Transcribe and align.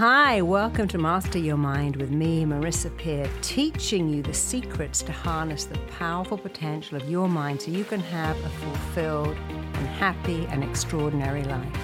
Hi, 0.00 0.40
welcome 0.40 0.88
to 0.88 0.96
Master 0.96 1.38
Your 1.38 1.58
Mind 1.58 1.96
with 1.96 2.10
me, 2.10 2.46
Marissa 2.46 2.88
Peer, 2.96 3.30
teaching 3.42 4.08
you 4.08 4.22
the 4.22 4.32
secrets 4.32 5.02
to 5.02 5.12
harness 5.12 5.66
the 5.66 5.76
powerful 5.98 6.38
potential 6.38 6.96
of 6.96 7.06
your 7.10 7.28
mind 7.28 7.60
so 7.60 7.70
you 7.70 7.84
can 7.84 8.00
have 8.00 8.34
a 8.42 8.48
fulfilled 8.48 9.36
and 9.50 9.86
happy 9.86 10.46
and 10.46 10.64
extraordinary 10.64 11.42
life. 11.44 11.76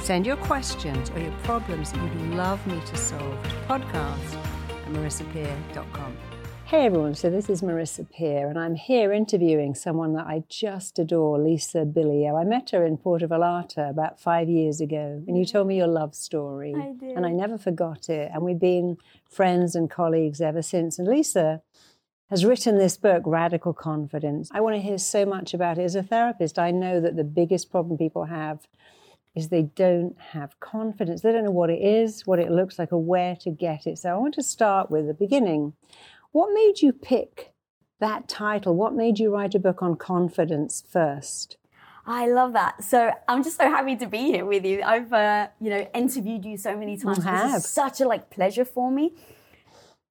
Send 0.00 0.26
your 0.26 0.34
questions 0.34 1.10
or 1.10 1.20
your 1.20 1.30
problems 1.44 1.92
that 1.92 2.02
you'd 2.02 2.34
love 2.34 2.66
me 2.66 2.80
to 2.86 2.96
solve 2.96 3.40
to 3.44 3.54
podcast 3.68 4.34
at 4.34 4.86
marissapeer.com. 4.88 6.39
Hey 6.70 6.86
everyone, 6.86 7.16
so 7.16 7.30
this 7.30 7.50
is 7.50 7.62
Marissa 7.62 8.08
Peer, 8.08 8.48
and 8.48 8.56
I'm 8.56 8.76
here 8.76 9.12
interviewing 9.12 9.74
someone 9.74 10.14
that 10.14 10.28
I 10.28 10.44
just 10.48 11.00
adore, 11.00 11.36
Lisa 11.36 11.78
Bilyeu. 11.78 12.40
I 12.40 12.44
met 12.44 12.70
her 12.70 12.86
in 12.86 12.96
Puerto 12.96 13.26
Vallarta 13.26 13.90
about 13.90 14.20
five 14.20 14.48
years 14.48 14.80
ago, 14.80 15.20
and 15.26 15.36
you 15.36 15.44
mm. 15.44 15.50
told 15.50 15.66
me 15.66 15.78
your 15.78 15.88
love 15.88 16.14
story. 16.14 16.72
I 16.76 16.92
did. 16.92 17.16
And 17.16 17.26
I 17.26 17.30
never 17.30 17.58
forgot 17.58 18.08
it. 18.08 18.30
And 18.32 18.44
we've 18.44 18.60
been 18.60 18.98
friends 19.28 19.74
and 19.74 19.90
colleagues 19.90 20.40
ever 20.40 20.62
since. 20.62 20.96
And 20.96 21.08
Lisa 21.08 21.60
has 22.28 22.44
written 22.44 22.78
this 22.78 22.96
book, 22.96 23.24
Radical 23.26 23.72
Confidence. 23.72 24.48
I 24.52 24.60
want 24.60 24.76
to 24.76 24.80
hear 24.80 24.98
so 24.98 25.26
much 25.26 25.52
about 25.52 25.76
it. 25.76 25.82
As 25.82 25.96
a 25.96 26.04
therapist, 26.04 26.56
I 26.56 26.70
know 26.70 27.00
that 27.00 27.16
the 27.16 27.24
biggest 27.24 27.72
problem 27.72 27.98
people 27.98 28.26
have 28.26 28.68
is 29.34 29.48
they 29.48 29.62
don't 29.62 30.16
have 30.20 30.60
confidence. 30.60 31.22
They 31.22 31.32
don't 31.32 31.46
know 31.46 31.50
what 31.50 31.70
it 31.70 31.82
is, 31.82 32.28
what 32.28 32.38
it 32.38 32.52
looks 32.52 32.78
like, 32.78 32.92
or 32.92 33.02
where 33.02 33.34
to 33.40 33.50
get 33.50 33.88
it. 33.88 33.98
So 33.98 34.10
I 34.10 34.16
want 34.18 34.34
to 34.34 34.42
start 34.44 34.88
with 34.88 35.08
the 35.08 35.14
beginning. 35.14 35.72
What 36.32 36.52
made 36.54 36.80
you 36.80 36.92
pick 36.92 37.52
that 37.98 38.28
title? 38.28 38.74
What 38.76 38.94
made 38.94 39.18
you 39.18 39.34
write 39.34 39.54
a 39.54 39.58
book 39.58 39.82
on 39.82 39.96
confidence 39.96 40.82
first? 40.88 41.56
I 42.06 42.28
love 42.28 42.52
that. 42.54 42.82
So 42.82 43.12
I'm 43.28 43.42
just 43.42 43.56
so 43.56 43.68
happy 43.68 43.96
to 43.96 44.06
be 44.06 44.18
here 44.18 44.44
with 44.44 44.64
you. 44.64 44.82
I've 44.82 45.12
uh, 45.12 45.48
you 45.60 45.70
know 45.70 45.88
interviewed 45.94 46.44
you 46.44 46.56
so 46.56 46.76
many 46.76 46.96
times. 46.96 47.24
This 47.24 47.64
is 47.64 47.70
such 47.70 48.00
a 48.00 48.08
like 48.08 48.30
pleasure 48.30 48.64
for 48.64 48.90
me. 48.90 49.14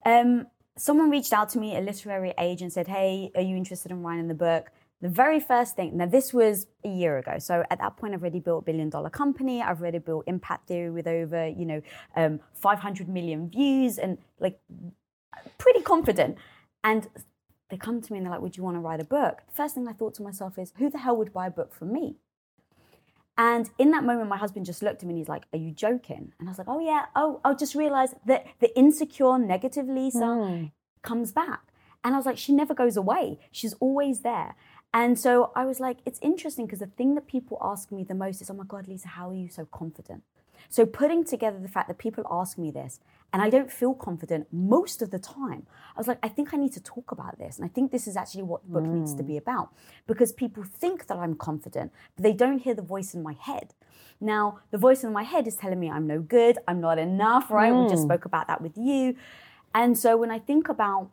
Um, 0.05 0.47
someone 0.77 1.09
reached 1.09 1.33
out 1.33 1.49
to 1.49 1.59
me, 1.59 1.75
a 1.75 1.81
literary 1.81 2.33
agent, 2.37 2.73
said, 2.73 2.87
"Hey, 2.87 3.31
are 3.35 3.41
you 3.41 3.55
interested 3.55 3.91
in 3.91 4.03
writing 4.03 4.27
the 4.27 4.33
book?" 4.33 4.71
The 5.01 5.09
very 5.09 5.39
first 5.39 5.77
thing. 5.77 5.95
Now 5.97 6.05
this 6.05 6.33
was 6.33 6.67
a 6.83 6.89
year 6.89 7.17
ago. 7.17 7.39
So 7.39 7.63
at 7.69 7.79
that 7.79 7.95
point, 7.97 8.13
I've 8.13 8.21
already 8.21 8.41
built 8.41 8.63
a 8.63 8.65
billion 8.65 8.89
dollar 8.89 9.09
company. 9.09 9.61
I've 9.61 9.81
already 9.81 9.99
built 9.99 10.25
Impact 10.27 10.67
Theory 10.67 10.91
with 10.91 11.07
over 11.07 11.47
you 11.47 11.65
know 11.65 11.81
um, 12.15 12.39
500 12.53 13.07
million 13.07 13.49
views 13.49 13.97
and 13.97 14.17
like 14.39 14.59
pretty 15.57 15.81
confident. 15.81 16.37
And 16.83 17.07
they 17.69 17.77
come 17.77 18.01
to 18.01 18.11
me 18.11 18.17
and 18.19 18.25
they're 18.25 18.31
like, 18.33 18.41
Would 18.41 18.57
you 18.57 18.63
want 18.63 18.75
to 18.77 18.81
write 18.81 18.99
a 19.01 19.05
book? 19.05 19.41
First 19.53 19.75
thing 19.75 19.87
I 19.87 19.93
thought 19.93 20.15
to 20.15 20.23
myself 20.23 20.57
is, 20.57 20.73
Who 20.77 20.89
the 20.89 20.99
hell 20.99 21.15
would 21.17 21.33
buy 21.33 21.47
a 21.47 21.51
book 21.51 21.73
from 21.73 21.91
me? 21.93 22.17
And 23.37 23.69
in 23.77 23.91
that 23.91 24.03
moment, 24.03 24.27
my 24.27 24.37
husband 24.37 24.65
just 24.65 24.81
looked 24.83 25.01
at 25.01 25.07
me 25.07 25.13
and 25.13 25.17
he's 25.17 25.29
like, 25.29 25.45
Are 25.53 25.57
you 25.59 25.71
joking? 25.71 26.33
And 26.39 26.49
I 26.49 26.51
was 26.51 26.57
like, 26.57 26.67
Oh, 26.67 26.79
yeah. 26.79 27.05
Oh, 27.15 27.39
I 27.45 27.53
just 27.53 27.75
realized 27.75 28.15
that 28.25 28.45
the 28.59 28.75
insecure, 28.77 29.37
negative 29.37 29.87
Lisa 29.87 30.17
Mm. 30.19 30.71
comes 31.03 31.31
back. 31.31 31.61
And 32.03 32.13
I 32.13 32.17
was 32.17 32.25
like, 32.25 32.37
She 32.37 32.53
never 32.53 32.73
goes 32.73 32.97
away. 32.97 33.39
She's 33.51 33.73
always 33.75 34.21
there. 34.21 34.55
And 34.93 35.19
so 35.19 35.51
I 35.55 35.65
was 35.65 35.79
like, 35.79 35.97
It's 36.05 36.19
interesting 36.21 36.65
because 36.65 36.79
the 36.79 36.87
thing 36.87 37.15
that 37.15 37.27
people 37.27 37.57
ask 37.61 37.91
me 37.91 38.03
the 38.03 38.15
most 38.15 38.41
is, 38.41 38.49
Oh 38.49 38.53
my 38.55 38.65
God, 38.67 38.87
Lisa, 38.87 39.07
how 39.09 39.29
are 39.29 39.35
you 39.35 39.47
so 39.49 39.65
confident? 39.65 40.23
So 40.67 40.85
putting 40.85 41.23
together 41.23 41.59
the 41.59 41.67
fact 41.67 41.87
that 41.87 41.97
people 41.97 42.25
ask 42.29 42.57
me 42.57 42.71
this 42.71 42.99
and 43.31 43.41
I 43.41 43.49
don't 43.49 43.71
feel 43.71 43.93
confident 43.93 44.47
most 44.51 45.01
of 45.01 45.11
the 45.11 45.19
time, 45.19 45.67
I 45.95 45.99
was 45.99 46.07
like, 46.07 46.19
I 46.23 46.29
think 46.29 46.53
I 46.53 46.57
need 46.57 46.73
to 46.73 46.81
talk 46.81 47.11
about 47.11 47.37
this. 47.37 47.57
And 47.57 47.65
I 47.65 47.69
think 47.69 47.91
this 47.91 48.07
is 48.07 48.17
actually 48.17 48.43
what 48.43 48.63
the 48.63 48.69
book 48.69 48.83
needs 48.83 49.13
to 49.15 49.23
be 49.23 49.33
mm. 49.33 49.37
about 49.37 49.69
because 50.07 50.31
people 50.31 50.63
think 50.63 51.07
that 51.07 51.17
I'm 51.17 51.35
confident, 51.35 51.91
but 52.15 52.23
they 52.23 52.33
don't 52.33 52.59
hear 52.59 52.73
the 52.73 52.81
voice 52.81 53.13
in 53.13 53.21
my 53.21 53.33
head. 53.33 53.73
Now, 54.19 54.59
the 54.71 54.77
voice 54.77 55.03
in 55.03 55.13
my 55.13 55.23
head 55.23 55.47
is 55.47 55.55
telling 55.55 55.79
me 55.79 55.89
I'm 55.89 56.07
no 56.07 56.19
good, 56.19 56.57
I'm 56.67 56.81
not 56.81 56.97
enough, 56.97 57.51
right? 57.51 57.73
We 57.73 57.87
just 57.87 58.03
mm. 58.03 58.07
spoke 58.07 58.25
about 58.25 58.47
that 58.47 58.61
with 58.61 58.77
you. 58.77 59.15
And 59.75 59.97
so 59.97 60.17
when 60.17 60.31
I 60.31 60.39
think 60.39 60.67
about 60.67 61.11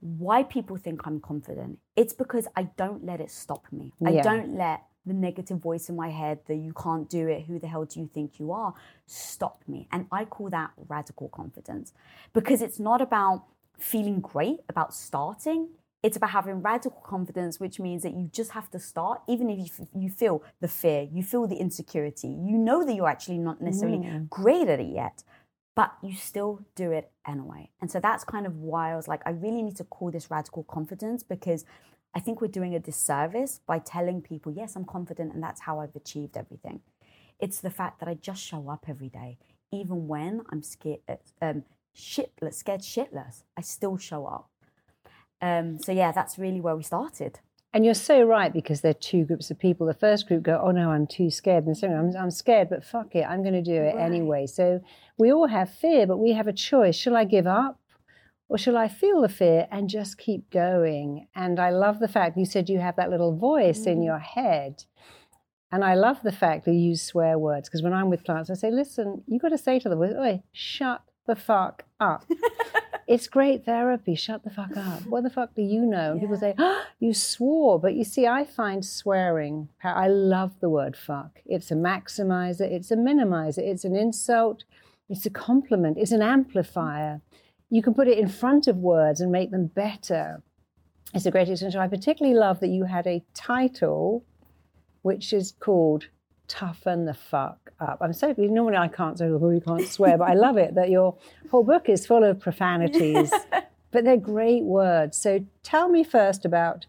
why 0.00 0.42
people 0.42 0.76
think 0.76 1.02
I'm 1.04 1.20
confident, 1.20 1.78
it's 1.96 2.12
because 2.12 2.48
I 2.56 2.64
don't 2.76 3.04
let 3.04 3.20
it 3.20 3.30
stop 3.30 3.66
me. 3.70 3.92
I 4.04 4.20
don't 4.22 4.56
let 4.56 4.82
the 5.08 5.14
negative 5.14 5.58
voice 5.58 5.88
in 5.88 5.96
my 5.96 6.10
head 6.10 6.40
that 6.46 6.56
you 6.56 6.72
can't 6.72 7.08
do 7.08 7.26
it, 7.26 7.46
who 7.46 7.58
the 7.58 7.66
hell 7.66 7.84
do 7.84 8.00
you 8.00 8.10
think 8.12 8.38
you 8.38 8.52
are, 8.52 8.74
stop 9.06 9.62
me. 9.66 9.88
And 9.90 10.06
I 10.12 10.24
call 10.24 10.50
that 10.50 10.70
radical 10.88 11.28
confidence 11.28 11.92
because 12.32 12.62
it's 12.62 12.78
not 12.78 13.00
about 13.00 13.44
feeling 13.78 14.20
great 14.20 14.60
about 14.68 14.94
starting. 14.94 15.68
It's 16.02 16.16
about 16.16 16.30
having 16.30 16.62
radical 16.62 17.00
confidence, 17.00 17.58
which 17.58 17.80
means 17.80 18.04
that 18.04 18.14
you 18.14 18.30
just 18.32 18.52
have 18.52 18.70
to 18.70 18.78
start, 18.78 19.22
even 19.28 19.50
if 19.50 19.58
you, 19.58 19.88
you 19.94 20.10
feel 20.10 20.44
the 20.60 20.68
fear, 20.68 21.08
you 21.12 21.24
feel 21.24 21.46
the 21.48 21.56
insecurity, 21.56 22.28
you 22.28 22.56
know 22.56 22.84
that 22.84 22.94
you're 22.94 23.08
actually 23.08 23.38
not 23.38 23.60
necessarily 23.60 23.98
mm. 23.98 24.28
great 24.28 24.68
at 24.68 24.78
it 24.78 24.94
yet, 24.94 25.24
but 25.74 25.92
you 26.02 26.14
still 26.14 26.60
do 26.76 26.92
it 26.92 27.10
anyway. 27.26 27.70
And 27.80 27.90
so 27.90 27.98
that's 27.98 28.22
kind 28.22 28.46
of 28.46 28.56
why 28.56 28.92
I 28.92 28.96
was 28.96 29.08
like, 29.08 29.22
I 29.26 29.30
really 29.30 29.62
need 29.62 29.76
to 29.76 29.84
call 29.84 30.10
this 30.10 30.30
radical 30.30 30.62
confidence 30.64 31.24
because 31.24 31.64
I 32.18 32.20
think 32.20 32.40
we're 32.40 32.48
doing 32.48 32.74
a 32.74 32.80
disservice 32.80 33.60
by 33.64 33.78
telling 33.78 34.22
people, 34.22 34.50
yes, 34.50 34.74
I'm 34.74 34.84
confident 34.84 35.34
and 35.34 35.40
that's 35.40 35.60
how 35.60 35.78
I've 35.78 35.94
achieved 35.94 36.36
everything. 36.36 36.80
It's 37.38 37.60
the 37.60 37.70
fact 37.70 38.00
that 38.00 38.08
I 38.08 38.14
just 38.14 38.42
show 38.42 38.68
up 38.68 38.86
every 38.88 39.08
day, 39.08 39.38
even 39.70 40.08
when 40.08 40.42
I'm 40.50 40.64
scared, 40.64 40.98
um, 41.40 41.62
shitless, 41.96 42.54
scared 42.54 42.80
shitless. 42.80 43.44
I 43.56 43.60
still 43.60 43.96
show 43.98 44.26
up. 44.26 44.50
Um, 45.40 45.78
so 45.78 45.92
yeah, 45.92 46.10
that's 46.10 46.40
really 46.40 46.60
where 46.60 46.74
we 46.74 46.82
started. 46.82 47.38
And 47.72 47.84
you're 47.84 47.94
so 47.94 48.24
right 48.24 48.52
because 48.52 48.80
there 48.80 48.90
are 48.90 49.04
two 49.12 49.24
groups 49.24 49.52
of 49.52 49.60
people. 49.60 49.86
The 49.86 49.94
first 49.94 50.26
group 50.26 50.42
go, 50.42 50.60
"Oh 50.60 50.72
no, 50.72 50.90
I'm 50.90 51.06
too 51.06 51.30
scared," 51.30 51.66
and 51.66 51.76
the 51.76 51.78
second, 51.78 51.96
"I'm, 51.96 52.16
I'm 52.24 52.30
scared, 52.32 52.68
but 52.68 52.82
fuck 52.82 53.14
it, 53.14 53.26
I'm 53.28 53.42
going 53.42 53.54
to 53.54 53.62
do 53.62 53.74
it 53.74 53.94
Right. 53.94 54.06
anyway." 54.10 54.46
So 54.46 54.80
we 55.18 55.30
all 55.32 55.46
have 55.46 55.70
fear, 55.70 56.04
but 56.04 56.16
we 56.16 56.32
have 56.32 56.48
a 56.48 56.52
choice: 56.52 56.96
shall 56.96 57.16
I 57.16 57.24
give 57.24 57.46
up, 57.46 57.78
or 58.48 58.58
shall 58.58 58.76
I 58.76 58.88
feel 58.88 59.22
the 59.22 59.28
fear 59.28 59.66
and 59.70 59.88
just 59.88 60.18
keep 60.18 60.50
going? 60.50 61.28
And 61.34 61.60
I 61.60 61.70
love 61.70 62.00
the 62.00 62.08
fact 62.08 62.38
you 62.38 62.46
said 62.46 62.68
you 62.68 62.78
have 62.78 62.96
that 62.96 63.10
little 63.10 63.36
voice 63.36 63.86
in 63.86 63.96
mm-hmm. 63.96 64.02
your 64.02 64.18
head, 64.18 64.84
and 65.70 65.84
I 65.84 65.94
love 65.94 66.22
the 66.22 66.32
fact 66.32 66.64
that 66.64 66.72
you 66.72 66.80
use 66.90 67.02
swear 67.02 67.38
words 67.38 67.68
because 67.68 67.82
when 67.82 67.92
I'm 67.92 68.08
with 68.08 68.24
clients, 68.24 68.50
I 68.50 68.54
say, 68.54 68.70
"Listen, 68.70 69.22
you've 69.26 69.42
got 69.42 69.50
to 69.50 69.58
say 69.58 69.78
to 69.80 69.88
them, 69.88 70.00
oi, 70.00 70.42
shut 70.52 71.02
the 71.26 71.36
fuck 71.36 71.84
up." 72.00 72.24
It's 73.08 73.26
great 73.26 73.64
therapy. 73.64 74.14
Shut 74.14 74.44
the 74.44 74.50
fuck 74.50 74.76
up. 74.76 75.06
What 75.06 75.22
the 75.22 75.30
fuck 75.30 75.54
do 75.54 75.62
you 75.62 75.86
know? 75.86 76.12
And 76.12 76.20
people 76.20 76.36
say, 76.36 76.54
oh, 76.58 76.84
you 77.00 77.14
swore. 77.14 77.80
But 77.80 77.94
you 77.94 78.04
see, 78.04 78.26
I 78.26 78.44
find 78.44 78.84
swearing, 78.84 79.70
I 79.82 80.08
love 80.08 80.60
the 80.60 80.68
word 80.68 80.94
fuck. 80.94 81.40
It's 81.46 81.70
a 81.70 81.74
maximizer, 81.74 82.70
it's 82.70 82.90
a 82.90 82.96
minimizer, 82.96 83.60
it's 83.60 83.84
an 83.84 83.96
insult, 83.96 84.64
it's 85.08 85.24
a 85.24 85.30
compliment, 85.30 85.96
it's 85.96 86.12
an 86.12 86.20
amplifier. 86.20 87.22
You 87.70 87.82
can 87.82 87.94
put 87.94 88.08
it 88.08 88.18
in 88.18 88.28
front 88.28 88.66
of 88.66 88.76
words 88.76 89.20
and 89.20 89.30
make 89.30 89.50
them 89.50 89.66
better. 89.66 90.42
It's 91.14 91.26
a 91.26 91.30
great 91.30 91.48
extension. 91.48 91.80
I 91.80 91.88
particularly 91.88 92.38
love 92.38 92.60
that 92.60 92.68
you 92.68 92.84
had 92.84 93.06
a 93.06 93.24
title 93.34 94.24
which 95.02 95.32
is 95.32 95.52
called 95.60 96.06
Toughen 96.48 97.04
the 97.04 97.14
Fuck 97.14 97.72
Up. 97.80 97.98
I'm 98.00 98.12
so 98.12 98.34
normally 98.36 98.76
I 98.76 98.88
can't 98.88 99.18
say, 99.18 99.26
oh, 99.26 99.50
you 99.50 99.60
can't 99.60 99.86
swear, 99.86 100.18
but 100.18 100.28
I 100.28 100.34
love 100.34 100.56
it 100.56 100.74
that 100.74 100.90
your 100.90 101.16
whole 101.50 101.62
book 101.62 101.88
is 101.88 102.06
full 102.06 102.24
of 102.24 102.40
profanities, 102.40 103.32
but 103.90 104.04
they're 104.04 104.16
great 104.16 104.64
words. 104.64 105.16
So 105.16 105.44
tell 105.62 105.88
me 105.88 106.04
first 106.04 106.44
about 106.44 106.86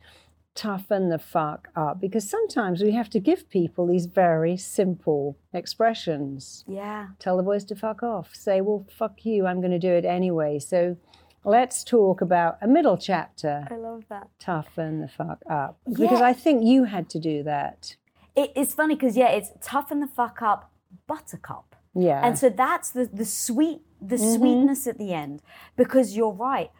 toughen 0.55 1.09
the 1.09 1.19
fuck 1.19 1.69
up 1.75 2.01
because 2.01 2.29
sometimes 2.29 2.81
we 2.81 2.91
have 2.91 3.09
to 3.09 3.19
give 3.19 3.49
people 3.49 3.87
these 3.87 4.07
very 4.07 4.57
simple 4.57 5.37
expressions. 5.53 6.65
Yeah. 6.67 7.07
Tell 7.19 7.37
the 7.37 7.43
boys 7.43 7.63
to 7.65 7.75
fuck 7.75 8.03
off. 8.03 8.35
Say, 8.35 8.61
well, 8.61 8.85
fuck 8.91 9.25
you, 9.25 9.45
I'm 9.45 9.61
going 9.61 9.71
to 9.71 9.79
do 9.79 9.93
it 9.93 10.05
anyway. 10.05 10.59
So 10.59 10.97
let's 11.43 11.83
talk 11.83 12.21
about 12.21 12.57
a 12.61 12.67
middle 12.67 12.97
chapter 12.97 13.65
I 13.71 13.75
love 13.75 14.03
that. 14.09 14.27
toughen 14.39 15.01
the 15.01 15.07
fuck 15.07 15.41
up 15.49 15.77
because 15.89 16.21
I 16.21 16.33
think 16.33 16.63
you 16.65 16.83
had 16.85 17.09
to 17.11 17.19
do 17.19 17.43
that. 17.43 17.95
It, 18.35 18.51
it's 18.55 18.73
funny 18.73 18.95
because 18.95 19.15
yeah, 19.15 19.29
it's 19.29 19.51
toughen 19.61 19.99
the 19.99 20.07
fuck 20.07 20.41
up, 20.41 20.71
buttercup. 21.07 21.75
Yeah. 21.95 22.25
And 22.25 22.37
so 22.37 22.49
that's 22.49 22.91
the 22.91 23.09
the 23.11 23.25
sweet 23.25 23.81
the 24.01 24.15
mm-hmm. 24.15 24.35
sweetness 24.35 24.87
at 24.87 24.97
the 24.97 25.13
end 25.13 25.41
because 25.75 26.15
you're 26.15 26.31
right. 26.31 26.71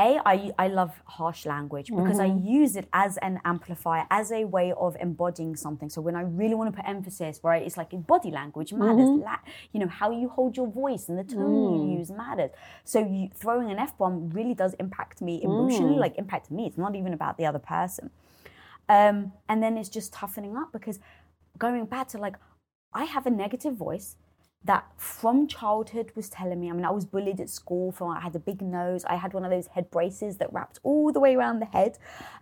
A, 0.00 0.20
I, 0.26 0.50
I 0.58 0.68
love 0.68 1.00
harsh 1.04 1.46
language 1.46 1.88
because 1.88 2.18
I 2.18 2.28
mm-hmm. 2.28 2.48
use 2.48 2.74
it 2.74 2.88
as 2.92 3.18
an 3.18 3.40
amplifier, 3.44 4.04
as 4.10 4.32
a 4.32 4.44
way 4.44 4.72
of 4.72 4.96
embodying 4.98 5.54
something. 5.54 5.88
So 5.90 6.00
when 6.00 6.16
I 6.16 6.22
really 6.22 6.54
want 6.54 6.74
to 6.74 6.76
put 6.76 6.88
emphasis, 6.88 7.38
right, 7.44 7.62
it's 7.62 7.76
like 7.76 7.90
body 8.06 8.30
language 8.30 8.72
matters. 8.72 9.08
Mm-hmm. 9.08 9.22
La- 9.22 9.36
you 9.72 9.78
know, 9.78 9.86
how 9.86 10.10
you 10.10 10.28
hold 10.28 10.56
your 10.56 10.66
voice 10.66 11.08
and 11.08 11.18
the 11.18 11.24
tone 11.24 11.74
you 11.74 11.94
mm. 11.94 11.98
use 11.98 12.10
matters. 12.10 12.50
So 12.84 12.98
you, 12.98 13.28
throwing 13.34 13.70
an 13.70 13.78
F 13.78 13.96
bomb 13.96 14.30
really 14.30 14.54
does 14.54 14.74
impact 14.80 15.20
me 15.20 15.40
emotionally, 15.42 15.94
mm. 15.94 16.00
like 16.00 16.18
impact 16.18 16.50
me. 16.50 16.66
It's 16.66 16.78
not 16.78 16.96
even 16.96 17.12
about 17.12 17.36
the 17.36 17.46
other 17.46 17.60
person. 17.60 18.10
Um, 18.88 19.32
and 19.48 19.62
then 19.62 19.76
it's 19.76 19.88
just 19.88 20.12
toughening 20.12 20.56
up 20.56 20.72
because 20.72 20.98
going 21.58 21.84
back 21.84 22.08
to 22.08 22.18
like, 22.18 22.36
I 22.92 23.04
have 23.04 23.26
a 23.26 23.30
negative 23.30 23.74
voice 23.76 24.16
that 24.64 24.86
from 24.96 25.46
childhood 25.48 26.12
was 26.14 26.28
telling 26.28 26.60
me. 26.60 26.70
I 26.70 26.72
mean, 26.72 26.84
I 26.84 26.90
was 26.90 27.04
bullied 27.04 27.40
at 27.40 27.50
school 27.50 27.90
for 27.90 28.16
I 28.16 28.20
had 28.20 28.36
a 28.36 28.38
big 28.38 28.62
nose. 28.62 29.04
I 29.04 29.16
had 29.16 29.34
one 29.34 29.44
of 29.44 29.50
those 29.50 29.66
head 29.68 29.90
braces 29.90 30.36
that 30.36 30.52
wrapped 30.52 30.78
all 30.82 31.12
the 31.12 31.20
way 31.20 31.34
around 31.34 31.58
the 31.58 31.66
head. 31.66 31.98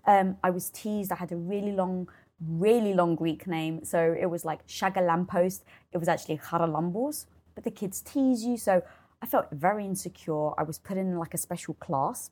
Um, 0.07 0.37
I 0.45 0.51
was 0.51 0.71
teased. 0.71 1.13
I 1.13 1.17
had 1.17 1.33
a 1.33 1.37
really 1.37 1.73
long, 1.73 2.09
really 2.47 2.93
long 2.93 3.15
Greek 3.15 3.47
name, 3.47 3.85
so 3.85 4.15
it 4.19 4.27
was 4.27 4.45
like 4.45 4.67
Shaga 4.67 5.07
Lamppost. 5.07 5.65
It 5.93 5.99
was 5.99 6.09
actually 6.09 6.39
Charalambos. 6.39 7.27
but 7.55 7.65
the 7.65 7.71
kids 7.71 8.01
tease 8.03 8.45
you. 8.45 8.57
So 8.57 8.83
I 9.23 9.27
felt 9.27 9.47
very 9.51 9.85
insecure. 9.85 10.59
I 10.59 10.63
was 10.63 10.79
put 10.79 10.97
in 10.97 11.19
like 11.19 11.35
a 11.35 11.39
special 11.39 11.75
class 11.75 12.31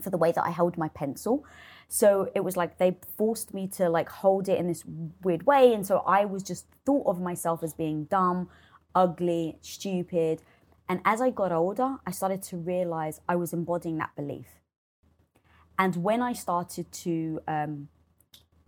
for 0.00 0.10
the 0.10 0.18
way 0.18 0.32
that 0.32 0.44
I 0.44 0.50
held 0.50 0.76
my 0.76 0.88
pencil. 0.88 1.44
So 1.88 2.30
it 2.34 2.40
was 2.40 2.56
like 2.56 2.78
they 2.78 2.98
forced 3.16 3.54
me 3.54 3.66
to 3.68 3.88
like 3.88 4.08
hold 4.08 4.48
it 4.48 4.58
in 4.58 4.66
this 4.66 4.84
weird 5.22 5.46
way. 5.46 5.72
And 5.72 5.86
so 5.86 6.02
I 6.06 6.24
was 6.24 6.42
just 6.42 6.66
thought 6.84 7.06
of 7.06 7.20
myself 7.20 7.62
as 7.62 7.72
being 7.72 8.04
dumb, 8.04 8.48
ugly, 8.94 9.58
stupid. 9.60 10.42
And 10.88 11.00
as 11.04 11.20
I 11.20 11.30
got 11.30 11.52
older, 11.52 11.96
I 12.06 12.10
started 12.10 12.42
to 12.44 12.56
realize 12.56 13.20
I 13.28 13.36
was 13.36 13.52
embodying 13.52 13.98
that 13.98 14.14
belief. 14.16 14.46
And 15.78 15.96
when 15.96 16.22
I 16.22 16.32
started 16.32 16.90
to, 16.90 17.40
um, 17.46 17.88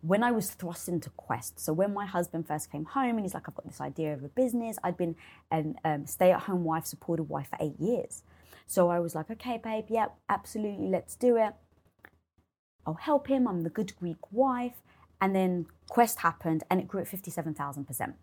when 0.02 0.22
I 0.22 0.30
was 0.30 0.50
thrust 0.50 0.88
into 0.88 1.10
Quest, 1.10 1.58
so 1.58 1.72
when 1.72 1.92
my 1.92 2.06
husband 2.06 2.46
first 2.46 2.70
came 2.70 2.84
home 2.84 3.16
and 3.16 3.20
he's 3.20 3.34
like, 3.34 3.48
I've 3.48 3.54
got 3.54 3.66
this 3.66 3.80
idea 3.80 4.14
of 4.14 4.22
a 4.22 4.28
business, 4.28 4.78
I'd 4.84 4.96
been 4.96 5.16
a 5.52 5.64
um, 5.84 6.06
stay 6.06 6.30
at 6.30 6.42
home 6.42 6.64
wife, 6.64 6.86
supported 6.86 7.24
wife 7.24 7.48
for 7.50 7.58
eight 7.60 7.78
years. 7.80 8.22
So 8.66 8.88
I 8.88 9.00
was 9.00 9.14
like, 9.14 9.30
okay, 9.30 9.58
babe, 9.62 9.86
yeah, 9.88 10.06
absolutely, 10.28 10.88
let's 10.88 11.16
do 11.16 11.36
it. 11.36 11.54
I'll 12.86 12.94
help 12.94 13.26
him. 13.26 13.48
I'm 13.48 13.62
the 13.62 13.70
good 13.70 13.94
Greek 13.96 14.30
wife. 14.30 14.82
And 15.20 15.34
then 15.34 15.66
Quest 15.88 16.20
happened 16.20 16.64
and 16.70 16.80
it 16.80 16.88
grew 16.88 17.00
at 17.00 17.08
57,000%. 17.08 18.14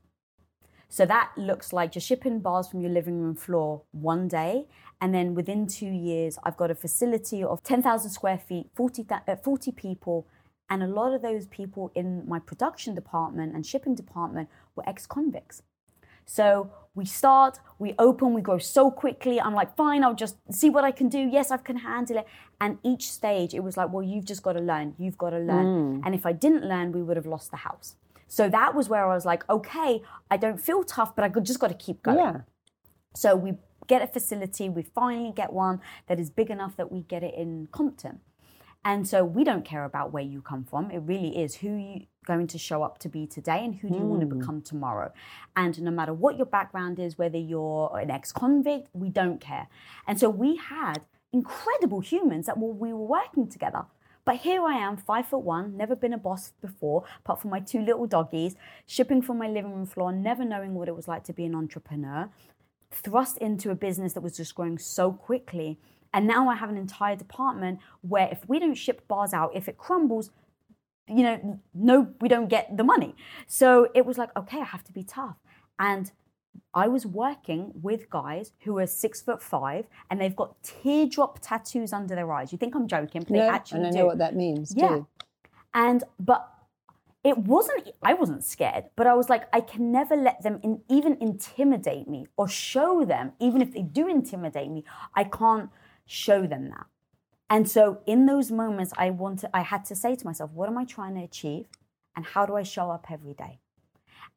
So 0.90 1.06
that 1.06 1.32
looks 1.38 1.74
like 1.74 1.92
just 1.92 2.08
shipping 2.08 2.40
bars 2.40 2.68
from 2.68 2.82
your 2.82 2.92
living 2.92 3.20
room 3.22 3.36
floor 3.36 3.84
one 3.92 4.28
day. 4.28 4.68
And 5.02 5.14
then 5.14 5.36
within 5.36 5.68
two 5.68 5.90
years, 5.90 6.40
I've 6.44 6.58
got 6.58 6.72
a 6.72 6.76
facility 6.76 7.44
of 7.44 7.62
10,000 7.64 8.10
square 8.10 8.38
feet, 8.38 8.70
40, 8.76 9.06
uh, 9.10 9.36
40 9.36 9.72
people. 9.72 10.28
And 10.70 10.82
a 10.82 10.88
lot 10.88 11.14
of 11.14 11.22
those 11.22 11.46
people 11.48 11.92
in 11.94 12.28
my 12.28 12.40
production 12.40 12.96
department 12.96 13.54
and 13.54 13.66
shipping 13.66 13.96
department 13.96 14.50
were 14.76 14.88
ex 14.88 15.06
convicts. 15.06 15.62
So 16.26 16.72
we 16.94 17.06
start, 17.06 17.60
we 17.80 17.94
open, 17.98 18.34
we 18.34 18.42
grow 18.42 18.58
so 18.58 18.92
quickly. 18.92 19.40
I'm 19.40 19.54
like, 19.54 19.78
fine, 19.78 20.04
I'll 20.04 20.16
just 20.16 20.36
see 20.52 20.70
what 20.70 20.84
I 20.84 20.92
can 20.92 21.08
do. 21.08 21.20
Yes, 21.20 21.52
I 21.52 21.58
can 21.58 21.78
handle 21.78 22.18
it. 22.18 22.28
And 22.60 22.80
each 22.84 23.10
stage, 23.10 23.54
it 23.54 23.64
was 23.64 23.78
like, 23.78 23.94
well, 23.94 24.04
you've 24.04 24.26
just 24.26 24.44
got 24.44 24.54
to 24.54 24.60
learn. 24.60 24.94
You've 24.98 25.18
got 25.18 25.30
to 25.30 25.40
learn. 25.40 25.66
Mm. 25.66 26.02
And 26.06 26.16
if 26.16 26.26
I 26.26 26.34
didn't 26.34 26.66
learn, 26.66 26.92
we 26.92 27.02
would 27.02 27.16
have 27.16 27.26
lost 27.26 27.52
the 27.52 27.58
house. 27.58 27.96
So 28.28 28.50
that 28.50 28.76
was 28.76 28.90
where 28.90 29.06
I 29.06 29.14
was 29.14 29.26
like, 29.26 29.48
okay, 29.50 30.02
I 30.30 30.38
don't 30.38 30.60
feel 30.60 30.84
tough, 30.84 31.16
but 31.16 31.24
I 31.24 31.30
just 31.40 31.60
got 31.60 31.70
to 31.70 31.74
keep 31.74 32.04
going. 32.04 32.18
Yeah. 32.18 32.42
So 33.16 33.36
we 33.36 33.58
get 33.88 34.02
a 34.02 34.08
facility, 34.08 34.70
we 34.70 34.84
finally 34.84 35.32
get 35.32 35.54
one 35.54 35.80
that 36.08 36.20
is 36.20 36.30
big 36.30 36.50
enough 36.50 36.76
that 36.78 36.92
we 36.92 37.02
get 37.02 37.24
it 37.24 37.34
in 37.36 37.68
Compton. 37.72 38.20
And 38.84 39.08
so 39.08 39.26
we 39.26 39.44
don't 39.44 39.66
care 39.66 39.86
about 39.86 40.14
where 40.14 40.24
you 40.24 40.42
come 40.42 40.64
from. 40.64 40.92
It 40.92 41.00
really 41.00 41.38
is 41.38 41.56
who 41.56 41.76
you 41.76 42.06
going 42.26 42.48
to 42.48 42.58
show 42.58 42.84
up 42.84 43.00
to 43.00 43.10
be 43.10 43.26
today 43.26 43.64
and 43.64 43.76
who 43.76 43.90
do 43.90 43.96
you 43.96 44.02
mm. 44.02 44.08
want 44.08 44.20
to 44.22 44.28
become 44.28 44.62
tomorrow. 44.62 45.12
And 45.56 45.82
no 45.82 45.92
matter 45.92 46.14
what 46.14 46.36
your 46.36 46.46
background 46.46 47.00
is, 47.00 47.18
whether 47.18 47.38
you're 47.38 47.98
an 47.98 48.12
ex-convict, 48.12 48.90
we 48.94 49.10
don't 49.10 49.40
care. 49.40 49.68
And 50.06 50.20
so 50.20 50.30
we 50.30 50.58
had 50.58 51.06
incredible 51.32 52.02
humans 52.02 52.46
that 52.46 52.58
were, 52.58 52.74
we 52.74 52.92
were 52.92 53.06
working 53.06 53.48
together. 53.48 53.86
But 54.28 54.40
here 54.40 54.66
I 54.66 54.74
am, 54.74 54.98
five 54.98 55.26
foot 55.28 55.46
one, 55.46 55.78
never 55.78 55.96
been 55.96 56.12
a 56.12 56.18
boss 56.18 56.52
before, 56.60 57.06
apart 57.20 57.40
from 57.40 57.50
my 57.50 57.62
two 57.62 57.80
little 57.80 58.06
doggies, 58.06 58.58
shipping 58.86 59.22
from 59.22 59.38
my 59.38 59.48
living 59.48 59.74
room 59.74 59.86
floor, 59.86 60.12
never 60.12 60.44
knowing 60.44 60.74
what 60.74 60.90
it 60.90 60.96
was 60.98 61.08
like 61.08 61.24
to 61.24 61.34
be 61.34 61.46
an 61.46 61.56
entrepreneur, 61.56 62.30
thrust 62.92 63.38
into 63.38 63.72
a 63.72 63.76
business 63.76 64.12
that 64.12 64.20
was 64.20 64.36
just 64.36 64.54
growing 64.54 64.78
so 64.78 65.14
quickly. 65.14 65.80
And 66.14 66.28
now 66.28 66.50
I 66.50 66.56
have 66.56 66.70
an 66.70 66.76
entire 66.76 67.16
department 67.16 67.80
where 68.02 68.28
if 68.30 68.50
we 68.50 68.60
don't 68.60 68.76
ship 68.76 69.08
bars 69.08 69.32
out, 69.32 69.52
if 69.56 69.70
it 69.70 69.78
crumbles, 69.78 70.30
you 71.08 71.24
know, 71.24 71.62
no, 71.74 72.14
we 72.20 72.28
don't 72.28 72.50
get 72.50 72.76
the 72.76 72.84
money. 72.84 73.16
So 73.48 73.88
it 73.96 74.06
was 74.06 74.18
like, 74.18 74.36
okay, 74.36 74.60
I 74.60 74.66
have 74.66 74.84
to 74.84 74.92
be 74.92 75.04
tough. 75.04 75.38
And 75.80 76.12
I 76.74 76.88
was 76.88 77.06
working 77.06 77.72
with 77.82 78.10
guys 78.10 78.52
who 78.64 78.78
are 78.80 78.88
six 78.88 79.22
foot 79.22 79.42
five 79.42 79.86
and 80.10 80.20
they've 80.20 80.36
got 80.36 80.62
teardrop 80.64 81.40
tattoos 81.42 81.94
under 81.94 82.16
their 82.16 82.32
eyes. 82.32 82.52
You 82.52 82.58
think 82.58 82.76
I'm 82.76 82.88
joking, 82.88 83.22
but 83.22 83.32
no, 83.32 83.40
they 83.40 83.48
actually 83.48 83.80
and 83.80 83.88
I 83.88 83.92
do. 83.92 83.98
know 83.98 84.06
what 84.06 84.18
that 84.20 84.36
means. 84.36 84.74
Yeah. 84.76 84.90
Too. 84.90 85.08
And 85.74 86.04
but 86.20 86.52
it 87.24 87.38
wasn't 87.38 87.90
I 88.04 88.14
wasn't 88.14 88.44
scared, 88.44 88.86
but 88.96 89.08
I 89.08 89.14
was 89.14 89.30
like, 89.30 89.48
I 89.54 89.62
can 89.62 89.92
never 89.92 90.16
let 90.16 90.44
them 90.44 90.60
in, 90.64 90.82
even 90.90 91.18
intimidate 91.20 92.08
me 92.08 92.28
or 92.38 92.48
show 92.48 93.04
them, 93.04 93.34
even 93.40 93.62
if 93.62 93.74
they 93.74 93.82
do 93.82 94.08
intimidate 94.08 94.70
me, 94.70 94.84
I 95.16 95.24
can't 95.24 95.70
show 96.06 96.48
them 96.48 96.70
that. 96.70 96.86
And 97.50 97.70
so 97.70 98.00
in 98.06 98.26
those 98.26 98.52
moments 98.52 98.94
I 98.98 99.10
wanted 99.10 99.50
I 99.54 99.62
had 99.62 99.86
to 99.86 99.96
say 99.96 100.16
to 100.16 100.26
myself, 100.26 100.52
what 100.52 100.70
am 100.70 100.78
I 100.78 100.86
trying 100.86 101.16
to 101.16 101.24
achieve? 101.24 101.68
And 102.16 102.26
how 102.26 102.46
do 102.46 102.56
I 102.56 102.64
show 102.64 102.90
up 102.90 103.08
every 103.12 103.34
day? 103.34 103.60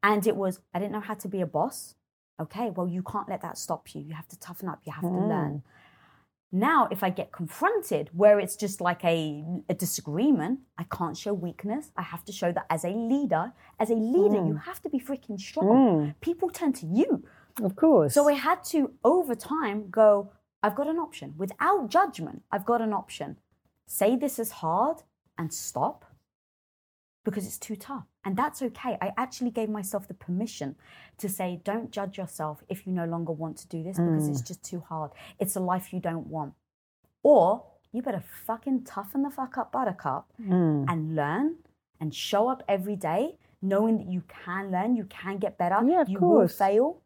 And 0.02 0.26
it 0.26 0.36
was, 0.36 0.60
I 0.72 0.78
didn't 0.78 0.92
know 0.92 1.00
how 1.00 1.14
to 1.14 1.28
be 1.28 1.40
a 1.40 1.46
boss. 1.46 1.94
Okay, 2.40 2.70
well, 2.70 2.88
you 2.88 3.02
can't 3.02 3.28
let 3.28 3.42
that 3.42 3.58
stop 3.58 3.94
you. 3.94 4.00
You 4.00 4.14
have 4.14 4.28
to 4.28 4.38
toughen 4.38 4.68
up, 4.68 4.80
you 4.84 4.92
have 4.92 5.04
mm. 5.04 5.20
to 5.20 5.26
learn. 5.26 5.62
Now, 6.52 6.88
if 6.90 7.04
I 7.04 7.10
get 7.10 7.30
confronted 7.30 8.10
where 8.12 8.40
it's 8.40 8.56
just 8.56 8.80
like 8.80 9.04
a, 9.04 9.44
a, 9.68 9.74
disagreement, 9.74 10.60
I 10.76 10.82
can't 10.84 11.16
show 11.16 11.32
weakness. 11.32 11.92
I 11.96 12.02
have 12.02 12.24
to 12.24 12.32
show 12.32 12.50
that 12.50 12.66
as 12.68 12.84
a 12.84 12.88
leader, 12.88 13.52
as 13.78 13.90
a 13.90 13.94
leader, 13.94 14.38
mm. 14.38 14.48
you 14.48 14.56
have 14.56 14.82
to 14.82 14.90
be 14.90 14.98
freaking 14.98 15.38
strong. 15.38 15.68
Mm. 15.68 16.14
People 16.20 16.50
turn 16.50 16.72
to 16.72 16.86
you. 16.86 17.24
Of 17.62 17.76
course. 17.76 18.14
So 18.14 18.28
I 18.28 18.32
had 18.32 18.64
to, 18.64 18.92
over 19.04 19.36
time, 19.36 19.90
go, 19.90 20.32
I've 20.60 20.74
got 20.74 20.88
an 20.88 20.98
option. 20.98 21.34
Without 21.36 21.88
judgment, 21.88 22.42
I've 22.50 22.64
got 22.64 22.80
an 22.80 22.92
option. 22.92 23.36
Say 23.86 24.16
this 24.16 24.40
is 24.40 24.50
hard 24.50 25.02
and 25.38 25.54
stop 25.54 26.04
because 27.24 27.46
it's 27.46 27.58
too 27.58 27.76
tough. 27.76 28.04
And 28.24 28.36
that's 28.36 28.62
okay. 28.62 28.96
I 29.00 29.12
actually 29.16 29.50
gave 29.50 29.68
myself 29.68 30.08
the 30.08 30.14
permission 30.14 30.76
to 31.18 31.28
say, 31.28 31.60
don't 31.64 31.90
judge 31.90 32.18
yourself 32.18 32.62
if 32.68 32.86
you 32.86 32.92
no 32.92 33.04
longer 33.04 33.32
want 33.32 33.56
to 33.58 33.68
do 33.68 33.82
this 33.82 33.96
because 33.96 34.28
mm. 34.28 34.30
it's 34.30 34.42
just 34.42 34.62
too 34.62 34.80
hard. 34.88 35.10
It's 35.38 35.56
a 35.56 35.60
life 35.60 35.92
you 35.92 36.00
don't 36.00 36.26
want. 36.26 36.54
Or 37.22 37.64
you 37.92 38.02
better 38.02 38.22
fucking 38.46 38.84
toughen 38.84 39.22
the 39.22 39.30
fuck 39.30 39.58
up, 39.58 39.72
buttercup, 39.72 40.32
mm. 40.40 40.84
and 40.88 41.14
learn 41.14 41.56
and 42.00 42.14
show 42.14 42.48
up 42.48 42.62
every 42.68 42.96
day 42.96 43.36
knowing 43.62 43.98
that 43.98 44.06
you 44.06 44.22
can 44.28 44.70
learn, 44.70 44.96
you 44.96 45.04
can 45.04 45.38
get 45.38 45.58
better, 45.58 45.78
yeah, 45.86 46.04
you 46.06 46.18
course. 46.18 46.50
will 46.50 46.66
fail. 46.66 47.02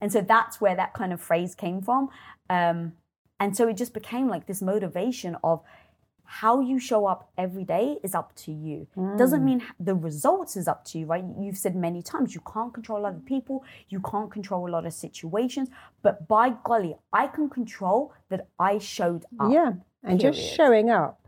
And 0.00 0.12
so 0.12 0.20
that's 0.20 0.60
where 0.60 0.76
that 0.76 0.94
kind 0.94 1.12
of 1.12 1.20
phrase 1.20 1.54
came 1.54 1.82
from. 1.82 2.08
Um, 2.48 2.92
and 3.40 3.56
so 3.56 3.68
it 3.68 3.76
just 3.76 3.94
became 3.94 4.28
like 4.28 4.46
this 4.46 4.62
motivation 4.62 5.36
of 5.42 5.62
how 6.30 6.60
you 6.60 6.78
show 6.78 7.06
up 7.06 7.30
every 7.38 7.64
day 7.64 7.96
is 8.02 8.14
up 8.14 8.34
to 8.34 8.52
you. 8.52 8.86
Mm. 8.98 9.16
Doesn't 9.16 9.42
mean 9.42 9.62
the 9.80 9.94
results 9.94 10.58
is 10.58 10.68
up 10.68 10.84
to 10.84 10.98
you, 10.98 11.06
right? 11.06 11.24
You've 11.40 11.56
said 11.56 11.74
many 11.74 12.02
times 12.02 12.34
you 12.34 12.42
can't 12.52 12.72
control 12.72 13.06
other 13.06 13.22
people, 13.24 13.64
you 13.88 13.98
can't 14.00 14.30
control 14.30 14.68
a 14.68 14.70
lot 14.70 14.84
of 14.84 14.92
situations, 14.92 15.70
but 16.02 16.28
by 16.28 16.50
golly, 16.64 16.96
I 17.14 17.28
can 17.28 17.48
control 17.48 18.12
that 18.28 18.46
I 18.58 18.76
showed 18.76 19.24
up. 19.40 19.50
Yeah, 19.50 19.72
and 20.04 20.20
period. 20.20 20.34
just 20.34 20.54
showing 20.54 20.90
up 20.90 21.18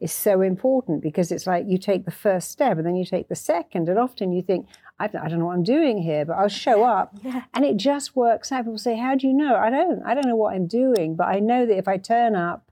is 0.00 0.12
so 0.12 0.40
important 0.40 1.02
because 1.02 1.30
it's 1.30 1.46
like 1.46 1.66
you 1.68 1.76
take 1.76 2.06
the 2.06 2.10
first 2.10 2.50
step 2.50 2.78
and 2.78 2.86
then 2.86 2.96
you 2.96 3.04
take 3.04 3.28
the 3.28 3.36
second, 3.36 3.86
and 3.90 3.98
often 3.98 4.32
you 4.32 4.40
think, 4.40 4.66
I 4.98 5.08
don't 5.08 5.38
know 5.38 5.44
what 5.44 5.56
I'm 5.56 5.62
doing 5.62 5.98
here, 5.98 6.24
but 6.24 6.38
I'll 6.38 6.48
show 6.48 6.84
up, 6.98 7.14
yeah. 7.22 7.42
and 7.52 7.66
it 7.66 7.76
just 7.76 8.16
works 8.16 8.50
out. 8.50 8.64
People 8.64 8.78
say, 8.78 8.96
"How 8.96 9.14
do 9.14 9.26
you 9.26 9.34
know?" 9.34 9.56
I 9.56 9.68
don't. 9.68 10.02
I 10.06 10.14
don't 10.14 10.26
know 10.26 10.36
what 10.36 10.54
I'm 10.54 10.66
doing, 10.66 11.16
but 11.16 11.28
I 11.28 11.38
know 11.38 11.66
that 11.66 11.76
if 11.76 11.86
I 11.86 11.98
turn 11.98 12.34
up 12.34 12.67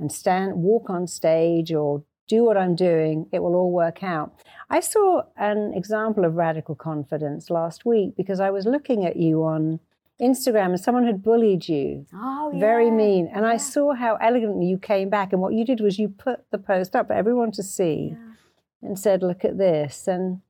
and 0.00 0.10
stand, 0.10 0.54
walk 0.56 0.90
on 0.90 1.06
stage 1.06 1.72
or 1.72 2.02
do 2.26 2.44
what 2.44 2.56
I'm 2.56 2.74
doing, 2.74 3.26
it 3.32 3.40
will 3.40 3.54
all 3.54 3.70
work 3.70 4.02
out. 4.02 4.32
I 4.70 4.80
saw 4.80 5.22
an 5.36 5.72
example 5.74 6.24
of 6.24 6.36
radical 6.36 6.74
confidence 6.74 7.50
last 7.50 7.84
week 7.84 8.14
because 8.16 8.40
I 8.40 8.50
was 8.50 8.66
looking 8.66 9.04
at 9.04 9.16
you 9.16 9.44
on 9.44 9.80
Instagram 10.20 10.66
and 10.66 10.80
someone 10.80 11.06
had 11.06 11.22
bullied 11.22 11.68
you. 11.68 12.06
Oh, 12.14 12.50
yeah. 12.52 12.60
Very 12.60 12.90
mean. 12.90 13.28
And 13.34 13.44
yeah. 13.44 13.50
I 13.50 13.56
saw 13.56 13.94
how 13.94 14.16
elegantly 14.16 14.66
you 14.66 14.78
came 14.78 15.08
back. 15.08 15.32
And 15.32 15.42
what 15.42 15.54
you 15.54 15.64
did 15.64 15.80
was 15.80 15.98
you 15.98 16.08
put 16.08 16.44
the 16.50 16.58
post 16.58 16.94
up 16.94 17.08
for 17.08 17.14
everyone 17.14 17.50
to 17.52 17.62
see 17.62 18.10
yeah. 18.12 18.88
and 18.88 18.98
said, 18.98 19.22
look 19.22 19.44
at 19.44 19.58
this. 19.58 20.06
And 20.06 20.40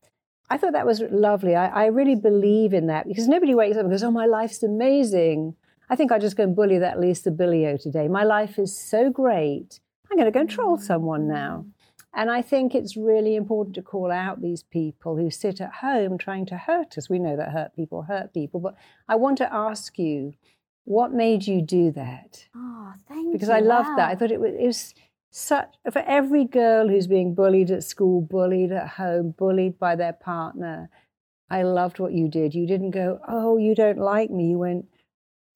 I 0.51 0.59
thought 0.59 0.73
that 0.73 0.87
was 0.87 1.01
lovely. 1.11 1.55
I, 1.55 1.85
I 1.85 1.87
really 1.87 2.17
believe 2.17 2.75
in 2.75 2.89
that 2.89 3.07
because 3.07 3.29
nobody 3.29 3.55
wakes 3.55 3.77
up 3.77 3.83
and 3.83 3.91
goes, 3.91 4.03
oh, 4.03 4.11
my 4.11 4.27
life's 4.27 4.63
amazing. 4.63 5.55
I 5.91 5.97
think 5.97 6.13
I'll 6.13 6.21
just 6.21 6.37
go 6.37 6.45
and 6.45 6.55
bully 6.55 6.79
that 6.79 7.01
Lisa 7.01 7.33
Bilyeu 7.33 7.83
today. 7.83 8.07
My 8.07 8.23
life 8.23 8.59
is 8.61 8.79
so 8.79 9.11
great. 9.11 9.81
I'm 10.09 10.17
going 10.17 10.27
to 10.27 10.33
go 10.33 10.41
and 10.41 10.49
troll 10.49 10.79
someone 10.79 11.27
now. 11.27 11.67
And 12.15 12.31
I 12.31 12.43
think 12.43 12.75
it's 12.75 12.97
really 12.97 13.35
important 13.35 13.75
to 13.75 13.83
call 13.83 14.11
out 14.11 14.41
these 14.41 14.63
people 14.63 15.17
who 15.17 15.31
sit 15.31 15.61
at 15.61 15.75
home 15.75 16.17
trying 16.17 16.47
to 16.47 16.57
hurt 16.57 16.97
us. 16.97 17.11
We 17.11 17.19
know 17.19 17.37
that 17.37 17.51
hurt 17.51 17.75
people 17.75 18.03
hurt 18.03 18.33
people, 18.33 18.61
but 18.61 18.77
I 19.09 19.17
want 19.17 19.39
to 19.39 19.53
ask 19.53 19.99
you, 19.99 20.35
what 20.85 21.13
made 21.13 21.47
you 21.47 21.61
do 21.61 21.91
that? 21.93 22.47
Oh, 22.57 22.93
thank 23.09 23.09
because 23.09 23.25
you. 23.25 23.33
Because 23.33 23.49
I 23.51 23.61
loved 23.61 23.91
wow. 23.91 23.97
that. 23.97 24.11
I 24.11 24.15
thought 24.15 24.33
it 24.33 24.41
was, 24.41 24.55
it 24.55 24.67
was 24.67 24.95
such 25.31 25.75
for 25.93 26.03
every 26.07 26.45
girl 26.45 26.89
who's 26.89 27.07
being 27.07 27.35
bullied 27.35 27.71
at 27.71 27.85
school, 27.85 28.21
bullied 28.21 28.73
at 28.73 28.89
home, 28.89 29.35
bullied 29.37 29.79
by 29.79 29.97
their 29.97 30.13
partner. 30.13 30.89
I 31.49 31.63
loved 31.63 31.99
what 31.99 32.13
you 32.13 32.29
did. 32.29 32.55
You 32.55 32.67
didn't 32.67 32.91
go, 32.91 33.21
"Oh, 33.27 33.57
you 33.57 33.75
don't 33.75 33.99
like 33.99 34.31
me." 34.31 34.51
You 34.51 34.59
went, 34.59 34.87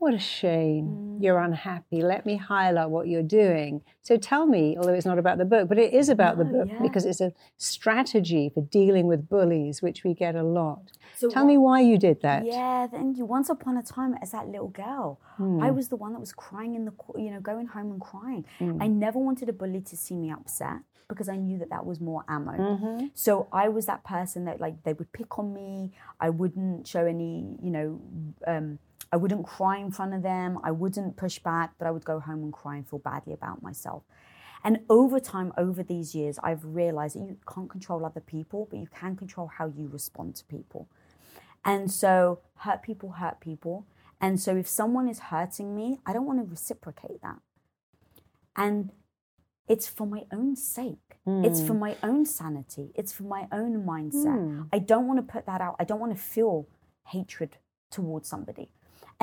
what 0.05 0.13
a 0.13 0.19
shame. 0.19 0.87
Mm. 0.87 1.23
You're 1.23 1.39
unhappy. 1.39 2.03
Let 2.03 2.27
me 2.27 2.37
highlight 2.37 2.91
what 2.91 3.09
you're 3.09 3.23
doing. 3.23 3.81
So 4.03 4.19
tell 4.19 4.45
me, 4.47 4.77
although 4.77 4.93
it's 4.93 5.07
not 5.07 5.19
about 5.19 5.39
the 5.39 5.47
book, 5.47 5.67
but 5.67 5.79
it 5.79 5.95
is 5.95 6.11
about 6.11 6.37
the 6.37 6.45
book 6.45 6.69
yeah. 6.71 6.83
because 6.83 7.07
it's 7.07 7.23
a 7.23 7.33
strategy 7.57 8.51
for 8.53 8.61
dealing 8.61 9.07
with 9.07 9.31
bullies, 9.31 9.81
which 9.81 10.05
we 10.05 10.13
get 10.13 10.35
a 10.35 10.43
lot. 10.43 10.93
So 11.17 11.31
Tell 11.31 11.47
me 11.47 11.57
why 11.57 11.81
you 11.81 11.97
did 11.97 12.21
that. 12.21 12.45
Yeah, 12.45 12.87
then 12.93 13.15
you. 13.15 13.25
Once 13.25 13.49
upon 13.49 13.79
a 13.79 13.83
time, 13.83 14.15
as 14.21 14.33
that 14.33 14.47
little 14.49 14.69
girl, 14.69 15.19
Hmm. 15.37 15.63
I 15.63 15.71
was 15.71 15.89
the 15.89 15.97
one 15.97 16.13
that 16.13 16.21
was 16.21 16.33
crying 16.33 16.75
in 16.75 16.85
the, 16.85 16.93
you 17.17 17.31
know, 17.31 17.41
going 17.41 17.67
home 17.67 17.91
and 17.91 18.01
crying. 18.01 18.45
Hmm. 18.59 18.81
I 18.81 18.87
never 18.87 19.19
wanted 19.19 19.49
a 19.49 19.53
bully 19.53 19.81
to 19.81 19.97
see 19.97 20.15
me 20.15 20.31
upset 20.31 20.81
because 21.09 21.29
I 21.29 21.37
knew 21.37 21.59
that 21.59 21.71
that 21.71 21.85
was 21.85 22.01
more 22.01 22.25
ammo. 22.29 22.53
Mm-hmm. 22.53 23.07
So 23.15 23.49
I 23.53 23.69
was 23.69 23.87
that 23.87 24.05
person 24.05 24.45
that 24.47 24.61
like 24.61 24.83
they 24.85 24.93
would 24.93 25.13
pick 25.13 25.39
on 25.39 25.53
me. 25.53 25.93
I 26.21 26.31
wouldn't 26.31 26.87
show 26.87 27.05
any, 27.05 27.57
you 27.63 27.71
know, 27.71 28.01
um, 28.47 28.79
I 29.15 29.17
wouldn't 29.17 29.47
cry 29.47 29.79
in 29.79 29.93
front 29.93 30.13
of 30.13 30.25
them. 30.25 30.59
I 30.65 30.73
wouldn't 30.73 31.17
push 31.17 31.39
back, 31.39 31.75
but 31.79 31.87
I 31.87 31.93
would 31.93 32.05
go 32.05 32.19
home 32.19 32.43
and 32.43 32.53
cry 32.53 32.75
and 32.75 32.89
feel 32.89 32.99
badly 32.99 33.33
about 33.33 33.63
myself. 33.63 34.03
And 34.65 34.81
over 34.91 35.21
time, 35.21 35.53
over 35.57 35.85
these 35.85 36.17
years, 36.17 36.41
I've 36.43 36.65
realized 36.65 37.15
that 37.15 37.21
you 37.21 37.37
can't 37.49 37.71
control 37.71 38.05
other 38.05 38.19
people, 38.19 38.67
but 38.69 38.81
you 38.81 38.89
can 38.93 39.15
control 39.15 39.47
how 39.57 39.67
you 39.67 39.87
respond 39.87 40.35
to 40.37 40.45
people. 40.47 40.89
And 41.65 41.93
so, 41.93 42.41
hurt 42.57 42.83
people 42.83 43.13
hurt 43.13 43.39
people. 43.39 43.87
And 44.21 44.41
so, 44.41 44.57
if 44.57 44.67
someone 44.67 45.09
is 45.09 45.21
hurting 45.21 45.77
me, 45.77 46.01
I 46.05 46.13
don't 46.13 46.27
want 46.27 46.41
to 46.41 46.51
reciprocate 46.51 47.23
that. 47.23 47.39
And 48.57 48.91
it's 49.69 49.87
for 49.87 50.09
my 50.09 50.25
own 50.33 50.57
sake. 50.57 51.19
It's 51.27 51.61
for 51.61 51.73
hmm. 51.73 51.79
my 51.79 51.97
own 52.03 52.27
sanity. 52.27 52.91
It's 52.97 53.13
for 53.13 53.23
my 53.23 53.47
own 53.53 53.85
mindset. 53.85 54.41
Hmm. 54.41 54.63
I 54.73 54.81
don't 54.81 55.07
want 55.07 55.19
to 55.19 55.33
put 55.33 55.47
that 55.47 55.61
out. 55.61 55.77
I 55.79 55.85
don't 55.85 56.01
want 56.01 56.17
to 56.17 56.21
feel 56.21 56.67
hatred 57.07 57.59
towards 57.91 58.29
somebody. 58.29 58.71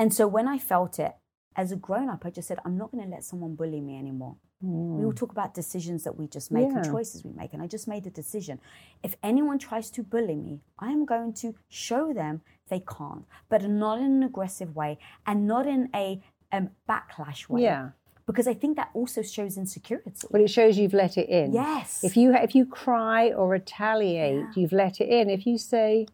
And 0.02 0.12
so, 0.12 0.26
when 0.26 0.48
I 0.48 0.58
felt 0.58 0.98
it 0.98 1.12
as 1.54 1.70
a 1.70 1.76
grown 1.76 2.08
up, 2.10 2.26
I 2.26 2.30
just 2.30 2.48
said, 2.48 2.58
I'm 2.64 2.76
not 2.76 2.90
going 2.90 3.04
to 3.04 3.08
let 3.08 3.22
someone 3.22 3.54
bully 3.54 3.80
me 3.80 3.96
anymore. 3.96 4.34
We 4.60 5.04
all 5.04 5.12
talk 5.12 5.30
about 5.30 5.54
decisions 5.54 6.02
that 6.02 6.16
we 6.16 6.26
just 6.26 6.50
make 6.50 6.70
and 6.70 6.84
choices 6.84 7.24
we 7.24 7.30
make. 7.32 7.52
And 7.52 7.62
I 7.62 7.68
just 7.68 7.86
made 7.86 8.04
a 8.06 8.10
decision. 8.10 8.58
If 9.04 9.14
anyone 9.22 9.60
tries 9.60 9.90
to 9.90 10.02
bully 10.02 10.34
me, 10.34 10.60
I 10.80 10.90
am 10.90 11.04
going 11.04 11.34
to 11.34 11.54
show 11.68 12.12
them 12.12 12.40
they 12.68 12.80
can't, 12.80 13.24
but 13.48 13.62
not 13.62 13.98
in 13.98 14.06
an 14.06 14.22
aggressive 14.24 14.74
way 14.74 14.98
and 15.24 15.46
not 15.46 15.68
in 15.68 15.88
a 15.94 16.20
um, 16.50 16.70
backlash 16.88 17.48
way. 17.48 17.62
Yeah. 17.62 17.90
Because 18.26 18.48
I 18.48 18.54
think 18.54 18.76
that 18.78 18.90
also 18.94 19.22
shows 19.22 19.56
insecurity. 19.56 20.26
But 20.32 20.40
it 20.40 20.50
shows 20.50 20.78
you've 20.78 20.94
let 20.94 21.16
it 21.16 21.28
in. 21.28 21.52
Yes. 21.52 22.02
If 22.02 22.16
you 22.16 22.34
if 22.34 22.56
you 22.56 22.66
cry 22.66 23.30
or 23.30 23.48
retaliate, 23.48 24.46
you've 24.56 24.72
let 24.72 25.00
it 25.00 25.08
in. 25.08 25.30
If 25.30 25.46
you 25.46 25.58
say, 25.58 26.06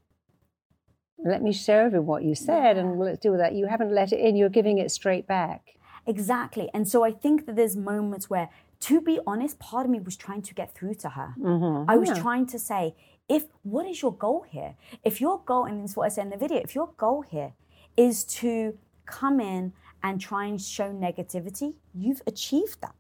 "Let 1.25 1.43
me 1.43 1.53
show 1.53 1.79
everyone 1.87 2.07
what 2.07 2.25
you 2.25 2.35
said," 2.35 2.77
and 2.79 2.99
let's 2.99 3.19
deal 3.19 3.33
with 3.33 3.41
that, 3.41 3.55
you 3.55 3.67
haven't 3.67 3.93
let 3.93 4.13
it 4.13 4.21
in. 4.21 4.37
You're 4.37 4.49
giving 4.49 4.79
it 4.79 4.91
straight 4.91 5.27
back. 5.27 5.77
Exactly. 6.07 6.71
And 6.73 6.89
so 6.89 7.05
I 7.05 7.13
think 7.13 7.47
that 7.47 7.57
there's 7.57 7.77
moments 7.77 8.31
where, 8.31 8.49
to 8.81 9.01
be 9.01 9.21
honest, 9.27 9.59
part 9.59 9.85
of 9.85 9.91
me 9.91 10.01
was 10.01 10.17
trying 10.17 10.43
to 10.43 10.55
get 10.55 10.75
through 10.75 10.95
to 10.95 11.11
her. 11.11 11.35
Mm-hmm. 11.39 11.91
I 11.91 11.97
was 11.97 12.19
trying 12.19 12.47
to 12.47 12.59
say, 12.59 12.95
if 13.29 13.47
what 13.63 13.87
is 13.87 14.01
your 14.01 14.15
goal 14.15 14.47
here? 14.49 14.77
If 15.05 15.21
your 15.21 15.41
goal, 15.45 15.67
and 15.67 15.85
this 15.85 15.91
is 15.91 15.97
what 15.97 16.07
I 16.07 16.09
said 16.09 16.25
in 16.25 16.31
the 16.31 16.39
video, 16.39 16.59
if 16.59 16.75
your 16.75 16.91
goal 16.97 17.23
here 17.23 17.53
is 17.97 18.25
to 18.25 18.79
come 19.05 19.39
in 19.41 19.75
and 20.03 20.21
try 20.21 20.47
and 20.47 20.61
show 20.61 20.93
negativity, 20.93 21.75
you've 21.95 22.23
achieved 22.27 22.81
that. 22.81 22.95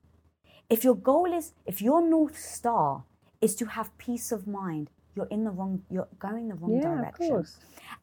If 0.69 0.85
your 0.85 0.97
goal 0.97 1.33
is, 1.33 1.53
if 1.65 1.81
your 1.81 2.03
North 2.03 2.39
Star 2.39 3.05
is 3.41 3.55
to 3.55 3.67
have 3.67 3.97
peace 3.97 4.33
of 4.33 4.47
mind, 4.47 4.91
you're 5.19 5.33
in 5.37 5.43
the 5.45 5.51
wrong, 5.51 5.83
you're 5.91 6.09
going 6.19 6.49
the 6.49 6.55
wrong 6.55 6.81
Yeah, 6.81 7.09
of 7.09 7.19
course. 7.19 7.57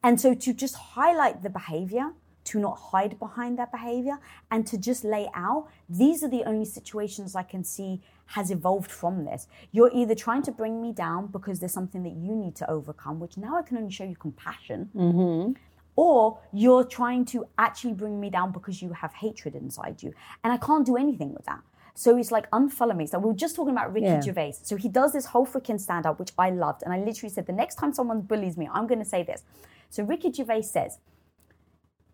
And 0.04 0.20
so 0.20 0.34
to 0.34 0.52
just 0.52 0.76
highlight 0.76 1.42
the 1.42 1.50
behavior, 1.50 2.12
to 2.50 2.60
not 2.60 2.76
hide 2.90 3.18
behind 3.18 3.58
that 3.58 3.72
behavior, 3.72 4.18
and 4.50 4.66
to 4.66 4.76
just 4.76 5.02
lay 5.02 5.28
out, 5.34 5.66
these 5.88 6.22
are 6.22 6.28
the 6.28 6.44
only 6.44 6.66
situations 6.66 7.34
I 7.34 7.42
can 7.42 7.64
see 7.64 8.02
has 8.26 8.50
evolved 8.50 8.90
from 8.90 9.24
this. 9.24 9.48
You're 9.72 9.90
either 9.94 10.14
trying 10.14 10.42
to 10.42 10.52
bring 10.52 10.82
me 10.82 10.92
down 10.92 11.28
because 11.28 11.58
there's 11.58 11.72
something 11.72 12.02
that 12.02 12.16
you 12.24 12.34
need 12.36 12.54
to 12.56 12.70
overcome, 12.70 13.18
which 13.18 13.36
now 13.38 13.56
I 13.56 13.62
can 13.62 13.78
only 13.78 13.90
show 13.90 14.04
you 14.04 14.16
compassion, 14.16 14.90
mm-hmm. 14.94 15.52
or 15.96 16.38
you're 16.52 16.84
trying 16.84 17.24
to 17.32 17.46
actually 17.56 17.94
bring 17.94 18.20
me 18.20 18.28
down 18.30 18.52
because 18.52 18.82
you 18.82 18.92
have 18.92 19.12
hatred 19.14 19.54
inside 19.54 20.02
you. 20.02 20.12
And 20.44 20.52
I 20.52 20.58
can't 20.58 20.84
do 20.84 20.96
anything 20.96 21.32
with 21.32 21.46
that. 21.46 21.62
So 21.98 22.14
he's 22.14 22.30
like 22.30 22.48
unfollow 22.50 22.94
me. 22.94 23.06
So 23.06 23.18
we 23.18 23.28
were 23.30 23.34
just 23.34 23.56
talking 23.56 23.72
about 23.72 23.92
Ricky 23.92 24.06
Yeah. 24.06 24.20
Gervais. 24.20 24.56
So 24.62 24.76
he 24.76 24.88
does 24.88 25.12
this 25.14 25.26
whole 25.26 25.46
freaking 25.46 25.80
stand 25.80 26.04
up, 26.04 26.18
which 26.20 26.32
I 26.38 26.50
loved. 26.50 26.82
And 26.82 26.92
I 26.92 26.98
literally 26.98 27.32
said, 27.32 27.46
the 27.46 27.54
next 27.54 27.76
time 27.76 27.94
someone 27.94 28.20
bullies 28.20 28.56
me, 28.58 28.68
I'm 28.70 28.86
going 28.86 28.98
to 28.98 29.04
say 29.08 29.22
this. 29.22 29.42
So 29.88 30.02
Ricky 30.04 30.30
Gervais 30.30 30.62
says, 30.62 30.98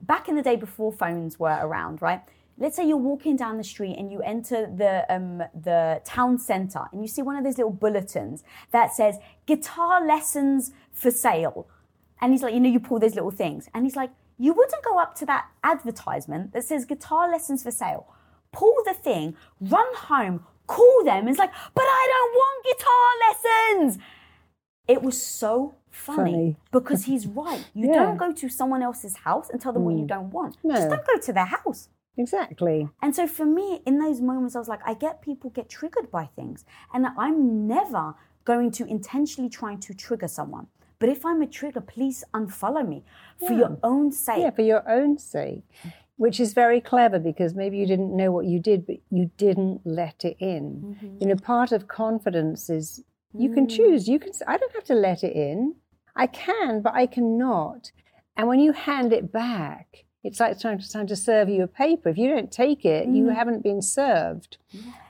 back 0.01 0.29
in 0.29 0.37
the 0.37 0.43
day 0.43 0.55
before 0.55 0.93
phones 0.93 1.39
were 1.41 1.59
around, 1.61 2.01
right? 2.01 2.21
Let's 2.59 2.77
say 2.77 2.87
you're 2.87 2.97
walking 2.97 3.35
down 3.37 3.57
the 3.57 3.65
street 3.65 3.97
and 3.99 4.12
you 4.12 4.21
enter 4.21 4.67
the 4.67 5.05
um, 5.12 5.43
the 5.55 6.01
town 6.05 6.39
center 6.39 6.83
and 6.93 7.03
you 7.03 7.09
see 7.09 7.23
one 7.23 7.35
of 7.37 7.43
those 7.43 7.57
little 7.59 7.73
bulletins 7.73 8.45
that 8.71 8.93
says 8.93 9.17
guitar 9.47 10.07
lessons 10.07 10.71
for 10.93 11.11
sale. 11.11 11.67
And 12.21 12.31
he's 12.33 12.43
like, 12.43 12.55
you 12.55 12.61
know, 12.61 12.69
you 12.69 12.79
pull 12.79 13.01
those 13.01 13.17
little 13.17 13.33
things. 13.33 13.69
And 13.75 13.85
he's 13.85 13.97
like, 13.97 14.11
you 14.39 14.53
wouldn't 14.53 14.85
go 14.85 14.99
up 15.01 15.17
to 15.17 15.27
that 15.27 15.47
advertisement 15.65 16.53
that 16.53 16.62
says 16.65 16.85
guitar 16.85 17.29
lessons 17.29 17.62
for 17.65 17.73
sale, 17.73 18.07
pull 18.53 18.75
the 18.85 18.95
thing, 18.95 19.37
run 19.61 19.87
home, 19.95 20.45
call 20.67 21.05
them. 21.05 21.21
And 21.21 21.29
it's 21.31 21.39
like, 21.39 21.53
but 21.75 21.85
I 21.85 22.07
don't 22.13 22.35
want 22.35 22.67
guitar 22.71 23.09
lessons. 23.27 23.99
It 24.89 25.03
was 25.03 25.21
so 25.21 25.75
funny, 25.91 26.33
Funny. 26.33 26.57
because 26.71 27.05
he's 27.05 27.27
right. 27.27 27.65
You 27.75 27.89
Yeah. 27.89 28.05
don't 28.05 28.17
go 28.17 28.33
to 28.33 28.49
someone 28.49 28.83
else's 28.83 29.17
house 29.19 29.51
and 29.51 29.61
tell 29.61 29.73
them 29.73 29.85
what 29.85 29.95
you 29.95 30.05
mm. 30.05 30.09
don't 30.09 30.31
want. 30.31 30.57
Just 30.67 30.89
don't 30.89 31.07
go 31.07 31.19
to 31.19 31.33
their 31.33 31.45
house. 31.45 31.89
Exactly. 32.17 32.89
And 33.01 33.15
so 33.15 33.27
for 33.27 33.47
me, 33.47 33.81
in 33.87 33.99
those 33.99 34.21
moments, 34.21 34.55
I 34.55 34.59
was 34.59 34.69
like, 34.69 34.81
I 34.87 34.95
get 34.95 35.23
people 35.23 35.51
get 35.51 35.69
triggered 35.69 36.11
by 36.11 36.27
things. 36.27 36.65
And 36.93 37.07
I'm 37.17 37.67
never 37.67 38.15
going 38.45 38.71
to 38.73 38.85
intentionally 38.85 39.49
trying 39.49 39.81
to 39.81 39.95
trigger 39.95 40.29
someone. 40.29 40.67
But 40.99 41.09
if 41.09 41.27
I'm 41.27 41.43
a 41.43 41.47
trigger, 41.47 41.81
please 41.81 42.23
unfollow 42.33 42.87
me 42.87 43.05
for 43.45 43.53
your 43.53 43.77
own 43.83 44.13
sake. 44.13 44.39
Yeah, 44.39 44.51
for 44.51 44.63
your 44.63 44.89
own 44.89 45.19
sake, 45.19 45.65
which 46.16 46.38
is 46.40 46.52
very 46.52 46.81
clever 46.81 47.19
because 47.19 47.54
maybe 47.54 47.78
you 47.78 47.87
didn't 47.87 48.16
know 48.16 48.31
what 48.31 48.47
you 48.47 48.61
did, 48.61 48.87
but 48.87 48.97
you 49.11 49.31
didn't 49.37 49.81
let 49.85 50.25
it 50.25 50.37
in. 50.38 50.97
Mm-hmm. 51.02 51.16
You 51.21 51.26
know, 51.28 51.37
part 51.37 51.73
of 51.73 51.88
confidence 51.88 52.71
is 52.71 53.02
you 53.37 53.52
can 53.52 53.66
choose. 53.69 54.09
You 54.09 54.19
can. 54.19 54.33
I 54.47 54.57
don't 54.59 54.73
have 54.75 54.85
to 54.85 54.95
let 54.95 55.25
it 55.25 55.35
in. 55.35 55.75
I 56.14 56.26
can, 56.26 56.83
but 56.83 56.95
I 56.95 57.07
cannot. 57.07 57.90
And 58.37 58.47
when 58.47 58.61
you 58.61 58.73
hand 58.73 59.12
it 59.12 59.33
back, 59.33 60.04
it's 60.25 60.38
like 60.38 60.61
trying 60.61 60.78
to, 60.78 60.90
trying 60.90 61.07
to 61.09 61.16
serve 61.16 61.49
you 61.49 61.62
a 61.62 61.66
paper. 61.66 62.09
If 62.11 62.19
you 62.19 62.28
don't 62.28 62.52
take 62.52 62.85
it, 62.85 63.09
you 63.09 63.25
Mm. 63.25 63.35
haven't 63.35 63.62
been 63.62 63.83
served. 63.83 64.59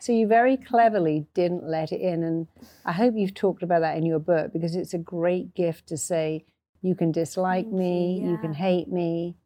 So 0.00 0.12
you 0.12 0.26
very 0.26 0.56
cleverly 0.56 1.26
didn't 1.34 1.64
let 1.68 1.92
it 1.92 2.00
in. 2.00 2.22
And 2.22 2.46
I 2.86 2.92
hope 2.92 3.14
you've 3.16 3.34
talked 3.34 3.62
about 3.62 3.80
that 3.80 3.96
in 3.98 4.06
your 4.06 4.18
book 4.20 4.52
because 4.52 4.74
it's 4.74 4.94
a 4.94 4.98
great 4.98 5.54
gift 5.54 5.88
to 5.88 5.96
say, 5.98 6.44
you 6.80 6.94
can 6.94 7.12
dislike 7.12 7.66
you, 7.66 7.72
me, 7.72 8.20
you 8.20 8.38
can 8.38 8.54
hate 8.54 8.88
me. 8.88 9.36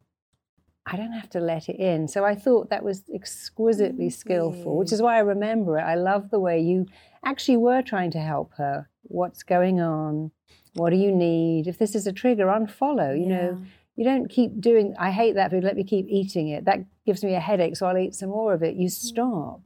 I 0.89 0.95
don't 0.95 1.11
have 1.11 1.29
to 1.31 1.39
let 1.39 1.67
it 1.67 1.75
in. 1.75 2.07
So 2.07 2.23
I 2.23 2.33
thought 2.33 2.69
that 2.69 2.83
was 2.83 3.03
exquisitely 3.13 4.09
skillful, 4.09 4.77
which 4.77 4.93
is 4.93 5.01
why 5.01 5.17
I 5.17 5.19
remember 5.19 5.77
it. 5.77 5.81
I 5.81 5.95
love 5.95 6.29
the 6.29 6.39
way 6.39 6.61
you 6.61 6.85
actually 7.25 7.57
were 7.57 7.81
trying 7.81 8.09
to 8.11 8.19
help 8.19 8.53
her. 8.57 8.89
What's 9.03 9.43
going 9.43 9.81
on? 9.81 10.31
What 10.73 10.91
do 10.91 10.95
you 10.95 11.11
need? 11.11 11.67
If 11.67 11.77
this 11.77 11.93
is 11.93 12.07
a 12.07 12.13
trigger, 12.13 12.45
unfollow. 12.45 13.19
You 13.19 13.25
know, 13.25 13.61
you 13.97 14.05
don't 14.05 14.29
keep 14.29 14.61
doing, 14.61 14.95
I 14.97 15.11
hate 15.11 15.35
that 15.35 15.51
food, 15.51 15.63
let 15.63 15.75
me 15.75 15.83
keep 15.83 16.07
eating 16.07 16.47
it. 16.47 16.63
That 16.63 16.85
gives 17.05 17.21
me 17.23 17.35
a 17.35 17.39
headache, 17.41 17.75
so 17.75 17.87
I'll 17.87 17.97
eat 17.97 18.15
some 18.15 18.29
more 18.29 18.53
of 18.53 18.63
it. 18.63 18.75
You 18.75 18.87
mm. 18.87 18.91
stop. 18.91 19.61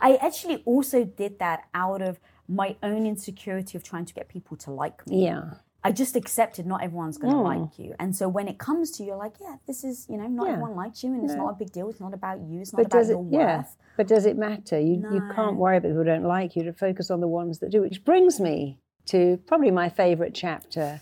I 0.00 0.16
actually 0.16 0.62
also 0.64 1.04
did 1.04 1.38
that 1.40 1.64
out 1.74 2.00
of 2.00 2.20
my 2.48 2.76
own 2.82 3.04
insecurity 3.04 3.76
of 3.76 3.84
trying 3.84 4.06
to 4.06 4.14
get 4.14 4.28
people 4.28 4.56
to 4.58 4.70
like 4.70 5.06
me. 5.06 5.26
Yeah. 5.26 5.54
I 5.84 5.92
just 5.92 6.16
accepted 6.16 6.66
not 6.66 6.82
everyone's 6.82 7.18
going 7.18 7.32
to 7.32 7.38
Mm. 7.40 7.44
like 7.62 7.78
you. 7.78 7.94
And 8.00 8.14
so 8.14 8.28
when 8.28 8.48
it 8.48 8.58
comes 8.58 8.90
to 8.92 9.02
you, 9.02 9.10
you're 9.10 9.16
like, 9.16 9.34
yeah, 9.40 9.56
this 9.66 9.84
is, 9.84 10.06
you 10.08 10.16
know, 10.18 10.26
not 10.26 10.46
Yeah. 10.46 10.54
everyone 10.54 10.74
likes 10.76 11.04
you 11.04 11.14
and 11.14 11.22
it's 11.22 11.34
No. 11.34 11.44
not 11.44 11.50
a 11.54 11.56
big 11.56 11.70
deal. 11.70 11.88
It's 11.88 12.00
not 12.00 12.12
about 12.12 12.40
you. 12.40 12.60
It's 12.60 12.72
not 12.72 12.78
But 12.78 12.86
about 12.86 12.98
does 12.98 13.08
it, 13.10 13.12
your 13.12 13.22
worth. 13.22 13.32
yeah. 13.32 13.62
But 13.96 14.08
does 14.08 14.26
it 14.26 14.36
matter? 14.36 14.78
You, 14.80 14.94
you 15.12 15.22
can't 15.34 15.56
worry 15.56 15.76
about 15.76 15.88
people 15.88 15.98
who 15.98 16.04
don't 16.04 16.24
like 16.24 16.56
you 16.56 16.64
to 16.64 16.72
focus 16.72 17.10
on 17.12 17.20
the 17.20 17.28
ones 17.28 17.60
that 17.60 17.70
do. 17.70 17.80
Which 17.80 18.04
brings 18.04 18.40
me 18.40 18.80
to 19.06 19.38
probably 19.46 19.70
my 19.70 19.88
favorite 19.88 20.34
chapter. 20.34 21.00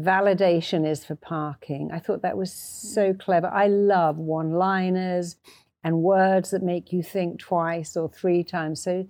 Validation 0.00 0.86
is 0.86 1.04
for 1.04 1.14
parking. 1.14 1.90
I 1.92 1.98
thought 1.98 2.22
that 2.22 2.36
was 2.38 2.52
so 2.52 3.12
clever. 3.12 3.48
I 3.48 3.66
love 3.66 4.16
one 4.16 4.52
liners 4.52 5.36
and 5.84 6.02
words 6.02 6.50
that 6.50 6.62
make 6.62 6.92
you 6.92 7.02
think 7.02 7.38
twice 7.38 7.96
or 7.96 8.08
three 8.08 8.42
times. 8.42 8.82
So 8.82 9.06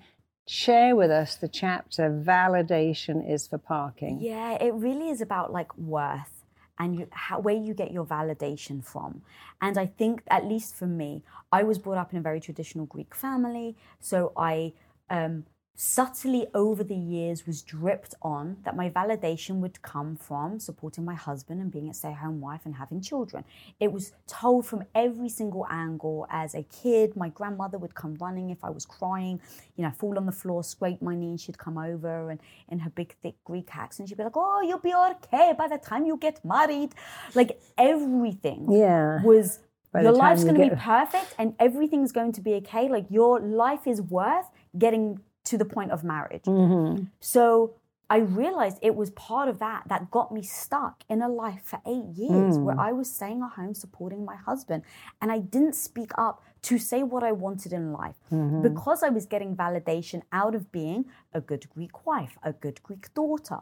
share 0.50 0.96
with 0.96 1.12
us 1.12 1.36
the 1.36 1.46
chapter 1.48 2.10
Validation 2.10 3.28
is 3.28 3.46
for 3.46 3.56
parking. 3.56 4.18
Yeah, 4.20 4.60
it 4.60 4.74
really 4.74 5.08
is 5.08 5.20
about 5.20 5.52
like 5.52 5.76
worth 5.78 6.44
and 6.76 6.98
you, 6.98 7.06
how, 7.12 7.38
where 7.38 7.54
you 7.54 7.72
get 7.72 7.92
your 7.92 8.04
validation 8.04 8.84
from. 8.84 9.22
And 9.60 9.78
I 9.78 9.86
think, 9.86 10.22
at 10.28 10.46
least 10.46 10.74
for 10.74 10.86
me, 10.86 11.22
I 11.52 11.62
was 11.62 11.78
brought 11.78 11.98
up 11.98 12.12
in 12.12 12.18
a 12.18 12.22
very 12.22 12.40
traditional 12.40 12.86
Greek 12.86 13.14
family. 13.14 13.76
So 14.00 14.32
I 14.36 14.72
um, 15.08 15.44
subtly 15.74 16.46
over 16.54 16.84
the 16.84 16.94
years 16.94 17.46
was 17.46 17.62
dripped 17.62 18.14
on 18.20 18.58
that 18.64 18.76
my 18.76 18.90
validation 18.90 19.56
would 19.60 19.80
come 19.80 20.14
from 20.14 20.60
supporting 20.60 21.04
my 21.06 21.14
husband 21.14 21.60
and 21.60 21.72
being 21.72 21.88
a 21.88 21.94
stay 21.94 22.12
home 22.12 22.40
wife 22.40 22.60
and 22.66 22.74
having 22.74 23.00
children. 23.00 23.44
It 23.80 23.90
was 23.90 24.12
told 24.26 24.66
from 24.66 24.84
every 24.94 25.30
single 25.30 25.66
angle. 25.70 26.26
As 26.30 26.54
a 26.54 26.64
kid, 26.64 27.16
my 27.16 27.30
grandmother 27.30 27.78
would 27.78 27.94
come 27.94 28.14
running 28.16 28.50
if 28.50 28.62
I 28.62 28.68
was 28.70 28.84
crying, 28.84 29.40
you 29.76 29.84
know, 29.84 29.90
fall 29.90 30.18
on 30.18 30.26
the 30.26 30.32
floor, 30.32 30.62
scrape 30.62 31.00
my 31.00 31.14
knee, 31.14 31.30
and 31.30 31.40
she'd 31.40 31.56
come 31.58 31.78
over 31.78 32.30
and 32.30 32.40
in 32.68 32.78
her 32.80 32.90
big, 32.90 33.14
thick 33.22 33.36
Greek 33.44 33.74
accent, 33.74 34.08
she'd 34.10 34.18
be 34.18 34.24
like, 34.24 34.36
Oh, 34.36 34.60
you'll 34.60 34.78
be 34.78 34.94
okay 34.94 35.54
by 35.56 35.66
the 35.66 35.78
time 35.78 36.04
you 36.04 36.16
get 36.18 36.44
married. 36.44 36.90
Like 37.34 37.60
everything 37.78 38.66
Yeah. 38.70 39.22
was. 39.22 39.60
Your 39.92 40.12
life's 40.12 40.44
going 40.44 40.54
to 40.54 40.68
be 40.70 40.76
perfect 40.76 41.34
and 41.36 41.54
everything's 41.58 42.12
going 42.12 42.30
to 42.32 42.40
be 42.40 42.54
okay. 42.54 42.88
Like 42.88 43.06
your 43.10 43.40
life 43.40 43.88
is 43.88 44.00
worth 44.00 44.46
getting 44.78 45.18
to 45.50 45.58
the 45.58 45.64
point 45.64 45.90
of 45.90 46.04
marriage. 46.04 46.44
Mm-hmm. 46.44 47.04
So 47.18 47.74
I 48.08 48.18
realized 48.18 48.78
it 48.82 48.94
was 48.94 49.10
part 49.10 49.48
of 49.48 49.58
that 49.58 49.82
that 49.88 50.10
got 50.10 50.32
me 50.32 50.42
stuck 50.42 51.02
in 51.08 51.22
a 51.22 51.28
life 51.28 51.62
for 51.64 51.80
eight 51.86 52.06
years 52.16 52.56
where 52.58 52.78
I 52.78 52.92
was 52.92 53.12
staying 53.12 53.42
at 53.42 53.52
home 53.52 53.74
supporting 53.74 54.24
my 54.24 54.36
husband 54.36 54.84
and 55.20 55.30
I 55.30 55.38
didn't 55.38 55.74
speak 55.74 56.12
up 56.16 56.42
to 56.62 56.78
say 56.78 57.02
what 57.02 57.24
I 57.24 57.32
wanted 57.32 57.72
in 57.72 57.92
life 57.92 58.16
because 58.62 59.02
I 59.02 59.08
was 59.08 59.26
getting 59.26 59.56
validation 59.56 60.22
out 60.30 60.54
of 60.54 60.70
being 60.70 61.06
a 61.32 61.40
good 61.40 61.68
Greek 61.70 62.06
wife, 62.06 62.36
a 62.44 62.52
good 62.52 62.80
Greek 62.82 63.12
daughter. 63.14 63.58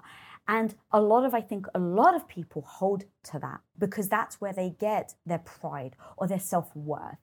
And 0.47 0.75
a 0.93 1.01
lot 1.01 1.25
of, 1.25 1.35
I 1.35 1.43
think, 1.43 1.67
a 1.75 1.79
lot 1.79 2.15
of 2.15 2.27
people 2.27 2.63
hold 2.63 3.05
to 3.25 3.39
that 3.39 3.61
because 3.79 4.09
that's 4.09 4.41
where 4.41 4.55
they 4.55 4.71
get 4.79 5.15
their 5.27 5.39
pride 5.39 5.95
or 6.17 6.27
their 6.27 6.41
self 6.41 6.75
worth. 6.75 7.19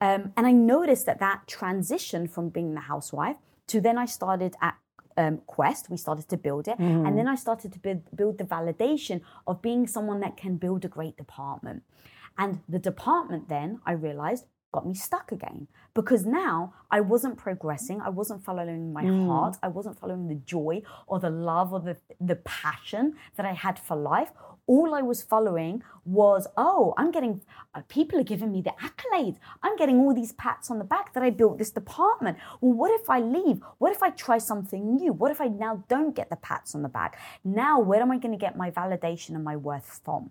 Um, 0.00 0.32
and 0.36 0.46
I 0.46 0.52
noticed 0.52 1.06
that 1.06 1.18
that 1.20 1.46
transition 1.46 2.26
from 2.26 2.48
being 2.48 2.74
the 2.74 2.80
housewife 2.80 3.36
to 3.72 3.80
then 3.80 3.98
I 4.04 4.06
started 4.06 4.52
at 4.68 4.76
um, 5.22 5.34
Quest, 5.46 5.90
we 5.90 5.98
started 6.06 6.26
to 6.28 6.38
build 6.46 6.64
it. 6.72 6.78
And 7.06 7.12
then 7.18 7.28
I 7.34 7.36
started 7.46 7.70
to 7.74 7.78
build, 7.86 8.02
build 8.20 8.34
the 8.38 8.44
validation 8.56 9.20
of 9.46 9.54
being 9.68 9.86
someone 9.86 10.20
that 10.20 10.34
can 10.42 10.56
build 10.56 10.84
a 10.84 10.88
great 10.88 11.16
department. 11.24 11.82
And 12.38 12.60
the 12.74 12.78
department 12.78 13.48
then, 13.48 13.68
I 13.90 13.92
realized, 13.92 14.46
got 14.72 14.86
me 14.86 14.94
stuck 14.94 15.30
again 15.32 15.68
because 15.92 16.24
now 16.24 16.72
I 16.90 17.00
wasn't 17.00 17.36
progressing. 17.36 18.00
I 18.00 18.08
wasn't 18.08 18.42
following 18.42 18.92
my 18.98 19.04
heart. 19.26 19.56
I 19.62 19.68
wasn't 19.68 19.98
following 20.00 20.28
the 20.28 20.40
joy 20.56 20.74
or 21.06 21.20
the 21.20 21.28
love 21.28 21.68
or 21.74 21.80
the, 21.80 21.96
the 22.20 22.36
passion 22.36 23.04
that 23.36 23.44
I 23.44 23.52
had 23.52 23.78
for 23.78 23.96
life. 23.96 24.30
All 24.66 24.94
I 24.94 25.02
was 25.02 25.22
following 25.22 25.82
was, 26.04 26.46
oh, 26.56 26.94
I'm 26.96 27.10
getting, 27.10 27.42
uh, 27.74 27.82
people 27.88 28.18
are 28.20 28.24
giving 28.24 28.52
me 28.52 28.62
the 28.62 28.72
accolades. 28.80 29.36
I'm 29.62 29.76
getting 29.76 29.98
all 29.98 30.14
these 30.14 30.32
pats 30.32 30.70
on 30.70 30.78
the 30.78 30.84
back 30.84 31.14
that 31.14 31.22
I 31.22 31.30
built 31.30 31.58
this 31.58 31.70
department. 31.70 32.38
Well, 32.60 32.72
what 32.72 33.00
if 33.00 33.10
I 33.10 33.20
leave? 33.20 33.60
What 33.78 33.92
if 33.92 34.02
I 34.02 34.10
try 34.10 34.38
something 34.38 34.96
new? 34.96 35.12
What 35.12 35.32
if 35.32 35.40
I 35.40 35.48
now 35.48 35.84
don't 35.88 36.14
get 36.14 36.30
the 36.30 36.36
pats 36.36 36.74
on 36.74 36.82
the 36.82 36.88
back? 36.88 37.18
Now, 37.44 37.80
where 37.80 38.00
am 38.00 38.12
I 38.12 38.18
going 38.18 38.32
to 38.32 38.38
get 38.38 38.56
my 38.56 38.70
validation 38.70 39.30
and 39.30 39.44
my 39.44 39.56
worth 39.56 40.00
from? 40.04 40.30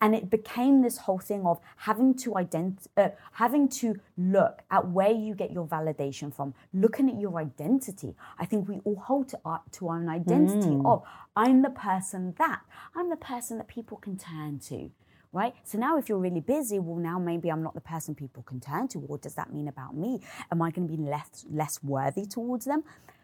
And 0.00 0.14
it 0.14 0.30
became 0.30 0.82
this 0.82 0.98
whole 0.98 1.18
thing 1.18 1.44
of 1.46 1.60
having 1.76 2.14
to 2.14 2.30
ident- 2.32 2.86
uh, 2.96 3.10
having 3.32 3.68
to 3.68 4.00
look 4.16 4.62
at 4.70 4.88
where 4.88 5.10
you 5.10 5.34
get 5.34 5.52
your 5.52 5.66
validation 5.66 6.34
from. 6.34 6.54
Looking 6.72 7.10
at 7.10 7.20
your 7.20 7.38
identity. 7.38 8.14
I 8.38 8.46
think 8.46 8.68
we 8.68 8.80
all 8.84 8.96
hold 8.96 9.28
to 9.30 9.40
our, 9.44 9.60
to 9.72 9.88
our 9.88 10.08
identity 10.08 10.76
of 10.84 11.02
i'm 11.36 11.62
the 11.62 11.70
person 11.70 12.34
that 12.38 12.60
i'm 12.94 13.08
the 13.10 13.16
person 13.16 13.58
that 13.58 13.68
people 13.68 13.96
can 13.96 14.16
turn 14.16 14.58
to 14.58 14.90
right? 15.32 15.54
So 15.62 15.78
now 15.78 15.96
if 15.96 16.08
you're 16.08 16.18
really 16.18 16.40
busy 16.40 16.80
well 16.80 16.96
now 16.96 17.18
maybe 17.18 17.50
i'm 17.50 17.62
not 17.62 17.74
the 17.74 17.80
person 17.80 18.14
people 18.14 18.42
can 18.42 18.58
turn 18.60 18.88
to. 18.88 18.98
What 18.98 19.22
does 19.22 19.34
that 19.34 19.52
mean 19.52 19.68
about 19.68 19.96
me? 19.96 20.20
Am 20.50 20.60
i 20.62 20.70
going 20.70 20.88
to 20.88 20.96
be 20.96 21.00
less 21.02 21.46
less 21.50 21.82
worthy 21.82 22.26
towards 22.26 22.64
them 22.64 22.82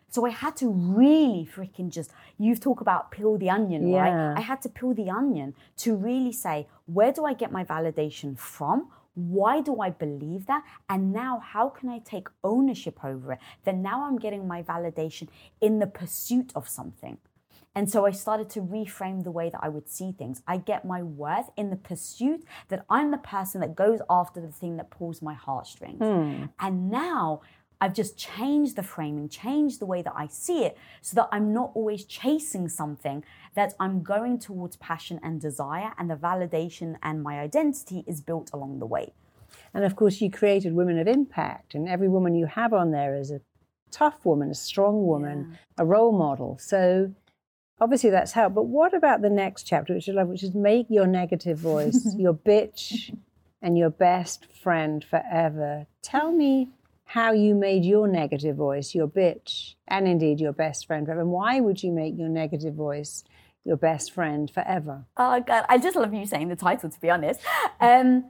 so 0.08 0.24
I 0.26 0.30
had 0.30 0.56
to 0.56 0.68
really 0.70 1.48
freaking 1.54 1.90
just, 1.90 2.10
you 2.38 2.56
talk 2.56 2.80
about 2.80 3.10
peel 3.10 3.36
the 3.36 3.50
onion, 3.50 3.88
Yeah. 3.88 3.98
right? 4.00 4.38
I 4.38 4.40
had 4.40 4.62
to 4.62 4.68
peel 4.68 4.94
the 4.94 5.10
onion 5.10 5.54
to 5.78 5.94
really 5.96 6.32
say, 6.32 6.68
where 6.86 7.12
do 7.12 7.24
I 7.24 7.34
get 7.34 7.50
my 7.52 7.64
validation 7.64 8.38
from? 8.38 8.88
Why 9.14 9.60
do 9.62 9.80
I 9.80 9.90
believe 9.90 10.46
that? 10.46 10.62
And 10.88 11.12
now, 11.12 11.38
how 11.40 11.70
can 11.70 11.88
I 11.88 12.00
take 12.00 12.28
ownership 12.44 13.02
over 13.02 13.32
it? 13.32 13.38
Then 13.64 13.82
now 13.82 14.04
I'm 14.04 14.18
getting 14.18 14.46
my 14.46 14.62
validation 14.62 15.28
in 15.60 15.78
the 15.78 15.86
pursuit 15.86 16.52
of 16.54 16.68
something. 16.68 17.18
And 17.74 17.90
so 17.90 18.06
I 18.06 18.10
started 18.10 18.48
to 18.50 18.60
reframe 18.60 19.22
the 19.22 19.30
way 19.30 19.50
that 19.50 19.60
I 19.62 19.68
would 19.68 19.88
see 19.88 20.12
things. 20.12 20.42
I 20.46 20.56
get 20.56 20.86
my 20.86 21.02
worth 21.02 21.50
in 21.58 21.68
the 21.68 21.76
pursuit 21.76 22.42
that 22.68 22.86
I'm 22.88 23.10
the 23.10 23.18
person 23.18 23.60
that 23.60 23.74
goes 23.76 24.00
after 24.08 24.40
the 24.40 24.50
thing 24.50 24.78
that 24.78 24.88
pulls 24.90 25.20
my 25.20 25.34
heartstrings. 25.34 25.98
Hmm. 25.98 26.44
And 26.58 26.90
now 26.90 27.42
I've 27.80 27.94
just 27.94 28.16
changed 28.16 28.76
the 28.76 28.82
framing, 28.82 29.28
changed 29.28 29.80
the 29.80 29.86
way 29.86 30.02
that 30.02 30.14
I 30.16 30.28
see 30.28 30.64
it 30.64 30.78
so 31.02 31.14
that 31.16 31.28
I'm 31.30 31.52
not 31.52 31.72
always 31.74 32.04
chasing 32.04 32.68
something, 32.68 33.22
that 33.54 33.74
I'm 33.78 34.02
going 34.02 34.38
towards 34.38 34.76
passion 34.76 35.20
and 35.22 35.40
desire, 35.40 35.92
and 35.98 36.10
the 36.10 36.16
validation 36.16 36.96
and 37.02 37.22
my 37.22 37.38
identity 37.38 38.02
is 38.06 38.20
built 38.20 38.50
along 38.52 38.78
the 38.78 38.86
way. 38.86 39.12
And 39.74 39.84
of 39.84 39.94
course, 39.94 40.20
you 40.20 40.30
created 40.30 40.74
Women 40.74 40.98
of 40.98 41.06
Impact, 41.06 41.74
and 41.74 41.88
every 41.88 42.08
woman 42.08 42.34
you 42.34 42.46
have 42.46 42.72
on 42.72 42.92
there 42.92 43.14
is 43.14 43.30
a 43.30 43.40
tough 43.90 44.24
woman, 44.24 44.50
a 44.50 44.54
strong 44.54 45.06
woman, 45.06 45.58
a 45.78 45.84
role 45.84 46.12
model. 46.12 46.58
So 46.58 47.14
obviously 47.80 48.10
that's 48.10 48.32
helped. 48.32 48.54
But 48.54 48.66
what 48.66 48.94
about 48.94 49.22
the 49.22 49.30
next 49.30 49.64
chapter, 49.64 49.94
which 49.94 50.08
I 50.08 50.12
love, 50.12 50.28
which 50.28 50.42
is 50.42 50.54
make 50.54 50.86
your 50.88 51.06
negative 51.06 51.58
voice 51.58 52.14
your 52.16 52.34
bitch 52.34 53.16
and 53.62 53.76
your 53.76 53.90
best 53.90 54.46
friend 54.52 55.04
forever? 55.04 55.86
Tell 56.02 56.32
me 56.32 56.70
how 57.06 57.32
you 57.32 57.54
made 57.54 57.84
your 57.84 58.08
negative 58.08 58.56
voice 58.56 58.94
your 58.94 59.06
bitch 59.06 59.76
and 59.86 60.08
indeed 60.08 60.40
your 60.40 60.52
best 60.52 60.86
friend 60.86 61.06
forever. 61.06 61.20
And 61.20 61.30
why 61.30 61.60
would 61.60 61.82
you 61.82 61.92
make 61.92 62.18
your 62.18 62.28
negative 62.28 62.74
voice 62.74 63.24
your 63.64 63.76
best 63.76 64.12
friend 64.12 64.50
forever? 64.50 65.06
Oh 65.16 65.40
god, 65.40 65.64
I 65.68 65.78
just 65.78 65.96
love 65.96 66.12
you 66.12 66.26
saying 66.26 66.48
the 66.48 66.56
title. 66.56 66.90
To 66.90 67.00
be 67.00 67.08
honest, 67.08 67.40
um, 67.80 68.24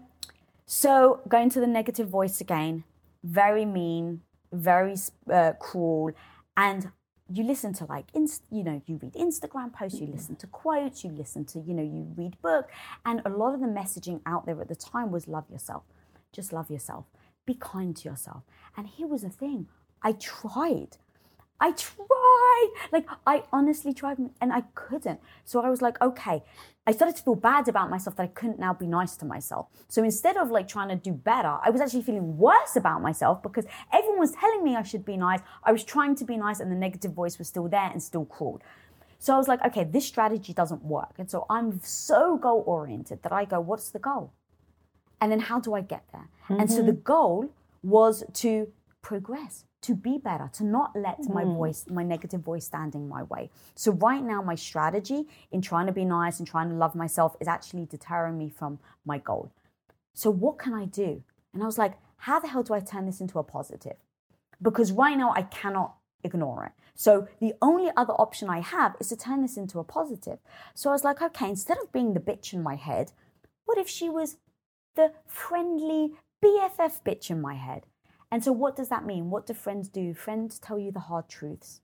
so 0.67 1.21
going 1.27 1.49
to 1.51 1.61
the 1.61 1.67
negative 1.67 2.09
voice 2.09 2.41
again, 2.41 2.85
very 3.25 3.65
mean, 3.65 4.21
very 4.53 4.95
uh, 5.33 5.53
cruel, 5.59 6.13
and 6.57 6.93
you 7.33 7.45
listen 7.45 7.73
to 7.75 7.87
like 7.87 8.07
inst- 8.15 8.45
you 8.51 8.63
know 8.63 8.83
you 8.87 8.99
read 9.03 9.15
Instagram 9.15 9.73
posts, 9.73 10.01
you 10.01 10.07
listen 10.07 10.37
to 10.37 10.47
quotes, 10.47 11.03
you 11.03 11.11
listen 11.11 11.47
to 11.47 11.61
you 11.61 11.73
know 11.73 11.83
you 11.83 12.13
read 12.15 12.41
book, 12.43 12.69
and 13.07 13.23
a 13.25 13.31
lot 13.31 13.55
of 13.55 13.61
the 13.61 13.67
messaging 13.67 14.21
out 14.27 14.45
there 14.45 14.61
at 14.61 14.69
the 14.69 14.77
time 14.77 15.11
was 15.11 15.27
love 15.27 15.45
yourself, 15.51 15.85
just 16.31 16.53
love 16.53 16.71
yourself, 16.71 17.07
be 17.47 17.55
kind 17.55 17.97
to 17.97 18.09
yourself. 18.09 18.43
And 18.77 18.87
here 18.87 19.07
was 19.07 19.23
the 19.23 19.31
thing, 19.31 19.69
I 20.03 20.13
tried. 20.13 20.99
I 21.59 21.73
tried. 21.73 22.69
Like, 22.93 23.09
I 23.27 23.45
honestly 23.53 23.95
tried 23.95 24.19
and 24.19 24.53
I 24.53 24.63
couldn't. 24.75 25.21
So 25.45 25.61
I 25.61 25.71
was 25.71 25.81
like, 25.81 26.01
okay. 26.03 26.43
I 26.89 26.93
started 26.93 27.17
to 27.17 27.23
feel 27.23 27.35
bad 27.35 27.67
about 27.67 27.91
myself 27.91 28.15
that 28.17 28.23
I 28.23 28.27
couldn't 28.29 28.61
now 28.61 28.73
be 28.73 28.87
nice 28.87 29.17
to 29.17 29.25
myself. 29.25 29.67
So 29.89 30.05
instead 30.05 30.37
of 30.37 30.53
like 30.53 30.69
trying 30.69 30.89
to 30.91 30.95
do 30.95 31.13
better, 31.13 31.59
I 31.65 31.71
was 31.71 31.81
actually 31.81 32.03
feeling 32.03 32.39
worse 32.39 32.77
about 32.77 33.03
myself 33.03 33.43
because 33.43 33.65
everyone 33.93 34.21
was 34.21 34.31
telling 34.33 34.63
me 34.63 34.77
I 34.77 34.85
should 34.85 35.05
be 35.05 35.17
nice. 35.17 35.41
I 35.65 35.73
was 35.73 35.83
trying 35.83 36.15
to 36.17 36.25
be 36.25 36.37
nice 36.37 36.61
and 36.61 36.71
the 36.71 36.77
negative 36.77 37.13
voice 37.13 37.39
was 37.39 37.49
still 37.49 37.67
there 37.67 37.91
and 37.91 38.01
still 38.01 38.25
cruel. 38.25 38.63
So 39.19 39.35
I 39.35 39.37
was 39.39 39.49
like, 39.49 39.65
okay, 39.67 39.83
this 39.83 40.07
strategy 40.07 40.53
doesn't 40.53 40.85
work. 40.85 41.15
And 41.19 41.29
so 41.29 41.47
I'm 41.51 41.81
so 41.83 42.37
goal 42.37 42.63
oriented 42.67 43.25
that 43.25 43.33
I 43.33 43.47
go, 43.47 43.59
what's 43.59 43.91
the 43.91 43.99
goal? 43.99 44.33
And 45.21 45.33
then 45.33 45.41
how 45.41 45.61
do 45.61 45.75
I 45.75 45.81
get 45.81 46.05
there? 46.13 46.29
And 46.49 46.71
so 46.71 46.83
the 46.83 46.93
mm-hmm. 46.93 47.03
goal 47.03 47.51
was 47.83 48.25
to 48.35 48.69
progress, 49.03 49.65
to 49.83 49.95
be 49.95 50.19
better, 50.19 50.51
to 50.55 50.65
not 50.65 50.93
let 50.95 51.19
my 51.29 51.43
mm-hmm. 51.43 51.55
voice, 51.55 51.85
my 51.89 52.03
negative 52.03 52.41
voice 52.41 52.67
standing 52.67 53.09
my 53.09 53.23
way. 53.25 53.51
So 53.75 53.93
right 53.93 54.23
now, 54.23 54.43
my 54.43 54.55
strategy 54.55 55.27
in 55.51 55.63
trying 55.63 55.87
to 55.87 55.93
be 55.93 56.05
nice 56.05 56.39
and 56.39 56.47
trying 56.47 56.69
to 56.71 56.75
love 56.75 56.95
myself 56.95 57.37
is 57.41 57.49
actually 57.49 57.87
deterring 57.87 58.37
me 58.37 58.49
from 58.49 58.79
my 59.05 59.19
goal. 59.19 59.53
So 60.13 60.31
what 60.31 60.59
can 60.59 60.75
I 60.75 60.87
do? 60.87 61.23
And 61.55 61.63
I 61.63 61.67
was 61.67 61.79
like, 61.79 61.99
how 62.19 62.41
the 62.41 62.49
hell 62.49 62.63
do 62.63 62.75
I 62.75 62.81
turn 62.81 63.07
this 63.07 63.21
into 63.21 63.39
a 63.39 63.45
positive? 63.45 63.97
Because 64.61 64.93
right 64.93 65.17
now 65.17 65.33
I 65.35 65.43
cannot 65.43 65.97
ignore 66.25 66.67
it. 66.67 66.73
So 66.95 67.29
the 67.41 67.55
only 67.61 67.91
other 67.97 68.15
option 68.15 68.49
I 68.49 68.61
have 68.61 68.97
is 68.99 69.09
to 69.11 69.17
turn 69.17 69.43
this 69.43 69.57
into 69.57 69.79
a 69.79 69.85
positive. 69.85 70.39
So 70.75 70.91
I 70.91 70.95
was 70.95 71.05
like, 71.05 71.21
okay, 71.21 71.49
instead 71.49 71.79
of 71.79 71.93
being 71.93 72.15
the 72.15 72.21
bitch 72.21 72.53
in 72.53 72.63
my 72.63 72.75
head, 72.75 73.13
what 73.67 73.79
if 73.79 73.89
she 73.89 74.09
was 74.09 74.37
the 74.97 75.13
friendly 75.27 76.13
BFF 76.45 77.03
bitch 77.05 77.31
in 77.31 77.41
my 77.41 77.55
head? 77.55 77.87
And 78.31 78.43
so, 78.43 78.53
what 78.53 78.77
does 78.77 78.89
that 78.89 79.07
mean? 79.07 79.31
What 79.31 79.47
do 79.47 79.55
friends 79.55 79.89
do? 79.89 80.13
Friends 80.13 80.59
tell 80.59 80.79
you 80.79 80.91
the 80.91 81.01
hard 81.01 81.29
truths, 81.29 81.81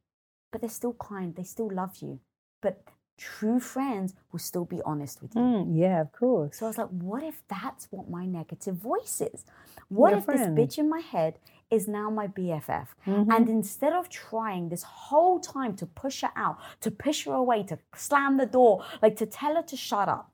but 0.50 0.60
they're 0.60 0.70
still 0.70 0.94
kind, 0.94 1.36
they 1.36 1.44
still 1.44 1.70
love 1.72 1.98
you. 2.00 2.20
But 2.60 2.82
true 3.18 3.60
friends 3.60 4.14
will 4.30 4.38
still 4.38 4.64
be 4.64 4.80
honest 4.84 5.22
with 5.22 5.34
you. 5.34 5.40
Mm, 5.40 5.78
yeah, 5.78 6.00
of 6.00 6.12
course. 6.12 6.58
So 6.58 6.66
I 6.66 6.68
was 6.68 6.78
like, 6.78 6.88
what 6.88 7.22
if 7.22 7.42
that's 7.48 7.86
what 7.90 8.10
my 8.10 8.26
negative 8.26 8.76
voice 8.76 9.20
is? 9.20 9.44
What 9.88 10.10
Your 10.10 10.18
if 10.18 10.24
friend. 10.24 10.58
this 10.58 10.76
bitch 10.76 10.78
in 10.78 10.88
my 10.88 11.00
head 11.00 11.38
is 11.70 11.86
now 11.88 12.10
my 12.10 12.26
BFF? 12.26 12.88
Mm-hmm. 13.06 13.30
And 13.30 13.48
instead 13.48 13.92
of 13.92 14.08
trying 14.08 14.68
this 14.68 14.82
whole 14.82 15.38
time 15.40 15.76
to 15.76 15.86
push 15.86 16.22
her 16.22 16.30
out, 16.34 16.58
to 16.80 16.90
push 16.90 17.24
her 17.26 17.32
away, 17.32 17.62
to 17.64 17.78
slam 17.94 18.36
the 18.36 18.46
door, 18.46 18.84
like 19.00 19.16
to 19.16 19.26
tell 19.26 19.54
her 19.54 19.62
to 19.62 19.76
shut 19.76 20.08
up, 20.08 20.32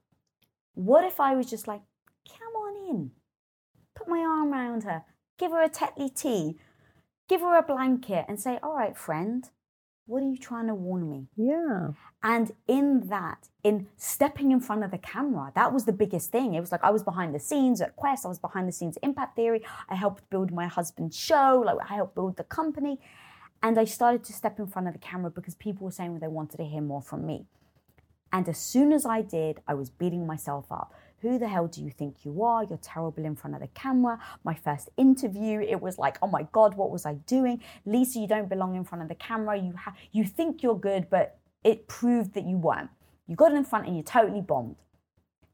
what 0.74 1.04
if 1.04 1.20
I 1.20 1.34
was 1.34 1.50
just 1.50 1.68
like, 1.68 1.82
come 2.28 2.54
on 2.54 2.67
in, 2.88 3.10
put 3.94 4.08
my 4.08 4.20
arm 4.20 4.52
around 4.52 4.84
her, 4.84 5.04
give 5.38 5.52
her 5.52 5.62
a 5.62 5.68
Tetley 5.68 6.14
tea, 6.14 6.56
give 7.28 7.40
her 7.42 7.56
a 7.58 7.62
blanket, 7.62 8.24
and 8.28 8.40
say, 8.40 8.58
all 8.62 8.74
right, 8.76 8.96
friend, 8.96 9.50
What 10.08 10.22
are 10.22 10.26
you 10.26 10.38
trying 10.38 10.68
to 10.68 10.74
warn 10.74 11.10
me? 11.10 11.26
Yeah. 11.36 11.90
And 12.22 12.52
in 12.66 13.08
that, 13.08 13.50
in 13.62 13.88
stepping 13.98 14.52
in 14.52 14.60
front 14.60 14.82
of 14.82 14.90
the 14.90 14.96
camera, 14.96 15.52
that 15.54 15.70
was 15.70 15.84
the 15.84 15.92
biggest 15.92 16.32
thing. 16.32 16.54
It 16.54 16.60
was 16.60 16.72
like 16.72 16.82
I 16.82 16.90
was 16.90 17.02
behind 17.02 17.34
the 17.34 17.38
scenes 17.38 17.82
at 17.82 17.94
Quest, 17.94 18.24
I 18.24 18.28
was 18.28 18.38
behind 18.38 18.66
the 18.66 18.72
scenes 18.72 18.96
at 18.96 19.04
Impact 19.04 19.36
Theory. 19.36 19.62
I 19.86 19.96
helped 19.96 20.30
build 20.30 20.50
my 20.50 20.66
husband's 20.66 21.14
show, 21.14 21.62
like 21.64 21.76
I 21.90 21.94
helped 21.96 22.14
build 22.14 22.38
the 22.38 22.44
company. 22.44 23.00
And 23.62 23.78
I 23.78 23.84
started 23.84 24.24
to 24.24 24.32
step 24.32 24.58
in 24.58 24.66
front 24.66 24.88
of 24.88 24.94
the 24.94 24.98
camera 24.98 25.30
because 25.30 25.54
people 25.56 25.84
were 25.84 25.90
saying 25.90 26.18
they 26.20 26.26
wanted 26.26 26.56
to 26.56 26.64
hear 26.64 26.80
more 26.80 27.02
from 27.02 27.26
me. 27.26 27.44
And 28.32 28.48
as 28.48 28.56
soon 28.56 28.92
as 28.94 29.04
I 29.04 29.20
did, 29.20 29.60
I 29.68 29.74
was 29.74 29.90
beating 29.90 30.26
myself 30.26 30.72
up. 30.72 30.94
Who 31.20 31.38
the 31.38 31.48
hell 31.48 31.66
do 31.66 31.82
you 31.82 31.90
think 31.90 32.24
you 32.24 32.44
are? 32.44 32.62
You're 32.62 32.78
terrible 32.78 33.24
in 33.24 33.34
front 33.34 33.56
of 33.56 33.60
the 33.60 33.68
camera. 33.68 34.20
My 34.44 34.54
first 34.54 34.88
interview, 34.96 35.60
it 35.60 35.80
was 35.80 35.98
like, 35.98 36.16
oh 36.22 36.28
my 36.28 36.46
God, 36.52 36.76
what 36.76 36.90
was 36.90 37.04
I 37.04 37.14
doing? 37.14 37.60
Lisa, 37.84 38.20
you 38.20 38.28
don't 38.28 38.48
belong 38.48 38.76
in 38.76 38.84
front 38.84 39.02
of 39.02 39.08
the 39.08 39.16
camera. 39.16 39.56
You, 39.56 39.74
ha- 39.76 39.94
you 40.12 40.24
think 40.24 40.62
you're 40.62 40.78
good, 40.78 41.10
but 41.10 41.38
it 41.64 41.88
proved 41.88 42.34
that 42.34 42.46
you 42.46 42.56
weren't. 42.56 42.90
You 43.26 43.34
got 43.34 43.52
in 43.52 43.64
front 43.64 43.86
and 43.86 43.96
you 43.96 44.02
totally 44.02 44.40
bombed. 44.40 44.76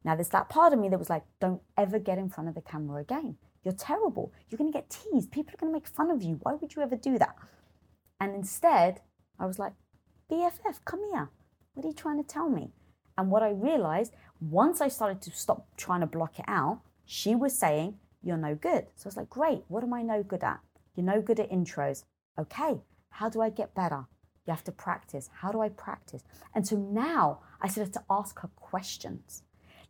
Now, 0.05 0.15
there's 0.15 0.29
that 0.29 0.51
part 0.51 0.75
of 0.75 0.79
me 0.79 0.91
that 0.91 0.99
was 0.99 1.09
like, 1.09 1.25
don't 1.41 1.63
ever 1.79 1.99
get 1.99 2.19
in 2.19 2.29
front 2.29 2.49
of 2.51 2.55
the 2.55 2.61
camera 2.61 3.01
again. 3.01 3.39
You're 3.65 3.73
terrible. 3.73 4.33
You're 4.49 4.59
going 4.59 4.71
to 4.71 4.79
get 4.79 4.91
teased. 4.91 5.33
People 5.33 5.55
are 5.55 5.57
going 5.57 5.73
to 5.73 5.77
make 5.77 5.89
fun 5.89 6.11
of 6.11 6.23
you. 6.23 6.39
Why 6.43 6.55
would 6.55 6.77
you 6.77 6.83
ever 6.83 6.97
do 6.97 7.19
that? 7.19 7.35
And 8.21 8.35
instead, 8.35 9.01
I 9.39 9.47
was 9.47 9.59
like, 9.59 9.73
BFF, 10.31 10.85
come 10.85 11.01
here. 11.11 11.31
What 11.73 11.85
are 11.85 11.89
you 11.89 11.95
trying 11.95 12.23
to 12.23 12.29
tell 12.29 12.51
me? 12.51 12.71
And 13.17 13.31
what 13.31 13.43
I 13.43 13.51
realized 13.51 14.13
once 14.41 14.81
I 14.81 14.89
started 14.89 15.23
to 15.23 15.31
stop 15.31 15.67
trying 15.77 16.01
to 16.01 16.07
block 16.07 16.39
it 16.39 16.45
out, 16.49 16.81
she 17.05 17.35
was 17.35 17.57
saying, 17.57 17.99
You're 18.23 18.37
no 18.37 18.55
good. 18.55 18.87
So 18.97 19.07
I 19.07 19.09
was 19.09 19.17
like, 19.17 19.31
Great, 19.31 19.63
what 19.69 19.83
am 19.83 19.95
I 19.95 20.03
no 20.03 20.23
good 20.23 20.43
at? 20.43 20.61
You're 20.95 21.07
no 21.07 21.21
good 21.21 21.41
at 21.41 21.51
intros. 21.51 22.05
Okay, 22.39 22.81
how 23.11 23.29
do 23.29 23.41
I 23.41 23.51
get 23.51 23.75
better? 23.75 24.07
You 24.47 24.53
have 24.53 24.65
to 24.65 24.73
practice. 24.73 25.31
How 25.41 25.53
do 25.53 25.61
I 25.61 25.69
practice? 25.69 26.23
And 26.55 26.67
so 26.67 26.77
now 26.77 27.41
I 27.63 27.69
started 27.69 27.93
to 27.95 28.05
ask 28.11 28.39
her 28.41 28.51
questions. 28.57 29.43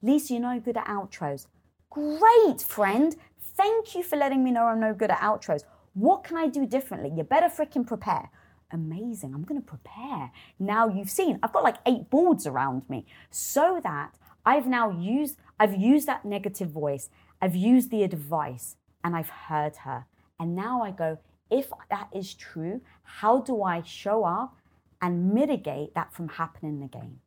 Lisa, 0.03 0.35
you're 0.35 0.43
no 0.43 0.61
good 0.61 0.77
at 0.77 0.87
outros. 0.87 1.47
Great, 1.91 2.61
friend. 2.61 3.17
Thank 3.57 3.95
you 3.95 4.03
for 4.03 4.17
letting 4.17 4.45
me 4.45 4.51
know 4.51 4.67
I'm 4.67 4.81
no 4.81 4.95
good 4.95 5.11
at 5.11 5.21
outros. 5.21 5.63
What 5.95 6.25
can 6.25 6.37
I 6.37 6.49
do 6.49 6.67
differently? 6.67 7.13
You 7.17 7.25
better 7.25 7.47
freaking 7.47 7.87
prepare 7.87 8.31
amazing. 8.75 9.33
I'm 9.33 9.45
going 9.45 9.61
to 9.61 9.67
prepare. 9.67 10.31
Now 10.59 10.89
you've 10.89 11.11
seen, 11.11 11.39
I've 11.43 11.53
got 11.53 11.65
like 11.65 11.79
eight 11.87 12.11
boards 12.11 12.47
around 12.47 12.83
me 12.91 13.07
so 13.31 13.81
that 13.83 14.15
I've 14.45 14.67
now 14.67 14.91
used, 14.91 15.39
I've 15.59 15.75
used 15.75 16.07
that 16.09 16.25
negative 16.25 16.71
voice, 16.71 17.09
I've 17.41 17.57
used 17.57 17.91
the 17.91 18.03
advice, 18.03 18.77
and 19.03 19.17
I've 19.17 19.29
heard 19.29 19.77
her. 19.85 20.07
And 20.39 20.55
now 20.55 20.83
I 20.83 20.91
go, 20.91 21.19
if 21.51 21.71
that 21.91 22.09
is 22.15 22.35
true, 22.35 22.81
how 23.03 23.41
do 23.41 23.63
I 23.63 23.83
show 23.83 24.25
up 24.25 24.57
and 25.01 25.33
mitigate 25.33 25.95
that 25.95 26.13
from 26.13 26.29
happening 26.29 26.83
again? 26.83 27.21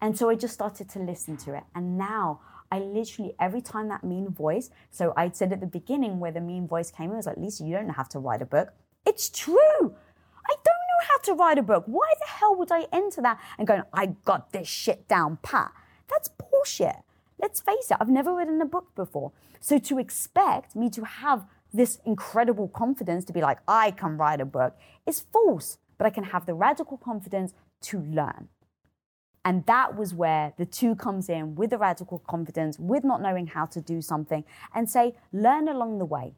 And 0.00 0.18
so 0.18 0.28
I 0.28 0.34
just 0.34 0.54
started 0.54 0.88
to 0.90 0.98
listen 0.98 1.36
to 1.38 1.54
it. 1.54 1.62
And 1.74 1.96
now 1.96 2.40
I 2.72 2.78
literally, 2.78 3.34
every 3.38 3.60
time 3.60 3.88
that 3.90 4.02
mean 4.02 4.30
voice, 4.30 4.70
so 4.90 5.12
I 5.16 5.30
said 5.30 5.52
at 5.52 5.60
the 5.60 5.66
beginning 5.66 6.18
where 6.18 6.32
the 6.32 6.40
mean 6.40 6.66
voice 6.66 6.90
came 6.90 7.10
in, 7.10 7.12
I 7.12 7.16
was 7.16 7.26
like, 7.26 7.36
Lisa, 7.36 7.64
you 7.64 7.74
don't 7.76 7.90
have 7.90 8.08
to 8.10 8.18
write 8.18 8.42
a 8.42 8.46
book. 8.46 8.70
It's 9.06 9.28
true. 9.28 9.94
How 11.08 11.18
to 11.18 11.34
write 11.34 11.58
a 11.58 11.62
book. 11.62 11.84
Why 11.86 12.12
the 12.20 12.32
hell 12.32 12.54
would 12.56 12.70
I 12.70 12.86
enter 12.92 13.20
that 13.22 13.40
and 13.58 13.66
go, 13.66 13.82
I 13.92 14.06
got 14.24 14.52
this 14.52 14.68
shit 14.68 15.08
down 15.08 15.38
pat? 15.42 15.72
That's 16.08 16.28
bullshit. 16.28 16.96
Let's 17.40 17.60
face 17.60 17.90
it, 17.90 17.96
I've 18.00 18.08
never 18.08 18.34
written 18.34 18.60
a 18.62 18.66
book 18.66 18.94
before. 18.94 19.32
So 19.60 19.78
to 19.78 19.98
expect 19.98 20.76
me 20.76 20.88
to 20.90 21.04
have 21.04 21.44
this 21.72 21.98
incredible 22.04 22.68
confidence 22.68 23.24
to 23.24 23.32
be 23.32 23.40
like, 23.40 23.58
I 23.66 23.90
can 23.90 24.16
write 24.16 24.40
a 24.40 24.44
book 24.44 24.76
is 25.06 25.24
false, 25.32 25.78
but 25.98 26.06
I 26.06 26.10
can 26.10 26.24
have 26.24 26.46
the 26.46 26.54
radical 26.54 26.98
confidence 26.98 27.52
to 27.82 28.00
learn. 28.00 28.48
And 29.44 29.66
that 29.66 29.96
was 29.96 30.14
where 30.14 30.52
the 30.56 30.66
two 30.66 30.94
comes 30.94 31.28
in 31.28 31.56
with 31.56 31.70
the 31.70 31.78
radical 31.78 32.20
confidence, 32.20 32.78
with 32.78 33.02
not 33.02 33.20
knowing 33.20 33.48
how 33.48 33.66
to 33.66 33.80
do 33.80 34.00
something, 34.00 34.44
and 34.72 34.88
say, 34.88 35.16
learn 35.32 35.68
along 35.68 35.98
the 35.98 36.04
way. 36.04 36.34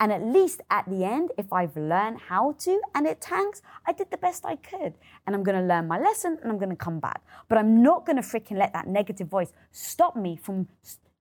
And 0.00 0.12
at 0.12 0.22
least 0.22 0.60
at 0.70 0.88
the 0.88 1.04
end, 1.04 1.30
if 1.36 1.52
I've 1.52 1.76
learned 1.76 2.20
how 2.28 2.52
to 2.60 2.80
and 2.94 3.06
it 3.06 3.20
tanks, 3.20 3.62
I 3.86 3.92
did 3.92 4.10
the 4.10 4.16
best 4.16 4.44
I 4.44 4.56
could. 4.56 4.94
And 5.26 5.34
I'm 5.34 5.42
going 5.42 5.60
to 5.60 5.66
learn 5.66 5.88
my 5.88 5.98
lesson 5.98 6.38
and 6.40 6.50
I'm 6.50 6.58
going 6.58 6.70
to 6.70 6.76
come 6.76 7.00
back. 7.00 7.22
But 7.48 7.58
I'm 7.58 7.82
not 7.82 8.06
going 8.06 8.16
to 8.16 8.22
freaking 8.22 8.58
let 8.58 8.72
that 8.74 8.86
negative 8.86 9.28
voice 9.28 9.52
stop 9.72 10.14
me 10.14 10.36
from 10.36 10.68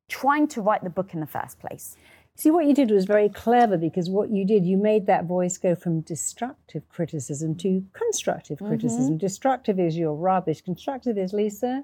trying 0.08 0.48
to 0.50 0.62
write 0.62 0.84
the 0.84 0.90
book 0.90 1.14
in 1.14 1.20
the 1.20 1.28
first 1.28 1.60
place. 1.60 1.98
See, 2.36 2.52
what 2.52 2.68
you 2.68 2.76
did 2.76 2.92
was 2.92 3.06
very 3.06 3.30
clever 3.30 3.78
because 3.78 4.12
what 4.12 4.30
you 4.30 4.46
did, 4.46 4.64
you 4.64 4.78
made 4.78 5.08
that 5.08 5.26
voice 5.26 5.58
go 5.58 5.74
from 5.74 6.02
destructive 6.02 6.88
criticism 6.88 7.56
to 7.56 7.84
constructive 7.94 8.60
mm-hmm. 8.60 8.68
criticism. 8.68 9.18
Destructive 9.18 9.80
is 9.80 9.98
your 9.98 10.14
rubbish. 10.14 10.62
Constructive 10.62 11.18
is, 11.18 11.34
Lisa, 11.34 11.84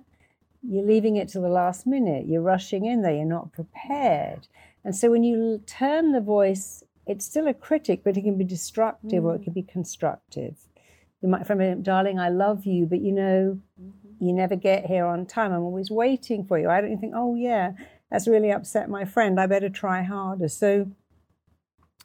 you're 0.61 0.85
leaving 0.85 1.15
it 1.15 1.27
to 1.29 1.39
the 1.39 1.49
last 1.49 1.87
minute. 1.87 2.27
You're 2.27 2.43
rushing 2.43 2.85
in 2.85 3.01
there. 3.01 3.15
You're 3.15 3.25
not 3.25 3.51
prepared. 3.51 4.47
And 4.83 4.95
so 4.95 5.09
when 5.09 5.23
you 5.23 5.61
turn 5.65 6.11
the 6.11 6.21
voice, 6.21 6.83
it's 7.07 7.25
still 7.25 7.47
a 7.47 7.53
critic, 7.53 8.01
but 8.03 8.17
it 8.17 8.21
can 8.21 8.37
be 8.37 8.43
destructive 8.43 9.23
mm. 9.23 9.25
or 9.25 9.35
it 9.35 9.41
mm. 9.41 9.43
can 9.45 9.53
be 9.53 9.63
constructive. 9.63 10.57
You 11.21 11.29
might 11.29 11.47
from 11.47 11.81
darling, 11.83 12.19
I 12.19 12.29
love 12.29 12.65
you, 12.65 12.85
but 12.85 13.01
you 13.01 13.13
know, 13.13 13.59
mm-hmm. 13.81 14.25
you 14.25 14.33
never 14.33 14.57
get 14.57 14.85
here 14.85 15.05
on 15.05 15.25
time. 15.25 15.53
I'm 15.53 15.63
always 15.63 15.89
waiting 15.89 16.45
for 16.45 16.59
you. 16.59 16.69
I 16.69 16.81
don't 16.81 16.99
think, 16.99 17.13
oh 17.15 17.35
yeah, 17.35 17.71
that's 18.11 18.27
really 18.27 18.51
upset 18.51 18.89
my 18.89 19.05
friend. 19.05 19.39
I 19.39 19.47
better 19.47 19.69
try 19.69 20.03
harder. 20.03 20.49
So 20.49 20.91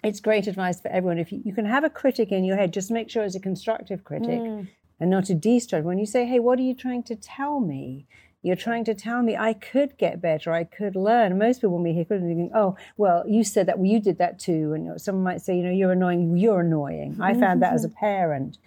it's 0.05 0.21
great 0.21 0.47
advice 0.47 0.81
for 0.81 0.89
everyone. 0.89 1.19
If 1.19 1.33
you, 1.33 1.43
you 1.45 1.53
can 1.53 1.67
have 1.67 1.83
a 1.83 1.91
critic 1.91 2.31
in 2.31 2.45
your 2.45 2.57
head, 2.57 2.73
just 2.73 2.93
make 2.93 3.11
sure 3.11 3.25
it's 3.25 3.35
a 3.35 3.41
constructive 3.41 4.05
critic 4.05 4.41
mm. 4.41 4.69
and 5.01 5.11
not 5.11 5.31
a 5.31 5.35
destructive. 5.35 5.85
When 5.85 5.99
you 5.99 6.07
say, 6.07 6.25
hey, 6.25 6.39
what 6.39 6.61
are 6.61 6.63
you 6.63 6.75
trying 6.75 7.03
to 7.05 7.17
tell 7.17 7.59
me? 7.59 8.07
You're 8.43 8.57
trying 8.57 8.85
to 8.85 8.95
tell 8.95 9.23
me 9.23 9.37
I 9.37 9.53
could 9.53 9.99
get 9.99 10.21
better, 10.21 10.53
I 10.53 10.65
could 10.65 10.95
learn. 10.95 11.39
Most 11.39 11.59
people, 11.59 11.75
when 11.75 11.83
we 11.83 11.93
hear 11.93 12.05
criticism, 12.05 12.37
think, 12.37 12.53
oh, 12.55 12.77
well, 12.97 13.25
you 13.27 13.43
said 13.43 13.67
that, 13.67 13.79
well, 13.79 13.91
you 13.91 14.01
did 14.01 14.19
that 14.19 14.39
too. 14.39 14.73
And 14.75 15.01
someone 15.01 15.25
might 15.25 15.41
say, 15.41 15.57
you 15.57 15.65
know, 15.65 15.73
you're 15.73 15.93
annoying, 15.93 16.37
you're 16.37 16.61
annoying. 16.61 17.19
I 17.21 17.35
found 17.35 17.63
that 17.63 17.73
as 17.73 17.85
a 17.85 17.89
parent. 17.89 18.59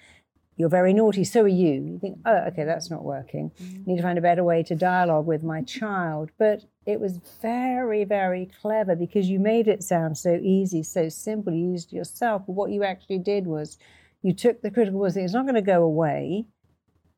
You're 0.57 0.69
very 0.69 0.93
naughty, 0.93 1.23
so 1.23 1.43
are 1.43 1.47
you. 1.47 1.71
You 1.71 1.99
think, 1.99 2.19
oh, 2.25 2.43
okay, 2.49 2.65
that's 2.65 2.91
not 2.91 3.03
working. 3.03 3.51
Mm-hmm. 3.59 3.83
Need 3.89 3.97
to 3.97 4.03
find 4.03 4.17
a 4.19 4.21
better 4.21 4.43
way 4.43 4.61
to 4.63 4.75
dialogue 4.75 5.25
with 5.25 5.41
my 5.41 5.61
child. 5.63 6.29
But 6.37 6.65
it 6.85 6.99
was 6.99 7.19
very, 7.41 8.03
very 8.03 8.51
clever 8.61 8.95
because 8.95 9.29
you 9.29 9.39
made 9.39 9.67
it 9.67 9.81
sound 9.81 10.17
so 10.17 10.37
easy, 10.43 10.83
so 10.83 11.09
simple. 11.09 11.53
You 11.53 11.71
used 11.71 11.93
yourself. 11.93 12.43
But 12.45 12.53
what 12.53 12.71
you 12.71 12.83
actually 12.83 13.19
did 13.19 13.47
was 13.47 13.77
you 14.21 14.33
took 14.33 14.61
the 14.61 14.69
critical 14.69 14.99
voice, 14.99 15.15
it's 15.15 15.33
not 15.33 15.45
going 15.45 15.55
to 15.55 15.61
go 15.61 15.81
away. 15.81 16.45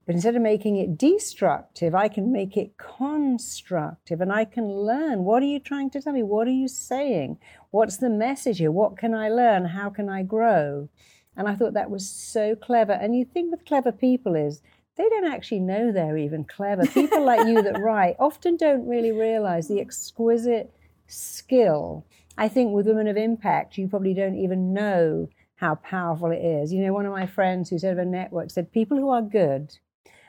But 0.05 0.15
instead 0.15 0.35
of 0.35 0.41
making 0.41 0.75
it 0.75 0.97
destructive, 0.97 1.95
I 1.95 2.09
can 2.09 2.31
make 2.31 2.57
it 2.57 2.77
constructive 2.77 4.19
and 4.19 4.33
I 4.33 4.43
can 4.43 4.67
learn. 4.67 5.23
What 5.23 5.41
are 5.41 5.47
you 5.47 5.59
trying 5.59 5.89
to 5.91 6.01
tell 6.01 6.11
me? 6.11 6.23
What 6.23 6.47
are 6.47 6.51
you 6.51 6.67
saying? 6.67 7.37
What's 7.71 7.97
the 7.97 8.09
message 8.09 8.57
here? 8.57 8.71
What 8.71 8.97
can 8.97 9.13
I 9.13 9.29
learn? 9.29 9.65
How 9.65 9.89
can 9.89 10.09
I 10.09 10.23
grow? 10.23 10.89
And 11.37 11.47
I 11.47 11.55
thought 11.55 11.73
that 11.73 11.89
was 11.89 12.09
so 12.09 12.55
clever. 12.55 12.91
And 12.91 13.15
you 13.15 13.23
think 13.23 13.49
with 13.49 13.65
clever 13.65 13.93
people 13.93 14.35
is 14.35 14.61
they 14.97 15.07
don't 15.07 15.31
actually 15.31 15.61
know 15.61 15.91
they're 15.91 16.17
even 16.17 16.43
clever. 16.43 16.85
People 16.85 17.25
like 17.25 17.47
you 17.47 17.61
that 17.61 17.79
write 17.81 18.17
often 18.19 18.57
don't 18.57 18.87
really 18.87 19.11
realize 19.11 19.67
the 19.67 19.79
exquisite 19.79 20.73
skill. 21.07 22.05
I 22.37 22.49
think 22.49 22.73
with 22.73 22.87
Women 22.87 23.07
of 23.07 23.17
Impact, 23.17 23.77
you 23.77 23.87
probably 23.87 24.13
don't 24.13 24.37
even 24.37 24.73
know 24.73 25.29
how 25.55 25.75
powerful 25.75 26.31
it 26.31 26.43
is. 26.43 26.73
You 26.73 26.81
know, 26.85 26.93
one 26.93 27.05
of 27.05 27.11
my 27.13 27.25
friends 27.25 27.69
who's 27.69 27.83
head 27.83 27.93
of 27.93 27.99
a 27.99 28.05
network 28.05 28.51
said 28.51 28.71
people 28.71 28.97
who 28.97 29.09
are 29.09 29.21
good 29.21 29.77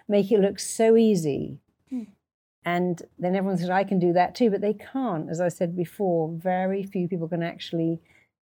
make 0.09 0.31
it 0.31 0.41
look 0.41 0.59
so 0.59 0.97
easy. 0.97 1.59
Mm. 1.93 2.09
And 2.65 3.03
then 3.19 3.37
everyone 3.37 3.59
said, 3.59 3.71
I 3.71 3.85
can 3.85 3.99
do 3.99 4.13
that 4.15 4.35
too, 4.35 4.51
but 4.51 4.61
they 4.61 4.75
can't. 4.75 5.29
As 5.31 5.41
I 5.41 5.49
said 5.49 5.77
before, 5.77 6.31
very 6.33 6.83
few 6.83 7.09
people 7.09 7.29
can 7.29 7.43
actually 7.43 8.01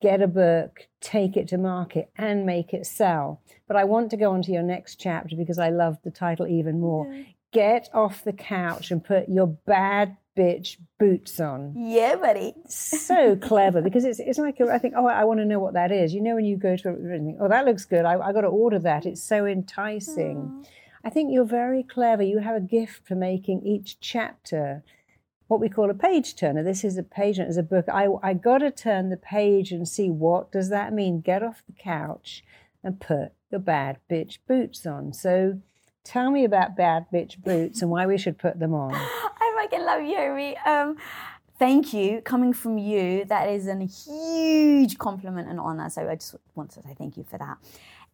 get 0.01 0.21
a 0.21 0.27
book, 0.27 0.87
take 1.01 1.35
it 1.35 1.47
to 1.49 1.57
market, 1.57 2.09
and 2.17 2.45
make 2.45 2.73
it 2.73 2.85
sell. 2.85 3.41
But 3.67 3.77
I 3.77 3.83
want 3.83 4.09
to 4.11 4.17
go 4.17 4.31
on 4.31 4.41
to 4.43 4.51
your 4.51 4.63
next 4.63 4.95
chapter 4.95 5.35
because 5.35 5.59
I 5.59 5.69
love 5.69 5.97
the 6.03 6.11
title 6.11 6.47
even 6.47 6.79
more. 6.79 7.11
Yeah. 7.11 7.23
Get 7.51 7.89
off 7.93 8.23
the 8.23 8.33
couch 8.33 8.91
and 8.91 9.03
put 9.03 9.27
your 9.27 9.47
bad 9.47 10.15
bitch 10.37 10.77
boots 10.99 11.39
on. 11.39 11.73
Yeah, 11.75 12.15
buddy. 12.15 12.53
so 12.67 13.35
clever 13.35 13.81
because 13.81 14.05
it's 14.05 14.19
it's 14.19 14.37
like 14.37 14.61
I 14.61 14.77
think 14.77 14.93
oh 14.95 15.07
I 15.07 15.23
want 15.23 15.39
to 15.39 15.45
know 15.45 15.59
what 15.59 15.73
that 15.73 15.91
is. 15.91 16.13
You 16.13 16.21
know 16.21 16.35
when 16.35 16.45
you 16.45 16.57
go 16.57 16.77
to 16.77 17.37
oh 17.41 17.47
that 17.49 17.65
looks 17.65 17.85
good. 17.85 18.05
I, 18.05 18.19
I 18.19 18.31
got 18.31 18.41
to 18.41 18.47
order 18.47 18.79
that. 18.79 19.05
It's 19.05 19.21
so 19.21 19.45
enticing. 19.45 20.37
Aww. 20.37 20.65
I 21.03 21.09
think 21.09 21.31
you're 21.31 21.45
very 21.45 21.83
clever. 21.83 22.23
You 22.23 22.39
have 22.39 22.55
a 22.55 22.61
gift 22.61 23.07
for 23.07 23.15
making 23.15 23.65
each 23.65 23.99
chapter 23.99 24.83
what 25.47 25.59
we 25.59 25.67
call 25.67 25.89
a 25.89 25.95
page 25.95 26.35
turner. 26.35 26.63
This 26.63 26.83
is 26.83 26.97
a 26.97 27.03
page 27.03 27.39
as 27.39 27.57
a 27.57 27.63
book. 27.63 27.85
I, 27.91 28.07
I 28.21 28.33
got 28.33 28.59
to 28.59 28.69
turn 28.69 29.09
the 29.09 29.17
page 29.17 29.71
and 29.71 29.87
see 29.87 30.09
what 30.09 30.51
does 30.51 30.69
that 30.69 30.93
mean. 30.93 31.21
Get 31.21 31.41
off 31.41 31.63
the 31.65 31.73
couch 31.73 32.43
and 32.83 32.99
put 32.99 33.31
your 33.49 33.59
bad 33.59 33.97
bitch 34.09 34.37
boots 34.47 34.85
on. 34.85 35.11
So 35.11 35.59
tell 36.03 36.29
me 36.29 36.43
about 36.43 36.77
bad 36.77 37.07
bitch 37.11 37.41
boots 37.43 37.81
and 37.81 37.89
why 37.89 38.05
we 38.05 38.17
should 38.17 38.37
put 38.37 38.59
them 38.59 38.73
on. 38.75 38.93
I 38.95 39.53
fucking 39.63 39.85
love 39.85 40.03
you, 40.03 40.55
Um, 40.65 40.97
thank 41.57 41.93
you. 41.93 42.21
Coming 42.21 42.53
from 42.53 42.77
you, 42.77 43.25
that 43.25 43.49
is 43.49 43.67
a 43.67 43.75
huge 43.85 44.97
compliment 44.97 45.49
and 45.49 45.59
honor. 45.59 45.89
So 45.89 46.07
I 46.07 46.15
just 46.15 46.35
want 46.53 46.69
to 46.71 46.81
say 46.83 46.95
thank 46.97 47.17
you 47.17 47.25
for 47.29 47.37
that. 47.39 47.57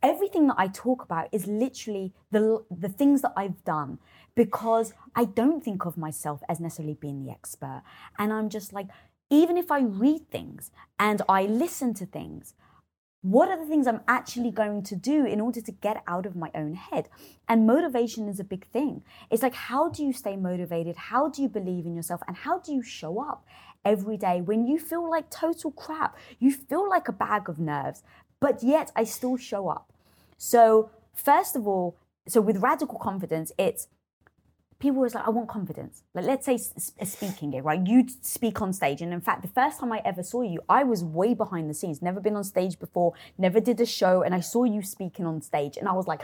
Everything 0.01 0.47
that 0.47 0.55
I 0.57 0.67
talk 0.67 1.03
about 1.03 1.29
is 1.31 1.47
literally 1.47 2.13
the 2.31 2.63
the 2.69 2.89
things 2.89 3.21
that 3.21 3.33
I've 3.35 3.63
done 3.63 3.99
because 4.35 4.93
I 5.15 5.25
don't 5.25 5.63
think 5.63 5.85
of 5.85 5.97
myself 5.97 6.41
as 6.49 6.59
necessarily 6.59 6.95
being 6.95 7.25
the 7.25 7.31
expert. 7.31 7.83
And 8.19 8.33
I'm 8.33 8.49
just 8.49 8.73
like, 8.73 8.87
even 9.29 9.57
if 9.57 9.71
I 9.71 9.79
read 9.79 10.29
things 10.29 10.71
and 10.99 11.21
I 11.27 11.45
listen 11.45 11.93
to 11.95 12.05
things, 12.05 12.53
what 13.21 13.49
are 13.49 13.57
the 13.57 13.65
things 13.65 13.87
I'm 13.87 14.01
actually 14.07 14.51
going 14.51 14.83
to 14.83 14.95
do 14.95 15.25
in 15.25 15.41
order 15.41 15.59
to 15.59 15.71
get 15.71 16.03
out 16.07 16.27
of 16.27 16.35
my 16.35 16.51
own 16.53 16.75
head? 16.75 17.09
And 17.47 17.65
motivation 17.65 18.29
is 18.29 18.39
a 18.39 18.43
big 18.43 18.67
thing. 18.67 19.03
It's 19.31 19.41
like, 19.41 19.55
how 19.55 19.89
do 19.89 20.03
you 20.03 20.13
stay 20.13 20.35
motivated? 20.35 20.95
How 20.95 21.29
do 21.29 21.41
you 21.41 21.49
believe 21.49 21.87
in 21.87 21.95
yourself? 21.95 22.21
And 22.27 22.37
how 22.37 22.59
do 22.59 22.71
you 22.71 22.83
show 22.83 23.19
up 23.19 23.43
every 23.83 24.17
day 24.17 24.41
when 24.41 24.67
you 24.67 24.77
feel 24.77 25.09
like 25.09 25.31
total 25.31 25.71
crap? 25.71 26.15
You 26.37 26.51
feel 26.51 26.87
like 26.87 27.07
a 27.07 27.13
bag 27.13 27.49
of 27.49 27.57
nerves, 27.57 28.03
but 28.45 28.61
yet 28.61 28.91
I 28.95 29.05
still 29.05 29.37
show 29.37 29.69
up. 29.69 29.91
So, 30.37 30.91
first 31.15 31.55
of 31.55 31.65
all, 31.67 31.97
so 32.27 32.41
with 32.41 32.57
radical 32.57 32.99
confidence, 32.99 33.51
it's 33.57 33.87
people 34.77 35.01
was 35.01 35.15
like, 35.15 35.25
I 35.25 35.31
want 35.31 35.49
confidence. 35.49 36.03
Like, 36.13 36.25
let's 36.25 36.45
say 36.45 36.59
a 36.99 37.05
speaking 37.07 37.49
gig, 37.49 37.65
right? 37.65 37.81
You 37.83 38.05
speak 38.21 38.61
on 38.61 38.71
stage. 38.71 39.01
And 39.01 39.11
in 39.11 39.21
fact, 39.21 39.41
the 39.41 39.47
first 39.47 39.79
time 39.79 39.91
I 39.91 39.99
ever 40.05 40.21
saw 40.21 40.43
you, 40.43 40.59
I 40.69 40.83
was 40.83 41.03
way 41.03 41.33
behind 41.33 41.71
the 41.71 41.73
scenes, 41.73 42.03
never 42.03 42.19
been 42.19 42.35
on 42.35 42.43
stage 42.43 42.77
before, 42.77 43.13
never 43.35 43.59
did 43.59 43.81
a 43.81 43.85
show. 43.99 44.21
And 44.21 44.35
I 44.35 44.41
saw 44.41 44.63
you 44.63 44.83
speaking 44.83 45.25
on 45.25 45.41
stage. 45.41 45.75
And 45.75 45.87
I 45.87 45.93
was 45.93 46.05
like, 46.05 46.21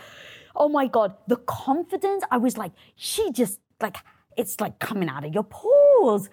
oh 0.55 0.69
my 0.69 0.86
God, 0.86 1.15
the 1.25 1.38
confidence. 1.38 2.23
I 2.29 2.38
was 2.38 2.55
like, 2.55 2.73
she 2.95 3.31
just, 3.31 3.60
like, 3.81 3.97
it's 4.38 4.62
like 4.62 4.77
coming 4.77 5.10
out 5.10 5.25
of 5.25 5.34
your 5.34 5.47
pores. 5.57 6.29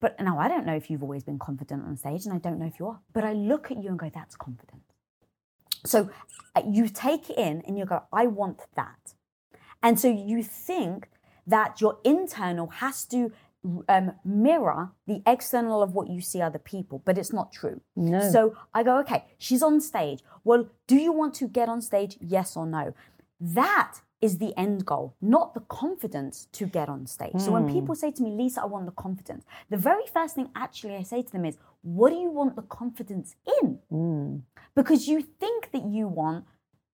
But 0.00 0.18
now 0.20 0.38
I 0.38 0.48
don't 0.48 0.64
know 0.64 0.74
if 0.74 0.90
you've 0.90 1.02
always 1.02 1.24
been 1.24 1.38
confident 1.38 1.84
on 1.84 1.96
stage, 1.96 2.24
and 2.24 2.34
I 2.34 2.38
don't 2.38 2.58
know 2.58 2.66
if 2.66 2.78
you 2.78 2.86
are. 2.86 3.00
But 3.12 3.24
I 3.24 3.32
look 3.32 3.70
at 3.70 3.82
you 3.82 3.90
and 3.90 3.98
go, 3.98 4.10
that's 4.12 4.34
confidence. 4.34 4.84
So 5.84 6.10
uh, 6.54 6.62
you 6.68 6.88
take 6.88 7.30
it 7.30 7.38
in 7.38 7.62
and 7.66 7.78
you 7.78 7.84
go, 7.84 8.02
I 8.12 8.26
want 8.26 8.60
that. 8.76 9.14
And 9.82 9.98
so 9.98 10.08
you 10.08 10.42
think 10.42 11.08
that 11.46 11.80
your 11.80 11.98
internal 12.04 12.68
has 12.68 13.04
to 13.06 13.32
um, 13.88 14.12
mirror 14.24 14.92
the 15.06 15.22
external 15.26 15.82
of 15.82 15.94
what 15.94 16.08
you 16.08 16.20
see 16.20 16.40
other 16.40 16.58
people, 16.58 17.02
but 17.04 17.18
it's 17.18 17.32
not 17.32 17.52
true. 17.52 17.80
No. 17.96 18.30
So 18.30 18.56
I 18.72 18.82
go, 18.82 18.98
okay, 19.00 19.24
she's 19.38 19.62
on 19.62 19.80
stage. 19.80 20.22
Well, 20.44 20.68
do 20.86 20.96
you 20.96 21.12
want 21.12 21.34
to 21.34 21.48
get 21.48 21.68
on 21.68 21.82
stage? 21.82 22.16
Yes 22.20 22.56
or 22.56 22.66
no? 22.66 22.94
That 23.40 24.00
is 24.20 24.38
the 24.38 24.52
end 24.58 24.84
goal, 24.84 25.14
not 25.20 25.54
the 25.54 25.60
confidence 25.60 26.46
to 26.52 26.66
get 26.66 26.88
on 26.88 27.06
stage. 27.06 27.32
Mm. 27.32 27.40
So 27.40 27.52
when 27.52 27.64
hmm. 27.64 27.72
people 27.72 27.94
say 27.94 28.10
to 28.10 28.22
me, 28.22 28.30
Lisa, 28.30 28.62
I 28.62 28.66
want 28.66 28.84
the 28.84 28.92
confidence, 28.92 29.44
the 29.70 29.78
very 29.78 30.06
first 30.12 30.34
thing 30.34 30.50
actually 30.54 30.96
I 30.96 31.02
say 31.02 31.22
to 31.22 31.32
them 31.32 31.44
is, 31.44 31.56
what 31.82 32.10
do 32.10 32.16
you 32.16 32.30
want 32.30 32.56
the 32.56 32.62
confidence 32.62 33.34
in? 33.62 33.78
Mm. 33.90 34.42
Because 34.74 35.08
you 35.08 35.22
think 35.22 35.70
that 35.72 35.84
you 35.86 36.06
want 36.06 36.44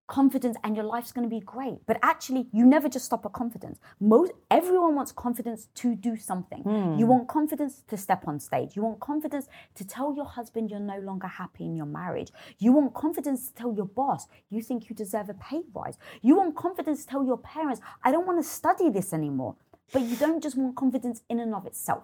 confidence 0.07 0.57
and 0.63 0.75
your 0.75 0.85
life's 0.85 1.11
going 1.11 1.29
to 1.29 1.33
be 1.33 1.41
great. 1.41 1.85
But 1.85 1.99
actually, 2.01 2.47
you 2.53 2.65
never 2.65 2.89
just 2.89 3.05
stop 3.05 3.25
at 3.25 3.33
confidence. 3.33 3.79
Most 3.99 4.31
everyone 4.49 4.95
wants 4.95 5.11
confidence 5.11 5.67
to 5.75 5.95
do 5.95 6.15
something. 6.15 6.63
Mm. 6.63 6.97
You 6.97 7.05
want 7.05 7.27
confidence 7.27 7.83
to 7.89 7.97
step 7.97 8.23
on 8.27 8.39
stage. 8.39 8.75
You 8.75 8.83
want 8.83 8.99
confidence 8.99 9.47
to 9.75 9.85
tell 9.85 10.15
your 10.15 10.25
husband 10.25 10.71
you're 10.71 10.79
no 10.79 10.99
longer 10.99 11.27
happy 11.27 11.65
in 11.65 11.75
your 11.75 11.85
marriage. 11.85 12.31
You 12.57 12.71
want 12.71 12.93
confidence 12.93 13.49
to 13.49 13.53
tell 13.53 13.73
your 13.73 13.85
boss 13.85 14.27
you 14.49 14.61
think 14.61 14.89
you 14.89 14.95
deserve 14.95 15.29
a 15.29 15.33
pay 15.33 15.61
rise. 15.73 15.97
You 16.21 16.37
want 16.37 16.55
confidence 16.55 17.03
to 17.03 17.07
tell 17.11 17.25
your 17.25 17.37
parents 17.37 17.81
I 18.03 18.11
don't 18.11 18.25
want 18.25 18.41
to 18.41 18.49
study 18.49 18.89
this 18.89 19.13
anymore. 19.13 19.55
But 19.91 20.01
you 20.03 20.15
don't 20.15 20.41
just 20.41 20.57
want 20.57 20.75
confidence 20.75 21.21
in 21.29 21.39
and 21.39 21.53
of 21.53 21.65
itself. 21.65 22.03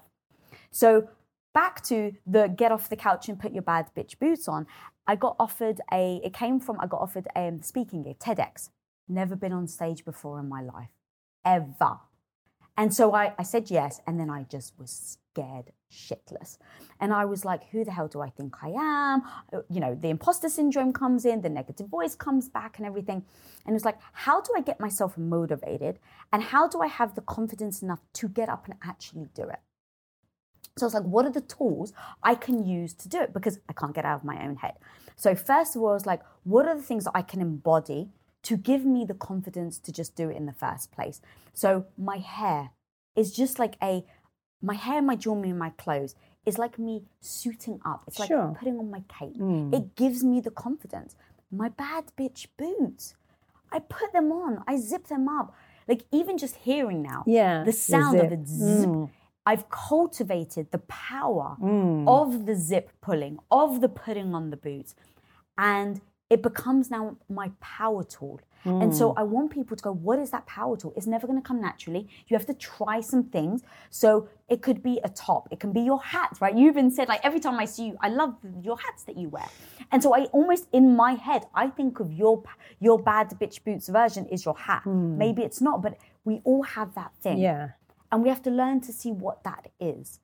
So 0.72 1.08
back 1.54 1.84
to 1.86 2.14
the 2.26 2.48
get 2.48 2.72
off 2.72 2.90
the 2.90 2.96
couch 2.96 3.30
and 3.30 3.40
put 3.40 3.54
your 3.54 3.62
bad 3.62 3.90
bitch 3.96 4.20
boots 4.20 4.48
on. 4.48 4.68
I 5.06 5.16
got 5.16 5.36
offered 5.40 5.82
a, 5.92 6.22
it 6.24 6.34
came 6.34 6.60
from, 6.60 6.80
I 6.80 6.88
got 6.88 7.02
offered 7.02 7.28
a 7.36 7.48
um, 7.48 7.62
speaking 7.62 8.04
gig, 8.04 8.20
TEDx. 8.20 8.70
Never 9.08 9.36
been 9.36 9.52
on 9.52 9.68
stage 9.68 10.06
before 10.06 10.40
in 10.40 10.48
my 10.48 10.62
life, 10.62 10.90
ever. 11.46 12.00
And 12.78 12.94
so 12.94 13.14
I, 13.14 13.34
I 13.38 13.44
said 13.44 13.70
yes, 13.70 14.02
and 14.08 14.20
then 14.20 14.30
I 14.30 14.44
just 14.44 14.74
was 14.80 15.18
scared 15.36 15.72
shitless. 15.92 16.58
And 17.00 17.14
I 17.14 17.26
was 17.26 17.46
like, 17.46 17.70
who 17.70 17.84
the 17.84 17.92
hell 17.92 18.08
do 18.08 18.22
I 18.22 18.30
think 18.30 18.56
I 18.64 18.70
am? 18.70 19.22
Uh, 19.52 19.60
you 19.70 19.80
know, 19.80 19.94
the 19.94 20.10
imposter 20.10 20.50
syndrome 20.50 20.94
comes 20.94 21.26
in, 21.26 21.42
the 21.42 21.50
negative 21.50 21.88
voice 21.88 22.16
comes 22.16 22.50
back, 22.50 22.78
and 22.78 22.88
everything. 22.88 23.24
And 23.66 23.76
it's 23.76 23.86
like, 23.86 24.00
how 24.14 24.42
do 24.42 24.54
I 24.58 24.62
get 24.62 24.80
myself 24.80 25.18
motivated? 25.18 26.00
And 26.32 26.42
how 26.42 26.68
do 26.68 26.82
I 26.82 26.88
have 26.88 27.14
the 27.14 27.22
confidence 27.22 27.84
enough 27.84 28.02
to 28.14 28.28
get 28.28 28.50
up 28.50 28.66
and 28.66 28.76
actually 28.84 29.28
do 29.36 29.44
it? 29.44 29.60
So 30.78 30.86
I 30.86 30.88
was 30.88 30.94
like, 30.94 31.04
what 31.04 31.26
are 31.26 31.32
the 31.32 31.42
tools 31.42 31.94
I 32.24 32.36
can 32.36 32.66
use 32.66 32.94
to 32.96 33.10
do 33.10 33.22
it? 33.22 33.34
Because 33.34 33.60
I 33.70 33.74
can't 33.74 33.94
get 33.94 34.06
out 34.06 34.20
of 34.20 34.24
my 34.24 34.44
own 34.44 34.56
head. 34.56 34.74
So 35.16 35.36
first 35.36 35.76
of 35.76 35.82
all, 35.82 35.90
I 35.90 35.94
was 35.94 36.06
like, 36.06 36.22
what 36.44 36.68
are 36.68 36.76
the 36.76 36.82
things 36.82 37.04
that 37.04 37.12
I 37.14 37.22
can 37.22 37.42
embody 37.42 38.10
to 38.44 38.58
give 38.58 38.84
me 38.84 39.06
the 39.06 39.14
confidence 39.14 39.78
to 39.80 39.92
just 39.92 40.16
do 40.16 40.30
it 40.30 40.36
in 40.36 40.48
the 40.48 40.54
first 40.54 40.92
place? 40.92 41.22
So 41.54 41.86
my 41.98 42.18
hair 42.18 42.72
is 43.16 43.32
just 43.32 43.60
like 43.60 43.76
a 43.82 44.04
my 44.62 44.76
hair, 44.76 45.02
my 45.02 45.18
jewelry, 45.18 45.50
and 45.50 45.60
my 45.60 45.72
clothes 45.72 46.16
is 46.46 46.58
like 46.58 46.80
me 46.80 47.04
suiting 47.20 47.80
up. 47.86 48.04
It's 48.08 48.18
like 48.18 48.30
sure. 48.30 48.56
putting 48.58 48.80
on 48.80 48.90
my 48.90 49.04
cape. 49.08 49.38
Mm. 49.38 49.74
It 49.74 49.96
gives 49.96 50.24
me 50.24 50.40
the 50.40 50.52
confidence. 50.52 51.16
My 51.52 51.70
bad 51.70 52.06
bitch 52.18 52.48
boots, 52.58 53.14
I 53.72 53.80
put 53.80 54.14
them 54.14 54.32
on, 54.32 54.64
I 54.68 54.78
zip 54.78 55.08
them 55.08 55.28
up. 55.28 55.54
Like 55.88 56.06
even 56.12 56.38
just 56.38 56.56
hearing 56.56 57.02
now, 57.04 57.24
yeah, 57.28 57.64
the 57.64 57.74
sound 57.74 58.20
of 58.20 58.32
it 58.32 58.48
zip. 58.48 58.90
Mm. 58.90 59.10
I've 59.46 59.70
cultivated 59.70 60.72
the 60.72 60.80
power 60.80 61.58
mm. 61.62 62.08
of 62.08 62.46
the 62.46 62.56
zip 62.56 62.92
pulling, 63.02 63.40
of 63.52 63.82
the 63.82 63.90
putting 63.90 64.34
on 64.34 64.50
the 64.50 64.58
boots, 64.58 64.96
and 65.58 66.02
it 66.30 66.42
becomes 66.42 66.90
now 66.90 67.18
my 67.30 67.52
power 67.60 68.04
tool. 68.04 68.40
Mm. 68.66 68.84
And 68.84 68.96
so 68.96 69.12
mm. 69.12 69.16
I 69.18 69.24
want 69.24 69.52
people 69.52 69.76
to 69.76 69.84
go, 69.84 69.92
what 69.92 70.20
is 70.20 70.32
that 70.32 70.46
power 70.48 70.78
tool? 70.78 70.94
It's 70.96 71.06
never 71.06 71.28
going 71.28 71.40
to 71.42 71.46
come 71.46 71.62
naturally. 71.62 72.08
You 72.28 72.38
have 72.38 72.46
to 72.46 72.54
try 72.54 73.02
some 73.02 73.24
things. 73.26 73.62
So 73.90 74.30
it 74.48 74.62
could 74.62 74.82
be 74.82 75.02
a 75.04 75.10
top, 75.10 75.50
it 75.52 75.60
can 75.60 75.74
be 75.74 75.82
your 75.82 76.02
hat, 76.02 76.38
right? 76.40 76.56
You 76.56 76.70
even 76.70 76.90
said, 76.90 77.10
like, 77.10 77.20
every 77.24 77.42
time 77.42 77.60
I 77.60 77.66
see 77.66 77.88
you, 77.88 77.98
I 78.02 78.08
love 78.08 78.36
your 78.62 78.78
hats 78.78 79.04
that 79.04 79.18
you 79.18 79.30
wear. 79.30 79.48
And 79.92 80.02
so 80.02 80.16
I 80.16 80.26
almost 80.32 80.68
in 80.72 80.96
my 80.96 81.14
head, 81.14 81.44
I 81.54 81.68
think 81.68 82.00
of 82.00 82.12
your 82.12 82.44
your 82.80 82.98
bad 82.98 83.30
bitch 83.40 83.64
boots 83.64 83.90
version 83.90 84.26
is 84.28 84.46
your 84.46 84.58
hat. 84.58 84.84
Mm. 84.86 85.18
Maybe 85.18 85.42
it's 85.44 85.62
not, 85.62 85.82
but 85.82 85.98
we 86.24 86.42
all 86.46 86.64
have 86.64 86.96
that 86.96 87.12
thing. 87.22 87.40
Yeah. 87.40 87.72
And 88.14 88.22
we 88.22 88.30
have 88.30 88.44
to 88.44 88.52
learn 88.52 88.80
to 88.82 88.94
see 88.94 89.12
what 89.12 89.44
that 89.44 89.72
is. 89.80 90.20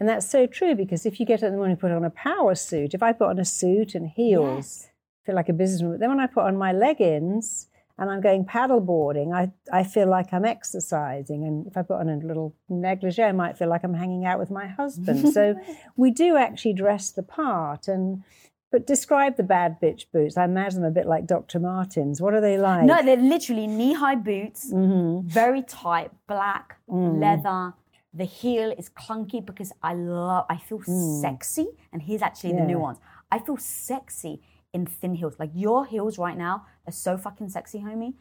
And 0.00 0.08
that's 0.08 0.28
so 0.28 0.46
true 0.46 0.74
because 0.74 1.04
if 1.04 1.20
you 1.20 1.26
get 1.26 1.42
up 1.42 1.48
in 1.48 1.52
the 1.52 1.58
morning 1.58 1.72
and 1.72 1.80
put 1.80 1.92
on 1.92 2.06
a 2.06 2.10
power 2.10 2.54
suit, 2.54 2.94
if 2.94 3.02
I 3.02 3.12
put 3.12 3.28
on 3.28 3.38
a 3.38 3.44
suit 3.44 3.94
and 3.94 4.08
heels, 4.08 4.56
yes. 4.56 4.88
feel 5.26 5.34
like 5.34 5.50
a 5.50 5.52
businesswoman. 5.52 5.98
Then 5.98 6.08
when 6.08 6.20
I 6.20 6.26
put 6.26 6.44
on 6.44 6.56
my 6.56 6.72
leggings 6.72 7.68
and 7.98 8.10
I'm 8.10 8.22
going 8.22 8.46
paddleboarding, 8.46 9.34
I, 9.34 9.52
I 9.70 9.84
feel 9.84 10.08
like 10.08 10.32
I'm 10.32 10.46
exercising. 10.46 11.44
And 11.44 11.66
if 11.66 11.76
I 11.76 11.82
put 11.82 12.00
on 12.00 12.08
a 12.08 12.16
little 12.16 12.56
negligee, 12.70 13.22
I 13.22 13.32
might 13.32 13.58
feel 13.58 13.68
like 13.68 13.84
I'm 13.84 13.92
hanging 13.92 14.24
out 14.24 14.38
with 14.38 14.50
my 14.50 14.66
husband. 14.66 15.34
so 15.34 15.54
we 15.98 16.10
do 16.10 16.38
actually 16.38 16.72
dress 16.72 17.10
the 17.10 17.22
part. 17.22 17.88
And 17.88 18.24
but 18.72 18.86
describe 18.86 19.36
the 19.36 19.42
bad 19.42 19.78
bitch 19.80 20.06
boots. 20.12 20.38
I 20.38 20.44
imagine 20.44 20.80
them 20.80 20.90
a 20.90 20.94
bit 20.94 21.06
like 21.06 21.26
Dr. 21.26 21.60
Martens. 21.60 22.22
What 22.22 22.32
are 22.32 22.40
they 22.40 22.56
like? 22.56 22.84
No, 22.84 23.02
they're 23.02 23.16
literally 23.18 23.66
knee 23.66 23.92
high 23.92 24.14
boots, 24.14 24.72
mm-hmm. 24.72 25.28
very 25.28 25.62
tight, 25.62 26.10
black 26.26 26.78
mm. 26.88 27.20
leather. 27.20 27.74
The 28.14 28.24
heel 28.24 28.74
is 28.76 28.88
clunky 28.88 29.44
because 29.44 29.72
I 29.82 29.94
love, 29.94 30.46
I 30.48 30.56
feel 30.56 30.80
mm. 30.80 31.20
sexy. 31.20 31.68
And 31.92 32.02
here's 32.02 32.22
actually 32.22 32.54
yeah. 32.54 32.60
the 32.60 32.66
nuance 32.66 32.98
I 33.30 33.38
feel 33.38 33.58
sexy 33.58 34.42
in 34.72 34.86
thin 34.86 35.14
heels. 35.14 35.34
Like 35.38 35.50
your 35.54 35.84
heels 35.84 36.18
right 36.18 36.36
now 36.36 36.66
are 36.86 36.92
so 36.92 37.16
fucking 37.18 37.50
sexy, 37.50 37.80
homie. 37.80 38.14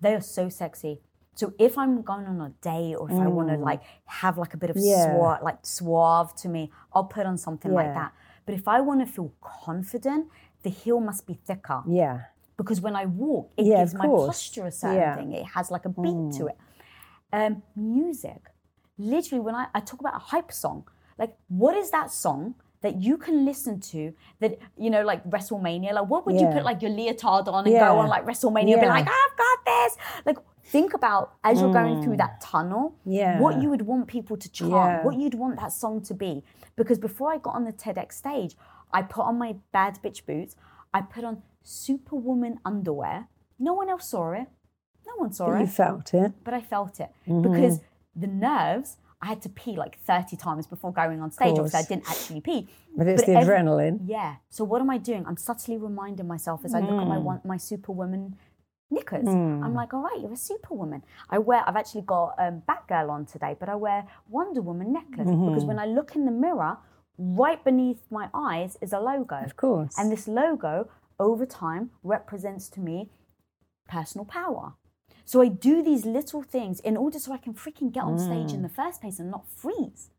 They 0.00 0.14
are 0.14 0.20
so 0.20 0.50
sexy. 0.50 1.00
So 1.34 1.52
if 1.58 1.76
I'm 1.78 2.02
going 2.02 2.26
on 2.26 2.40
a 2.40 2.50
date 2.62 2.94
or 2.94 3.10
if 3.10 3.16
mm. 3.16 3.24
I 3.24 3.28
want 3.28 3.48
to 3.48 3.56
like 3.56 3.82
have 4.04 4.38
like 4.38 4.54
a 4.54 4.56
bit 4.56 4.70
of 4.70 4.76
yeah. 4.78 5.06
suave, 5.06 5.42
like 5.42 5.58
suave 5.62 6.34
to 6.36 6.48
me, 6.48 6.70
I'll 6.92 7.04
put 7.04 7.26
on 7.26 7.38
something 7.38 7.72
yeah. 7.72 7.76
like 7.76 7.94
that. 7.94 8.12
But 8.46 8.54
if 8.54 8.68
I 8.68 8.80
want 8.80 9.00
to 9.00 9.06
feel 9.06 9.32
confident, 9.40 10.28
the 10.62 10.70
heel 10.70 11.00
must 11.00 11.26
be 11.26 11.34
thicker. 11.46 11.82
Yeah. 11.88 12.22
Because 12.56 12.80
when 12.80 12.94
I 12.94 13.06
walk, 13.06 13.50
it 13.56 13.66
yeah, 13.66 13.78
gives 13.78 13.94
my 13.94 14.06
posture 14.06 14.66
a 14.66 14.72
certain 14.72 14.96
yeah. 14.96 15.16
thing. 15.16 15.32
It 15.32 15.46
has 15.46 15.70
like 15.70 15.84
a 15.84 15.88
beat 15.88 16.14
mm. 16.14 16.36
to 16.38 16.46
it. 16.46 16.56
Um, 17.32 17.62
music. 17.74 18.42
Literally, 18.96 19.40
when 19.40 19.54
I, 19.54 19.66
I 19.74 19.80
talk 19.80 20.00
about 20.00 20.14
a 20.14 20.20
hype 20.20 20.52
song, 20.52 20.84
like 21.18 21.34
what 21.48 21.76
is 21.76 21.90
that 21.90 22.12
song 22.12 22.54
that 22.84 23.02
you 23.02 23.16
can 23.16 23.44
listen 23.44 23.80
to 23.80 24.12
that 24.40 24.58
you 24.78 24.90
know 24.90 25.02
like 25.02 25.24
WrestleMania 25.28 25.92
like 25.92 26.08
what 26.08 26.24
would 26.26 26.36
yeah. 26.36 26.42
you 26.42 26.54
put 26.54 26.64
like 26.64 26.80
your 26.82 26.92
leotard 26.92 27.48
on 27.48 27.64
and 27.64 27.74
yeah. 27.74 27.88
go 27.88 27.98
on 27.98 28.08
like 28.08 28.24
WrestleMania 28.24 28.76
yeah. 28.76 28.80
be 28.80 28.86
like 28.86 29.08
I've 29.08 29.36
got 29.44 29.58
this 29.66 29.96
like 30.24 30.38
think 30.64 30.94
about 30.94 31.34
as 31.42 31.60
you're 31.60 31.70
mm. 31.70 31.80
going 31.80 32.02
through 32.02 32.14
mm. 32.14 32.24
that 32.24 32.40
tunnel 32.40 32.94
yeah. 33.04 33.40
what 33.40 33.60
you 33.60 33.68
would 33.70 33.82
want 33.82 34.06
people 34.06 34.36
to 34.36 34.48
chant 34.50 35.04
what 35.04 35.16
you'd 35.18 35.34
want 35.34 35.58
that 35.60 35.72
song 35.72 36.00
to 36.02 36.14
be 36.14 36.42
because 36.76 36.98
before 36.98 37.32
I 37.32 37.38
got 37.38 37.54
on 37.54 37.64
the 37.64 37.72
TEDx 37.72 38.12
stage, 38.14 38.56
I 38.92 39.02
put 39.02 39.24
on 39.24 39.38
my 39.38 39.56
bad 39.72 39.98
bitch 40.02 40.26
boots, 40.26 40.56
I 40.92 41.02
put 41.02 41.24
on 41.24 41.42
superwoman 41.62 42.58
underwear. 42.64 43.28
No 43.58 43.74
one 43.74 43.88
else 43.88 44.08
saw 44.08 44.32
it. 44.32 44.46
No 45.06 45.12
one 45.16 45.32
saw 45.32 45.46
but 45.46 45.56
it. 45.56 45.60
You 45.60 45.66
felt 45.66 46.14
it. 46.14 46.32
But 46.42 46.54
I 46.54 46.60
felt 46.60 47.00
it 47.00 47.10
mm-hmm. 47.28 47.42
because 47.42 47.80
the 48.16 48.26
nerves, 48.26 48.96
I 49.24 49.26
had 49.28 49.40
to 49.42 49.48
pee 49.48 49.74
like 49.84 49.98
30 50.00 50.36
times 50.36 50.66
before 50.66 50.92
going 50.92 51.20
on 51.22 51.30
stage. 51.30 51.56
Obviously, 51.58 51.80
I 51.80 51.82
didn't 51.92 52.08
actually 52.10 52.40
pee. 52.42 52.68
But 52.96 53.06
it's 53.08 53.24
the 53.24 53.32
every- 53.34 53.54
adrenaline. 53.54 54.00
Yeah. 54.04 54.36
So 54.50 54.64
what 54.64 54.80
am 54.82 54.90
I 54.90 54.98
doing? 54.98 55.24
I'm 55.26 55.38
subtly 55.38 55.76
reminding 55.78 56.26
myself 56.34 56.58
as 56.66 56.74
I 56.74 56.80
look 56.80 57.00
at 57.04 57.08
my 57.14 57.16
Mm. 57.16 57.22
one, 57.30 57.40
my 57.44 57.56
superwoman 57.56 58.36
knickers. 58.90 59.26
I'm 59.26 59.74
like, 59.74 59.94
all 59.94 60.02
right, 60.02 60.20
you're 60.20 60.32
a 60.32 60.36
superwoman. 60.36 61.02
I 61.30 61.38
wear. 61.38 61.60
I've 61.66 61.76
actually 61.82 62.02
got 62.02 62.34
um, 62.38 62.62
Batgirl 62.68 63.08
on 63.10 63.24
today, 63.24 63.56
but 63.58 63.68
I 63.70 63.76
wear 63.76 64.06
Wonder 64.28 64.60
Woman 64.62 64.92
necklace 64.92 65.26
Mm-hmm. 65.28 65.46
because 65.48 65.64
when 65.64 65.78
I 65.78 65.86
look 65.86 66.14
in 66.14 66.26
the 66.26 66.30
mirror, 66.46 66.76
right 67.16 67.62
beneath 67.64 68.02
my 68.10 68.28
eyes 68.34 68.76
is 68.82 68.92
a 68.92 69.00
logo. 69.00 69.36
Of 69.50 69.56
course. 69.56 69.94
And 69.98 70.12
this 70.12 70.28
logo, 70.28 70.88
over 71.18 71.46
time, 71.46 71.90
represents 72.02 72.68
to 72.74 72.80
me 72.80 73.10
personal 73.88 74.26
power. 74.26 74.74
So 75.24 75.40
I 75.42 75.48
do 75.48 75.82
these 75.82 76.04
little 76.04 76.42
things 76.42 76.80
in 76.80 76.96
order 76.96 77.18
so 77.18 77.32
I 77.32 77.38
can 77.38 77.54
freaking 77.54 77.90
get 77.92 78.04
on 78.04 78.18
stage 78.18 78.50
Mm. 78.50 78.54
in 78.56 78.62
the 78.62 78.68
first 78.68 79.00
place 79.00 79.18
and 79.18 79.30
not 79.30 79.46
freeze. 79.48 80.10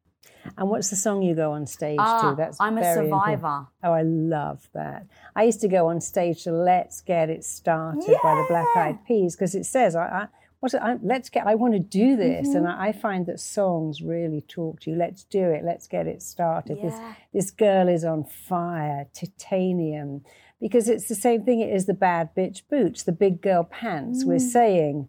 And 0.58 0.70
what's 0.70 0.90
the 0.90 0.96
song 0.96 1.22
you 1.22 1.36
go 1.36 1.52
on 1.54 1.66
stage 1.66 1.98
Ah, 2.00 2.32
to? 2.32 2.36
That's 2.36 2.58
I'm 2.60 2.78
a 2.78 2.82
very 2.82 3.06
important. 3.06 3.40
survivor. 3.40 3.68
Oh, 3.84 3.92
I 3.92 4.02
love 4.04 4.70
that. 4.74 5.06
I 5.36 5.44
used 5.44 5.62
to 5.62 5.68
go 5.68 5.88
on 5.88 6.02
stage 6.02 6.44
to 6.44 6.52
"Let's 6.52 7.02
Get 7.02 7.30
It 7.30 7.44
Started" 7.44 8.18
by 8.24 8.36
the 8.36 8.46
Black 8.48 8.68
Eyed 8.76 9.04
Peas 9.06 9.36
because 9.36 9.56
it 9.56 9.66
says, 9.66 9.96
"I, 9.96 10.06
I 10.06 10.28
what's 10.60 10.74
it? 10.76 10.82
I, 10.82 10.98
let's 11.02 11.30
get. 11.30 11.46
I 11.48 11.56
want 11.56 11.74
to 11.74 11.80
do 11.80 12.16
this," 12.16 12.48
Mm-hmm. 12.50 12.58
and 12.58 12.68
I, 12.68 12.88
I 12.88 12.92
find 12.92 13.26
that 13.28 13.40
songs 13.40 14.02
really 14.04 14.42
talk 14.42 14.82
to 14.82 14.92
you. 14.92 14.98
Let's 14.98 15.24
do 15.24 15.50
it. 15.52 15.64
Let's 15.64 15.88
get 15.88 16.06
it 16.08 16.22
started. 16.22 16.80
This 16.82 16.96
this 17.34 17.50
girl 17.52 17.88
is 17.88 18.04
on 18.04 18.24
fire, 18.24 19.08
titanium, 19.14 20.24
because 20.68 20.90
it's 20.90 21.08
the 21.08 21.16
same 21.16 21.44
thing. 21.46 21.60
It 21.62 21.70
is 21.74 21.86
the 21.86 21.94
bad 21.94 22.34
bitch 22.36 22.64
boots, 22.70 23.04
the 23.04 23.12
big 23.12 23.42
girl 23.42 23.64
pants. 23.64 24.26
We're 24.26 24.38
Mm. 24.38 24.52
saying. 24.60 25.08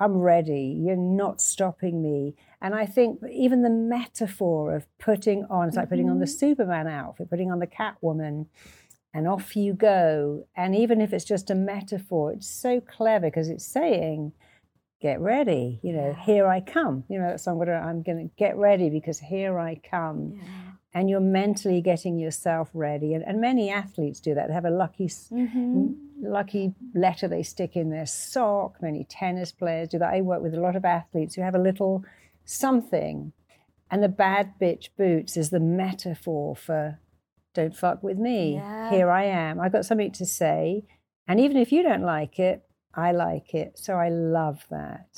I'm 0.00 0.18
ready. 0.18 0.80
You're 0.80 0.94
not 0.94 1.40
stopping 1.40 2.00
me. 2.00 2.36
And 2.62 2.72
I 2.72 2.86
think 2.86 3.18
even 3.32 3.62
the 3.62 3.68
metaphor 3.70 4.76
of 4.76 4.86
putting 5.00 5.44
on, 5.46 5.66
it's 5.66 5.76
like 5.76 5.88
putting 5.88 6.08
on 6.08 6.20
the 6.20 6.24
Mm-hmm. 6.24 6.38
Superman 6.38 6.86
outfit, 6.86 7.28
putting 7.28 7.50
on 7.50 7.58
the 7.58 7.66
Catwoman, 7.66 8.46
and 9.12 9.26
off 9.26 9.56
you 9.56 9.72
go. 9.74 10.46
And 10.56 10.76
even 10.76 11.00
if 11.00 11.12
it's 11.12 11.24
just 11.24 11.50
a 11.50 11.56
metaphor, 11.56 12.32
it's 12.32 12.46
so 12.48 12.80
clever 12.80 13.26
because 13.26 13.48
it's 13.48 13.66
saying, 13.66 14.30
get 15.00 15.18
ready. 15.20 15.80
You 15.82 15.94
know, 15.94 16.12
here 16.12 16.46
I 16.46 16.60
come. 16.60 17.02
You 17.08 17.18
know, 17.18 17.30
that 17.30 17.40
song, 17.40 17.60
I'm 17.68 18.02
going 18.02 18.28
to 18.28 18.34
get 18.36 18.56
ready 18.56 18.90
because 18.90 19.18
here 19.18 19.58
I 19.58 19.80
come. 19.82 20.40
And 20.94 21.10
you're 21.10 21.20
mentally 21.20 21.80
getting 21.82 22.18
yourself 22.18 22.70
ready. 22.72 23.12
And, 23.14 23.22
and 23.22 23.40
many 23.40 23.70
athletes 23.70 24.20
do 24.20 24.34
that. 24.34 24.48
They 24.48 24.54
have 24.54 24.64
a 24.64 24.70
lucky, 24.70 25.06
Mm-hmm. 25.08 25.92
lucky 26.22 26.74
letter 26.94 27.28
they 27.28 27.42
stick 27.42 27.76
in 27.76 27.90
their 27.90 28.06
sock. 28.06 28.80
Many 28.80 29.04
tennis 29.04 29.52
players 29.52 29.90
do 29.90 29.98
that. 29.98 30.14
I 30.14 30.22
work 30.22 30.42
with 30.42 30.54
a 30.54 30.60
lot 30.60 30.76
of 30.76 30.84
athletes 30.84 31.34
who 31.34 31.42
have 31.42 31.54
a 31.54 31.58
little 31.58 32.04
something. 32.44 33.32
And 33.90 34.02
the 34.02 34.08
bad 34.08 34.54
bitch 34.60 34.88
boots 34.96 35.36
is 35.36 35.50
the 35.50 35.60
metaphor 35.60 36.56
for 36.56 36.98
don't 37.54 37.76
fuck 37.76 38.02
with 38.02 38.18
me. 38.18 38.54
Yeah. 38.54 38.90
Here 38.90 39.10
I 39.10 39.24
am. 39.24 39.60
I've 39.60 39.72
got 39.72 39.84
something 39.86 40.12
to 40.12 40.26
say. 40.26 40.84
And 41.26 41.40
even 41.40 41.56
if 41.56 41.72
you 41.72 41.82
don't 41.82 42.02
like 42.02 42.38
it, 42.38 42.62
I 42.94 43.12
like 43.12 43.54
it. 43.54 43.78
So 43.78 43.94
I 43.94 44.08
love 44.08 44.64
that. 44.70 45.08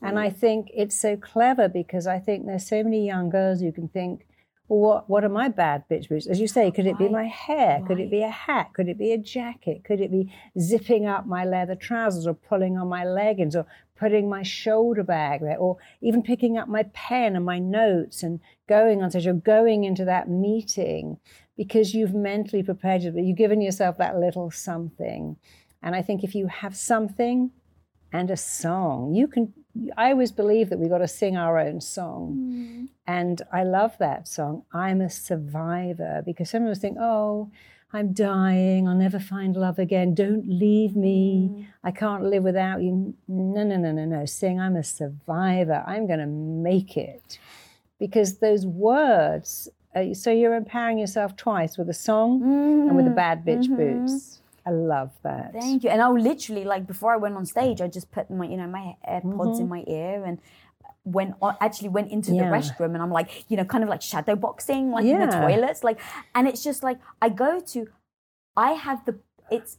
And 0.00 0.18
I 0.18 0.30
think 0.30 0.70
it's 0.74 0.98
so 0.98 1.16
clever 1.16 1.68
because 1.68 2.06
I 2.06 2.18
think 2.18 2.46
there's 2.46 2.66
so 2.66 2.82
many 2.82 3.06
young 3.06 3.30
girls 3.30 3.60
who 3.60 3.70
can 3.72 3.88
think, 3.88 4.26
well, 4.68 4.80
what, 4.80 5.10
what 5.10 5.24
are 5.24 5.28
my 5.28 5.48
bad 5.48 5.84
bitch 5.90 6.08
boots? 6.08 6.26
As 6.26 6.40
you 6.40 6.46
say, 6.46 6.70
could 6.70 6.86
it 6.86 6.98
be 6.98 7.08
my 7.08 7.24
hair? 7.24 7.82
Could 7.86 8.00
it 8.00 8.10
be 8.10 8.22
a 8.22 8.30
hat? 8.30 8.72
Could 8.74 8.88
it 8.88 8.98
be 8.98 9.12
a 9.12 9.18
jacket? 9.18 9.84
Could 9.84 10.00
it 10.00 10.10
be 10.10 10.32
zipping 10.58 11.06
up 11.06 11.26
my 11.26 11.44
leather 11.44 11.74
trousers 11.74 12.26
or 12.26 12.34
pulling 12.34 12.78
on 12.78 12.88
my 12.88 13.04
leggings 13.04 13.56
or 13.56 13.66
putting 13.96 14.28
my 14.28 14.42
shoulder 14.42 15.02
bag 15.02 15.40
there 15.40 15.58
or 15.58 15.78
even 16.00 16.22
picking 16.22 16.56
up 16.56 16.68
my 16.68 16.84
pen 16.94 17.36
and 17.36 17.44
my 17.44 17.58
notes 17.58 18.22
and 18.22 18.40
going 18.68 19.02
on 19.02 19.10
stage 19.10 19.26
or 19.26 19.34
going 19.34 19.84
into 19.84 20.04
that 20.04 20.28
meeting 20.28 21.18
because 21.56 21.94
you've 21.94 22.14
mentally 22.14 22.62
prepared 22.62 23.02
you, 23.02 23.12
you've 23.16 23.36
given 23.36 23.60
yourself 23.60 23.98
that 23.98 24.16
little 24.16 24.50
something. 24.50 25.36
And 25.82 25.94
I 25.94 26.02
think 26.02 26.24
if 26.24 26.34
you 26.34 26.46
have 26.46 26.76
something 26.76 27.50
and 28.12 28.30
a 28.30 28.36
song, 28.36 29.14
you 29.14 29.26
can. 29.26 29.52
I 29.96 30.10
always 30.10 30.32
believe 30.32 30.68
that 30.68 30.78
we've 30.78 30.90
got 30.90 30.98
to 30.98 31.08
sing 31.08 31.36
our 31.36 31.58
own 31.58 31.80
song. 31.80 32.36
Mm. 32.36 32.88
And 33.06 33.40
I 33.52 33.64
love 33.64 33.96
that 33.98 34.28
song, 34.28 34.64
I'm 34.72 35.00
a 35.00 35.08
Survivor, 35.08 36.22
because 36.24 36.50
some 36.50 36.64
of 36.64 36.70
us 36.70 36.78
think, 36.78 36.98
oh, 37.00 37.50
I'm 37.94 38.12
dying, 38.12 38.86
I'll 38.86 38.94
never 38.94 39.18
find 39.18 39.56
love 39.56 39.78
again, 39.78 40.14
don't 40.14 40.46
leave 40.46 40.94
me, 40.94 41.50
mm. 41.50 41.66
I 41.84 41.90
can't 41.90 42.24
live 42.24 42.42
without 42.42 42.82
you. 42.82 43.14
No, 43.28 43.64
no, 43.64 43.76
no, 43.76 43.92
no, 43.92 44.04
no. 44.04 44.24
Sing, 44.26 44.60
I'm 44.60 44.76
a 44.76 44.84
survivor, 44.84 45.82
I'm 45.86 46.06
going 46.06 46.20
to 46.20 46.26
make 46.26 46.96
it. 46.96 47.38
Because 47.98 48.38
those 48.38 48.66
words, 48.66 49.68
uh, 49.94 50.12
so 50.12 50.30
you're 50.30 50.54
empowering 50.54 50.98
yourself 50.98 51.36
twice 51.36 51.78
with 51.78 51.88
a 51.88 51.94
song 51.94 52.42
and 52.42 52.96
with 52.96 53.04
the 53.04 53.10
bad 53.10 53.44
bitch 53.44 53.64
mm-hmm. 53.64 54.06
boots. 54.06 54.41
I 54.64 54.70
love 54.70 55.10
that. 55.22 55.52
Thank 55.52 55.84
you. 55.84 55.90
And 55.90 56.00
I 56.00 56.08
would 56.08 56.22
literally 56.22 56.64
like 56.64 56.86
before 56.86 57.12
I 57.12 57.16
went 57.16 57.36
on 57.36 57.46
stage, 57.46 57.80
I 57.80 57.88
just 57.88 58.10
put 58.10 58.30
my 58.30 58.46
you 58.46 58.56
know 58.56 58.66
my 58.66 58.96
AirPods 59.08 59.60
in 59.60 59.68
my 59.68 59.84
ear 59.86 60.24
and 60.24 60.38
went 61.04 61.34
on, 61.42 61.56
actually 61.60 61.88
went 61.88 62.10
into 62.12 62.30
the 62.30 62.38
Mm-hmm. 62.38 62.54
Restroom 62.54 62.94
and 62.94 63.02
I'm 63.02 63.10
like 63.10 63.44
you 63.48 63.56
know 63.56 63.64
kind 63.64 63.82
of 63.82 63.90
like 63.90 64.02
shadow 64.02 64.36
boxing 64.36 64.92
like 64.92 65.04
in 65.04 65.18
the 65.18 65.26
toilets 65.26 65.82
like 65.82 65.98
and 66.34 66.46
it's 66.46 66.62
just 66.62 66.82
like 66.82 66.98
I 67.20 67.28
go 67.28 67.58
to 67.58 67.88
I 68.56 68.72
have 68.72 69.04
the 69.04 69.18
it's 69.50 69.78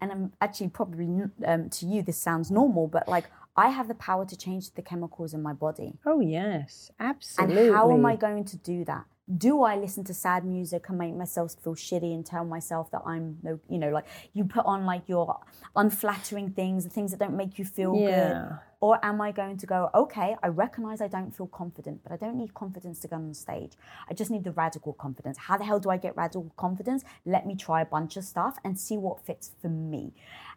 and 0.00 0.12
I'm 0.12 0.32
actually 0.40 0.68
probably 0.68 1.08
um, 1.44 1.70
to 1.70 1.86
you 1.86 2.02
this 2.02 2.18
sounds 2.18 2.50
normal 2.50 2.86
but 2.86 3.08
like 3.08 3.26
I 3.56 3.68
have 3.70 3.88
the 3.88 3.94
power 3.94 4.24
to 4.24 4.36
change 4.36 4.72
the 4.72 4.82
chemicals 4.82 5.34
in 5.34 5.42
my 5.42 5.52
body. 5.52 5.98
Oh, 6.06 6.20
yes, 6.20 6.90
absolutely. 6.98 7.66
And 7.66 7.74
how 7.74 7.92
am 7.92 8.06
I 8.06 8.16
going 8.16 8.44
to 8.44 8.56
do 8.56 8.84
that? 8.84 9.04
Do 9.36 9.62
I 9.62 9.76
listen 9.76 10.04
to 10.04 10.14
sad 10.14 10.44
music 10.44 10.88
and 10.88 10.98
make 10.98 11.14
myself 11.14 11.54
feel 11.62 11.74
shitty 11.74 12.12
and 12.12 12.26
tell 12.26 12.44
myself 12.44 12.90
that 12.90 13.02
I'm 13.06 13.38
no, 13.42 13.60
you 13.68 13.78
know, 13.78 13.90
like 13.90 14.06
you 14.32 14.44
put 14.44 14.66
on 14.66 14.86
like 14.86 15.02
your 15.08 15.38
unflattering 15.76 16.50
things, 16.50 16.84
the 16.84 16.90
things 16.90 17.12
that 17.12 17.20
don't 17.20 17.36
make 17.36 17.58
you 17.58 17.64
feel 17.64 17.96
Yeah. 17.96 18.06
good? 18.06 18.66
Or 18.82 18.98
am 19.04 19.20
I 19.20 19.30
going 19.30 19.58
to 19.58 19.66
go, 19.66 19.90
okay, 19.94 20.36
I 20.42 20.48
recognize 20.48 21.02
I 21.02 21.08
don't 21.08 21.36
feel 21.36 21.46
confident, 21.46 22.02
but 22.02 22.12
I 22.12 22.16
don't 22.16 22.36
need 22.36 22.54
confidence 22.54 22.98
to 23.00 23.08
go 23.08 23.16
on 23.16 23.34
stage. 23.34 23.72
I 24.08 24.14
just 24.14 24.30
need 24.30 24.42
the 24.42 24.52
radical 24.52 24.94
confidence. 24.94 25.36
How 25.36 25.58
the 25.58 25.64
hell 25.64 25.78
do 25.78 25.90
I 25.90 25.98
get 25.98 26.16
radical 26.16 26.50
confidence? 26.56 27.04
Let 27.26 27.46
me 27.46 27.54
try 27.56 27.82
a 27.82 27.84
bunch 27.84 28.16
of 28.16 28.24
stuff 28.24 28.56
and 28.64 28.80
see 28.80 28.96
what 28.96 29.24
fits 29.26 29.50
for 29.60 29.68
me. 29.68 30.14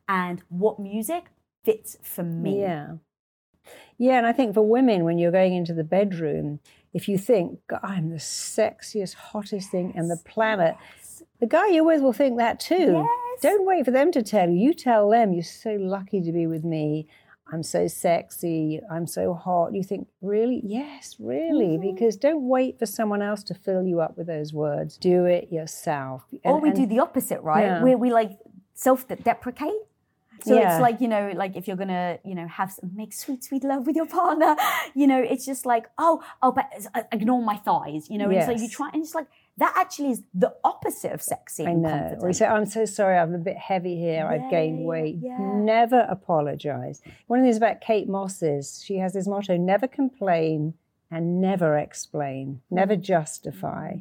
And 0.08 0.42
what 0.48 0.80
music 0.80 1.26
fits 1.66 1.98
for 2.02 2.24
me. 2.24 2.62
Yeah. 2.62 2.94
Yeah, 3.98 4.18
and 4.18 4.26
I 4.26 4.34
think 4.34 4.54
for 4.54 4.68
women, 4.68 5.04
when 5.04 5.18
you're 5.18 5.32
going 5.32 5.54
into 5.54 5.74
the 5.74 5.84
bedroom, 5.84 6.60
if 6.94 7.08
you 7.08 7.18
think, 7.18 7.60
I'm 7.82 8.10
the 8.10 8.18
sexiest, 8.18 9.16
hottest 9.16 9.72
thing 9.72 9.94
on 9.98 10.08
the 10.08 10.18
planet, 10.18 10.76
the 11.40 11.48
guy 11.48 11.68
you're 11.70 11.84
with 11.84 12.02
will 12.02 12.14
think 12.14 12.38
that 12.38 12.60
too. 12.60 13.04
Yes. 13.06 13.42
Don't 13.42 13.66
wait 13.66 13.86
for 13.86 13.92
them 13.92 14.12
to 14.12 14.22
tell 14.22 14.50
you. 14.50 14.56
You 14.58 14.74
tell 14.74 15.10
them, 15.10 15.34
you're 15.34 15.44
so 15.44 15.74
lucky 15.80 16.22
to 16.22 16.32
be 16.32 16.48
with 16.48 16.64
me. 16.64 17.08
I'm 17.52 17.64
so 17.64 17.88
sexy. 17.88 18.80
I'm 18.90 19.06
so 19.06 19.34
hot. 19.34 19.74
You 19.74 19.84
think, 19.84 20.08
really? 20.22 20.62
Yes, 20.64 21.18
really. 21.20 21.78
Mm-hmm. 21.78 21.94
Because 21.94 22.16
don't 22.16 22.48
wait 22.48 22.80
for 22.80 22.86
someone 22.86 23.22
else 23.22 23.44
to 23.44 23.54
fill 23.54 23.84
you 23.84 24.00
up 24.00 24.18
with 24.18 24.28
those 24.28 24.54
words. 24.54 24.98
Do 24.98 25.26
it 25.26 25.52
yourself. 25.52 26.24
or 26.44 26.60
we 26.62 26.70
and- 26.70 26.78
do 26.78 26.86
the 26.86 27.00
opposite, 27.00 27.42
right? 27.42 27.66
Yeah. 27.66 27.84
Where 27.84 27.98
we 27.98 28.12
like 28.12 28.32
self 28.74 29.08
deprecate. 29.08 29.72
So 30.44 30.56
Yeah. 30.56 30.74
it's 30.76 30.82
like, 30.82 31.00
you 31.02 31.08
know, 31.08 31.32
like 31.36 31.56
if 31.56 31.68
you're 31.68 31.78
gonna, 31.78 32.20
you 32.24 32.36
know, 32.36 32.48
have 32.48 32.72
some, 32.72 32.92
make 32.96 33.14
sweet, 33.14 33.44
sweet 33.44 33.64
love 33.64 33.88
with 33.88 33.96
your 33.96 34.06
partner, 34.08 34.56
you 34.94 35.08
know, 35.08 35.20
it's 35.22 35.46
just 35.46 35.66
like, 35.66 35.86
oh, 35.98 36.22
oh, 36.42 36.52
but 36.52 36.70
uh, 36.94 37.04
ignore 37.12 37.42
my 37.42 37.58
thighs, 37.58 38.10
you 38.10 38.18
know, 38.18 38.30
and 38.30 38.44
so 38.46 38.52
you 38.52 38.70
try, 38.70 38.90
and 38.94 39.02
it's 39.04 39.16
like, 39.16 39.28
that 39.58 39.74
actually 39.78 40.10
is 40.12 40.24
the 40.34 40.52
opposite 40.64 41.12
of 41.12 41.22
sexy 41.22 41.66
I 41.66 41.70
and 41.72 41.84
know. 41.84 41.90
confident. 41.90 42.24
Or 42.24 42.28
you 42.28 42.34
say, 42.34 42.48
I'm 42.48 42.66
so 42.66 42.86
sorry, 42.86 43.18
I'm 43.18 43.36
a 43.36 43.38
bit 43.38 43.58
heavy 43.58 43.96
here, 43.96 44.26
I've 44.26 44.50
gained 44.50 44.84
weight. 44.86 45.18
yeah. 45.22 45.38
Never 45.40 46.08
apologize. 46.10 47.02
One 47.28 47.40
of 47.40 47.44
the 47.44 47.48
things 47.48 47.58
about 47.58 47.80
Kate 47.82 48.10
Moss 48.10 48.42
is 48.42 48.82
she 48.84 48.98
has 48.98 49.14
this 49.14 49.28
motto 49.28 49.56
never 49.58 49.88
complain 49.88 50.74
and 51.12 51.40
never 51.40 51.78
explain, 51.78 52.62
never 52.72 52.96
justify. 52.96 53.98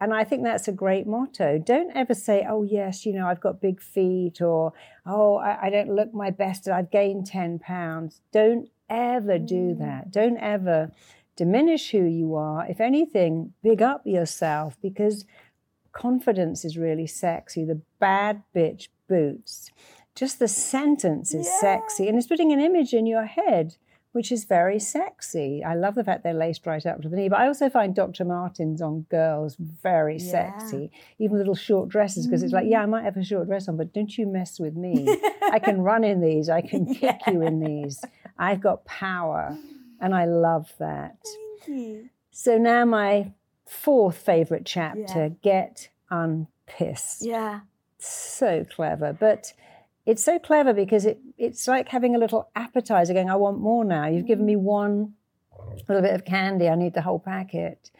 And 0.00 0.14
I 0.14 0.24
think 0.24 0.42
that's 0.42 0.66
a 0.66 0.72
great 0.72 1.06
motto. 1.06 1.58
Don't 1.58 1.94
ever 1.94 2.14
say, 2.14 2.46
oh, 2.48 2.62
yes, 2.62 3.04
you 3.04 3.12
know, 3.12 3.26
I've 3.26 3.40
got 3.40 3.60
big 3.60 3.82
feet, 3.82 4.40
or 4.40 4.72
oh, 5.04 5.36
I, 5.36 5.66
I 5.66 5.70
don't 5.70 5.94
look 5.94 6.14
my 6.14 6.30
best, 6.30 6.68
I've 6.68 6.90
gained 6.90 7.26
10 7.26 7.58
pounds. 7.58 8.22
Don't 8.32 8.70
ever 8.88 9.38
do 9.38 9.74
mm. 9.74 9.78
that. 9.78 10.10
Don't 10.10 10.38
ever 10.38 10.90
diminish 11.36 11.90
who 11.90 12.04
you 12.04 12.34
are. 12.34 12.66
If 12.66 12.80
anything, 12.80 13.52
big 13.62 13.82
up 13.82 14.06
yourself 14.06 14.76
because 14.80 15.24
confidence 15.92 16.64
is 16.64 16.78
really 16.78 17.06
sexy. 17.06 17.64
The 17.64 17.80
bad 17.98 18.42
bitch 18.54 18.88
boots. 19.08 19.70
Just 20.14 20.38
the 20.38 20.48
sentence 20.48 21.34
is 21.34 21.48
sexy. 21.60 22.08
And 22.08 22.18
it's 22.18 22.26
putting 22.26 22.52
an 22.52 22.60
image 22.60 22.92
in 22.92 23.06
your 23.06 23.24
head, 23.24 23.76
which 24.12 24.32
is 24.32 24.44
very 24.44 24.78
sexy. 24.78 25.62
I 25.64 25.74
love 25.74 25.94
the 25.94 26.02
fact 26.04 26.24
they're 26.24 26.34
laced 26.34 26.66
right 26.66 26.84
up 26.84 27.00
to 27.02 27.08
the 27.08 27.16
knee. 27.16 27.28
But 27.28 27.40
I 27.40 27.46
also 27.46 27.70
find 27.70 27.94
Dr. 27.94 28.24
Martens 28.24 28.82
on 28.82 29.02
girls 29.10 29.56
very 29.56 30.16
Yeah. 30.18 30.30
sexy, 30.58 30.90
even 31.18 31.38
little 31.38 31.54
short 31.54 31.88
dresses, 31.88 32.26
because 32.26 32.42
it's 32.42 32.52
like, 32.52 32.66
yeah, 32.68 32.82
I 32.82 32.86
might 32.86 33.04
have 33.04 33.16
a 33.16 33.22
short 33.24 33.46
dress 33.46 33.68
on, 33.68 33.76
but 33.76 33.92
don't 33.92 34.16
you 34.18 34.26
mess 34.26 34.58
with 34.58 34.74
me. 34.76 35.06
I 35.42 35.58
can 35.58 35.80
run 35.90 36.02
in 36.04 36.20
these, 36.20 36.48
I 36.48 36.60
can 36.60 36.92
kick 36.94 37.20
you 37.28 37.42
in 37.42 37.60
these. 37.60 38.04
I've 38.38 38.60
got 38.60 38.84
power. 38.84 39.56
And 40.00 40.14
I 40.14 40.24
love 40.24 40.72
that. 40.78 41.18
you. 41.68 42.08
So 42.30 42.56
now 42.56 42.84
my 42.86 43.32
fourth 43.66 44.16
favorite 44.16 44.64
chapter, 44.64 45.28
Get 45.42 45.88
Unpissed. 46.10 47.22
Yeah. 47.22 47.60
So 47.98 48.64
clever. 48.74 49.12
But 49.12 49.52
it's 50.06 50.24
so 50.24 50.38
clever 50.38 50.72
because 50.72 51.04
it, 51.04 51.20
it's 51.38 51.68
like 51.68 51.88
having 51.88 52.14
a 52.14 52.18
little 52.18 52.50
appetizer 52.56 53.12
going, 53.12 53.30
I 53.30 53.36
want 53.36 53.58
more 53.58 53.84
now. 53.84 54.06
You've 54.06 54.26
given 54.26 54.46
me 54.46 54.56
one 54.56 55.14
little 55.88 56.02
bit 56.02 56.14
of 56.14 56.24
candy. 56.24 56.68
I 56.68 56.74
need 56.74 56.94
the 56.94 57.02
whole 57.02 57.18
packet. 57.18 57.90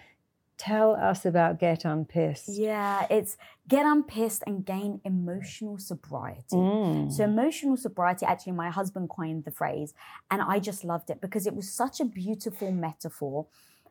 Tell 0.57 0.95
us 0.95 1.25
about 1.25 1.59
Get 1.59 1.87
Unpissed. 1.87 2.51
Yeah, 2.51 3.07
it's 3.09 3.39
get 3.67 3.87
unpissed 3.87 4.43
and 4.47 4.63
gain 4.63 5.01
emotional 5.07 5.79
sobriety. 5.79 6.55
Mm. 6.55 7.11
So, 7.11 7.25
emotional 7.25 7.79
sobriety, 7.79 8.27
actually, 8.27 8.53
my 8.53 8.69
husband 8.69 9.09
coined 9.09 9.45
the 9.45 9.53
phrase, 9.53 9.95
and 10.31 10.43
I 10.43 10.59
just 10.59 10.85
loved 10.85 11.09
it 11.09 11.23
because 11.23 11.47
it 11.47 11.55
was 11.55 11.73
such 11.73 11.99
a 12.01 12.05
beautiful 12.05 12.73
metaphor 12.73 13.47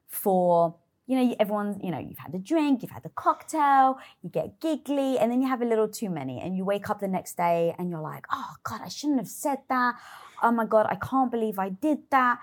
for. 0.07 0.75
You 1.09 1.15
know, 1.15 1.35
everyone, 1.39 1.79
you 1.81 1.89
know, 1.89 1.97
you've 1.97 2.19
had 2.19 2.35
a 2.35 2.37
drink, 2.37 2.83
you've 2.83 2.91
had 2.91 3.03
a 3.03 3.09
cocktail, 3.09 3.97
you 4.21 4.29
get 4.29 4.59
giggly, 4.59 5.17
and 5.17 5.31
then 5.31 5.41
you 5.41 5.47
have 5.47 5.63
a 5.63 5.65
little 5.65 5.87
too 5.87 6.07
many, 6.07 6.39
and 6.39 6.55
you 6.55 6.63
wake 6.63 6.87
up 6.91 6.99
the 6.99 7.07
next 7.07 7.35
day 7.35 7.73
and 7.79 7.89
you're 7.89 7.99
like, 7.99 8.27
oh 8.31 8.53
God, 8.63 8.81
I 8.83 8.89
shouldn't 8.89 9.17
have 9.17 9.27
said 9.27 9.57
that. 9.69 9.95
Oh 10.43 10.51
my 10.51 10.65
God, 10.65 10.85
I 10.87 10.97
can't 11.09 11.31
believe 11.31 11.57
I 11.57 11.69
did 11.69 11.97
that. 12.11 12.37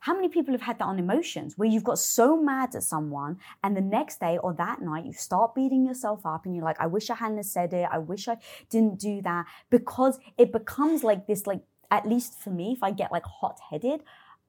How 0.00 0.14
many 0.16 0.28
people 0.28 0.52
have 0.52 0.62
had 0.62 0.80
that 0.80 0.84
on 0.86 0.98
emotions 0.98 1.54
where 1.56 1.68
you've 1.68 1.84
got 1.84 2.00
so 2.00 2.36
mad 2.36 2.74
at 2.74 2.82
someone 2.82 3.38
and 3.62 3.76
the 3.76 3.80
next 3.80 4.18
day 4.18 4.36
or 4.38 4.52
that 4.54 4.82
night 4.82 5.04
you 5.04 5.12
start 5.12 5.54
beating 5.54 5.86
yourself 5.86 6.26
up 6.26 6.44
and 6.44 6.56
you're 6.56 6.64
like, 6.64 6.80
I 6.80 6.88
wish 6.88 7.08
I 7.08 7.14
hadn't 7.14 7.40
said 7.44 7.72
it. 7.72 7.88
I 7.90 7.98
wish 7.98 8.26
I 8.26 8.38
didn't 8.68 8.98
do 8.98 9.22
that 9.22 9.46
because 9.70 10.18
it 10.36 10.50
becomes 10.50 11.04
like 11.04 11.28
this, 11.28 11.46
like, 11.46 11.60
at 11.92 12.04
least 12.04 12.40
for 12.40 12.50
me, 12.50 12.72
if 12.72 12.82
I 12.82 12.90
get 12.90 13.12
like 13.12 13.24
hot 13.24 13.60
headed, 13.70 14.02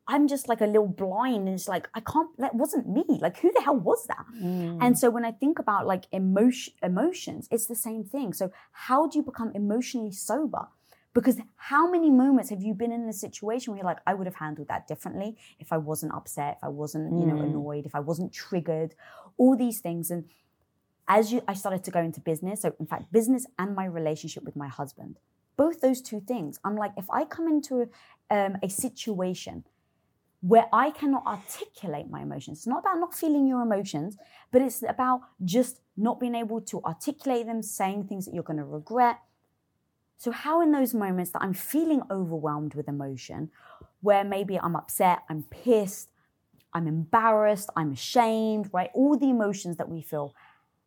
I'm 0.07 0.27
just 0.27 0.47
like 0.47 0.61
a 0.61 0.65
little 0.65 0.87
blind 0.87 1.47
and 1.47 1.55
it's 1.55 1.67
like, 1.67 1.89
I 1.93 1.99
can't, 1.99 2.29
that 2.37 2.55
wasn't 2.55 2.87
me. 2.87 3.03
Like, 3.19 3.39
who 3.39 3.51
the 3.53 3.61
hell 3.61 3.75
was 3.77 4.05
that? 4.07 4.25
Mm. 4.41 4.77
And 4.81 4.97
so 4.97 5.09
when 5.09 5.25
I 5.25 5.31
think 5.31 5.59
about 5.59 5.85
like 5.85 6.05
emotion, 6.11 6.73
emotions, 6.81 7.47
it's 7.51 7.67
the 7.67 7.75
same 7.75 8.03
thing. 8.05 8.31
So 8.33 8.51
how 8.71 9.07
do 9.07 9.17
you 9.17 9.23
become 9.23 9.51
emotionally 9.53 10.11
sober? 10.13 10.67
Because 11.13 11.37
how 11.55 11.89
many 11.89 12.09
moments 12.09 12.51
have 12.51 12.61
you 12.61 12.73
been 12.73 12.91
in 12.91 13.09
a 13.09 13.13
situation 13.13 13.73
where 13.73 13.79
you're 13.79 13.85
like, 13.93 13.99
I 14.05 14.13
would 14.13 14.27
have 14.27 14.35
handled 14.35 14.67
that 14.69 14.87
differently 14.87 15.35
if 15.59 15.73
I 15.73 15.77
wasn't 15.77 16.13
upset, 16.13 16.57
if 16.57 16.63
I 16.63 16.69
wasn't, 16.69 17.05
you 17.19 17.25
know, 17.25 17.35
Mm. 17.41 17.43
annoyed, 17.45 17.85
if 17.85 17.95
I 17.95 17.99
wasn't 17.99 18.31
triggered, 18.31 18.93
all 19.37 19.57
these 19.57 19.79
things. 19.79 20.11
And 20.11 20.25
as 21.07 21.31
you, 21.33 21.41
I 21.47 21.53
started 21.53 21.83
to 21.85 21.91
go 21.91 21.99
into 21.99 22.21
business, 22.21 22.61
so 22.61 22.75
in 22.79 22.85
fact, 22.85 23.11
business 23.11 23.45
and 23.57 23.75
my 23.75 23.85
relationship 23.85 24.43
with 24.43 24.55
my 24.55 24.67
husband, 24.67 25.17
both 25.57 25.81
those 25.81 26.01
two 26.01 26.19
things, 26.21 26.59
I'm 26.63 26.75
like, 26.75 26.91
if 26.97 27.09
I 27.09 27.25
come 27.25 27.47
into 27.47 27.89
um, 28.29 28.57
a 28.61 28.69
situation 28.69 29.63
where 30.41 30.67
I 30.71 30.91
cannot 30.91 31.25
articulate 31.25 32.09
my 32.09 32.21
emotions, 32.21 32.59
it's 32.59 32.67
not 32.67 32.79
about 32.79 32.99
not 32.99 33.13
feeling 33.13 33.47
your 33.47 33.61
emotions, 33.61 34.17
but 34.51 34.61
it's 34.61 34.83
about 34.87 35.21
just 35.43 35.81
not 35.95 36.19
being 36.19 36.35
able 36.35 36.61
to 36.61 36.81
articulate 36.83 37.47
them, 37.47 37.61
saying 37.61 38.05
things 38.05 38.25
that 38.25 38.33
you're 38.33 38.43
going 38.43 38.57
to 38.57 38.65
regret. 38.65 39.19
So, 40.17 40.31
how 40.31 40.61
in 40.61 40.71
those 40.71 40.93
moments 40.93 41.31
that 41.31 41.41
I'm 41.41 41.53
feeling 41.53 42.01
overwhelmed 42.09 42.75
with 42.75 42.87
emotion, 42.87 43.49
where 44.01 44.23
maybe 44.23 44.59
I'm 44.59 44.75
upset, 44.75 45.19
I'm 45.29 45.43
pissed, 45.43 46.09
I'm 46.73 46.87
embarrassed, 46.87 47.69
I'm 47.75 47.93
ashamed, 47.93 48.69
right? 48.71 48.89
All 48.93 49.17
the 49.17 49.29
emotions 49.29 49.77
that 49.77 49.89
we 49.89 50.01
feel. 50.01 50.35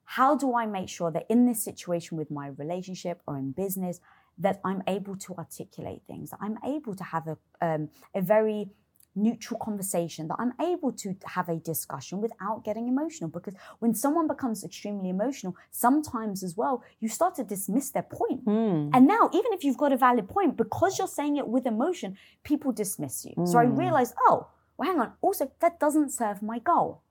How 0.05 0.37
do 0.37 0.57
I 0.57 0.67
make 0.67 0.89
sure 0.89 1.11
that 1.13 1.27
in 1.29 1.47
this 1.47 1.63
situation 1.63 2.17
with 2.17 2.31
my 2.31 2.49
relationship 2.49 3.23
or 3.27 3.39
in 3.39 3.53
business, 3.53 4.01
that 4.39 4.61
I'm 4.65 4.83
able 4.89 5.17
to 5.17 5.35
articulate 5.37 6.03
things, 6.07 6.31
that 6.31 6.39
I'm 6.41 6.59
able 6.65 6.97
to 6.97 7.05
have 7.05 7.29
a, 7.29 7.37
um, 7.61 7.91
a 8.15 8.21
very 8.21 8.71
neutral 9.15 9.59
conversation, 9.61 10.29
that 10.29 10.37
I'm 10.39 10.53
able 10.61 10.93
to 10.93 11.15
have 11.25 11.49
a 11.49 11.57
discussion 11.57 12.21
without 12.21 12.65
getting 12.65 12.89
emotional. 12.89 13.29
Because 13.31 13.55
when 13.81 13.95
someone 13.95 14.27
becomes 14.29 14.65
extremely 14.65 15.09
emotional, 15.11 15.57
sometimes 15.71 16.43
as 16.43 16.57
well, 16.57 16.83
you 17.01 17.09
start 17.09 17.35
to 17.37 17.45
dismiss 17.45 17.91
their 17.91 18.05
point. 18.05 18.45
Mm. 18.45 18.91
And 18.93 19.07
now, 19.07 19.29
even 19.33 19.53
if 19.53 19.65
you've 19.65 19.77
got 19.77 19.93
a 19.93 19.97
valid 19.97 20.29
point, 20.29 20.57
because 20.57 20.99
you're 20.99 21.09
saying 21.09 21.37
it 21.37 21.47
with 21.49 21.67
emotion, 21.67 22.17
people 22.45 22.73
dismiss 22.73 23.25
you. 23.25 23.35
So 23.47 23.59
I 23.59 23.67
Mm. 23.67 23.79
realized, 23.79 24.15
oh, 24.29 24.47
well, 24.77 24.89
hang 24.89 25.01
on. 25.01 25.13
Also, 25.21 25.51
that 25.61 25.79
doesn't 25.79 26.11
serve 26.11 26.43
my 26.43 26.59
goal. 26.59 27.03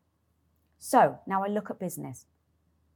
So 0.79 1.19
now 1.27 1.43
I 1.43 1.47
look 1.47 1.69
at 1.69 1.79
business. 1.79 2.25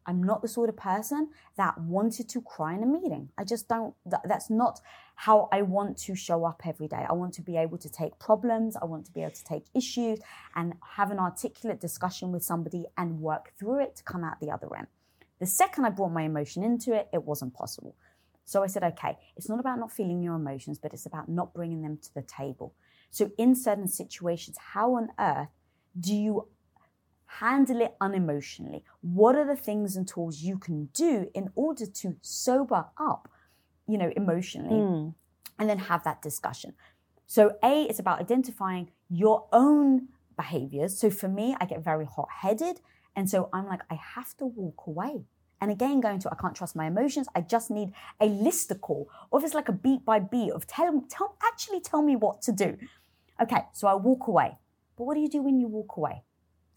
I'm 0.06 0.22
not 0.24 0.42
the 0.42 0.48
sort 0.48 0.70
of 0.70 0.78
person 0.78 1.30
that 1.58 1.80
wanted 1.80 2.30
to 2.30 2.42
cry 2.42 2.74
in 2.74 2.84
a 2.84 2.86
meeting. 2.86 3.30
I 3.38 3.44
just 3.44 3.68
don't, 3.68 3.94
that, 4.06 4.22
that's 4.26 4.50
not 4.50 4.80
how 5.16 5.50
I 5.52 5.62
want 5.62 5.98
to 6.00 6.16
show 6.16 6.46
up 6.46 6.62
every 6.66 6.88
day. 6.88 7.06
I 7.08 7.14
want 7.14 7.34
to 7.36 7.42
be 7.42 7.58
able 7.58 7.78
to 7.78 7.90
take 7.90 8.18
problems, 8.20 8.76
I 8.76 8.86
want 8.86 9.06
to 9.06 9.12
be 9.12 9.22
able 9.22 9.32
to 9.32 9.44
take 9.44 9.66
issues 9.74 10.20
and 10.56 10.74
have 10.96 11.12
an 11.12 11.20
articulate 11.20 11.80
discussion 11.80 12.32
with 12.32 12.44
somebody 12.44 12.86
and 12.98 13.20
work 13.20 13.54
through 13.58 13.82
it 13.82 13.96
to 13.98 14.04
come 14.04 14.24
out 14.24 14.40
the 14.40 14.52
other 14.52 14.68
end. 14.76 14.88
The 15.40 15.46
second 15.46 15.86
I 15.86 15.90
brought 15.90 16.12
my 16.12 16.24
emotion 16.24 16.64
into 16.64 16.94
it, 16.94 17.10
it 17.14 17.24
wasn't 17.24 17.54
possible. 17.54 17.96
So 18.46 18.64
I 18.64 18.68
said, 18.68 18.84
okay, 18.84 19.18
it's 19.38 19.50
not 19.50 19.60
about 19.60 19.80
not 19.80 19.92
feeling 19.92 20.22
your 20.22 20.36
emotions, 20.36 20.78
but 20.78 20.94
it's 20.94 21.06
about 21.06 21.30
not 21.30 21.54
bringing 21.54 21.82
them 21.82 21.98
to 21.98 22.14
the 22.14 22.22
table. 22.22 22.74
So 23.10 23.32
in 23.38 23.56
certain 23.56 23.88
situations, 23.88 24.58
how 24.74 24.96
on 24.96 25.10
earth 25.20 25.50
do 26.00 26.16
you 26.16 26.48
handle 27.40 27.82
it 27.82 27.96
unemotionally? 28.00 28.84
What 29.02 29.36
are 29.36 29.46
the 29.46 29.56
things 29.56 29.96
and 29.96 30.08
tools 30.08 30.42
you 30.42 30.58
can 30.58 30.86
do 30.94 31.30
in 31.34 31.50
order 31.56 31.86
to 31.86 32.16
sober 32.22 32.86
up, 32.98 33.28
you 33.88 33.98
know, 33.98 34.12
emotionally, 34.16 34.82
Mm. 34.82 35.14
and 35.60 35.70
then 35.70 35.80
have 35.80 36.04
that 36.04 36.22
discussion? 36.22 36.74
So, 37.26 37.58
A, 37.64 37.84
it's 37.90 38.00
about 38.00 38.20
identifying 38.20 38.92
your 39.10 39.48
own 39.52 40.10
behaviors. 40.36 40.98
So, 40.98 41.10
for 41.10 41.28
me, 41.28 41.56
I 41.60 41.66
get 41.66 41.80
very 41.84 42.06
hot 42.06 42.30
headed. 42.44 42.82
And 43.16 43.30
so 43.30 43.50
I'm 43.54 43.68
like, 43.68 43.82
I 43.92 43.96
have 44.16 44.36
to 44.38 44.46
walk 44.46 44.88
away. 44.88 45.26
And 45.62 45.70
again, 45.72 46.02
going 46.02 46.20
to, 46.20 46.32
I 46.32 46.36
can't 46.36 46.56
trust 46.56 46.76
my 46.76 46.88
emotions. 46.88 47.28
I 47.36 47.42
just 47.42 47.70
need 47.70 47.94
a 48.20 48.28
listicle, 48.28 49.06
or 49.30 49.40
if 49.40 49.46
it's 49.46 49.54
like 49.54 49.70
a 49.70 49.78
beat 49.86 50.04
by 50.04 50.20
beat 50.20 50.52
of 50.52 50.66
tell, 50.68 51.02
tell, 51.10 51.36
actually 51.50 51.80
tell 51.80 52.02
me 52.02 52.16
what 52.16 52.42
to 52.42 52.52
do. 52.52 52.78
Okay, 53.40 53.62
so 53.72 53.88
I 53.88 53.94
walk 53.94 54.28
away. 54.28 54.58
But 54.98 55.04
what 55.06 55.14
do 55.14 55.22
you 55.22 55.30
do 55.30 55.42
when 55.42 55.60
you 55.60 55.68
walk 55.68 55.96
away? 55.96 56.24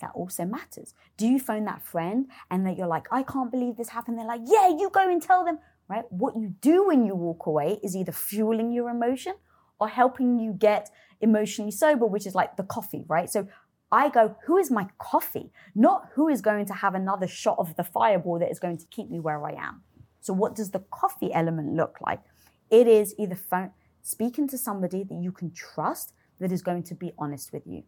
That 0.00 0.10
also 0.14 0.44
matters. 0.44 0.94
Do 1.16 1.26
you 1.26 1.38
phone 1.38 1.64
that 1.64 1.82
friend 1.82 2.26
and 2.50 2.66
that 2.66 2.76
you're 2.76 2.86
like, 2.86 3.06
I 3.10 3.22
can't 3.22 3.50
believe 3.50 3.76
this 3.76 3.88
happened? 3.88 4.18
They're 4.18 4.26
like, 4.26 4.42
yeah, 4.44 4.68
you 4.68 4.90
go 4.92 5.10
and 5.10 5.22
tell 5.22 5.44
them, 5.44 5.58
right? 5.88 6.04
What 6.10 6.36
you 6.36 6.54
do 6.60 6.86
when 6.86 7.06
you 7.06 7.14
walk 7.14 7.46
away 7.46 7.80
is 7.82 7.96
either 7.96 8.12
fueling 8.12 8.72
your 8.72 8.90
emotion 8.90 9.34
or 9.78 9.88
helping 9.88 10.38
you 10.38 10.52
get 10.52 10.90
emotionally 11.20 11.70
sober, 11.70 12.06
which 12.06 12.26
is 12.26 12.34
like 12.34 12.56
the 12.56 12.62
coffee, 12.62 13.04
right? 13.08 13.30
So 13.30 13.48
I 13.90 14.08
go, 14.08 14.36
who 14.44 14.58
is 14.58 14.70
my 14.70 14.88
coffee? 14.98 15.50
Not 15.74 16.08
who 16.14 16.28
is 16.28 16.40
going 16.40 16.66
to 16.66 16.74
have 16.74 16.94
another 16.94 17.26
shot 17.26 17.56
of 17.58 17.76
the 17.76 17.84
fireball 17.84 18.38
that 18.40 18.50
is 18.50 18.58
going 18.58 18.78
to 18.78 18.86
keep 18.86 19.10
me 19.10 19.20
where 19.20 19.44
I 19.46 19.52
am. 19.52 19.82
So, 20.20 20.32
what 20.32 20.56
does 20.56 20.72
the 20.72 20.80
coffee 20.90 21.32
element 21.32 21.74
look 21.74 21.98
like? 22.00 22.20
It 22.68 22.88
is 22.88 23.14
either 23.16 23.36
phone, 23.36 23.70
speaking 24.02 24.48
to 24.48 24.58
somebody 24.58 25.04
that 25.04 25.14
you 25.14 25.30
can 25.30 25.52
trust 25.52 26.14
that 26.40 26.50
is 26.50 26.62
going 26.62 26.82
to 26.84 26.94
be 26.94 27.12
honest 27.16 27.52
with 27.52 27.62
you. 27.64 27.84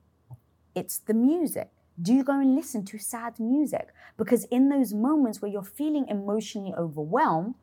It's 0.75 0.99
the 0.99 1.15
music. 1.15 1.69
Do 2.01 2.15
you 2.15 2.23
go 2.23 2.39
and 2.39 2.55
listen 2.55 2.85
to 2.87 2.99
sad 2.99 3.41
music? 3.41 3.89
Because 4.17 4.45
in 4.45 4.69
those 4.69 4.95
moments 4.95 5.43
where 5.43 5.51
you're 5.51 5.63
feeling 5.63 6.07
emotionally 6.09 6.73
overwhelmed, 6.79 7.57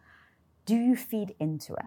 do 0.66 0.76
you 0.76 0.96
feed 0.96 1.36
into 1.40 1.74
it? 1.74 1.86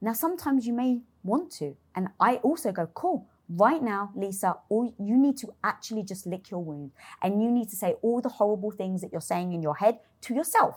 Now, 0.00 0.12
sometimes 0.12 0.66
you 0.66 0.72
may 0.72 1.00
want 1.22 1.52
to. 1.52 1.76
And 1.94 2.08
I 2.18 2.36
also 2.36 2.72
go, 2.72 2.86
cool, 2.86 3.28
right 3.48 3.82
now, 3.82 4.10
Lisa, 4.16 4.56
all 4.68 4.92
you 4.98 5.16
need 5.16 5.36
to 5.38 5.54
actually 5.62 6.02
just 6.02 6.26
lick 6.26 6.50
your 6.50 6.62
wound. 6.62 6.90
And 7.22 7.42
you 7.42 7.50
need 7.50 7.68
to 7.70 7.76
say 7.76 7.94
all 8.02 8.20
the 8.20 8.28
horrible 8.30 8.72
things 8.72 9.00
that 9.02 9.12
you're 9.12 9.20
saying 9.20 9.52
in 9.52 9.62
your 9.62 9.76
head 9.76 10.00
to 10.22 10.34
yourself. 10.34 10.76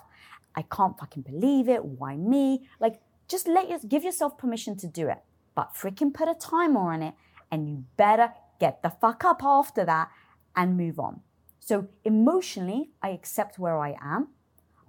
I 0.55 0.61
can't 0.63 0.97
fucking 0.97 1.23
believe 1.23 1.67
it. 1.69 1.83
Why 1.83 2.17
me? 2.17 2.67
Like, 2.79 2.99
just 3.27 3.47
let 3.47 3.69
your, 3.69 3.79
give 3.79 4.03
yourself 4.03 4.37
permission 4.37 4.77
to 4.77 4.87
do 4.87 5.07
it. 5.09 5.19
But 5.55 5.73
freaking 5.73 6.13
put 6.13 6.27
a 6.27 6.35
timer 6.35 6.91
on 6.91 7.01
it. 7.01 7.15
And 7.51 7.67
you 7.67 7.85
better 7.97 8.31
get 8.59 8.83
the 8.83 8.89
fuck 8.89 9.23
up 9.23 9.43
after 9.43 9.85
that 9.85 10.09
and 10.55 10.77
move 10.77 10.99
on. 10.99 11.21
So 11.59 11.87
emotionally, 12.03 12.91
I 13.01 13.09
accept 13.09 13.59
where 13.59 13.77
I 13.77 13.95
am. 14.01 14.29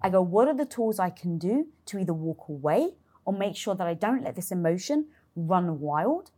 I 0.02 0.08
go, 0.08 0.22
what 0.22 0.48
are 0.48 0.54
the 0.54 0.64
tools 0.64 0.98
I 0.98 1.10
can 1.10 1.38
do 1.38 1.66
to 1.86 1.98
either 1.98 2.14
walk 2.14 2.48
away 2.48 2.94
or 3.24 3.32
make 3.32 3.56
sure 3.56 3.74
that 3.74 3.86
I 3.86 3.94
don't 3.94 4.24
let 4.24 4.34
this 4.34 4.50
emotion 4.50 5.08
run 5.36 5.80
wild? 5.80 6.30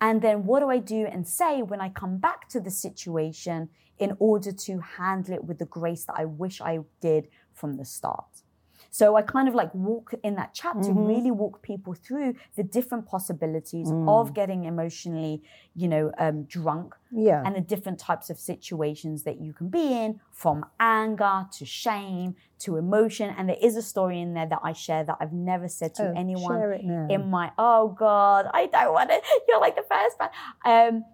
And 0.00 0.22
then 0.22 0.44
what 0.44 0.60
do 0.60 0.70
I 0.70 0.78
do 0.78 1.06
and 1.06 1.26
say 1.26 1.62
when 1.62 1.80
I 1.80 1.88
come 1.88 2.18
back 2.18 2.48
to 2.50 2.60
the 2.60 2.70
situation 2.70 3.68
in 3.98 4.16
order 4.18 4.52
to 4.52 4.78
handle 4.78 5.34
it 5.34 5.44
with 5.44 5.58
the 5.58 5.66
grace 5.66 6.04
that 6.04 6.16
I 6.16 6.24
wish 6.24 6.60
I 6.60 6.80
did 7.00 7.28
from 7.52 7.74
the 7.74 7.84
start? 7.84 8.42
So 8.90 9.16
I 9.16 9.22
kind 9.22 9.48
of 9.48 9.54
like 9.54 9.72
walk 9.74 10.12
in 10.22 10.34
that 10.34 10.52
chapter, 10.52 10.92
Mhm. 10.92 11.06
really 11.06 11.30
walk 11.30 11.62
people 11.62 11.94
through 11.94 12.34
the 12.56 12.62
different 12.64 13.06
possibilities 13.06 13.92
Mm. 13.92 14.08
of 14.08 14.34
getting 14.34 14.64
emotionally, 14.64 15.42
you 15.74 15.86
know, 15.88 16.10
um, 16.18 16.42
drunk 16.44 16.96
Yeah. 17.12 17.42
and 17.46 17.54
the 17.54 17.60
different 17.60 17.98
types 18.00 18.30
of 18.30 18.38
situations 18.38 19.22
that 19.24 19.40
you 19.40 19.52
can 19.52 19.68
be 19.68 19.92
in 20.04 20.20
from 20.32 20.64
anger 20.80 21.46
to 21.52 21.64
shame 21.64 22.34
to 22.58 22.76
emotion. 22.76 23.30
And 23.36 23.48
there 23.48 23.56
is 23.60 23.76
a 23.76 23.82
story 23.82 24.20
in 24.20 24.34
there 24.34 24.46
that 24.46 24.60
I 24.62 24.72
share 24.72 25.04
that 25.04 25.16
I've 25.20 25.32
never 25.32 25.68
said 25.68 25.94
to 25.94 26.10
Oh, 26.10 26.12
anyone 26.16 26.58
share 26.58 26.72
it 26.72 26.84
now. 26.84 27.06
in 27.08 27.30
my, 27.30 27.52
oh 27.58 27.88
God, 27.88 28.50
I 28.52 28.66
don't 28.66 28.92
want 28.92 29.10
to, 29.10 29.20
you're 29.48 29.60
like 29.60 29.76
the 29.76 29.82
first 29.88 30.16
man. 30.18 30.30
Um, 30.64 31.04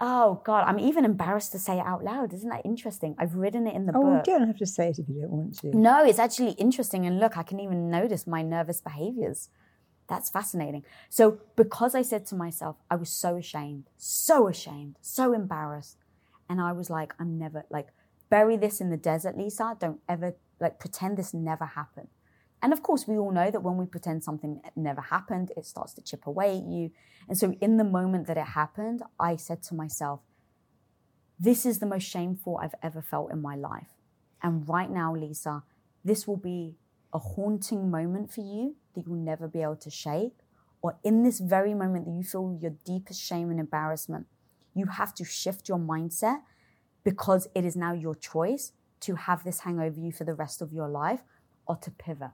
Oh 0.00 0.42
God, 0.44 0.64
I'm 0.66 0.80
even 0.80 1.04
embarrassed 1.04 1.52
to 1.52 1.58
say 1.58 1.78
it 1.78 1.86
out 1.86 2.02
loud. 2.02 2.32
Isn't 2.32 2.50
that 2.50 2.62
interesting? 2.64 3.14
I've 3.18 3.34
written 3.36 3.66
it 3.66 3.74
in 3.74 3.86
the 3.86 3.96
oh, 3.96 4.02
book. 4.02 4.24
Oh, 4.26 4.32
you 4.32 4.38
don't 4.38 4.48
have 4.48 4.58
to 4.58 4.66
say 4.66 4.88
it 4.88 4.98
if 4.98 5.08
you 5.08 5.20
don't 5.22 5.30
want 5.30 5.58
to. 5.60 5.76
No, 5.76 6.04
it's 6.04 6.18
actually 6.18 6.52
interesting. 6.52 7.06
And 7.06 7.20
look, 7.20 7.36
I 7.36 7.42
can 7.42 7.60
even 7.60 7.90
notice 7.90 8.26
my 8.26 8.42
nervous 8.42 8.80
behaviors. 8.80 9.50
That's 10.08 10.30
fascinating. 10.30 10.84
So, 11.08 11.38
because 11.56 11.94
I 11.94 12.02
said 12.02 12.26
to 12.26 12.34
myself, 12.34 12.76
I 12.90 12.96
was 12.96 13.08
so 13.08 13.36
ashamed, 13.36 13.84
so 13.96 14.48
ashamed, 14.48 14.96
so 15.00 15.32
embarrassed. 15.32 15.96
And 16.48 16.60
I 16.60 16.72
was 16.72 16.90
like, 16.90 17.14
I'm 17.18 17.38
never, 17.38 17.64
like, 17.70 17.88
bury 18.28 18.56
this 18.56 18.80
in 18.80 18.90
the 18.90 18.98
desert, 18.98 19.38
Lisa. 19.38 19.76
Don't 19.80 20.00
ever, 20.08 20.34
like, 20.60 20.78
pretend 20.78 21.16
this 21.16 21.32
never 21.32 21.64
happened. 21.64 22.08
And 22.64 22.72
of 22.72 22.82
course, 22.82 23.06
we 23.06 23.18
all 23.18 23.30
know 23.30 23.50
that 23.50 23.62
when 23.62 23.76
we 23.76 23.84
pretend 23.84 24.24
something 24.24 24.62
never 24.74 25.02
happened, 25.02 25.52
it 25.54 25.66
starts 25.66 25.92
to 25.94 26.02
chip 26.02 26.26
away 26.26 26.56
at 26.56 26.64
you. 26.64 26.92
And 27.28 27.36
so, 27.36 27.52
in 27.60 27.76
the 27.76 27.84
moment 27.84 28.26
that 28.26 28.38
it 28.38 28.46
happened, 28.46 29.02
I 29.20 29.36
said 29.36 29.62
to 29.64 29.74
myself, 29.74 30.20
this 31.38 31.66
is 31.66 31.78
the 31.78 31.84
most 31.84 32.04
shameful 32.04 32.58
I've 32.62 32.74
ever 32.82 33.02
felt 33.02 33.30
in 33.30 33.42
my 33.42 33.54
life. 33.54 33.88
And 34.42 34.66
right 34.66 34.90
now, 34.90 35.14
Lisa, 35.14 35.62
this 36.06 36.26
will 36.26 36.38
be 36.38 36.76
a 37.12 37.18
haunting 37.18 37.90
moment 37.90 38.32
for 38.32 38.40
you 38.40 38.76
that 38.94 39.06
you'll 39.06 39.16
never 39.16 39.46
be 39.46 39.60
able 39.60 39.76
to 39.76 39.90
shake. 39.90 40.38
Or 40.80 40.96
in 41.04 41.22
this 41.22 41.40
very 41.40 41.74
moment 41.74 42.06
that 42.06 42.12
you 42.12 42.22
feel 42.22 42.58
your 42.58 42.72
deepest 42.86 43.20
shame 43.20 43.50
and 43.50 43.60
embarrassment, 43.60 44.26
you 44.74 44.86
have 44.86 45.12
to 45.16 45.24
shift 45.24 45.68
your 45.68 45.78
mindset 45.78 46.40
because 47.04 47.46
it 47.54 47.66
is 47.66 47.76
now 47.76 47.92
your 47.92 48.14
choice 48.14 48.72
to 49.00 49.16
have 49.16 49.44
this 49.44 49.60
hang 49.60 49.80
over 49.80 50.00
you 50.00 50.12
for 50.12 50.24
the 50.24 50.32
rest 50.32 50.62
of 50.62 50.72
your 50.72 50.88
life 50.88 51.20
or 51.66 51.76
to 51.76 51.90
pivot. 51.90 52.30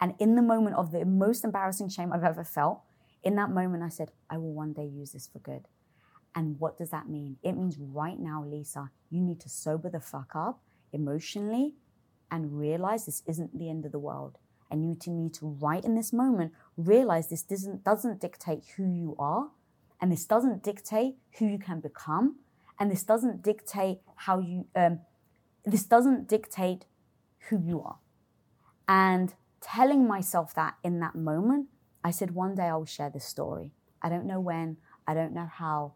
And 0.00 0.14
in 0.18 0.34
the 0.34 0.42
moment 0.42 0.76
of 0.76 0.92
the 0.92 1.04
most 1.04 1.44
embarrassing 1.44 1.88
shame 1.88 2.12
I've 2.12 2.24
ever 2.24 2.44
felt, 2.44 2.82
in 3.22 3.34
that 3.36 3.50
moment, 3.50 3.82
I 3.82 3.88
said, 3.88 4.10
I 4.30 4.36
will 4.38 4.52
one 4.52 4.72
day 4.72 4.84
use 4.86 5.12
this 5.12 5.26
for 5.26 5.38
good. 5.38 5.66
And 6.34 6.60
what 6.60 6.76
does 6.76 6.90
that 6.90 7.08
mean? 7.08 7.38
It 7.42 7.52
means 7.52 7.78
right 7.78 8.18
now, 8.18 8.44
Lisa, 8.46 8.90
you 9.10 9.22
need 9.22 9.40
to 9.40 9.48
sober 9.48 9.88
the 9.88 10.00
fuck 10.00 10.32
up 10.34 10.60
emotionally 10.92 11.74
and 12.30 12.58
realize 12.58 13.06
this 13.06 13.22
isn't 13.26 13.58
the 13.58 13.70
end 13.70 13.86
of 13.86 13.92
the 13.92 13.98
world. 13.98 14.38
And 14.70 14.84
you 14.84 14.96
need 15.12 15.32
to, 15.34 15.46
right 15.60 15.84
in 15.84 15.94
this 15.94 16.12
moment, 16.12 16.52
realize 16.76 17.28
this 17.28 17.42
doesn't, 17.42 17.84
doesn't 17.84 18.20
dictate 18.20 18.64
who 18.76 18.84
you 18.84 19.16
are, 19.18 19.48
and 20.00 20.12
this 20.12 20.26
doesn't 20.26 20.62
dictate 20.62 21.14
who 21.38 21.46
you 21.46 21.58
can 21.58 21.80
become, 21.80 22.36
and 22.78 22.90
this 22.90 23.02
doesn't 23.02 23.42
dictate 23.42 23.98
how 24.16 24.38
you, 24.40 24.66
um, 24.74 25.00
this 25.64 25.84
doesn't 25.84 26.28
dictate 26.28 26.84
who 27.48 27.58
you 27.58 27.80
are. 27.80 27.98
And 28.88 29.34
telling 29.60 30.06
myself 30.06 30.54
that 30.54 30.74
in 30.82 31.00
that 31.00 31.14
moment, 31.14 31.68
I 32.04 32.10
said, 32.10 32.32
one 32.32 32.54
day 32.54 32.64
I 32.64 32.76
will 32.76 32.84
share 32.84 33.10
this 33.10 33.24
story. 33.24 33.72
I 34.02 34.08
don't 34.08 34.26
know 34.26 34.40
when, 34.40 34.76
I 35.06 35.14
don't 35.14 35.32
know 35.32 35.48
how, 35.52 35.94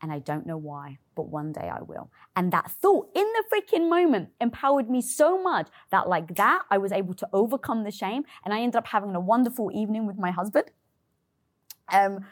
and 0.00 0.12
I 0.12 0.18
don't 0.18 0.46
know 0.46 0.56
why, 0.56 0.98
but 1.14 1.28
one 1.28 1.52
day 1.52 1.68
I 1.68 1.82
will. 1.82 2.10
And 2.34 2.52
that 2.52 2.70
thought 2.70 3.10
in 3.14 3.24
the 3.24 3.44
freaking 3.52 3.88
moment 3.88 4.30
empowered 4.40 4.88
me 4.88 5.02
so 5.02 5.42
much 5.42 5.68
that, 5.90 6.08
like 6.08 6.36
that, 6.36 6.62
I 6.70 6.78
was 6.78 6.92
able 6.92 7.14
to 7.14 7.28
overcome 7.32 7.84
the 7.84 7.90
shame, 7.90 8.24
and 8.44 8.54
I 8.54 8.60
ended 8.60 8.76
up 8.76 8.88
having 8.88 9.14
a 9.14 9.20
wonderful 9.20 9.70
evening 9.74 10.06
with 10.06 10.18
my 10.18 10.30
husband. 10.30 10.70
Um, 11.92 12.26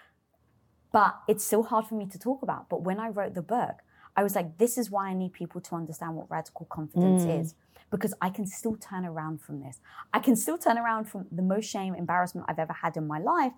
but 0.92 1.16
it's 1.26 1.44
still 1.44 1.64
hard 1.64 1.86
for 1.86 1.94
me 1.94 2.06
to 2.06 2.18
talk 2.18 2.42
about. 2.42 2.68
But 2.68 2.82
when 2.82 3.00
I 3.00 3.08
wrote 3.08 3.34
the 3.34 3.42
book, 3.42 3.76
I 4.16 4.22
was 4.22 4.36
like, 4.36 4.58
this 4.58 4.78
is 4.78 4.90
why 4.90 5.08
I 5.08 5.14
need 5.14 5.32
people 5.32 5.60
to 5.62 5.74
understand 5.74 6.14
what 6.14 6.30
radical 6.30 6.66
confidence 6.66 7.24
is. 7.24 7.54
Because 7.94 8.14
I 8.20 8.28
can 8.28 8.46
still 8.46 8.74
turn 8.76 9.04
around 9.04 9.40
from 9.40 9.60
this. 9.60 9.78
I 10.12 10.18
can 10.18 10.34
still 10.34 10.58
turn 10.58 10.78
around 10.78 11.04
from 11.04 11.26
the 11.30 11.42
most 11.42 11.66
shame, 11.66 11.94
embarrassment 11.94 12.46
I've 12.48 12.58
ever 12.58 12.72
had 12.72 12.96
in 12.96 13.06
my 13.06 13.20
life 13.20 13.52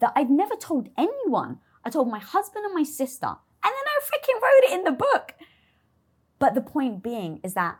that 0.00 0.12
I've 0.14 0.28
never 0.30 0.56
told 0.56 0.90
anyone. 0.98 1.58
I 1.84 1.90
told 1.90 2.10
my 2.10 2.18
husband 2.18 2.66
and 2.66 2.74
my 2.74 2.82
sister, 2.82 3.26
and 3.26 3.36
then 3.62 3.72
I 3.72 4.00
freaking 4.02 4.40
wrote 4.42 4.64
it 4.64 4.78
in 4.78 4.84
the 4.84 4.92
book. 4.92 5.34
But 6.38 6.54
the 6.54 6.60
point 6.60 7.02
being 7.02 7.40
is 7.42 7.54
that 7.54 7.78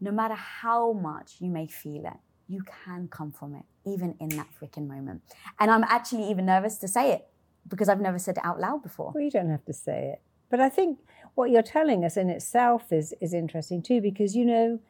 no 0.00 0.10
matter 0.10 0.34
how 0.34 0.92
much 0.92 1.36
you 1.40 1.50
may 1.50 1.66
feel 1.66 2.04
it, 2.04 2.18
you 2.46 2.62
can 2.84 3.08
come 3.08 3.32
from 3.32 3.54
it, 3.54 3.64
even 3.84 4.16
in 4.20 4.28
that 4.30 4.48
freaking 4.60 4.86
moment. 4.86 5.22
And 5.58 5.70
I'm 5.70 5.84
actually 5.84 6.30
even 6.30 6.46
nervous 6.46 6.76
to 6.78 6.88
say 6.88 7.12
it 7.12 7.26
because 7.66 7.88
I've 7.88 8.00
never 8.00 8.18
said 8.18 8.36
it 8.36 8.44
out 8.44 8.60
loud 8.60 8.82
before. 8.82 9.12
Well, 9.14 9.24
you 9.24 9.30
don't 9.30 9.50
have 9.50 9.64
to 9.64 9.72
say 9.72 10.12
it. 10.12 10.20
But 10.50 10.60
I 10.60 10.68
think 10.68 11.00
what 11.34 11.50
you're 11.50 11.62
telling 11.62 12.04
us 12.04 12.16
in 12.16 12.30
itself 12.30 12.92
is, 12.92 13.14
is 13.20 13.34
interesting 13.34 13.82
too, 13.82 14.00
because 14.00 14.34
you 14.34 14.44
know, 14.44 14.80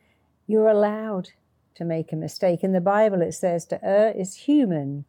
you're 0.49 0.69
allowed 0.69 1.29
to 1.77 1.85
make 1.85 2.11
a 2.11 2.17
mistake. 2.17 2.65
In 2.65 2.73
the 2.73 2.81
Bible, 2.81 3.23
it 3.23 3.33
says 3.33 3.65
to 3.67 3.85
err 3.85 4.11
is 4.11 4.35
human, 4.35 5.05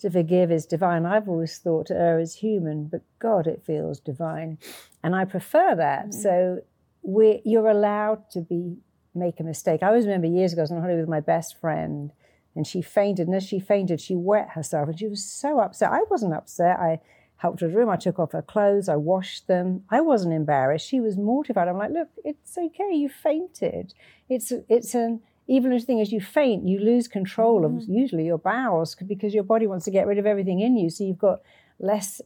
to 0.00 0.10
forgive 0.10 0.50
is 0.50 0.66
divine. 0.66 1.06
I've 1.06 1.28
always 1.28 1.56
thought 1.58 1.86
to 1.86 1.94
err 1.94 2.18
is 2.18 2.36
human, 2.36 2.86
but 2.86 3.02
God, 3.20 3.46
it 3.46 3.62
feels 3.64 4.00
divine. 4.00 4.58
And 5.04 5.14
I 5.14 5.24
prefer 5.24 5.76
that. 5.76 6.08
Mm. 6.08 6.14
So 6.14 6.60
we 7.02 7.40
you're 7.44 7.68
allowed 7.68 8.28
to 8.30 8.40
be 8.40 8.78
make 9.14 9.38
a 9.38 9.44
mistake. 9.44 9.82
I 9.82 9.88
always 9.88 10.06
remember 10.06 10.26
years 10.26 10.52
ago, 10.52 10.62
I 10.62 10.64
was 10.64 10.70
on 10.72 10.80
holiday 10.80 11.00
with 11.00 11.08
my 11.08 11.20
best 11.20 11.60
friend, 11.60 12.12
and 12.56 12.66
she 12.66 12.82
fainted. 12.82 13.28
And 13.28 13.36
as 13.36 13.44
she 13.44 13.60
fainted, 13.60 14.00
she 14.00 14.16
wet 14.16 14.50
herself, 14.50 14.88
and 14.88 14.98
she 14.98 15.06
was 15.06 15.24
so 15.24 15.60
upset. 15.60 15.92
I 15.92 16.02
wasn't 16.10 16.34
upset. 16.34 16.78
I 16.80 17.00
helped 17.40 17.60
her 17.60 17.66
to 17.66 17.72
the 17.72 17.78
room. 17.78 17.88
I 17.88 17.96
took 17.96 18.18
off 18.18 18.32
her 18.32 18.42
clothes. 18.42 18.88
I 18.88 18.96
washed 18.96 19.46
them. 19.46 19.84
I 19.90 20.02
wasn't 20.02 20.34
embarrassed. 20.34 20.86
She 20.86 21.00
was 21.00 21.16
mortified. 21.16 21.68
I'm 21.68 21.78
like, 21.78 21.90
look, 21.90 22.08
it's 22.22 22.56
okay. 22.56 22.92
You 22.94 23.08
fainted. 23.08 23.94
It's 24.28 24.52
it's 24.68 24.94
an 24.94 25.20
even 25.48 25.78
thing 25.80 26.00
as 26.00 26.12
you 26.12 26.20
faint, 26.20 26.68
you 26.68 26.78
lose 26.78 27.08
control 27.08 27.64
of 27.64 27.82
usually 27.88 28.24
your 28.24 28.38
bowels 28.38 28.94
because 28.94 29.34
your 29.34 29.42
body 29.42 29.66
wants 29.66 29.84
to 29.86 29.90
get 29.90 30.06
rid 30.06 30.18
of 30.18 30.26
everything 30.26 30.60
in 30.60 30.76
you. 30.76 30.90
So 30.90 31.02
you've 31.02 31.18
got 31.18 31.40
less 31.80 32.20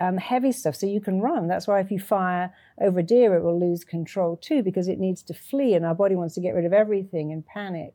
um, 0.00 0.18
heavy 0.18 0.52
stuff, 0.52 0.76
so 0.76 0.86
you 0.86 1.00
can 1.00 1.20
run. 1.20 1.48
That's 1.48 1.66
why 1.66 1.80
if 1.80 1.90
you 1.90 1.98
fire 1.98 2.52
over 2.80 2.98
a 2.98 3.02
deer, 3.02 3.34
it 3.34 3.42
will 3.42 3.58
lose 3.58 3.84
control 3.84 4.36
too 4.36 4.62
because 4.62 4.86
it 4.86 4.98
needs 4.98 5.22
to 5.24 5.34
flee, 5.34 5.74
and 5.74 5.86
our 5.86 5.94
body 5.94 6.14
wants 6.14 6.34
to 6.34 6.40
get 6.40 6.54
rid 6.54 6.66
of 6.66 6.72
everything 6.72 7.32
and 7.32 7.46
panic. 7.46 7.94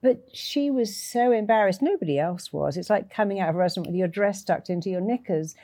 But 0.00 0.28
she 0.32 0.70
was 0.70 0.96
so 0.96 1.32
embarrassed. 1.32 1.82
Nobody 1.82 2.20
else 2.20 2.52
was. 2.52 2.76
It's 2.76 2.90
like 2.90 3.10
coming 3.10 3.40
out 3.40 3.48
of 3.48 3.56
a 3.56 3.58
restaurant 3.58 3.88
with 3.88 3.96
your 3.96 4.06
dress 4.06 4.44
tucked 4.44 4.70
into 4.70 4.90
your 4.90 5.00
knickers. 5.00 5.56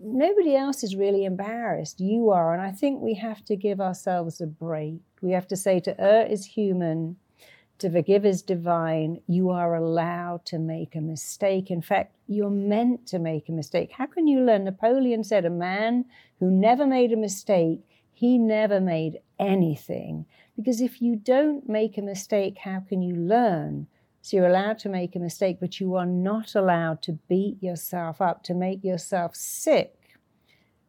Nobody 0.00 0.54
else 0.54 0.84
is 0.84 0.94
really 0.94 1.24
embarrassed. 1.24 2.00
You 2.00 2.30
are. 2.30 2.52
And 2.52 2.62
I 2.62 2.70
think 2.70 3.02
we 3.02 3.14
have 3.14 3.44
to 3.46 3.56
give 3.56 3.80
ourselves 3.80 4.40
a 4.40 4.46
break. 4.46 5.00
We 5.20 5.32
have 5.32 5.48
to 5.48 5.56
say 5.56 5.80
to 5.80 6.00
err 6.00 6.24
is 6.24 6.44
human, 6.44 7.16
to 7.78 7.90
forgive 7.90 8.24
is 8.24 8.42
divine. 8.42 9.20
You 9.26 9.50
are 9.50 9.74
allowed 9.74 10.44
to 10.46 10.58
make 10.58 10.94
a 10.94 11.00
mistake. 11.00 11.70
In 11.70 11.82
fact, 11.82 12.14
you're 12.28 12.50
meant 12.50 13.06
to 13.08 13.18
make 13.18 13.48
a 13.48 13.52
mistake. 13.52 13.90
How 13.92 14.06
can 14.06 14.28
you 14.28 14.40
learn? 14.40 14.64
Napoleon 14.64 15.24
said, 15.24 15.44
a 15.44 15.50
man 15.50 16.04
who 16.38 16.50
never 16.50 16.86
made 16.86 17.12
a 17.12 17.16
mistake, 17.16 17.80
he 18.12 18.38
never 18.38 18.80
made 18.80 19.20
anything. 19.38 20.26
Because 20.56 20.80
if 20.80 21.00
you 21.00 21.16
don't 21.16 21.68
make 21.68 21.98
a 21.98 22.02
mistake, 22.02 22.58
how 22.58 22.80
can 22.80 23.02
you 23.02 23.14
learn? 23.14 23.86
So 24.22 24.36
you're 24.36 24.46
allowed 24.46 24.78
to 24.80 24.88
make 24.88 25.16
a 25.16 25.18
mistake, 25.18 25.58
but 25.60 25.80
you 25.80 25.94
are 25.94 26.06
not 26.06 26.54
allowed 26.54 27.02
to 27.02 27.12
beat 27.28 27.62
yourself 27.62 28.20
up, 28.20 28.42
to 28.44 28.54
make 28.54 28.84
yourself 28.84 29.34
sick 29.34 29.94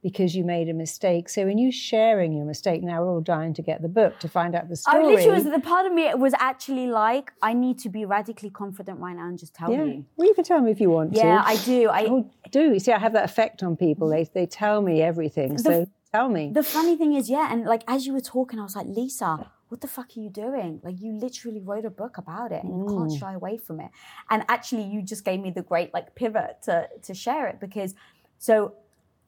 because 0.01 0.35
you 0.35 0.43
made 0.43 0.69
a 0.69 0.73
mistake. 0.73 1.27
So 1.27 1.45
when 1.45 1.57
you 1.57 1.71
sharing 1.71 2.33
your 2.33 2.45
mistake, 2.45 2.83
now 2.83 3.01
we're 3.01 3.11
all 3.11 3.21
dying 3.21 3.53
to 3.55 3.61
get 3.61 3.81
the 3.81 3.89
book 3.89 4.19
to 4.19 4.29
find 4.29 4.55
out 4.55 4.69
the 4.69 4.81
I 4.87 4.91
story. 4.91 5.15
literally 5.15 5.31
was 5.31 5.43
the 5.43 5.59
part 5.59 5.85
of 5.85 5.93
me 5.93 6.13
was 6.15 6.33
actually 6.39 6.87
like, 6.87 7.31
I 7.41 7.53
need 7.53 7.79
to 7.79 7.89
be 7.89 8.05
radically 8.05 8.49
confident 8.49 8.99
right 8.99 9.15
now 9.15 9.27
and 9.27 9.37
just 9.37 9.53
tell 9.53 9.71
yeah. 9.71 9.83
you. 9.83 10.05
Well, 10.15 10.27
you 10.27 10.33
can 10.33 10.45
tell 10.45 10.61
me 10.61 10.71
if 10.71 10.79
you 10.79 10.89
want 10.89 11.13
to. 11.13 11.19
Yeah, 11.19 11.43
I 11.45 11.57
do. 11.57 11.89
I 11.89 12.05
Oh, 12.05 12.31
do. 12.51 12.73
You 12.73 12.79
see, 12.79 12.93
I 12.93 12.99
have 12.99 13.13
that 13.13 13.25
effect 13.25 13.61
on 13.61 13.75
people. 13.75 14.09
They 14.09 14.23
they 14.23 14.45
tell 14.45 14.81
me 14.81 15.01
everything. 15.01 15.57
So 15.57 15.87
tell 16.13 16.29
me. 16.29 16.51
the 16.53 16.63
funny 16.63 16.95
thing 16.95 17.13
is, 17.13 17.29
yeah, 17.29 17.51
and 17.51 17.65
like 17.65 17.83
as 17.87 18.07
you 18.07 18.13
were 18.13 18.21
talking, 18.21 18.59
I 18.59 18.63
was 18.63 18.75
like, 18.75 18.87
Lisa, 18.87 19.51
what 19.69 19.81
the 19.81 19.87
fuck 19.87 20.09
are 20.17 20.19
you 20.19 20.29
doing? 20.29 20.81
Like 20.83 20.99
you 20.99 21.13
literally 21.13 21.61
wrote 21.61 21.85
a 21.85 21.89
book 21.91 22.17
about 22.17 22.51
it 22.51 22.63
and 22.63 22.77
you 22.79 22.85
can't 22.95 23.11
Mm. 23.11 23.19
shy 23.19 23.33
away 23.33 23.57
from 23.57 23.79
it. 23.79 23.91
And 24.29 24.43
actually 24.49 24.83
you 24.83 25.01
just 25.01 25.23
gave 25.23 25.39
me 25.39 25.51
the 25.51 25.61
great 25.61 25.93
like 25.93 26.15
pivot 26.15 26.61
to 26.63 26.89
to 27.03 27.13
share 27.13 27.47
it 27.47 27.59
because 27.59 27.93
so 28.39 28.73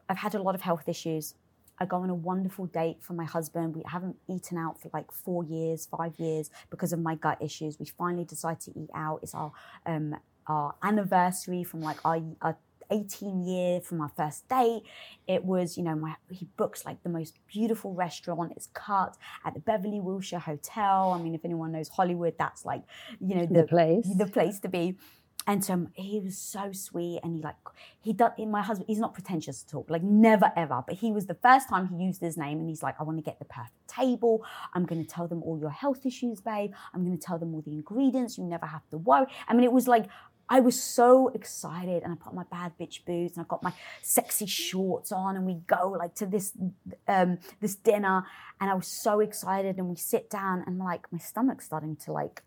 I've 0.10 0.18
had 0.18 0.36
a 0.36 0.42
lot 0.42 0.56
of 0.56 0.62
health 0.62 0.90
issues. 0.90 1.36
I 1.80 1.86
go 1.86 1.98
on 1.98 2.10
a 2.10 2.16
wonderful 2.16 2.66
date 2.68 2.98
for 3.02 3.14
my 3.14 3.24
husband. 3.26 3.76
We 3.76 3.84
haven't 3.88 4.18
eaten 4.28 4.58
out 4.58 4.80
for 4.82 4.90
like 4.94 5.12
four 5.12 5.44
years, 5.44 5.88
five 5.88 6.14
years 6.20 6.52
because 6.70 6.92
of 6.94 7.00
my 7.00 7.16
gut 7.16 7.40
issues. 7.42 7.80
We 7.80 7.86
finally 7.86 8.26
decide 8.26 8.60
to 8.62 8.72
eat 8.80 8.90
out. 8.94 9.20
It's 9.24 9.34
our 9.34 9.52
um, 9.86 10.16
our 10.48 10.76
anniversary 10.84 11.64
from 11.64 11.82
like 11.82 11.98
our, 12.04 12.20
our 12.42 12.58
18 12.92 13.44
year 13.46 13.82
from 13.82 14.02
our 14.02 14.12
first 14.16 14.48
date. 14.50 14.84
It 15.28 15.44
was, 15.46 15.78
you 15.78 15.84
know, 15.84 15.96
my 15.96 16.16
he 16.30 16.48
books 16.58 16.86
like 16.86 17.02
the 17.04 17.10
most 17.10 17.38
beautiful 17.48 17.94
restaurant. 17.94 18.54
It's 18.56 18.68
cut 18.74 19.18
at 19.46 19.54
the 19.54 19.60
Beverly 19.60 20.00
Wilshire 20.00 20.40
Hotel. 20.40 21.14
I 21.18 21.22
mean, 21.22 21.34
if 21.34 21.46
anyone 21.46 21.72
knows 21.72 21.90
Hollywood, 21.90 22.36
that's 22.38 22.66
like, 22.66 22.84
you 23.20 23.36
know, 23.36 23.46
The 23.46 23.64
place. 23.64 24.08
the 24.16 24.28
place 24.28 24.60
to 24.60 24.68
be. 24.70 24.98
And 25.48 25.66
so 25.66 25.88
he 25.96 26.20
was 26.20 26.38
so 26.38 26.72
sweet, 26.72 27.20
and 27.24 27.36
he 27.36 27.42
like 27.42 27.56
he 28.00 28.14
does. 28.14 28.32
My 28.38 28.62
husband, 28.62 28.86
he's 28.88 29.00
not 29.00 29.16
pretentious 29.16 29.66
at 29.68 29.74
all, 29.74 29.88
like 29.90 30.04
never 30.04 30.52
ever. 30.56 30.84
But 30.86 30.98
he 30.98 31.12
was 31.12 31.26
the 31.26 31.34
first 31.34 31.68
time 31.68 31.88
he 31.88 31.96
used 32.06 32.22
his 32.22 32.38
name, 32.38 32.60
and 32.60 32.70
he's 32.70 32.84
like, 32.84 32.96
"I 33.00 33.04
want 33.04 33.18
to 33.18 33.24
get 33.24 33.40
the 33.40 33.46
perfect 33.46 33.88
table. 33.88 34.46
I'm 34.76 34.86
going 34.86 35.04
to 35.04 35.10
tell 35.10 35.28
them 35.28 35.42
all 35.42 35.58
your 35.60 35.72
health 35.72 36.06
issues, 36.06 36.42
babe. 36.42 36.74
I'm 36.94 37.04
going 37.04 37.18
to 37.18 37.26
tell 37.26 37.40
them 37.40 37.56
all 37.56 37.62
the 37.62 37.72
ingredients. 37.72 38.38
You 38.38 38.44
never 38.44 38.68
have 38.68 38.88
to 38.92 39.00
worry." 39.00 39.26
I 39.48 39.56
mean, 39.56 39.64
it 39.64 39.72
was 39.74 39.88
like 39.88 40.06
I 40.52 40.60
was 40.60 40.84
so 40.84 41.30
excited, 41.30 42.04
and 42.04 42.12
I 42.12 42.16
put 42.18 42.34
my 42.34 42.44
bad 42.52 42.74
bitch 42.78 43.06
boots, 43.06 43.38
and 43.38 43.46
I 43.46 43.48
got 43.48 43.64
my 43.64 43.72
sexy 44.02 44.46
shorts 44.46 45.14
on, 45.14 45.38
and 45.38 45.46
we 45.46 45.54
go 45.66 45.96
like 45.98 46.14
to 46.16 46.26
this 46.26 46.52
um, 47.08 47.38
this 47.62 47.76
dinner, 47.76 48.26
and 48.60 48.70
I 48.70 48.74
was 48.74 48.86
so 48.88 49.22
excited, 49.22 49.78
and 49.78 49.88
we 49.88 49.96
sit 49.96 50.30
down, 50.30 50.66
and 50.68 50.78
like 50.78 51.10
my 51.10 51.20
stomach's 51.20 51.64
starting 51.64 51.96
to 52.04 52.12
like 52.12 52.44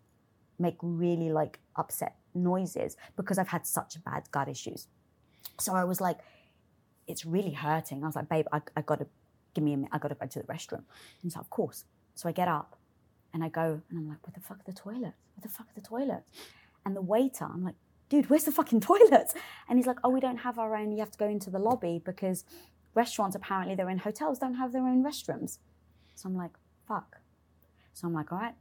make 0.58 0.76
really 0.82 1.30
like 1.30 1.60
upset 1.76 2.16
noises 2.34 2.98
because 3.16 3.38
I've 3.38 3.48
had 3.48 3.66
such 3.66 3.96
bad 4.04 4.30
gut 4.30 4.48
issues. 4.48 4.86
So 5.58 5.74
I 5.74 5.84
was 5.84 5.98
like, 5.98 6.18
it's 7.06 7.24
really 7.24 7.52
hurting. 7.52 8.04
I 8.04 8.06
was 8.06 8.16
like, 8.16 8.28
babe, 8.28 8.46
I, 8.52 8.60
I 8.76 8.82
gotta 8.82 9.06
give 9.54 9.64
me 9.64 9.72
a 9.72 9.76
minute. 9.78 9.92
I 9.94 9.98
gotta 9.98 10.14
go 10.14 10.26
to 10.26 10.38
the 10.40 10.44
restroom. 10.44 10.84
And 10.84 11.22
he's 11.22 11.36
like, 11.36 11.44
of 11.44 11.50
course. 11.50 11.84
So 12.14 12.28
I 12.28 12.32
get 12.32 12.48
up 12.48 12.76
and 13.32 13.42
I 13.42 13.48
go 13.48 13.80
and 13.88 13.98
I'm 13.98 14.08
like, 14.08 14.26
what 14.26 14.34
the 14.34 14.40
fuck 14.40 14.58
are 14.58 14.70
the 14.70 14.72
toilets? 14.72 15.16
What 15.34 15.42
the 15.42 15.48
fuck 15.48 15.66
are 15.66 15.80
the 15.80 15.86
toilets? 15.86 16.30
And 16.84 16.94
the 16.94 17.02
waiter, 17.02 17.46
I'm 17.46 17.64
like, 17.64 17.76
dude, 18.14 18.30
where's 18.30 18.44
the 18.44 18.52
fucking 18.52 18.80
toilets? 18.92 19.34
And 19.68 19.78
he's 19.78 19.86
like, 19.86 19.98
oh, 20.04 20.10
we 20.10 20.20
don't 20.20 20.38
have 20.38 20.58
our 20.58 20.76
own. 20.76 20.92
You 20.92 20.98
have 20.98 21.10
to 21.10 21.18
go 21.18 21.28
into 21.28 21.50
the 21.50 21.58
lobby 21.58 22.00
because 22.04 22.44
restaurants, 22.94 23.34
apparently 23.34 23.74
they're 23.74 23.90
in 23.90 23.98
hotels, 23.98 24.38
don't 24.38 24.54
have 24.54 24.72
their 24.72 24.86
own 24.86 25.02
restrooms. 25.02 25.58
So 26.14 26.28
I'm 26.28 26.36
like, 26.36 26.52
fuck. 26.86 27.18
So 27.92 28.06
I'm 28.06 28.14
like, 28.14 28.32
all 28.32 28.38
right, 28.38 28.54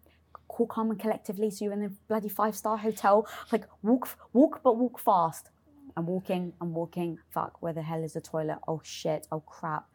cool, 0.48 0.68
calm 0.68 0.90
and 0.90 1.00
collectively. 1.00 1.52
So 1.52 1.66
you're 1.66 1.74
in 1.74 1.84
a 1.84 1.90
bloody 2.08 2.30
five 2.30 2.56
star 2.56 2.78
hotel. 2.78 3.28
Like 3.52 3.66
walk, 3.82 4.18
walk, 4.34 4.62
but 4.64 4.78
walk 4.78 5.00
fast. 5.00 5.50
I'm 5.96 6.08
walking, 6.08 6.54
I'm 6.60 6.74
walking. 6.74 7.20
Fuck, 7.30 7.62
where 7.62 7.74
the 7.74 7.84
hell 7.84 8.04
is 8.04 8.14
the 8.14 8.22
toilet? 8.22 8.58
Oh 8.68 8.82
shit, 8.84 9.28
oh 9.32 9.42
crap. 9.42 9.86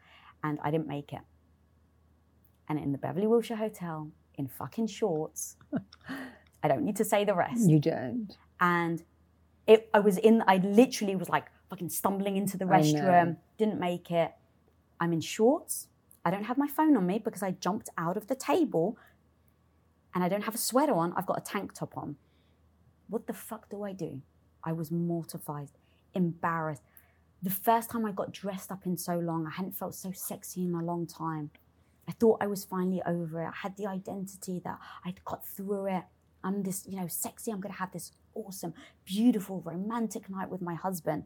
And 0.44 0.58
I 0.62 0.70
didn't 0.70 0.86
make 0.86 1.12
it. 1.12 1.22
And 2.68 2.78
in 2.78 2.92
the 2.92 2.98
Beverly 2.98 3.26
Wilshire 3.26 3.56
Hotel, 3.56 4.10
in 4.36 4.46
fucking 4.46 4.86
shorts, 4.86 5.56
I 6.62 6.68
don't 6.68 6.84
need 6.84 6.96
to 6.96 7.04
say 7.04 7.24
the 7.24 7.34
rest. 7.34 7.68
You 7.68 7.80
don't. 7.80 8.36
And 8.60 9.02
it, 9.68 9.90
I 9.92 10.00
was 10.00 10.16
in, 10.16 10.42
I 10.48 10.56
literally 10.56 11.14
was 11.14 11.28
like 11.28 11.46
fucking 11.68 11.90
stumbling 11.90 12.36
into 12.36 12.56
the 12.56 12.64
I 12.64 12.68
know. 12.68 12.74
restroom, 12.82 13.36
didn't 13.58 13.78
make 13.78 14.10
it. 14.10 14.32
I'm 14.98 15.12
in 15.12 15.20
shorts. 15.20 15.88
I 16.24 16.30
don't 16.30 16.44
have 16.44 16.58
my 16.58 16.66
phone 16.66 16.96
on 16.96 17.06
me 17.06 17.18
because 17.18 17.42
I 17.42 17.52
jumped 17.52 17.90
out 17.96 18.16
of 18.16 18.26
the 18.26 18.34
table 18.34 18.96
and 20.14 20.24
I 20.24 20.28
don't 20.28 20.44
have 20.44 20.54
a 20.54 20.58
sweater 20.58 20.94
on. 20.94 21.12
I've 21.16 21.26
got 21.26 21.38
a 21.38 21.42
tank 21.42 21.74
top 21.74 21.96
on. 21.96 22.16
What 23.08 23.26
the 23.26 23.34
fuck 23.34 23.68
do 23.70 23.82
I 23.84 23.92
do? 23.92 24.22
I 24.64 24.72
was 24.72 24.90
mortified, 24.90 25.68
embarrassed. 26.14 26.82
The 27.42 27.50
first 27.50 27.90
time 27.90 28.04
I 28.04 28.12
got 28.12 28.32
dressed 28.32 28.72
up 28.72 28.86
in 28.86 28.96
so 28.96 29.18
long, 29.18 29.46
I 29.46 29.50
hadn't 29.50 29.76
felt 29.76 29.94
so 29.94 30.12
sexy 30.12 30.64
in 30.64 30.74
a 30.74 30.82
long 30.82 31.06
time. 31.06 31.50
I 32.08 32.12
thought 32.12 32.38
I 32.40 32.46
was 32.46 32.64
finally 32.64 33.02
over 33.06 33.42
it. 33.42 33.46
I 33.48 33.52
had 33.62 33.76
the 33.76 33.86
identity 33.86 34.60
that 34.64 34.78
I'd 35.04 35.22
got 35.26 35.46
through 35.46 35.86
it. 35.86 36.04
I'm 36.44 36.62
this, 36.62 36.86
you 36.86 36.96
know, 36.96 37.08
sexy. 37.08 37.50
I'm 37.50 37.60
going 37.60 37.72
to 37.72 37.78
have 37.78 37.92
this 37.92 38.12
awesome, 38.34 38.74
beautiful, 39.04 39.62
romantic 39.64 40.30
night 40.30 40.50
with 40.50 40.62
my 40.62 40.74
husband. 40.74 41.24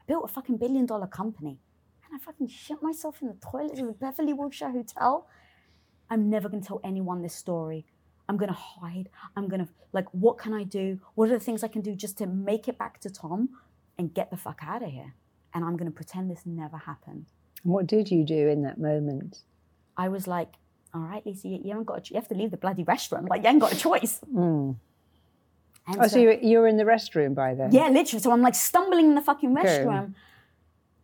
I 0.00 0.04
built 0.06 0.24
a 0.24 0.28
fucking 0.28 0.56
billion 0.58 0.86
dollar 0.86 1.06
company. 1.06 1.58
And 2.04 2.20
I 2.20 2.24
fucking 2.24 2.48
shit 2.48 2.82
myself 2.82 3.20
in 3.20 3.28
the 3.28 3.34
toilet 3.34 3.78
of 3.78 3.86
the 3.86 3.92
Beverly 3.92 4.32
Wilshire 4.32 4.70
Hotel. 4.70 5.28
I'm 6.10 6.30
never 6.30 6.48
going 6.48 6.62
to 6.62 6.66
tell 6.66 6.80
anyone 6.82 7.22
this 7.22 7.34
story. 7.34 7.84
I'm 8.28 8.36
going 8.36 8.48
to 8.48 8.54
hide. 8.54 9.08
I'm 9.36 9.48
going 9.48 9.64
to, 9.64 9.68
like, 9.92 10.06
what 10.12 10.38
can 10.38 10.54
I 10.54 10.64
do? 10.64 11.00
What 11.14 11.30
are 11.30 11.34
the 11.34 11.40
things 11.40 11.62
I 11.62 11.68
can 11.68 11.82
do 11.82 11.94
just 11.94 12.18
to 12.18 12.26
make 12.26 12.68
it 12.68 12.78
back 12.78 13.00
to 13.00 13.10
Tom 13.10 13.50
and 13.98 14.12
get 14.12 14.30
the 14.30 14.36
fuck 14.36 14.60
out 14.62 14.82
of 14.82 14.90
here? 14.90 15.14
And 15.54 15.64
I'm 15.64 15.76
going 15.76 15.90
to 15.90 15.94
pretend 15.94 16.30
this 16.30 16.42
never 16.44 16.76
happened. 16.76 17.26
What 17.62 17.86
did 17.86 18.10
you 18.10 18.24
do 18.24 18.48
in 18.48 18.62
that 18.62 18.78
moment? 18.78 19.42
I 19.96 20.08
was 20.08 20.26
like, 20.26 20.54
all 20.94 21.02
right, 21.02 21.24
Lisa, 21.26 21.48
you, 21.48 21.60
you 21.62 21.70
haven't 21.70 21.84
got, 21.84 21.98
a, 21.98 22.12
you 22.12 22.16
have 22.16 22.28
to 22.28 22.34
leave 22.34 22.50
the 22.50 22.56
bloody 22.56 22.84
restroom. 22.84 23.28
Like, 23.28 23.42
you 23.42 23.48
ain't 23.48 23.60
got 23.60 23.72
a 23.72 23.76
choice. 23.76 24.20
Hmm. 24.32 24.72
And 25.86 26.00
Oh, 26.00 26.06
so 26.06 26.18
you, 26.18 26.38
you 26.42 26.58
were 26.58 26.66
in 26.68 26.76
the 26.76 26.84
restroom 26.84 27.34
by 27.34 27.54
then? 27.54 27.72
Yeah, 27.72 27.88
literally. 27.88 28.22
So 28.22 28.30
I'm 28.30 28.42
like 28.42 28.54
stumbling 28.54 29.06
in 29.06 29.14
the 29.14 29.20
fucking 29.22 29.54
restroom. 29.54 30.14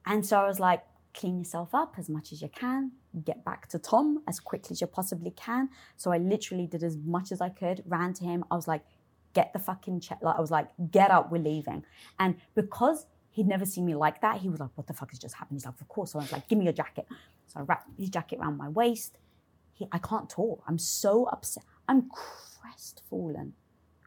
And 0.07 0.24
so 0.26 0.39
I 0.39 0.47
was 0.47 0.61
like, 0.61 0.85
clean 1.14 1.39
yourself 1.39 1.74
up 1.74 1.95
as 1.97 2.09
much 2.09 2.32
as 2.32 2.43
you 2.43 2.49
can, 2.49 2.91
get 3.24 3.45
back 3.45 3.68
to 3.68 3.78
Tom 3.78 4.22
as 4.26 4.41
quickly 4.41 4.74
as 4.74 4.80
you 4.80 4.87
possibly 4.87 5.30
can. 5.30 5.68
So 5.97 6.12
I 6.12 6.18
literally 6.18 6.66
did 6.66 6.82
as 6.82 6.97
much 6.99 7.30
as 7.32 7.41
I 7.41 7.49
could, 7.49 7.82
ran 7.87 8.12
to 8.14 8.24
him. 8.24 8.45
I 8.51 8.57
was 8.57 8.66
like, 8.68 8.82
get 9.32 9.53
the 9.53 9.59
fucking 9.59 10.01
check. 10.01 10.18
Like, 10.22 10.37
I 10.37 10.41
was 10.41 10.51
like, 10.51 10.68
get 10.91 11.11
up, 11.11 11.30
we're 11.30 11.39
leaving. 11.43 11.85
And 12.18 12.35
because 12.55 13.07
he'd 13.30 13.47
never 13.47 13.64
seen 13.64 13.87
me 13.87 13.95
like 13.95 14.20
that, 14.20 14.39
he 14.41 14.49
was 14.49 14.61
like, 14.61 14.70
what 14.74 14.87
the 14.87 14.93
fuck 14.93 15.11
has 15.11 15.18
just 15.18 15.35
happened? 15.37 15.57
He's 15.57 15.64
like, 15.66 15.80
of 15.80 15.89
course. 15.89 16.12
So 16.12 16.18
I 16.18 16.22
was 16.22 16.32
like, 16.32 16.49
give 16.49 16.59
me 16.59 16.64
your 16.64 16.72
jacket. 16.74 17.07
So 17.47 17.61
I 17.61 17.62
wrapped 17.62 17.89
his 17.99 18.11
jacket 18.11 18.39
around 18.41 18.59
my 18.59 18.68
waist. 18.68 19.16
He, 19.75 19.87
I 19.93 19.99
can't 19.99 20.31
talk. 20.31 20.62
I'm 20.66 20.79
so 20.79 21.27
upset. 21.27 21.64
I'm 21.89 22.09
crestfallen, 22.09 23.53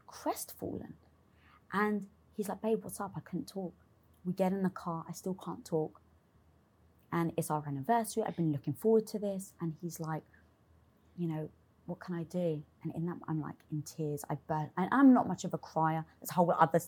crestfallen. 0.07 0.93
And 1.72 2.07
he's 2.36 2.49
like, 2.49 2.61
babe, 2.61 2.80
what's 2.84 2.99
up? 2.99 3.11
I 3.15 3.20
couldn't 3.20 3.47
talk. 3.47 3.74
We 4.26 4.34
get 4.34 4.51
in 4.51 4.63
the 4.63 4.70
car. 4.70 5.05
I 5.07 5.11
still 5.11 5.36
can't 5.36 5.63
talk. 5.65 6.01
And 7.11 7.32
it's 7.38 7.51
our 7.51 7.63
anniversary. 7.68 8.24
I've 8.26 8.36
been 8.36 8.51
looking 8.51 8.74
forward 8.74 9.07
to 9.07 9.20
this. 9.20 9.53
And 9.61 9.74
he's 9.82 9.99
like, 9.99 10.24
you 11.18 11.28
know, 11.28 11.49
what 11.86 11.99
can 11.99 12.15
I 12.15 12.24
do? 12.24 12.63
And 12.84 12.93
in 12.95 13.05
that, 13.05 13.18
I'm 13.28 13.41
like 13.41 13.55
in 13.72 13.82
tears. 13.82 14.24
I 14.30 14.38
burn. 14.47 14.70
And 14.78 14.89
I'm 14.91 15.13
not 15.13 15.28
much 15.28 15.43
of 15.43 15.53
a 15.53 15.57
crier. 15.57 16.05
There's 16.20 16.32
a 16.32 16.34
whole 16.34 16.51
other 16.51 16.82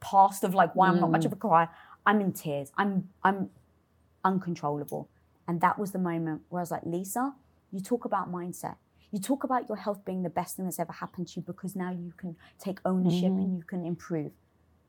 past 0.00 0.44
of 0.44 0.54
like 0.54 0.74
why 0.74 0.88
I'm 0.88 1.00
not 1.00 1.10
much 1.10 1.24
of 1.24 1.32
a 1.32 1.36
mm. 1.36 1.40
crier. 1.40 1.68
I'm 2.04 2.20
in 2.20 2.32
tears. 2.32 2.72
I'm 2.76 3.08
I'm 3.22 3.50
uncontrollable. 4.24 5.08
And 5.46 5.60
that 5.60 5.78
was 5.78 5.92
the 5.92 5.98
moment 5.98 6.42
where 6.48 6.60
I 6.60 6.62
was 6.62 6.70
like, 6.70 6.84
Lisa, 6.84 7.34
you 7.72 7.80
talk 7.80 8.04
about 8.04 8.30
mindset. 8.30 8.76
You 9.10 9.18
talk 9.18 9.44
about 9.44 9.68
your 9.68 9.76
health 9.76 10.04
being 10.04 10.22
the 10.22 10.30
best 10.30 10.56
thing 10.56 10.64
that's 10.64 10.78
ever 10.78 10.92
happened 10.92 11.28
to 11.28 11.40
you 11.40 11.42
because 11.42 11.76
now 11.76 11.90
you 11.90 12.12
can 12.16 12.36
take 12.58 12.78
ownership 12.84 13.24
and 13.24 13.40
mm-hmm. 13.40 13.56
you 13.56 13.62
can 13.62 13.84
improve. 13.84 14.32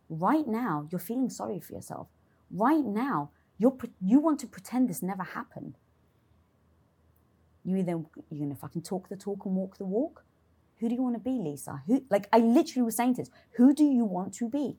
Right 0.09 0.47
now, 0.47 0.87
you're 0.91 0.99
feeling 0.99 1.29
sorry 1.29 1.59
for 1.59 1.73
yourself. 1.73 2.07
Right 2.51 2.85
now, 2.85 3.31
you're 3.57 3.75
you 4.01 4.19
want 4.19 4.39
to 4.41 4.47
pretend 4.47 4.89
this 4.89 5.01
never 5.01 5.23
happened. 5.23 5.77
You 7.65 7.77
either 7.77 7.91
you're 8.29 8.39
gonna 8.39 8.55
fucking 8.55 8.83
talk 8.83 9.09
the 9.09 9.15
talk 9.15 9.45
and 9.45 9.55
walk 9.55 9.77
the 9.77 9.85
walk. 9.85 10.23
Who 10.79 10.89
do 10.89 10.95
you 10.95 11.01
want 11.01 11.15
to 11.15 11.19
be, 11.19 11.31
Lisa? 11.31 11.81
Who 11.87 12.03
like 12.09 12.27
I 12.31 12.39
literally 12.39 12.83
was 12.83 12.95
saying 12.95 13.15
to 13.15 13.21
this, 13.23 13.31
who 13.53 13.73
do 13.73 13.83
you 13.83 14.05
want 14.05 14.33
to 14.35 14.49
be? 14.49 14.77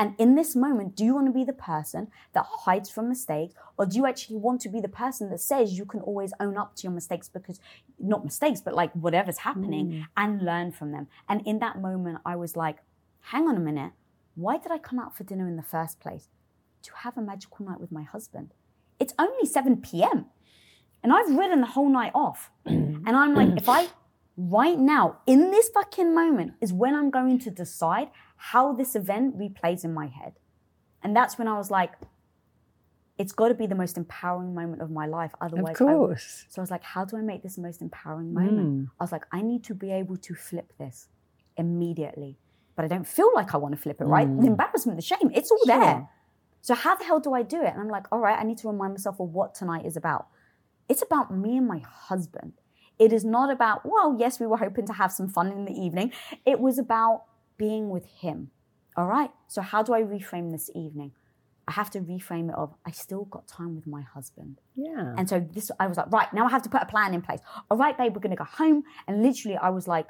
And 0.00 0.14
in 0.16 0.34
this 0.34 0.56
moment, 0.56 0.96
do 0.96 1.04
you 1.04 1.14
want 1.14 1.26
to 1.26 1.32
be 1.32 1.44
the 1.44 1.52
person 1.52 2.08
that 2.32 2.46
hides 2.48 2.88
from 2.88 3.10
mistakes, 3.10 3.52
or 3.76 3.84
do 3.84 3.98
you 3.98 4.06
actually 4.06 4.38
want 4.38 4.62
to 4.62 4.70
be 4.70 4.80
the 4.80 4.88
person 4.88 5.28
that 5.28 5.40
says 5.40 5.76
you 5.76 5.84
can 5.84 6.00
always 6.00 6.32
own 6.40 6.56
up 6.56 6.74
to 6.76 6.84
your 6.84 6.92
mistakes 6.92 7.28
because, 7.28 7.60
not 7.98 8.24
mistakes, 8.24 8.62
but 8.62 8.72
like 8.72 8.90
whatever's 8.94 9.36
happening 9.36 9.88
mm. 9.90 10.04
and 10.16 10.40
learn 10.40 10.72
from 10.72 10.92
them? 10.92 11.06
And 11.28 11.46
in 11.46 11.58
that 11.58 11.82
moment, 11.82 12.20
I 12.24 12.34
was 12.34 12.56
like, 12.56 12.78
hang 13.20 13.46
on 13.46 13.58
a 13.58 13.60
minute, 13.60 13.92
why 14.36 14.56
did 14.56 14.72
I 14.72 14.78
come 14.78 14.98
out 14.98 15.14
for 15.14 15.24
dinner 15.24 15.46
in 15.46 15.56
the 15.56 15.62
first 15.62 16.00
place? 16.00 16.28
To 16.84 16.92
have 17.02 17.18
a 17.18 17.20
magical 17.20 17.66
night 17.66 17.78
with 17.78 17.92
my 17.92 18.02
husband. 18.02 18.54
It's 18.98 19.12
only 19.18 19.44
7 19.44 19.82
p.m. 19.82 20.24
And 21.02 21.12
I've 21.12 21.28
ridden 21.28 21.60
the 21.60 21.66
whole 21.66 21.90
night 21.90 22.12
off. 22.14 22.50
and 22.64 23.06
I'm 23.06 23.34
like, 23.34 23.54
if 23.58 23.68
I, 23.68 23.88
right 24.48 24.78
now, 24.78 25.18
in 25.26 25.50
this 25.50 25.68
fucking 25.68 26.14
moment, 26.14 26.54
is 26.60 26.72
when 26.72 26.94
I'm 26.94 27.10
going 27.10 27.38
to 27.40 27.50
decide 27.50 28.08
how 28.36 28.72
this 28.72 28.94
event 28.96 29.38
replays 29.38 29.84
in 29.84 29.92
my 29.92 30.06
head. 30.06 30.34
And 31.02 31.14
that's 31.14 31.38
when 31.38 31.46
I 31.48 31.56
was 31.58 31.70
like, 31.70 31.92
it's 33.18 33.32
got 33.32 33.48
to 33.48 33.54
be 33.54 33.66
the 33.66 33.74
most 33.74 33.98
empowering 33.98 34.54
moment 34.54 34.80
of 34.80 34.90
my 34.90 35.06
life. 35.06 35.32
Otherwise, 35.42 35.78
Of 35.80 35.86
I- 35.88 35.92
course. 35.92 36.46
so 36.48 36.60
I 36.60 36.62
was 36.62 36.70
like, 36.70 36.82
how 36.82 37.04
do 37.04 37.16
I 37.18 37.20
make 37.20 37.42
this 37.42 37.56
the 37.56 37.62
most 37.62 37.82
empowering 37.82 38.32
moment? 38.32 38.68
Mm. 38.68 38.90
I 38.98 39.04
was 39.04 39.12
like, 39.12 39.26
I 39.30 39.42
need 39.42 39.62
to 39.64 39.74
be 39.74 39.92
able 39.92 40.16
to 40.16 40.34
flip 40.34 40.72
this 40.78 41.08
immediately. 41.58 42.38
But 42.76 42.86
I 42.86 42.88
don't 42.88 43.06
feel 43.06 43.30
like 43.34 43.54
I 43.54 43.58
want 43.58 43.74
to 43.74 43.80
flip 43.80 44.00
it, 44.00 44.04
right? 44.04 44.26
The 44.40 44.46
embarrassment, 44.46 44.96
the 44.96 45.02
shame, 45.02 45.30
it's 45.34 45.50
all 45.50 45.60
there. 45.66 46.08
So 46.62 46.74
how 46.74 46.94
the 46.96 47.04
hell 47.04 47.20
do 47.20 47.34
I 47.34 47.42
do 47.42 47.60
it? 47.60 47.66
And 47.72 47.80
I'm 47.80 47.88
like, 47.88 48.06
all 48.10 48.20
right, 48.20 48.38
I 48.38 48.42
need 48.44 48.56
to 48.58 48.68
remind 48.68 48.94
myself 48.94 49.20
of 49.20 49.28
what 49.30 49.54
tonight 49.54 49.84
is 49.84 49.96
about. 49.98 50.28
It's 50.88 51.02
about 51.02 51.34
me 51.34 51.58
and 51.58 51.68
my 51.68 51.78
husband. 51.80 52.54
It 53.00 53.12
is 53.12 53.24
not 53.24 53.50
about, 53.50 53.80
well, 53.84 54.16
yes, 54.18 54.38
we 54.38 54.46
were 54.46 54.58
hoping 54.58 54.86
to 54.86 54.92
have 54.92 55.10
some 55.10 55.28
fun 55.28 55.50
in 55.50 55.64
the 55.64 55.72
evening. 55.72 56.12
It 56.44 56.60
was 56.60 56.78
about 56.78 57.24
being 57.56 57.88
with 57.88 58.04
him. 58.04 58.50
All 58.96 59.06
right. 59.06 59.30
So 59.48 59.62
how 59.62 59.82
do 59.82 59.94
I 59.94 60.02
reframe 60.02 60.52
this 60.52 60.70
evening? 60.74 61.12
I 61.66 61.72
have 61.72 61.90
to 61.92 62.00
reframe 62.00 62.50
it 62.50 62.54
of 62.56 62.74
I 62.84 62.90
still 62.90 63.24
got 63.24 63.48
time 63.48 63.74
with 63.74 63.86
my 63.86 64.02
husband. 64.02 64.60
Yeah. 64.76 65.14
And 65.16 65.28
so 65.28 65.40
this, 65.40 65.70
I 65.80 65.86
was 65.86 65.96
like, 65.96 66.12
right, 66.12 66.32
now 66.34 66.46
I 66.46 66.50
have 66.50 66.62
to 66.62 66.68
put 66.68 66.82
a 66.82 66.86
plan 66.86 67.14
in 67.14 67.22
place. 67.22 67.40
All 67.70 67.78
right, 67.78 67.96
babe, 67.96 68.14
we're 68.14 68.20
going 68.20 68.36
to 68.36 68.36
go 68.36 68.44
home. 68.44 68.82
And 69.06 69.22
literally, 69.22 69.56
I 69.56 69.70
was 69.70 69.88
like, 69.88 70.08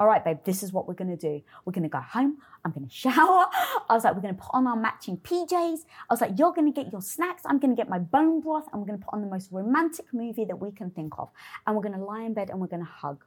all 0.00 0.06
right, 0.06 0.24
babe, 0.24 0.38
this 0.44 0.62
is 0.62 0.72
what 0.72 0.86
we're 0.86 0.94
going 0.94 1.10
to 1.10 1.16
do. 1.16 1.42
We're 1.64 1.72
going 1.72 1.82
to 1.82 1.88
go 1.88 2.00
home. 2.00 2.38
I'm 2.64 2.70
going 2.70 2.86
to 2.86 2.94
shower. 2.94 3.46
I 3.88 3.94
was 3.94 4.04
like, 4.04 4.14
we're 4.14 4.22
going 4.22 4.36
to 4.36 4.40
put 4.40 4.50
on 4.52 4.66
our 4.66 4.76
matching 4.76 5.16
PJs. 5.16 5.80
I 6.08 6.12
was 6.12 6.20
like, 6.20 6.38
you're 6.38 6.52
going 6.52 6.72
to 6.72 6.82
get 6.82 6.92
your 6.92 7.02
snacks. 7.02 7.42
I'm 7.44 7.58
going 7.58 7.74
to 7.74 7.76
get 7.76 7.88
my 7.88 7.98
bone 7.98 8.40
broth. 8.40 8.66
And 8.72 8.80
we're 8.80 8.86
going 8.86 8.98
to 8.98 9.04
put 9.04 9.12
on 9.12 9.22
the 9.22 9.28
most 9.28 9.50
romantic 9.50 10.06
movie 10.12 10.44
that 10.44 10.56
we 10.56 10.70
can 10.70 10.90
think 10.90 11.14
of. 11.18 11.30
And 11.66 11.74
we're 11.74 11.82
going 11.82 11.98
to 11.98 12.04
lie 12.04 12.22
in 12.22 12.32
bed 12.32 12.50
and 12.50 12.60
we're 12.60 12.68
going 12.68 12.84
to 12.84 12.90
hug. 12.90 13.24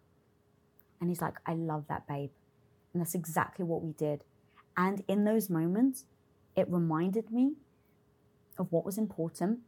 And 1.02 1.10
he's 1.10 1.22
like, 1.22 1.36
I 1.46 1.56
love 1.56 1.86
that, 1.90 2.08
babe. 2.08 2.30
And 2.94 3.02
that's 3.02 3.16
exactly 3.16 3.66
what 3.66 3.82
we 3.82 3.92
did. 3.92 4.24
And 4.78 5.04
in 5.08 5.26
those 5.26 5.50
moments, 5.50 6.06
it 6.56 6.70
reminded 6.70 7.32
me 7.32 7.54
of 8.58 8.72
what 8.72 8.86
was 8.86 8.98
important. 8.98 9.60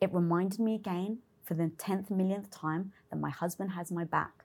It 0.00 0.12
reminded 0.12 0.60
me 0.60 0.74
again 0.74 1.18
for 1.42 1.54
the 1.54 1.70
10th 1.78 2.10
millionth 2.10 2.50
time 2.50 2.92
that 3.10 3.16
my 3.18 3.30
husband 3.30 3.72
has 3.72 3.90
my 3.90 4.04
back. 4.04 4.43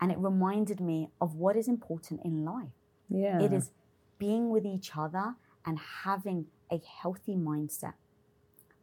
And 0.00 0.12
it 0.12 0.18
reminded 0.18 0.80
me 0.80 1.10
of 1.20 1.34
what 1.34 1.56
is 1.56 1.66
important 1.68 2.20
in 2.24 2.44
life. 2.44 2.68
yeah. 3.08 3.40
It 3.42 3.52
is 3.52 3.70
being 4.18 4.50
with 4.50 4.64
each 4.66 4.92
other 4.96 5.34
and 5.66 5.78
having 6.04 6.46
a 6.70 6.80
healthy 7.00 7.34
mindset 7.36 7.94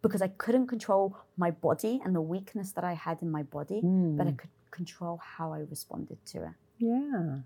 because 0.02 0.22
I 0.22 0.28
couldn't 0.30 0.68
control 0.68 1.18
my 1.38 1.52
body 1.52 2.02
and 2.04 2.16
the 2.16 2.22
weakness 2.22 2.72
that 2.74 2.84
I 2.84 2.94
had 2.94 3.22
in 3.22 3.30
my 3.32 3.44
body, 3.44 3.80
Hmm. 3.82 4.18
but 4.18 4.28
I 4.28 4.32
could 4.32 4.50
control 4.72 5.20
how 5.36 5.52
I 5.54 5.60
responded 5.60 6.18
to 6.28 6.38
it. 6.44 6.56
Yeah. 6.78 7.40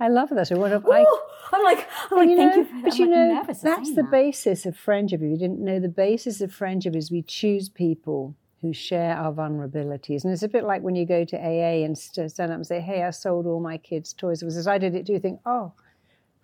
I 0.00 0.08
love 0.08 0.30
that. 0.30 0.50
If 0.50 0.58
Ooh, 0.58 0.64
I 0.64 1.04
I'm 1.52 1.62
like, 1.62 1.86
I'm 2.10 2.16
like, 2.18 2.28
you 2.28 2.36
thank 2.36 2.52
know, 2.54 2.58
you. 2.62 2.64
For. 2.64 2.82
But 2.82 2.92
I'm 2.94 2.98
you 3.00 3.06
like 3.06 3.46
know, 3.48 3.54
that's 3.62 3.90
the 3.94 4.02
that. 4.02 4.10
basis 4.10 4.66
of 4.66 4.76
friendship. 4.76 5.20
If 5.22 5.30
you 5.30 5.36
didn't 5.36 5.60
know, 5.60 5.78
the 5.78 5.88
basis 5.88 6.40
of 6.40 6.52
friendship 6.52 6.94
is 6.96 7.10
we 7.12 7.22
choose 7.22 7.68
people 7.68 8.34
who 8.64 8.72
share 8.72 9.14
our 9.14 9.32
vulnerabilities. 9.32 10.24
And 10.24 10.32
it's 10.32 10.42
a 10.42 10.48
bit 10.48 10.64
like 10.64 10.82
when 10.82 10.96
you 10.96 11.04
go 11.04 11.24
to 11.24 11.36
AA 11.36 11.84
and 11.84 11.96
stand 11.96 12.50
up 12.50 12.56
and 12.56 12.66
say, 12.66 12.80
"Hey, 12.80 13.02
I 13.02 13.10
sold 13.10 13.46
all 13.46 13.60
my 13.60 13.76
kids' 13.76 14.14
toys." 14.14 14.40
It 14.40 14.46
was 14.46 14.56
as 14.56 14.66
I 14.66 14.78
did 14.78 14.94
it 14.94 15.06
too. 15.06 15.12
You 15.12 15.18
think, 15.20 15.40
"Oh, 15.44 15.72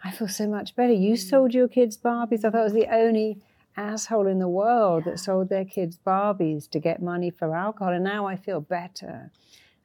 I 0.05 0.11
feel 0.11 0.29
so 0.29 0.47
much 0.47 0.77
better. 0.77 0.93
You 0.93 1.15
Mm. 1.15 1.29
sold 1.31 1.55
your 1.55 1.69
kids 1.69 1.97
Barbies. 1.97 2.45
I 2.45 2.51
thought 2.51 2.61
I 2.61 2.65
was 2.65 2.75
the 2.75 2.95
only 2.95 3.39
asshole 3.77 4.27
in 4.27 4.39
the 4.39 4.49
world 4.49 5.05
that 5.05 5.19
sold 5.19 5.49
their 5.49 5.65
kids 5.65 5.99
Barbies 5.99 6.69
to 6.71 6.79
get 6.79 7.01
money 7.01 7.31
for 7.31 7.55
alcohol, 7.57 7.95
and 7.95 8.05
now 8.05 8.27
I 8.27 8.37
feel 8.37 8.61
better." 8.61 9.31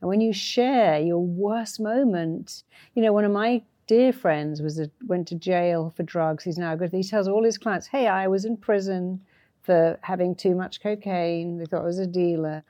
And 0.01 0.09
when 0.09 0.19
you 0.19 0.33
share 0.33 0.99
your 0.99 1.19
worst 1.19 1.79
moment, 1.79 2.63
you 2.93 3.01
know, 3.01 3.13
one 3.13 3.23
of 3.23 3.31
my 3.31 3.63
dear 3.87 4.11
friends 4.11 4.61
was 4.61 4.77
a, 4.77 4.89
went 5.07 5.27
to 5.29 5.35
jail 5.35 5.93
for 5.95 6.03
drugs. 6.03 6.43
He's 6.43 6.57
now 6.57 6.75
good. 6.75 6.91
He 6.91 7.01
tells 7.03 7.29
all 7.29 7.43
his 7.45 7.57
clients, 7.57 7.87
"Hey, 7.87 8.07
I 8.07 8.27
was 8.27 8.43
in 8.43 8.57
prison 8.57 9.21
for 9.65 9.97
having 10.01 10.35
too 10.35 10.55
much 10.55 10.81
cocaine. 10.81 11.57
They 11.57 11.65
thought 11.65 11.81
I 11.81 11.85
was 11.85 11.99
a 11.99 12.07
dealer," 12.07 12.63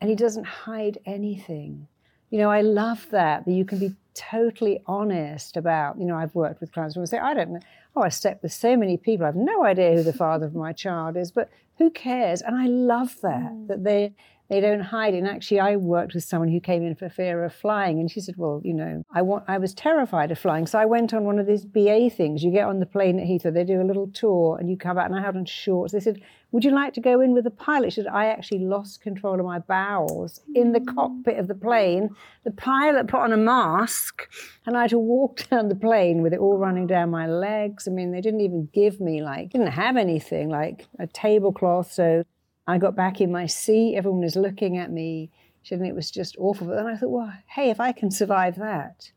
and 0.00 0.10
he 0.10 0.16
doesn't 0.16 0.44
hide 0.44 0.98
anything. 1.06 1.88
You 2.30 2.38
know, 2.38 2.50
I 2.50 2.62
love 2.62 3.08
that 3.10 3.44
that 3.44 3.52
you 3.52 3.64
can 3.64 3.78
be 3.78 3.94
totally 4.14 4.82
honest 4.86 5.56
about. 5.56 5.98
You 5.98 6.06
know, 6.06 6.16
I've 6.16 6.34
worked 6.34 6.60
with 6.60 6.72
clients 6.72 6.94
who 6.94 7.06
say, 7.06 7.18
"I 7.18 7.34
don't 7.34 7.50
know. 7.50 7.60
Oh, 7.94 8.02
I 8.02 8.08
slept 8.08 8.42
with 8.42 8.52
so 8.52 8.76
many 8.76 8.96
people. 8.96 9.24
I 9.24 9.28
have 9.28 9.36
no 9.36 9.64
idea 9.64 9.94
who 9.94 10.02
the 10.02 10.12
father 10.12 10.46
of 10.46 10.54
my 10.54 10.72
child 10.72 11.16
is, 11.16 11.30
but 11.30 11.48
who 11.78 11.90
cares?" 11.90 12.42
And 12.42 12.56
I 12.56 12.66
love 12.66 13.20
that 13.22 13.52
mm. 13.52 13.66
that 13.68 13.84
they 13.84 14.14
they 14.52 14.60
don't 14.60 14.80
hide. 14.80 15.14
And 15.14 15.26
actually, 15.26 15.60
I 15.60 15.76
worked 15.76 16.12
with 16.12 16.24
someone 16.24 16.50
who 16.50 16.60
came 16.60 16.82
in 16.82 16.94
for 16.94 17.08
fear 17.08 17.42
of 17.42 17.54
flying, 17.54 17.98
and 17.98 18.10
she 18.10 18.20
said, 18.20 18.36
"Well, 18.36 18.60
you 18.62 18.74
know, 18.74 19.02
I 19.10 19.22
want, 19.22 19.44
I 19.48 19.56
was 19.56 19.72
terrified 19.72 20.30
of 20.30 20.38
flying, 20.38 20.66
so 20.66 20.78
I 20.78 20.84
went 20.84 21.14
on 21.14 21.24
one 21.24 21.38
of 21.38 21.46
these 21.46 21.64
BA 21.64 22.10
things. 22.10 22.44
You 22.44 22.50
get 22.50 22.68
on 22.68 22.78
the 22.78 22.84
plane 22.84 23.18
at 23.18 23.26
Heathrow, 23.26 23.54
they 23.54 23.64
do 23.64 23.80
a 23.80 23.90
little 23.90 24.08
tour, 24.08 24.58
and 24.58 24.68
you 24.68 24.76
come 24.76 24.98
out, 24.98 25.06
and 25.06 25.16
I 25.16 25.22
had 25.22 25.36
on 25.36 25.46
shorts. 25.46 25.94
They 25.94 26.00
said, 26.00 26.20
"Would 26.50 26.66
you 26.66 26.70
like 26.70 26.92
to 26.94 27.00
go 27.00 27.22
in 27.22 27.32
with 27.32 27.44
the 27.44 27.50
pilot?" 27.50 27.94
She 27.94 28.02
said, 28.02 28.12
"I 28.12 28.26
actually 28.26 28.58
lost 28.58 29.00
control 29.00 29.40
of 29.40 29.46
my 29.46 29.58
bowels 29.58 30.40
in 30.54 30.72
the 30.72 30.80
cockpit 30.80 31.38
of 31.38 31.48
the 31.48 31.54
plane. 31.54 32.10
The 32.44 32.50
pilot 32.50 33.06
put 33.08 33.20
on 33.20 33.32
a 33.32 33.38
mask, 33.38 34.28
and 34.66 34.76
I 34.76 34.82
had 34.82 34.90
to 34.90 34.98
walk 34.98 35.48
down 35.50 35.70
the 35.70 35.74
plane 35.74 36.20
with 36.20 36.34
it 36.34 36.40
all 36.40 36.58
running 36.58 36.86
down 36.86 37.10
my 37.10 37.26
legs. 37.26 37.88
I 37.88 37.90
mean, 37.90 38.12
they 38.12 38.20
didn't 38.20 38.42
even 38.42 38.68
give 38.74 39.00
me 39.00 39.22
like, 39.22 39.48
didn't 39.48 39.68
have 39.68 39.96
anything 39.96 40.50
like 40.50 40.88
a 40.98 41.06
tablecloth, 41.06 41.90
so." 41.90 42.24
I 42.66 42.78
got 42.78 42.94
back 42.94 43.20
in 43.20 43.32
my 43.32 43.46
seat. 43.46 43.96
Everyone 43.96 44.20
was 44.20 44.36
looking 44.36 44.78
at 44.78 44.90
me. 44.90 45.30
She 45.62 45.74
said, 45.74 45.82
it 45.82 45.94
was 45.94 46.10
just 46.10 46.36
awful. 46.38 46.66
But 46.66 46.76
then 46.76 46.86
I 46.86 46.96
thought, 46.96 47.10
well, 47.10 47.32
hey, 47.46 47.70
if 47.70 47.80
I 47.80 47.92
can 47.92 48.10
survive 48.10 48.56
that, 48.56 49.12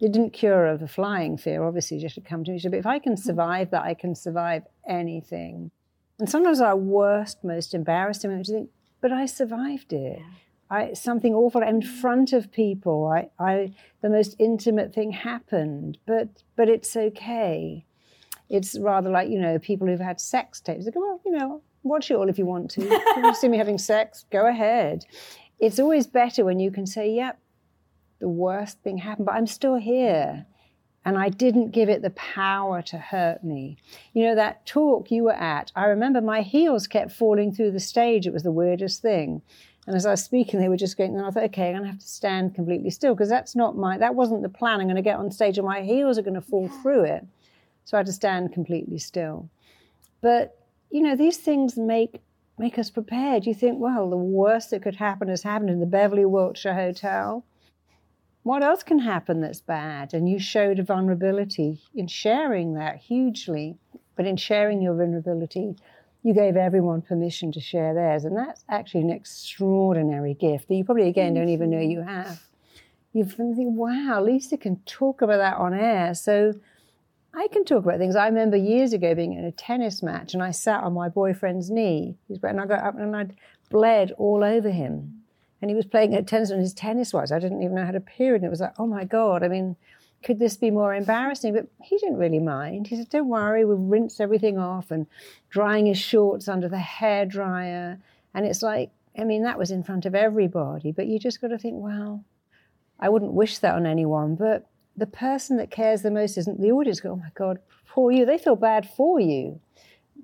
it 0.00 0.12
didn't 0.12 0.32
cure 0.32 0.66
of 0.66 0.80
the 0.80 0.88
flying 0.88 1.36
fear, 1.36 1.64
obviously, 1.64 1.98
just 1.98 2.14
to 2.14 2.20
come 2.20 2.44
to 2.44 2.52
me. 2.52 2.60
But 2.62 2.74
if 2.74 2.86
I 2.86 2.98
can 2.98 3.14
mm-hmm. 3.14 3.22
survive 3.22 3.70
that, 3.70 3.82
I 3.82 3.94
can 3.94 4.14
survive 4.14 4.62
anything. 4.88 5.70
And 6.18 6.28
sometimes 6.28 6.60
our 6.60 6.76
worst, 6.76 7.44
most 7.44 7.74
embarrassing 7.74 8.30
moments, 8.30 8.48
you 8.48 8.56
think, 8.56 8.70
but 9.00 9.12
I 9.12 9.26
survived 9.26 9.92
it. 9.92 10.20
I, 10.70 10.92
something 10.92 11.34
awful 11.34 11.62
in 11.62 11.80
mm-hmm. 11.80 12.00
front 12.00 12.32
of 12.32 12.52
people. 12.52 13.06
I, 13.06 13.30
I, 13.42 13.72
the 14.02 14.10
most 14.10 14.36
intimate 14.38 14.94
thing 14.94 15.12
happened, 15.12 15.98
but, 16.06 16.28
but 16.56 16.68
it's 16.68 16.96
okay. 16.96 17.84
It's 18.48 18.78
rather 18.78 19.10
like, 19.10 19.28
you 19.28 19.40
know, 19.40 19.58
people 19.58 19.86
who've 19.86 20.00
had 20.00 20.20
sex 20.20 20.60
tapes. 20.60 20.84
They 20.84 20.90
go, 20.90 21.00
well, 21.00 21.20
you 21.24 21.32
know, 21.32 21.62
watch 21.82 22.10
it 22.10 22.14
all 22.14 22.28
if 22.28 22.38
you 22.38 22.46
want 22.46 22.70
to. 22.72 22.82
If 23.18 23.24
you 23.24 23.34
see 23.34 23.48
me 23.48 23.58
having 23.58 23.78
sex, 23.78 24.24
go 24.30 24.46
ahead. 24.46 25.04
It's 25.58 25.78
always 25.78 26.06
better 26.06 26.44
when 26.44 26.60
you 26.60 26.70
can 26.70 26.86
say, 26.86 27.10
yep, 27.10 27.38
the 28.20 28.28
worst 28.28 28.80
thing 28.82 28.98
happened, 28.98 29.26
but 29.26 29.34
I'm 29.34 29.46
still 29.46 29.76
here. 29.76 30.46
And 31.04 31.16
I 31.16 31.30
didn't 31.30 31.70
give 31.70 31.88
it 31.88 32.02
the 32.02 32.10
power 32.10 32.82
to 32.82 32.98
hurt 32.98 33.42
me. 33.42 33.78
You 34.12 34.24
know, 34.24 34.34
that 34.34 34.66
talk 34.66 35.10
you 35.10 35.24
were 35.24 35.32
at, 35.32 35.72
I 35.74 35.86
remember 35.86 36.20
my 36.20 36.42
heels 36.42 36.86
kept 36.86 37.12
falling 37.12 37.52
through 37.52 37.70
the 37.70 37.80
stage. 37.80 38.26
It 38.26 38.32
was 38.32 38.42
the 38.42 38.52
weirdest 38.52 39.00
thing. 39.00 39.40
And 39.86 39.96
as 39.96 40.04
I 40.04 40.10
was 40.10 40.22
speaking, 40.22 40.60
they 40.60 40.68
were 40.68 40.76
just 40.76 40.98
going, 40.98 41.16
and 41.16 41.24
I 41.24 41.30
thought, 41.30 41.44
okay, 41.44 41.68
I'm 41.68 41.76
going 41.76 41.84
to 41.84 41.90
have 41.92 42.00
to 42.00 42.06
stand 42.06 42.54
completely 42.54 42.90
still 42.90 43.14
because 43.14 43.30
that's 43.30 43.56
not 43.56 43.74
my, 43.74 43.96
that 43.96 44.14
wasn't 44.14 44.42
the 44.42 44.50
plan. 44.50 44.80
I'm 44.80 44.86
going 44.86 44.96
to 44.96 45.02
get 45.02 45.18
on 45.18 45.30
stage 45.30 45.56
and 45.56 45.66
my 45.66 45.80
heels 45.80 46.18
are 46.18 46.22
going 46.22 46.34
to 46.34 46.42
fall 46.42 46.68
through 46.82 47.04
it. 47.04 47.24
So 47.86 47.96
I 47.96 48.00
had 48.00 48.06
to 48.06 48.12
stand 48.12 48.52
completely 48.52 48.98
still. 48.98 49.48
But, 50.20 50.57
you 50.90 51.02
know, 51.02 51.16
these 51.16 51.38
things 51.38 51.76
make 51.76 52.20
make 52.58 52.78
us 52.78 52.90
prepared. 52.90 53.46
You 53.46 53.54
think, 53.54 53.78
well, 53.78 54.10
the 54.10 54.16
worst 54.16 54.70
that 54.70 54.82
could 54.82 54.96
happen 54.96 55.28
has 55.28 55.42
happened 55.42 55.70
in 55.70 55.80
the 55.80 55.86
Beverly 55.86 56.24
Wilshire 56.24 56.74
Hotel. 56.74 57.44
What 58.42 58.62
else 58.62 58.82
can 58.82 58.98
happen 58.98 59.40
that's 59.40 59.60
bad? 59.60 60.14
And 60.14 60.28
you 60.28 60.38
showed 60.38 60.78
a 60.78 60.82
vulnerability 60.82 61.80
in 61.94 62.06
sharing 62.06 62.74
that 62.74 62.96
hugely. 62.96 63.76
But 64.16 64.26
in 64.26 64.36
sharing 64.36 64.82
your 64.82 64.96
vulnerability, 64.96 65.76
you 66.24 66.34
gave 66.34 66.56
everyone 66.56 67.02
permission 67.02 67.52
to 67.52 67.60
share 67.60 67.94
theirs. 67.94 68.24
And 68.24 68.36
that's 68.36 68.64
actually 68.68 69.02
an 69.02 69.10
extraordinary 69.10 70.34
gift 70.34 70.68
that 70.68 70.74
you 70.74 70.84
probably, 70.84 71.08
again, 71.08 71.34
don't 71.34 71.48
even 71.48 71.70
know 71.70 71.80
you 71.80 72.02
have. 72.02 72.42
You 73.12 73.24
think, 73.24 73.56
wow, 73.58 74.20
Lisa 74.22 74.56
can 74.56 74.76
talk 74.86 75.22
about 75.22 75.38
that 75.38 75.56
on 75.56 75.72
air. 75.72 76.14
So 76.14 76.54
I 77.38 77.46
can 77.46 77.64
talk 77.64 77.84
about 77.84 77.98
things. 77.98 78.16
I 78.16 78.26
remember 78.26 78.56
years 78.56 78.92
ago 78.92 79.14
being 79.14 79.34
in 79.34 79.44
a 79.44 79.52
tennis 79.52 80.02
match 80.02 80.34
and 80.34 80.42
I 80.42 80.50
sat 80.50 80.82
on 80.82 80.92
my 80.92 81.08
boyfriend's 81.08 81.70
knee. 81.70 82.16
And 82.42 82.60
I 82.60 82.66
got 82.66 82.82
up 82.82 82.98
and 82.98 83.14
I'd 83.14 83.36
bled 83.70 84.12
all 84.18 84.42
over 84.42 84.70
him. 84.70 85.22
And 85.62 85.70
he 85.70 85.76
was 85.76 85.86
playing 85.86 86.16
at 86.16 86.26
tennis 86.26 86.50
and 86.50 86.60
his 86.60 86.74
tennis 86.74 87.12
was. 87.12 87.30
I 87.30 87.38
didn't 87.38 87.62
even 87.62 87.76
know 87.76 87.84
how 87.84 87.92
to 87.92 88.00
period. 88.00 88.42
And 88.42 88.46
it 88.46 88.50
was 88.50 88.60
like, 88.60 88.74
oh 88.78 88.88
my 88.88 89.04
God, 89.04 89.44
I 89.44 89.48
mean, 89.48 89.76
could 90.24 90.40
this 90.40 90.56
be 90.56 90.72
more 90.72 90.92
embarrassing? 90.92 91.54
But 91.54 91.68
he 91.80 91.96
didn't 91.98 92.16
really 92.16 92.40
mind. 92.40 92.88
He 92.88 92.96
said, 92.96 93.08
don't 93.08 93.28
worry, 93.28 93.64
we'll 93.64 93.76
rinse 93.76 94.18
everything 94.18 94.58
off 94.58 94.90
and 94.90 95.06
drying 95.48 95.86
his 95.86 95.98
shorts 95.98 96.48
under 96.48 96.68
the 96.68 96.78
hair 96.78 97.24
dryer. 97.24 98.00
And 98.34 98.46
it's 98.46 98.62
like, 98.62 98.90
I 99.16 99.22
mean, 99.22 99.44
that 99.44 99.58
was 99.58 99.70
in 99.70 99.84
front 99.84 100.06
of 100.06 100.14
everybody. 100.16 100.90
But 100.90 101.06
you 101.06 101.20
just 101.20 101.40
got 101.40 101.48
to 101.48 101.58
think, 101.58 101.76
well, 101.78 102.24
I 102.98 103.08
wouldn't 103.08 103.32
wish 103.32 103.58
that 103.58 103.76
on 103.76 103.86
anyone. 103.86 104.34
But 104.34 104.67
the 104.98 105.06
person 105.06 105.56
that 105.58 105.70
cares 105.70 106.02
the 106.02 106.10
most 106.10 106.36
isn't 106.36 106.60
the 106.60 106.72
audience. 106.72 107.00
Go, 107.00 107.12
oh 107.12 107.16
my 107.16 107.30
God, 107.34 107.58
poor 107.88 108.10
you. 108.10 108.26
They 108.26 108.38
feel 108.38 108.56
bad 108.56 108.88
for 108.96 109.20
you. 109.20 109.60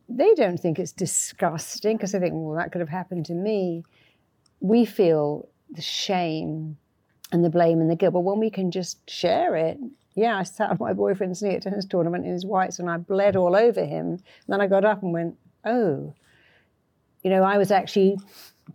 They 0.09 0.35
don't 0.35 0.59
think 0.59 0.79
it's 0.79 0.93
disgusting 0.93 1.97
because 1.97 2.13
they 2.13 2.19
think, 2.19 2.35
well, 2.35 2.57
that 2.57 2.73
could 2.73 2.81
have 2.81 2.89
happened 2.89 3.27
to 3.27 3.35
me. 3.35 3.85
We 4.61 4.85
feel 4.85 5.49
the 5.71 5.83
shame 5.83 6.77
and 7.33 7.45
the 7.45 7.51
blame 7.51 7.81
and 7.81 7.91
the 7.91 7.97
guilt. 7.97 8.15
But 8.15 8.21
when 8.21 8.39
we 8.39 8.51
can 8.51 8.71
just 8.71 9.09
share 9.09 9.57
it, 9.57 9.79
yeah, 10.15 10.39
I 10.39 10.43
sat 10.43 10.71
on 10.71 10.77
my 10.79 10.93
boyfriend's 10.93 11.43
knee 11.43 11.55
at 11.55 11.63
tennis 11.63 11.87
tournament 11.87 12.25
in 12.25 12.33
his 12.33 12.45
whites 12.45 12.79
and 12.79 12.91
I 12.91 12.97
bled 12.99 13.37
all 13.37 13.57
over 13.57 13.85
him. 13.85 14.07
And 14.07 14.23
then 14.49 14.61
I 14.61 14.67
got 14.67 14.85
up 14.85 15.03
and 15.03 15.13
went, 15.13 15.37
oh, 15.65 16.15
you 17.23 17.31
know, 17.31 17.43
I 17.43 17.59
was 17.59 17.71
actually 17.71 18.19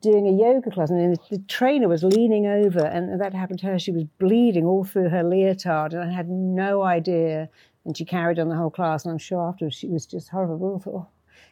doing 0.01 0.27
a 0.27 0.31
yoga 0.31 0.71
class 0.71 0.89
and 0.89 1.15
the, 1.15 1.37
the 1.37 1.43
trainer 1.47 1.87
was 1.87 2.03
leaning 2.03 2.45
over 2.45 2.85
and 2.85 3.19
that 3.19 3.33
happened 3.33 3.59
to 3.59 3.67
her. 3.67 3.79
She 3.79 3.91
was 3.91 4.03
bleeding 4.19 4.65
all 4.65 4.83
through 4.83 5.09
her 5.09 5.23
leotard 5.23 5.93
and 5.93 6.03
I 6.03 6.13
had 6.13 6.29
no 6.29 6.83
idea. 6.83 7.49
And 7.85 7.97
she 7.97 8.05
carried 8.05 8.39
on 8.39 8.49
the 8.49 8.55
whole 8.55 8.69
class. 8.69 9.05
And 9.05 9.11
I'm 9.11 9.17
sure 9.17 9.47
afterwards 9.47 9.75
she 9.75 9.87
was 9.87 10.05
just 10.05 10.29
horrible. 10.29 10.79
I 10.79 10.83
thought, 10.83 10.95
oh, 10.95 11.07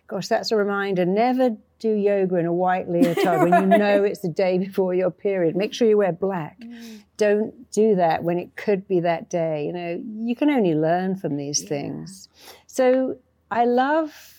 gosh, 0.07 0.27
that's 0.27 0.51
a 0.51 0.55
reminder. 0.55 1.05
Never 1.05 1.55
do 1.79 1.93
yoga 1.93 2.35
in 2.35 2.45
a 2.45 2.53
white 2.53 2.89
leotard 2.89 3.49
when 3.49 3.71
you 3.71 3.77
know 3.77 4.03
it's 4.03 4.21
the 4.21 4.29
day 4.29 4.57
before 4.57 4.93
your 4.93 5.11
period. 5.11 5.55
Make 5.55 5.73
sure 5.73 5.87
you 5.87 5.97
wear 5.97 6.11
black. 6.11 6.59
Mm. 6.59 7.03
Don't 7.17 7.71
do 7.71 7.95
that 7.95 8.23
when 8.23 8.37
it 8.37 8.55
could 8.55 8.87
be 8.87 8.99
that 9.01 9.29
day. 9.29 9.65
You 9.65 9.73
know, 9.73 10.03
you 10.19 10.35
can 10.35 10.49
only 10.49 10.75
learn 10.75 11.15
from 11.15 11.37
these 11.37 11.63
yeah. 11.63 11.69
things. 11.69 12.29
So 12.67 13.17
I 13.49 13.65
love 13.65 14.36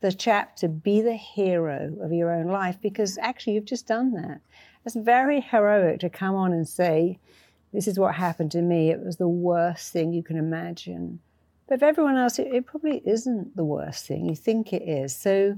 the 0.00 0.12
chapter 0.12 0.68
be 0.68 1.00
the 1.00 1.16
hero 1.16 1.96
of 2.00 2.12
your 2.12 2.30
own 2.32 2.46
life 2.46 2.80
because 2.80 3.18
actually 3.18 3.54
you've 3.54 3.64
just 3.64 3.86
done 3.86 4.12
that. 4.12 4.40
It's 4.84 4.94
very 4.94 5.40
heroic 5.40 6.00
to 6.00 6.10
come 6.10 6.34
on 6.34 6.52
and 6.52 6.66
say, 6.66 7.18
This 7.72 7.88
is 7.88 7.98
what 7.98 8.14
happened 8.14 8.52
to 8.52 8.62
me. 8.62 8.90
It 8.90 9.04
was 9.04 9.16
the 9.16 9.28
worst 9.28 9.92
thing 9.92 10.12
you 10.12 10.22
can 10.22 10.36
imagine. 10.36 11.20
But 11.68 11.80
for 11.80 11.84
everyone 11.84 12.16
else, 12.16 12.38
it, 12.38 12.48
it 12.48 12.66
probably 12.66 13.02
isn't 13.04 13.56
the 13.56 13.64
worst 13.64 14.06
thing. 14.06 14.26
You 14.26 14.36
think 14.36 14.72
it 14.72 14.82
is. 14.82 15.14
So 15.14 15.56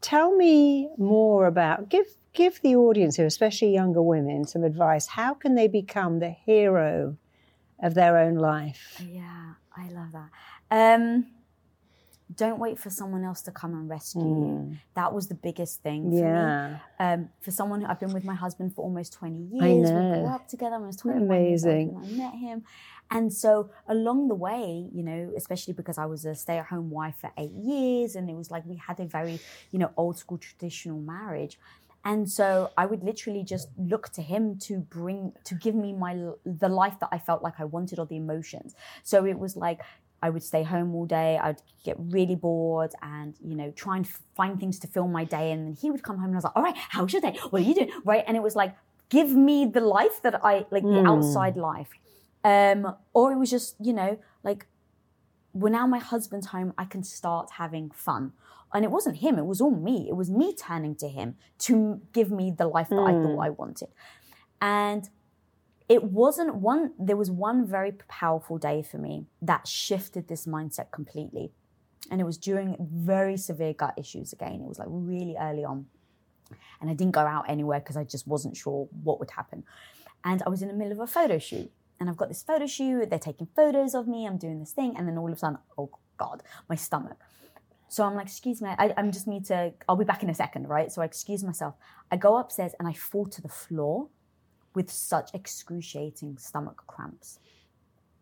tell 0.00 0.36
me 0.36 0.90
more 0.98 1.46
about, 1.46 1.88
give, 1.88 2.06
give 2.34 2.60
the 2.60 2.76
audience 2.76 3.16
here, 3.16 3.26
especially 3.26 3.72
younger 3.72 4.02
women, 4.02 4.44
some 4.44 4.64
advice. 4.64 5.06
How 5.06 5.32
can 5.32 5.54
they 5.54 5.68
become 5.68 6.18
the 6.18 6.30
hero 6.30 7.16
of 7.82 7.94
their 7.94 8.18
own 8.18 8.34
life? 8.34 9.02
Yeah, 9.08 9.54
I 9.74 9.88
love 9.88 10.12
that. 10.12 10.30
Um, 10.70 11.26
don't 12.36 12.58
wait 12.58 12.78
for 12.78 12.90
someone 12.90 13.24
else 13.24 13.42
to 13.42 13.50
come 13.50 13.72
and 13.72 13.88
rescue 13.88 14.22
mm. 14.22 14.70
you. 14.70 14.76
That 14.94 15.12
was 15.12 15.28
the 15.28 15.34
biggest 15.34 15.82
thing 15.82 16.10
for 16.10 16.16
yeah. 16.16 16.68
me. 16.68 16.76
Um, 16.98 17.28
for 17.40 17.50
someone 17.50 17.80
who 17.80 17.86
I've 17.86 18.00
been 18.00 18.12
with 18.12 18.24
my 18.24 18.34
husband 18.34 18.74
for 18.74 18.82
almost 18.82 19.12
20 19.14 19.38
years. 19.38 19.90
We 19.90 20.20
grew 20.20 20.26
up 20.26 20.48
together 20.48 20.76
I 20.76 20.78
was 20.78 20.96
21 20.96 21.22
Amazing. 21.22 21.94
when 21.94 22.04
I 22.04 22.08
met 22.08 22.34
him. 22.34 22.64
And 23.10 23.32
so 23.32 23.70
along 23.88 24.28
the 24.28 24.34
way, 24.34 24.88
you 24.92 25.02
know, 25.02 25.32
especially 25.36 25.74
because 25.74 25.96
I 25.96 26.06
was 26.06 26.24
a 26.24 26.34
stay 26.34 26.58
at 26.58 26.66
home 26.66 26.90
wife 26.90 27.14
for 27.20 27.30
eight 27.38 27.52
years 27.52 28.16
and 28.16 28.28
it 28.28 28.34
was 28.34 28.50
like 28.50 28.66
we 28.66 28.76
had 28.76 28.98
a 29.00 29.04
very, 29.04 29.38
you 29.70 29.78
know, 29.78 29.92
old 29.96 30.18
school 30.18 30.38
traditional 30.38 30.98
marriage. 30.98 31.58
And 32.04 32.30
so 32.30 32.70
I 32.76 32.86
would 32.86 33.02
literally 33.02 33.42
just 33.42 33.68
look 33.76 34.10
to 34.10 34.22
him 34.22 34.58
to 34.60 34.78
bring, 34.78 35.32
to 35.44 35.54
give 35.54 35.74
me 35.74 35.92
my, 35.92 36.14
the 36.44 36.68
life 36.68 36.94
that 37.00 37.08
I 37.10 37.18
felt 37.18 37.42
like 37.42 37.54
I 37.58 37.64
wanted 37.64 37.98
or 37.98 38.06
the 38.06 38.16
emotions. 38.16 38.74
So 39.02 39.24
it 39.24 39.38
was 39.38 39.56
like, 39.56 39.80
I 40.22 40.30
would 40.30 40.42
stay 40.42 40.62
home 40.62 40.94
all 40.94 41.06
day. 41.06 41.38
I'd 41.42 41.60
get 41.84 41.96
really 41.98 42.34
bored 42.34 42.92
and, 43.02 43.34
you 43.44 43.54
know, 43.54 43.70
try 43.72 43.96
and 43.96 44.08
find 44.34 44.58
things 44.58 44.78
to 44.80 44.86
fill 44.86 45.08
my 45.08 45.24
day. 45.24 45.52
And 45.52 45.66
then 45.66 45.74
he 45.74 45.90
would 45.90 46.02
come 46.02 46.16
home 46.16 46.26
and 46.26 46.34
I 46.34 46.38
was 46.38 46.44
like, 46.44 46.56
all 46.56 46.62
right, 46.62 46.76
how's 46.76 47.12
your 47.12 47.22
day? 47.22 47.38
What 47.50 47.62
are 47.62 47.64
you 47.64 47.74
doing? 47.74 47.90
Right. 48.04 48.24
And 48.26 48.36
it 48.36 48.42
was 48.42 48.56
like, 48.56 48.74
give 49.08 49.30
me 49.30 49.66
the 49.66 49.80
life 49.80 50.22
that 50.22 50.44
I, 50.44 50.66
like 50.70 50.82
the 50.82 51.04
outside 51.04 51.56
life. 51.56 51.90
Um, 52.44 52.94
or 53.12 53.32
it 53.32 53.36
was 53.36 53.50
just, 53.50 53.76
you 53.80 53.92
know, 53.92 54.18
like, 54.42 54.66
well, 55.52 55.72
now 55.72 55.86
my 55.86 55.98
husband's 55.98 56.48
home, 56.48 56.72
I 56.76 56.84
can 56.84 57.02
start 57.02 57.50
having 57.52 57.90
fun. 57.90 58.32
And 58.74 58.84
it 58.84 58.90
wasn't 58.90 59.18
him, 59.18 59.38
it 59.38 59.46
was 59.46 59.60
all 59.60 59.70
me. 59.70 60.06
It 60.08 60.16
was 60.16 60.30
me 60.30 60.54
turning 60.54 60.96
to 60.96 61.08
him 61.08 61.36
to 61.60 62.00
give 62.12 62.30
me 62.30 62.52
the 62.56 62.66
life 62.66 62.88
that 62.88 62.98
I 62.98 63.12
thought 63.12 63.38
I 63.38 63.50
wanted. 63.50 63.88
And 64.60 65.08
it 65.88 66.04
wasn't 66.04 66.56
one, 66.56 66.92
there 66.98 67.16
was 67.16 67.30
one 67.30 67.66
very 67.66 67.92
powerful 68.08 68.58
day 68.58 68.82
for 68.82 68.98
me 68.98 69.26
that 69.42 69.66
shifted 69.66 70.28
this 70.28 70.46
mindset 70.46 70.90
completely. 70.90 71.52
And 72.10 72.20
it 72.20 72.24
was 72.24 72.38
during 72.38 72.76
very 72.80 73.36
severe 73.36 73.72
gut 73.72 73.94
issues 73.96 74.32
again. 74.32 74.60
It 74.60 74.68
was 74.68 74.78
like 74.78 74.88
really 74.90 75.36
early 75.36 75.64
on. 75.64 75.86
And 76.80 76.90
I 76.90 76.94
didn't 76.94 77.14
go 77.14 77.20
out 77.20 77.48
anywhere 77.48 77.80
because 77.80 77.96
I 77.96 78.04
just 78.04 78.26
wasn't 78.26 78.56
sure 78.56 78.88
what 79.02 79.18
would 79.18 79.30
happen. 79.32 79.64
And 80.24 80.42
I 80.44 80.48
was 80.48 80.62
in 80.62 80.68
the 80.68 80.74
middle 80.74 80.92
of 80.92 81.00
a 81.00 81.06
photo 81.06 81.38
shoot 81.38 81.70
and 81.98 82.08
I've 82.08 82.16
got 82.16 82.28
this 82.28 82.42
photo 82.42 82.66
shoot. 82.66 83.10
They're 83.10 83.18
taking 83.18 83.48
photos 83.54 83.94
of 83.94 84.06
me. 84.06 84.26
I'm 84.26 84.36
doing 84.36 84.58
this 84.58 84.72
thing, 84.72 84.94
and 84.96 85.08
then 85.08 85.16
all 85.18 85.28
of 85.28 85.34
a 85.34 85.38
sudden, 85.38 85.58
oh 85.78 85.90
god, 86.16 86.42
my 86.68 86.74
stomach. 86.74 87.16
So 87.88 88.04
I'm 88.04 88.14
like, 88.14 88.26
excuse 88.26 88.60
me, 88.60 88.70
I, 88.78 88.92
I 88.96 89.02
just 89.04 89.26
need 89.26 89.44
to. 89.46 89.72
I'll 89.88 89.96
be 89.96 90.04
back 90.04 90.22
in 90.22 90.30
a 90.30 90.34
second, 90.34 90.68
right? 90.68 90.90
So 90.90 91.02
I 91.02 91.04
excuse 91.04 91.44
myself. 91.44 91.74
I 92.10 92.16
go 92.16 92.36
upstairs 92.36 92.72
and 92.78 92.88
I 92.88 92.92
fall 92.92 93.26
to 93.26 93.40
the 93.40 93.48
floor 93.48 94.08
with 94.76 94.90
such 94.90 95.30
excruciating 95.34 96.36
stomach 96.38 96.84
cramps. 96.86 97.40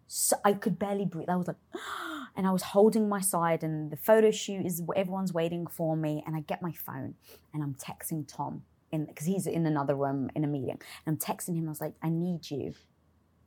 So 0.07 0.37
I 0.45 0.53
could 0.53 0.79
barely 0.79 1.05
breathe. 1.05 1.29
I 1.29 1.37
was 1.37 1.49
like, 1.49 1.57
and 2.37 2.47
I 2.47 2.53
was 2.53 2.63
holding 2.63 3.09
my 3.09 3.21
side, 3.21 3.63
and 3.63 3.91
the 3.91 3.97
photo 3.97 4.31
shoot 4.31 4.65
is 4.65 4.81
everyone's 4.97 5.35
waiting 5.35 5.67
for 5.67 5.97
me, 5.97 6.23
and 6.27 6.35
I 6.35 6.41
get 6.41 6.63
my 6.63 6.73
phone 6.73 7.15
and 7.53 7.63
I'm 7.63 7.75
texting 7.75 8.27
Tom 8.27 8.63
because 8.91 9.27
he's 9.27 9.49
in 9.49 9.67
another 9.67 9.97
room 9.97 10.31
in 10.37 10.45
a 10.45 10.47
meeting, 10.47 10.79
and 11.05 11.09
I'm 11.09 11.17
texting 11.17 11.57
him. 11.57 11.67
I 11.67 11.71
was 11.71 11.81
like, 11.81 11.95
I 12.01 12.09
need 12.09 12.49
you 12.49 12.75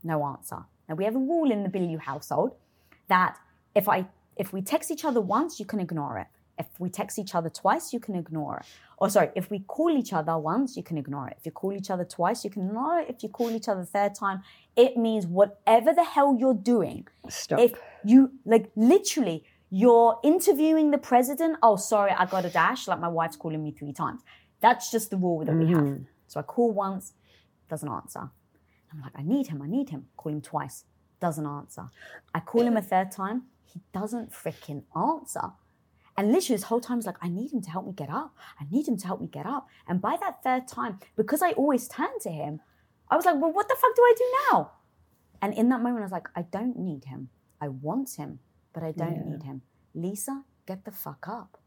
no 0.03 0.25
answer. 0.25 0.65
Now 0.89 0.95
we 0.95 1.05
have 1.05 1.15
a 1.15 1.19
rule 1.19 1.51
in 1.51 1.63
the 1.63 1.69
Bilyeu 1.69 1.99
household 1.99 2.51
that 3.07 3.37
if 3.73 3.87
I 3.87 4.07
if 4.35 4.53
we 4.53 4.61
text 4.61 4.91
each 4.91 5.05
other 5.05 5.21
once, 5.21 5.59
you 5.59 5.65
can 5.65 5.79
ignore 5.79 6.19
it. 6.19 6.27
If 6.57 6.67
we 6.79 6.89
text 6.89 7.19
each 7.19 7.35
other 7.35 7.49
twice, 7.49 7.93
you 7.93 7.99
can 7.99 8.15
ignore 8.15 8.57
it. 8.57 8.65
Or 8.97 9.09
sorry, 9.09 9.29
if 9.35 9.51
we 9.51 9.59
call 9.59 9.91
each 9.91 10.11
other 10.11 10.37
once, 10.37 10.75
you 10.75 10.81
can 10.81 10.97
ignore 10.97 11.27
it. 11.27 11.37
If 11.39 11.45
you 11.45 11.51
call 11.51 11.73
each 11.73 11.91
other 11.91 12.03
twice, 12.03 12.43
you 12.43 12.49
can 12.49 12.65
ignore 12.67 12.99
it. 12.99 13.09
If 13.09 13.21
you 13.21 13.29
call 13.29 13.51
each 13.51 13.67
other 13.67 13.83
third 13.83 14.15
time, 14.15 14.41
it 14.75 14.97
means 14.97 15.27
whatever 15.27 15.93
the 15.93 16.03
hell 16.03 16.35
you're 16.39 16.55
doing. 16.55 17.07
Stop. 17.29 17.59
If 17.59 17.73
you 18.03 18.31
like 18.45 18.71
literally 18.75 19.43
you're 19.69 20.19
interviewing 20.23 20.91
the 20.91 20.97
president, 20.97 21.57
oh 21.61 21.75
sorry, 21.75 22.11
I 22.11 22.25
got 22.25 22.45
a 22.45 22.49
dash, 22.49 22.87
like 22.87 22.99
my 22.99 23.07
wife's 23.07 23.35
calling 23.35 23.61
me 23.61 23.71
three 23.71 23.93
times. 23.93 24.21
That's 24.61 24.89
just 24.89 25.09
the 25.09 25.17
rule 25.17 25.43
that 25.45 25.53
we 25.53 25.67
have. 25.67 25.83
Mm-hmm. 25.83 26.03
So 26.27 26.39
I 26.39 26.43
call 26.43 26.71
once, 26.71 27.13
doesn't 27.69 27.89
answer. 27.89 28.29
I'm 28.91 29.01
like, 29.01 29.11
I 29.15 29.23
need 29.23 29.47
him, 29.47 29.61
I 29.61 29.67
need 29.67 29.89
him. 29.89 30.07
Call 30.15 30.31
him 30.31 30.41
twice, 30.41 30.85
doesn't 31.19 31.45
answer. 31.45 31.89
I 32.33 32.39
call 32.39 32.61
him 32.61 32.77
a 32.77 32.81
third 32.81 33.11
time, 33.11 33.43
he 33.65 33.81
doesn't 33.93 34.31
freaking 34.31 34.83
answer. 34.95 35.51
And 36.17 36.31
literally, 36.31 36.55
this 36.55 36.63
whole 36.63 36.81
time, 36.81 36.95
I 36.95 36.97
was 36.97 37.05
like, 37.05 37.17
I 37.21 37.29
need 37.29 37.53
him 37.53 37.61
to 37.61 37.69
help 37.69 37.85
me 37.85 37.93
get 37.93 38.09
up. 38.09 38.35
I 38.59 38.65
need 38.71 38.87
him 38.87 38.97
to 38.97 39.05
help 39.07 39.21
me 39.21 39.27
get 39.27 39.45
up. 39.45 39.67
And 39.87 40.01
by 40.01 40.17
that 40.19 40.43
third 40.43 40.67
time, 40.67 40.99
because 41.15 41.43
I 41.43 41.51
always 41.51 41.87
turn 41.87 42.19
to 42.21 42.31
him, 42.31 42.59
I 43.09 43.15
was 43.15 43.25
like, 43.25 43.35
well, 43.39 43.51
what 43.53 43.67
the 43.69 43.75
fuck 43.75 43.95
do 43.95 44.01
I 44.01 44.13
do 44.17 44.25
now? 44.51 44.71
And 45.41 45.53
in 45.53 45.69
that 45.69 45.81
moment, 45.81 45.99
I 45.99 46.03
was 46.03 46.11
like, 46.11 46.27
I 46.35 46.41
don't 46.41 46.77
need 46.77 47.05
him. 47.05 47.29
I 47.61 47.67
want 47.67 48.15
him, 48.15 48.39
but 48.73 48.81
I 48.83 48.91
don't 48.91 49.15
Yeah. 49.15 49.23
need 49.31 49.43
him. 49.43 49.61
Lisa, 49.93 50.43
get 50.65 50.85
the 50.85 50.91
fuck 50.91 51.27
up. 51.27 51.57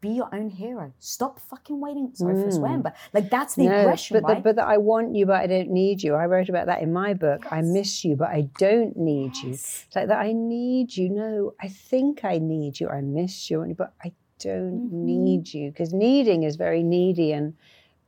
Be 0.00 0.10
your 0.10 0.28
own 0.34 0.50
hero. 0.50 0.92
Stop 0.98 1.40
fucking 1.40 1.80
waiting. 1.80 2.10
Sorry 2.14 2.34
for 2.42 2.50
swearing, 2.50 2.82
but 2.82 2.94
like 3.14 3.30
that's 3.30 3.54
the 3.54 3.66
aggression, 3.66 4.16
Mm. 4.16 4.22
but 4.22 4.28
right? 4.28 4.36
the, 4.36 4.42
but 4.42 4.56
the, 4.56 4.62
I 4.64 4.76
want 4.76 5.14
you, 5.16 5.24
but 5.26 5.36
I 5.40 5.46
don't 5.46 5.70
need 5.70 6.02
you. 6.02 6.14
I 6.14 6.26
wrote 6.26 6.48
about 6.48 6.66
that 6.66 6.82
in 6.82 6.92
my 6.92 7.14
book. 7.14 7.46
I 7.50 7.62
miss 7.62 8.04
you, 8.04 8.14
but 8.14 8.28
I 8.28 8.42
don't 8.58 8.96
need 8.96 9.34
you. 9.36 9.52
It's 9.54 9.86
like 9.94 10.08
that. 10.08 10.18
I 10.18 10.32
need 10.32 10.94
you. 10.96 11.08
No, 11.08 11.54
I 11.60 11.68
think 11.68 12.24
I 12.24 12.38
need 12.38 12.78
you. 12.78 12.88
I 12.88 13.00
miss 13.00 13.50
you, 13.50 13.74
but 13.76 13.94
I 14.04 14.12
don't 14.38 14.90
Mm-hmm. 14.90 15.04
need 15.06 15.54
you 15.54 15.70
because 15.70 15.94
needing 15.94 16.42
is 16.42 16.56
very 16.56 16.82
needy, 16.82 17.32
and 17.32 17.54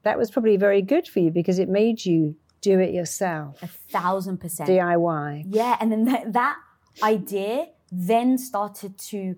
that 0.03 0.19
was 0.19 0.31
probably 0.31 0.59
very 0.59 0.83
good 0.83 1.09
for 1.09 1.21
you 1.21 1.31
because 1.31 1.59
it 1.59 1.69
made 1.71 2.05
you 2.05 2.37
do 2.61 2.79
it 2.81 2.93
yourself, 2.93 3.63
a 3.63 3.67
thousand 3.67 4.39
percent. 4.39 4.69
DIY. 4.69 5.45
Yeah, 5.49 5.77
and 5.81 5.91
then 5.91 6.05
that, 6.05 6.33
that 6.35 6.57
idea 7.03 7.69
then 7.91 8.37
started 8.37 8.99
to 8.99 9.37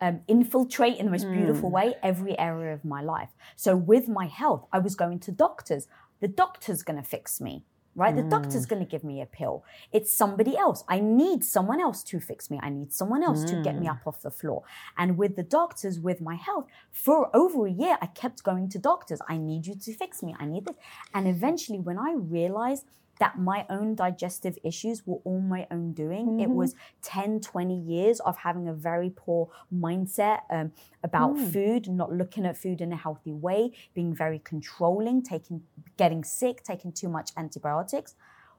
um, 0.00 0.20
infiltrate 0.28 0.96
in 0.98 1.06
the 1.06 1.12
most 1.12 1.30
beautiful 1.30 1.70
mm. 1.70 1.74
way 1.74 1.94
every 2.02 2.38
area 2.38 2.72
of 2.72 2.84
my 2.84 3.02
life. 3.02 3.30
So 3.56 3.76
with 3.76 4.08
my 4.08 4.26
health, 4.26 4.66
I 4.72 4.78
was 4.78 4.94
going 4.94 5.20
to 5.20 5.32
doctors. 5.32 5.88
The 6.20 6.28
doctor's 6.28 6.82
going 6.82 7.00
to 7.00 7.08
fix 7.08 7.40
me, 7.40 7.64
right? 7.94 8.14
The 8.14 8.22
doctor's 8.22 8.66
mm. 8.66 8.68
going 8.70 8.84
to 8.84 8.90
give 8.90 9.04
me 9.04 9.20
a 9.20 9.26
pill. 9.26 9.64
It's 9.92 10.12
somebody 10.12 10.56
else. 10.56 10.84
I 10.88 11.00
need 11.00 11.44
someone 11.44 11.80
else 11.80 12.02
to 12.04 12.20
fix 12.20 12.50
me. 12.50 12.58
I 12.62 12.70
need 12.70 12.92
someone 12.92 13.22
else 13.22 13.44
to 13.44 13.62
get 13.62 13.78
me 13.78 13.86
mm. 13.86 13.90
up 13.90 14.06
off 14.06 14.22
the 14.22 14.30
floor. 14.30 14.62
And 14.96 15.16
with 15.16 15.36
the 15.36 15.42
doctors, 15.42 15.98
with 15.98 16.20
my 16.20 16.36
health, 16.36 16.66
for 16.90 17.34
over 17.36 17.66
a 17.66 17.70
year, 17.70 17.98
I 18.00 18.06
kept 18.06 18.42
going 18.42 18.68
to 18.70 18.78
doctors. 18.78 19.20
I 19.28 19.36
need 19.36 19.66
you 19.66 19.74
to 19.74 19.94
fix 19.94 20.22
me. 20.22 20.34
I 20.38 20.46
need 20.46 20.66
this. 20.66 20.76
And 21.14 21.26
eventually, 21.28 21.78
when 21.78 21.98
I 21.98 22.14
realized 22.16 22.86
that 23.18 23.38
my 23.38 23.66
own 23.68 23.94
digestive 23.94 24.58
issues 24.64 25.06
were 25.06 25.18
all 25.24 25.40
my 25.40 25.66
own 25.70 25.92
doing. 25.92 26.40
It 26.40 26.44
mm-hmm. 26.44 26.54
was 26.54 26.74
10, 27.02 27.40
20 27.40 27.76
years 27.76 28.20
of 28.20 28.36
having 28.38 28.68
a 28.68 28.74
very 28.74 29.12
poor 29.14 29.50
mindset 29.74 30.40
um, 30.50 30.72
about 31.02 31.36
mm. 31.36 31.52
food, 31.52 31.88
not 31.88 32.12
looking 32.12 32.46
at 32.46 32.56
food 32.56 32.80
in 32.80 32.92
a 32.92 32.96
healthy 32.96 33.32
way, 33.32 33.72
being 33.94 34.14
very 34.14 34.40
controlling, 34.44 35.22
taking, 35.22 35.62
getting 35.96 36.24
sick, 36.24 36.62
taking 36.62 36.92
too 36.92 37.08
much 37.08 37.30
antibiotics. 37.36 38.14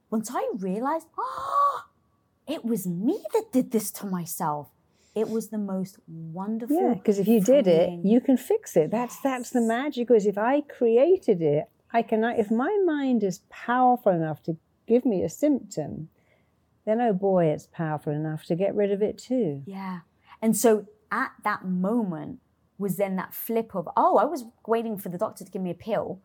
Once 0.09 0.29
I 0.33 0.49
realized, 0.57 1.07
oh, 1.17 1.85
it 2.47 2.65
was 2.65 2.87
me 2.87 3.19
that 3.33 3.51
did 3.51 3.71
this 3.71 3.91
to 3.91 4.05
myself. 4.05 4.69
It 5.15 5.29
was 5.29 5.49
the 5.49 5.57
most 5.57 5.99
wonderful. 6.07 6.75
Yeah, 6.75 6.93
because 6.93 7.19
if 7.19 7.27
you 7.27 7.41
did 7.41 7.67
it, 7.67 7.99
you 8.03 8.21
can 8.21 8.37
fix 8.37 8.77
it. 8.77 8.91
That's 8.91 9.19
that's 9.21 9.49
the 9.49 9.61
magic. 9.61 10.11
Is 10.11 10.25
if 10.25 10.37
I 10.37 10.61
created 10.61 11.41
it, 11.41 11.69
I 11.91 12.01
can. 12.01 12.23
If 12.23 12.51
my 12.51 12.77
mind 12.85 13.23
is 13.23 13.41
powerful 13.49 14.11
enough 14.11 14.43
to 14.43 14.57
give 14.87 15.05
me 15.05 15.23
a 15.23 15.29
symptom, 15.29 16.09
then 16.85 17.01
oh 17.01 17.13
boy, 17.13 17.45
it's 17.45 17.67
powerful 17.67 18.13
enough 18.13 18.43
to 18.45 18.55
get 18.55 18.75
rid 18.75 18.91
of 18.91 19.01
it 19.01 19.17
too. 19.17 19.63
Yeah. 19.65 19.99
And 20.41 20.55
so 20.55 20.85
at 21.11 21.31
that 21.43 21.65
moment 21.65 22.39
was 22.77 22.97
then 22.97 23.15
that 23.17 23.33
flip 23.33 23.75
of, 23.75 23.89
oh, 23.97 24.17
I 24.17 24.25
was 24.25 24.45
waiting 24.65 24.97
for 24.97 25.09
the 25.09 25.17
doctor 25.17 25.43
to 25.43 25.51
give 25.51 25.61
me 25.61 25.71
a 25.71 25.75
pill. 25.75 26.21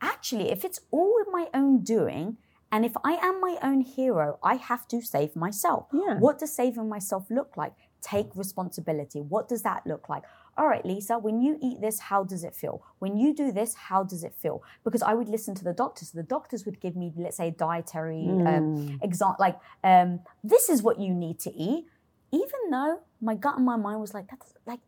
Actually, 0.00 0.50
if 0.50 0.64
it's 0.64 0.80
all 0.90 1.22
my 1.30 1.48
own 1.52 1.82
doing, 1.82 2.36
and 2.70 2.84
if 2.84 2.92
I 3.04 3.14
am 3.14 3.40
my 3.40 3.56
own 3.62 3.80
hero, 3.80 4.38
I 4.42 4.54
have 4.56 4.86
to 4.88 5.00
save 5.00 5.34
myself. 5.34 5.86
Yeah. 5.92 6.18
What 6.18 6.38
does 6.38 6.54
saving 6.54 6.88
myself 6.88 7.26
look 7.30 7.56
like? 7.56 7.72
Take 8.00 8.28
responsibility. 8.34 9.20
What 9.20 9.48
does 9.48 9.62
that 9.62 9.86
look 9.86 10.08
like? 10.08 10.22
All 10.58 10.66
right, 10.66 10.84
Lisa, 10.84 11.18
when 11.20 11.40
you 11.40 11.56
eat 11.62 11.80
this, 11.80 12.00
how 12.00 12.24
does 12.24 12.42
it 12.42 12.52
feel? 12.52 12.82
When 12.98 13.16
you 13.16 13.32
do 13.32 13.52
this, 13.52 13.74
how 13.74 14.02
does 14.02 14.24
it 14.24 14.34
feel? 14.34 14.60
Because 14.84 15.02
I 15.02 15.14
would 15.14 15.28
listen 15.28 15.54
to 15.54 15.62
the 15.62 15.72
doctors. 15.72 16.10
The 16.10 16.24
doctors 16.24 16.66
would 16.66 16.80
give 16.80 16.96
me, 16.96 17.12
let's 17.16 17.36
say, 17.36 17.52
dietary 17.52 18.26
um, 18.28 18.98
example, 19.00 19.36
like 19.38 19.56
um, 19.84 20.18
this 20.42 20.68
is 20.68 20.82
what 20.82 20.98
you 20.98 21.14
need 21.14 21.38
to 21.40 21.54
eat. 21.54 21.86
Even 22.32 22.70
though 22.72 23.00
my 23.20 23.36
gut 23.36 23.56
and 23.56 23.64
my 23.64 23.76
mind 23.76 24.00
was 24.00 24.12
like, 24.12 24.28
that's 24.28 24.52
like, 24.66 24.80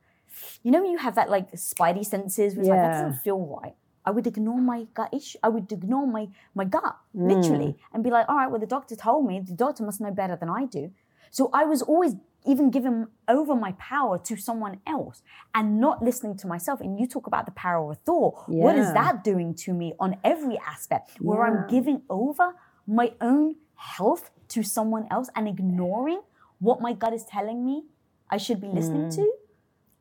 you 0.64 0.72
know, 0.72 0.82
when 0.82 0.90
you 0.90 0.98
have 0.98 1.14
that 1.14 1.30
like 1.30 1.52
spidey 1.52 2.04
senses, 2.04 2.54
where 2.54 2.62
it's 2.62 2.68
like 2.68 2.80
that 2.80 3.02
doesn't 3.04 3.22
feel 3.22 3.38
right. 3.62 3.74
I 4.04 4.10
would 4.10 4.26
ignore 4.26 4.60
my 4.60 4.88
gut 4.94 5.14
issue. 5.14 5.38
I 5.42 5.50
would 5.50 5.70
ignore 5.70 6.06
my 6.06 6.28
my 6.54 6.64
gut 6.64 6.96
literally 7.14 7.76
and 7.92 8.02
be 8.02 8.10
like, 8.10 8.28
all 8.28 8.36
right, 8.36 8.50
well, 8.50 8.58
the 8.60 8.66
doctor 8.66 8.96
told 8.96 9.24
me. 9.24 9.38
The 9.38 9.52
doctor 9.52 9.84
must 9.84 10.00
know 10.00 10.10
better 10.10 10.36
than 10.36 10.50
I 10.50 10.66
do. 10.66 10.90
So 11.30 11.48
I 11.52 11.64
was 11.64 11.80
always 11.82 12.16
even 12.47 12.70
giving 12.70 13.07
over 13.28 13.55
my 13.55 13.72
power 13.72 14.18
to 14.18 14.36
someone 14.36 14.80
else 14.86 15.22
and 15.55 15.78
not 15.80 16.03
listening 16.03 16.36
to 16.38 16.47
myself. 16.47 16.80
And 16.80 16.99
you 16.99 17.07
talk 17.07 17.26
about 17.26 17.45
the 17.47 17.53
power 17.53 17.91
of 17.93 17.99
thought. 17.99 18.49
What 18.49 18.76
is 18.76 18.93
that 18.95 19.22
doing 19.24 19.55
to 19.57 19.72
me 19.72 19.95
on 19.99 20.16
every 20.24 20.59
aspect 20.66 21.11
where 21.20 21.43
I'm 21.45 21.68
giving 21.68 22.03
over 22.09 22.55
my 22.86 23.12
own 23.20 23.57
health 23.74 24.30
to 24.49 24.62
someone 24.62 25.07
else 25.11 25.28
and 25.36 25.47
ignoring 25.47 26.22
what 26.59 26.80
my 26.80 26.93
gut 26.93 27.12
is 27.12 27.24
telling 27.24 27.64
me 27.64 27.84
I 28.28 28.36
should 28.36 28.61
be 28.61 28.68
listening 28.68 29.07
Mm. 29.09 29.14
to? 29.16 29.32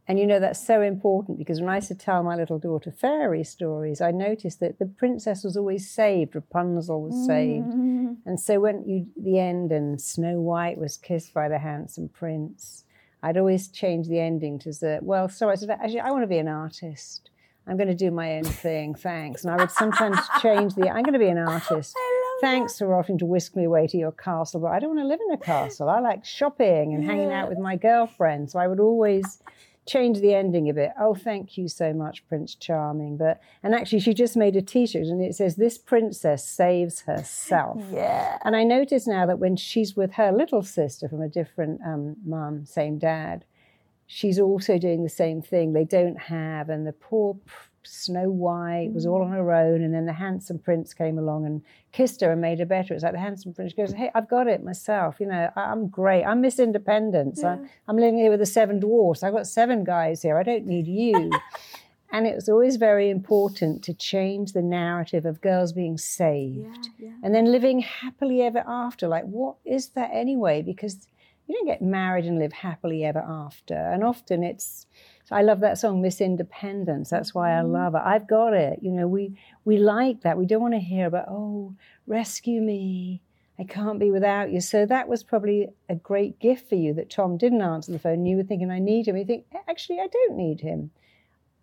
And 0.09 0.17
you 0.17 0.25
know, 0.25 0.39
that's 0.39 0.65
so 0.65 0.81
important 0.81 1.37
because 1.37 1.61
when 1.61 1.69
I 1.69 1.75
used 1.75 1.89
to 1.89 1.95
tell 1.95 2.23
my 2.23 2.35
little 2.35 2.57
daughter 2.57 2.91
fairy 2.91 3.43
stories, 3.43 4.01
I 4.01 4.09
noticed 4.09 4.59
that 4.59 4.79
the 4.79 4.87
princess 4.87 5.43
was 5.43 5.55
always 5.55 5.87
saved, 5.87 6.33
Rapunzel 6.33 7.03
was 7.03 7.27
saved. 7.27 7.67
Mm. 7.67 8.17
And 8.25 8.39
so 8.39 8.59
when 8.59 8.83
you, 8.87 9.05
the 9.15 9.37
end 9.37 9.71
and 9.71 10.01
Snow 10.01 10.41
White 10.41 10.79
was 10.79 10.97
kissed 10.97 11.31
by 11.31 11.47
the 11.47 11.59
handsome 11.59 12.09
prince, 12.09 12.85
I'd 13.21 13.37
always 13.37 13.67
change 13.67 14.07
the 14.07 14.19
ending 14.19 14.57
to 14.59 14.71
the, 14.71 14.97
well, 15.03 15.29
so 15.29 15.47
I 15.47 15.53
said, 15.53 15.69
actually, 15.69 15.99
I 15.99 16.09
want 16.09 16.23
to 16.23 16.27
be 16.27 16.39
an 16.39 16.47
artist. 16.47 17.29
I'm 17.67 17.77
going 17.77 17.89
to 17.89 17.93
do 17.93 18.09
my 18.09 18.37
own 18.37 18.45
thing, 18.45 18.95
thanks. 18.95 19.43
And 19.43 19.53
I 19.53 19.57
would 19.57 19.69
sometimes 19.69 20.17
change 20.41 20.73
the, 20.73 20.89
I'm 20.89 21.03
going 21.03 21.13
to 21.13 21.19
be 21.19 21.27
an 21.27 21.37
artist. 21.37 21.95
Thanks 22.41 22.79
for 22.79 22.95
offering 22.95 23.19
to 23.19 23.27
whisk 23.27 23.55
me 23.55 23.65
away 23.65 23.85
to 23.85 23.97
your 23.97 24.13
castle, 24.13 24.61
but 24.61 24.71
I 24.71 24.79
don't 24.79 24.95
want 24.95 25.01
to 25.01 25.07
live 25.07 25.19
in 25.27 25.33
a 25.33 25.37
castle. 25.37 25.87
I 25.87 25.99
like 25.99 26.25
shopping 26.25 26.95
and 26.95 27.03
hanging 27.03 27.31
out 27.31 27.47
with 27.47 27.59
my 27.59 27.75
girlfriend. 27.75 28.49
So 28.49 28.57
I 28.57 28.67
would 28.67 28.79
always 28.79 29.39
change 29.89 30.19
the 30.19 30.33
ending 30.33 30.69
a 30.69 30.73
bit. 30.73 30.91
Oh, 30.99 31.15
thank 31.15 31.57
you 31.57 31.67
so 31.67 31.93
much, 31.93 32.27
Prince 32.27 32.55
Charming. 32.55 33.17
But 33.17 33.41
and 33.63 33.73
actually, 33.73 33.99
she 33.99 34.13
just 34.13 34.37
made 34.37 34.55
a 34.55 34.61
T-shirt, 34.61 35.07
and 35.07 35.21
it 35.21 35.35
says, 35.35 35.55
"This 35.55 35.77
princess 35.77 36.45
saves 36.45 37.01
herself." 37.01 37.83
Yeah. 37.91 38.37
And 38.45 38.55
I 38.55 38.63
notice 38.63 39.07
now 39.07 39.25
that 39.25 39.39
when 39.39 39.55
she's 39.55 39.95
with 39.95 40.13
her 40.13 40.31
little 40.31 40.61
sister 40.61 41.09
from 41.09 41.21
a 41.21 41.27
different 41.27 41.81
um, 41.83 42.17
mum, 42.23 42.65
same 42.65 42.97
dad, 42.99 43.45
she's 44.05 44.39
also 44.39 44.77
doing 44.77 45.03
the 45.03 45.09
same 45.09 45.41
thing. 45.41 45.73
They 45.73 45.85
don't 45.85 46.19
have, 46.19 46.69
and 46.69 46.85
the 46.85 46.93
poor 46.93 47.37
Snow 47.89 48.29
White 48.29 48.91
was 48.93 49.05
all 49.05 49.21
on 49.21 49.31
mm. 49.31 49.35
her 49.35 49.51
own, 49.51 49.81
and 49.81 49.93
then 49.93 50.05
the 50.05 50.13
handsome 50.13 50.59
prince 50.59 50.93
came 50.93 51.17
along 51.17 51.45
and 51.45 51.61
kissed 51.91 52.21
her 52.21 52.31
and 52.31 52.39
made 52.39 52.59
her 52.59 52.65
better. 52.65 52.93
It's 52.93 53.03
like 53.03 53.13
the 53.13 53.19
handsome 53.19 53.53
prince 53.53 53.73
goes, 53.73 53.93
"Hey, 53.93 54.11
I've 54.13 54.29
got 54.29 54.47
it 54.47 54.63
myself. 54.63 55.19
You 55.19 55.27
know, 55.27 55.49
I- 55.55 55.71
I'm 55.71 55.87
great. 55.87 56.23
I'm 56.23 56.41
Miss 56.41 56.59
Independence. 56.59 57.43
I- 57.43 57.59
I'm 57.87 57.97
living 57.97 58.17
here 58.17 58.29
with 58.29 58.39
the 58.39 58.45
seven 58.45 58.79
dwarfs. 58.79 59.23
I've 59.23 59.33
got 59.33 59.47
seven 59.47 59.83
guys 59.83 60.21
here. 60.21 60.37
I 60.37 60.43
don't 60.43 60.65
need 60.65 60.87
you." 60.87 61.31
and 62.11 62.25
it 62.25 62.35
was 62.35 62.49
always 62.49 62.77
very 62.77 63.09
important 63.09 63.83
to 63.83 63.93
change 63.93 64.53
the 64.53 64.61
narrative 64.61 65.25
of 65.25 65.41
girls 65.41 65.73
being 65.73 65.97
saved 65.97 66.89
Yeah, 66.97 67.07
yeah. 67.07 67.13
and 67.23 67.35
then 67.35 67.51
living 67.51 67.79
happily 67.79 68.41
ever 68.41 68.63
after. 68.67 69.07
Like, 69.07 69.25
what 69.25 69.57
is 69.65 69.89
that 69.89 70.09
anyway? 70.11 70.61
Because 70.61 71.07
you 71.49 71.55
don't 71.55 71.65
get 71.65 71.81
married 71.81 72.25
and 72.25 72.37
live 72.37 72.53
happily 72.53 73.03
ever 73.03 73.25
after. 73.27 73.75
And 73.75 74.03
often 74.03 74.43
it's, 74.43 74.85
I 75.31 75.41
love 75.41 75.59
that 75.59 75.77
song, 75.77 76.01
Miss 76.01 76.21
Independence. 76.21 77.09
That's 77.09 77.33
why 77.33 77.57
I 77.57 77.61
mm. 77.61 77.71
love 77.71 77.95
it. 77.95 78.01
I've 78.03 78.27
got 78.27 78.53
it. 78.53 78.79
You 78.81 78.91
know, 78.91 79.07
we 79.07 79.37
we 79.65 79.77
like 79.77 80.21
that. 80.21 80.37
We 80.37 80.45
don't 80.45 80.61
want 80.61 80.73
to 80.73 80.79
hear 80.79 81.07
about, 81.07 81.27
oh, 81.29 81.75
rescue 82.07 82.61
me. 82.61 83.21
I 83.59 83.65
can't 83.65 83.99
be 83.99 84.09
without 84.09 84.51
you. 84.51 84.61
So 84.61 84.85
that 84.85 85.09
was 85.09 85.21
probably 85.21 85.67
a 85.89 85.95
great 85.95 86.39
gift 86.39 86.69
for 86.69 86.75
you 86.75 86.93
that 86.93 87.09
Tom 87.09 87.37
didn't 87.37 87.61
answer 87.61 87.91
the 87.91 87.99
phone. 87.99 88.25
You 88.25 88.37
were 88.37 88.43
thinking, 88.43 88.71
I 88.71 88.79
need 88.79 89.07
him. 89.07 89.17
You 89.17 89.25
think, 89.25 89.45
actually, 89.67 89.99
I 89.99 90.07
don't 90.07 90.37
need 90.37 90.61
him. 90.61 90.91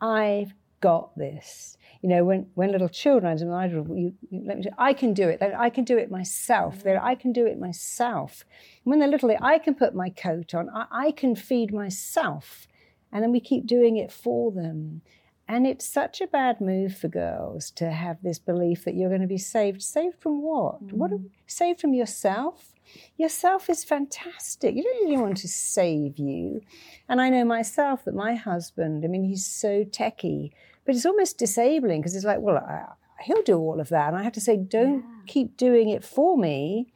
I've 0.00 0.52
got 0.80 1.16
this. 1.16 1.78
You 2.02 2.10
know, 2.10 2.24
when, 2.24 2.46
when 2.54 2.70
little 2.70 2.90
children, 2.90 3.50
I 3.50 3.66
you, 3.66 4.12
you, 4.28 4.42
let 4.44 4.58
me 4.58 4.64
say, 4.64 4.70
I 4.76 4.92
can 4.92 5.14
do 5.14 5.26
it. 5.26 5.42
I 5.42 5.70
can 5.70 5.84
do 5.84 5.96
it 5.96 6.10
myself. 6.10 6.82
They're, 6.82 7.02
I 7.02 7.14
can 7.14 7.32
do 7.32 7.46
it 7.46 7.58
myself. 7.58 8.44
When 8.84 8.98
they're 8.98 9.08
little, 9.08 9.34
I 9.40 9.58
can 9.58 9.74
put 9.74 9.94
my 9.94 10.10
coat 10.10 10.54
on. 10.54 10.68
I, 10.68 10.86
I 10.90 11.10
can 11.12 11.34
feed 11.34 11.72
myself. 11.72 12.68
And 13.16 13.22
then 13.22 13.32
we 13.32 13.40
keep 13.40 13.64
doing 13.64 13.96
it 13.96 14.12
for 14.12 14.52
them. 14.52 15.00
And 15.48 15.66
it's 15.66 15.90
such 15.90 16.20
a 16.20 16.26
bad 16.26 16.60
move 16.60 16.98
for 16.98 17.08
girls 17.08 17.70
to 17.76 17.90
have 17.90 18.18
this 18.20 18.38
belief 18.38 18.84
that 18.84 18.94
you're 18.94 19.08
going 19.08 19.22
to 19.22 19.26
be 19.26 19.38
saved. 19.38 19.80
Saved 19.80 20.20
from 20.20 20.42
what? 20.42 20.82
What? 20.92 21.12
Mm. 21.12 21.30
Saved 21.46 21.80
from 21.80 21.94
yourself? 21.94 22.74
Yourself 23.16 23.70
is 23.70 23.84
fantastic. 23.84 24.74
You 24.74 24.82
don't 24.82 25.06
need 25.06 25.14
anyone 25.14 25.32
to 25.36 25.48
save 25.48 26.18
you. 26.18 26.60
And 27.08 27.22
I 27.22 27.30
know 27.30 27.46
myself 27.46 28.04
that 28.04 28.14
my 28.14 28.34
husband, 28.34 29.02
I 29.02 29.08
mean, 29.08 29.24
he's 29.24 29.46
so 29.46 29.82
techie, 29.84 30.50
but 30.84 30.94
it's 30.94 31.06
almost 31.06 31.38
disabling 31.38 32.02
because 32.02 32.14
it's 32.14 32.26
like, 32.26 32.40
well, 32.40 32.58
I, 32.58 32.84
he'll 33.22 33.42
do 33.44 33.56
all 33.56 33.80
of 33.80 33.88
that. 33.88 34.08
And 34.08 34.18
I 34.18 34.24
have 34.24 34.34
to 34.34 34.42
say, 34.42 34.58
don't 34.58 35.06
keep 35.26 35.56
doing 35.56 35.88
it 35.88 36.04
for 36.04 36.36
me 36.36 36.92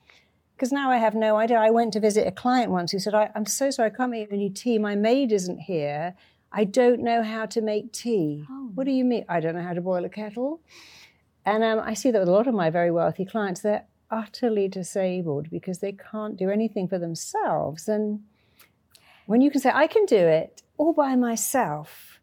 because 0.61 0.73
now 0.73 0.91
I 0.91 0.99
have 0.99 1.15
no 1.15 1.37
idea. 1.37 1.57
I 1.57 1.71
went 1.71 1.95
to 1.95 2.01
visit 2.01 2.27
a 2.27 2.31
client 2.31 2.71
once 2.71 2.93
who 2.93 2.99
said, 2.99 3.15
I, 3.15 3.31
I'm 3.35 3.47
so 3.47 3.71
sorry, 3.71 3.91
I 3.91 3.97
can't 3.97 4.11
make 4.11 4.31
any 4.31 4.51
tea. 4.51 4.77
My 4.77 4.95
maid 4.95 5.33
isn't 5.33 5.59
here. 5.59 6.15
I 6.53 6.65
don't 6.65 7.01
know 7.01 7.23
how 7.23 7.47
to 7.47 7.63
make 7.63 7.95
tea. 7.95 8.45
What 8.75 8.85
do 8.85 8.91
you 8.91 9.03
mean? 9.03 9.25
I 9.27 9.41
don't 9.41 9.55
know 9.55 9.63
how 9.63 9.73
to 9.73 9.81
boil 9.81 10.05
a 10.05 10.11
kettle. 10.11 10.61
And 11.47 11.65
um, 11.65 11.81
I 11.83 11.95
see 11.95 12.11
that 12.11 12.19
with 12.19 12.29
a 12.29 12.33
lot 12.33 12.47
of 12.47 12.53
my 12.53 12.69
very 12.69 12.91
wealthy 12.91 13.25
clients, 13.25 13.63
they're 13.63 13.87
utterly 14.11 14.69
disabled 14.69 15.49
because 15.49 15.79
they 15.79 15.93
can't 15.93 16.37
do 16.37 16.51
anything 16.51 16.89
for 16.89 16.99
themselves. 16.99 17.89
And 17.89 18.21
when 19.25 19.41
you 19.41 19.51
can 19.51 19.63
say, 19.63 19.71
I 19.73 19.87
can 19.87 20.05
do 20.05 20.19
it 20.19 20.63
all 20.77 20.93
by 20.93 21.17
myself, 21.17 22.21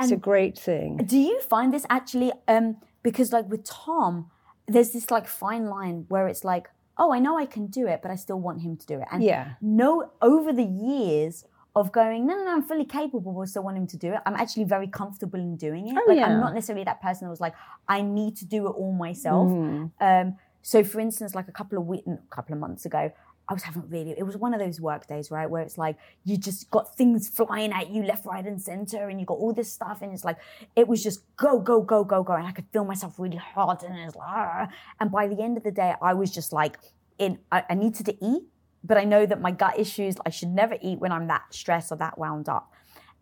it's 0.00 0.12
a 0.12 0.16
great 0.16 0.56
thing. 0.56 0.98
Do 0.98 1.18
you 1.18 1.40
find 1.40 1.74
this 1.74 1.84
actually? 1.90 2.30
Um, 2.46 2.76
because 3.02 3.32
like 3.32 3.48
with 3.48 3.64
Tom, 3.64 4.30
there's 4.68 4.92
this 4.92 5.10
like 5.10 5.26
fine 5.26 5.66
line 5.66 6.04
where 6.08 6.28
it's 6.28 6.44
like, 6.44 6.68
oh, 6.98 7.12
I 7.12 7.18
know 7.18 7.36
I 7.38 7.46
can 7.46 7.66
do 7.66 7.86
it, 7.86 8.00
but 8.02 8.10
I 8.10 8.16
still 8.16 8.40
want 8.40 8.62
him 8.62 8.76
to 8.76 8.86
do 8.86 9.00
it. 9.00 9.08
And 9.10 9.22
Yeah. 9.22 9.54
no, 9.60 10.10
over 10.22 10.52
the 10.52 10.64
years 10.64 11.44
of 11.76 11.90
going, 11.90 12.24
no, 12.26 12.36
no, 12.36 12.44
no, 12.44 12.52
I'm 12.52 12.62
fully 12.62 12.84
capable, 12.84 13.32
but 13.32 13.40
I 13.40 13.44
still 13.46 13.64
want 13.64 13.76
him 13.76 13.86
to 13.88 13.96
do 13.96 14.12
it. 14.12 14.20
I'm 14.26 14.34
actually 14.36 14.64
very 14.64 14.86
comfortable 14.86 15.40
in 15.40 15.56
doing 15.56 15.88
it. 15.88 15.96
Oh, 15.98 16.04
like 16.06 16.18
yeah. 16.18 16.26
I'm 16.26 16.40
not 16.40 16.54
necessarily 16.54 16.84
that 16.84 17.02
person 17.02 17.26
that 17.26 17.30
was 17.30 17.40
like, 17.40 17.54
I 17.88 18.00
need 18.02 18.36
to 18.36 18.44
do 18.46 18.66
it 18.68 18.70
all 18.70 18.92
myself. 18.92 19.50
Mm. 19.50 19.90
Um, 20.00 20.36
so 20.62 20.84
for 20.84 21.00
instance, 21.00 21.34
like 21.34 21.48
a 21.48 21.52
couple 21.52 21.76
of 21.76 21.86
weeks, 21.86 22.06
a 22.06 22.18
couple 22.34 22.54
of 22.54 22.60
months 22.60 22.86
ago, 22.86 23.12
I 23.48 23.52
was 23.52 23.62
having 23.62 23.88
really, 23.88 24.14
it 24.16 24.22
was 24.22 24.36
one 24.36 24.54
of 24.54 24.60
those 24.60 24.80
work 24.80 25.06
days, 25.06 25.30
right? 25.30 25.48
Where 25.48 25.62
it's 25.62 25.76
like, 25.76 25.96
you 26.24 26.36
just 26.36 26.70
got 26.70 26.96
things 26.96 27.28
flying 27.28 27.72
at 27.72 27.90
you 27.90 28.02
left, 28.02 28.24
right, 28.24 28.44
and 28.44 28.60
center, 28.60 29.08
and 29.08 29.20
you 29.20 29.26
got 29.26 29.34
all 29.34 29.52
this 29.52 29.70
stuff. 29.70 30.00
And 30.00 30.12
it's 30.12 30.24
like, 30.24 30.38
it 30.74 30.88
was 30.88 31.02
just 31.02 31.20
go, 31.36 31.58
go, 31.58 31.82
go, 31.82 32.04
go, 32.04 32.22
go. 32.22 32.32
And 32.32 32.46
I 32.46 32.52
could 32.52 32.66
feel 32.72 32.84
myself 32.84 33.18
really 33.18 33.36
hot. 33.36 33.82
And 33.82 33.98
it's 33.98 34.16
like, 34.16 34.28
"Ah." 34.28 34.68
and 34.98 35.10
by 35.10 35.28
the 35.28 35.42
end 35.42 35.56
of 35.56 35.62
the 35.62 35.70
day, 35.70 35.94
I 36.00 36.14
was 36.14 36.30
just 36.30 36.52
like, 36.52 36.78
in, 37.18 37.38
I, 37.52 37.64
I 37.68 37.74
needed 37.74 38.06
to 38.06 38.24
eat, 38.24 38.44
but 38.82 38.96
I 38.96 39.04
know 39.04 39.26
that 39.26 39.40
my 39.40 39.50
gut 39.50 39.78
issues, 39.78 40.16
I 40.24 40.30
should 40.30 40.48
never 40.48 40.76
eat 40.80 40.98
when 40.98 41.12
I'm 41.12 41.26
that 41.28 41.42
stressed 41.50 41.92
or 41.92 41.96
that 41.96 42.18
wound 42.18 42.48
up. 42.48 42.72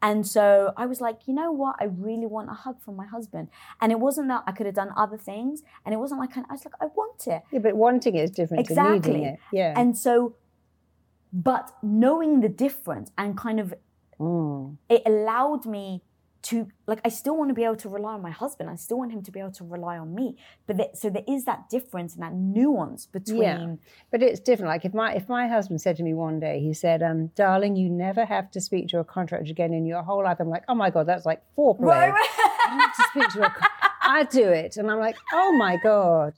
And 0.02 0.26
so 0.26 0.72
I 0.76 0.86
was 0.86 1.00
like, 1.00 1.26
you 1.26 1.32
know 1.34 1.52
what? 1.52 1.76
I 1.80 1.84
really 1.84 2.26
want 2.26 2.50
a 2.50 2.54
hug 2.54 2.82
from 2.82 2.96
my 2.96 3.06
husband. 3.06 3.48
And 3.80 3.92
it 3.92 4.00
wasn't 4.00 4.28
that 4.28 4.42
I 4.48 4.52
could 4.52 4.66
have 4.66 4.74
done 4.74 4.90
other 4.96 5.16
things. 5.16 5.62
And 5.86 5.94
it 5.94 5.98
wasn't 5.98 6.20
like, 6.20 6.36
I 6.36 6.40
was 6.50 6.64
like, 6.64 6.74
I 6.80 6.86
want 6.86 7.26
it. 7.28 7.42
Yeah, 7.52 7.60
but 7.60 7.74
wanting 7.76 8.16
it 8.16 8.22
is 8.24 8.30
different 8.32 8.66
to 8.66 8.72
Exactly. 8.72 9.12
needing 9.12 9.26
it. 9.26 9.38
Yeah. 9.52 9.72
And 9.80 9.96
so, 9.96 10.34
but 11.32 11.72
knowing 11.82 12.40
the 12.40 12.48
difference 12.48 13.10
and 13.16 13.36
kind 13.36 13.60
of, 13.60 13.72
Mm. 14.20 14.76
it 14.88 15.02
allowed 15.06 15.66
me 15.66 16.02
to, 16.42 16.68
like, 16.86 17.00
I 17.04 17.08
still 17.08 17.36
want 17.36 17.50
to 17.50 17.54
be 17.54 17.62
able 17.62 17.76
to 17.76 17.88
rely 17.88 18.14
on 18.14 18.22
my 18.22 18.30
husband. 18.30 18.68
I 18.68 18.74
still 18.74 18.98
want 18.98 19.12
him 19.12 19.22
to 19.22 19.30
be 19.30 19.38
able 19.38 19.52
to 19.52 19.64
rely 19.64 19.96
on 19.96 20.14
me. 20.14 20.36
But 20.66 20.76
that, 20.78 20.98
so 20.98 21.08
there 21.08 21.22
is 21.28 21.44
that 21.44 21.68
difference 21.68 22.14
and 22.14 22.22
that 22.22 22.34
nuance 22.34 23.06
between. 23.06 23.42
Yeah. 23.42 23.74
But 24.10 24.22
it's 24.22 24.40
different. 24.40 24.70
Like 24.70 24.84
if 24.84 24.92
my 24.92 25.14
if 25.14 25.28
my 25.28 25.46
husband 25.46 25.80
said 25.80 25.96
to 25.98 26.02
me 26.02 26.14
one 26.14 26.40
day, 26.40 26.60
he 26.60 26.74
said, 26.74 27.02
um, 27.02 27.28
"Darling, 27.36 27.76
you 27.76 27.88
never 27.88 28.24
have 28.24 28.50
to 28.52 28.60
speak 28.60 28.88
to 28.88 28.98
a 28.98 29.04
contractor 29.04 29.50
again 29.50 29.72
in 29.72 29.86
your 29.86 30.02
whole 30.02 30.24
life." 30.24 30.38
I'm 30.40 30.48
like, 30.48 30.64
"Oh 30.68 30.74
my 30.74 30.90
god, 30.90 31.06
that's 31.06 31.24
like 31.24 31.42
foreplay." 31.56 31.80
Right, 31.80 32.10
right. 32.10 32.90
To 32.96 33.02
speak 33.10 33.28
to 33.34 33.46
a. 33.46 33.50
con- 33.50 33.68
I 34.02 34.24
do 34.24 34.48
it, 34.48 34.76
and 34.76 34.90
I'm 34.90 34.98
like, 34.98 35.16
"Oh 35.32 35.52
my 35.52 35.76
god, 35.76 36.34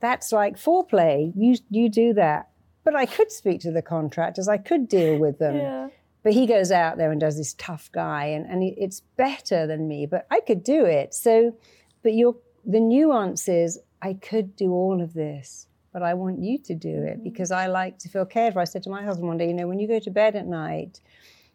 that's 0.00 0.32
like 0.32 0.56
foreplay." 0.56 1.32
You 1.34 1.56
you 1.70 1.88
do 1.88 2.12
that, 2.14 2.50
but 2.84 2.94
I 2.94 3.06
could 3.06 3.32
speak 3.32 3.60
to 3.62 3.70
the 3.70 3.82
contractors. 3.82 4.48
I 4.48 4.58
could 4.58 4.86
deal 4.88 5.18
with 5.18 5.38
them. 5.38 5.56
Yeah. 5.56 5.88
But 6.26 6.34
he 6.34 6.46
goes 6.46 6.72
out 6.72 6.98
there 6.98 7.12
and 7.12 7.20
does 7.20 7.36
this 7.36 7.54
tough 7.54 7.88
guy, 7.92 8.24
and, 8.24 8.46
and 8.46 8.60
it's 8.64 8.98
better 9.16 9.64
than 9.64 9.86
me, 9.86 10.06
but 10.06 10.26
I 10.28 10.40
could 10.40 10.64
do 10.64 10.84
it. 10.84 11.14
So, 11.14 11.56
but 12.02 12.14
your 12.14 12.34
the 12.64 12.80
nuance 12.80 13.48
is 13.48 13.78
I 14.02 14.14
could 14.14 14.56
do 14.56 14.72
all 14.72 15.00
of 15.00 15.14
this, 15.14 15.68
but 15.92 16.02
I 16.02 16.14
want 16.14 16.40
you 16.40 16.58
to 16.58 16.74
do 16.74 16.88
it 16.88 17.18
mm-hmm. 17.18 17.22
because 17.22 17.52
I 17.52 17.68
like 17.68 18.00
to 18.00 18.08
feel 18.08 18.24
cared 18.24 18.54
for. 18.54 18.58
I 18.58 18.64
said 18.64 18.82
to 18.82 18.90
my 18.90 19.04
husband 19.04 19.28
one 19.28 19.38
day, 19.38 19.46
you 19.46 19.54
know, 19.54 19.68
when 19.68 19.78
you 19.78 19.86
go 19.86 20.00
to 20.00 20.10
bed 20.10 20.34
at 20.34 20.48
night, 20.48 21.00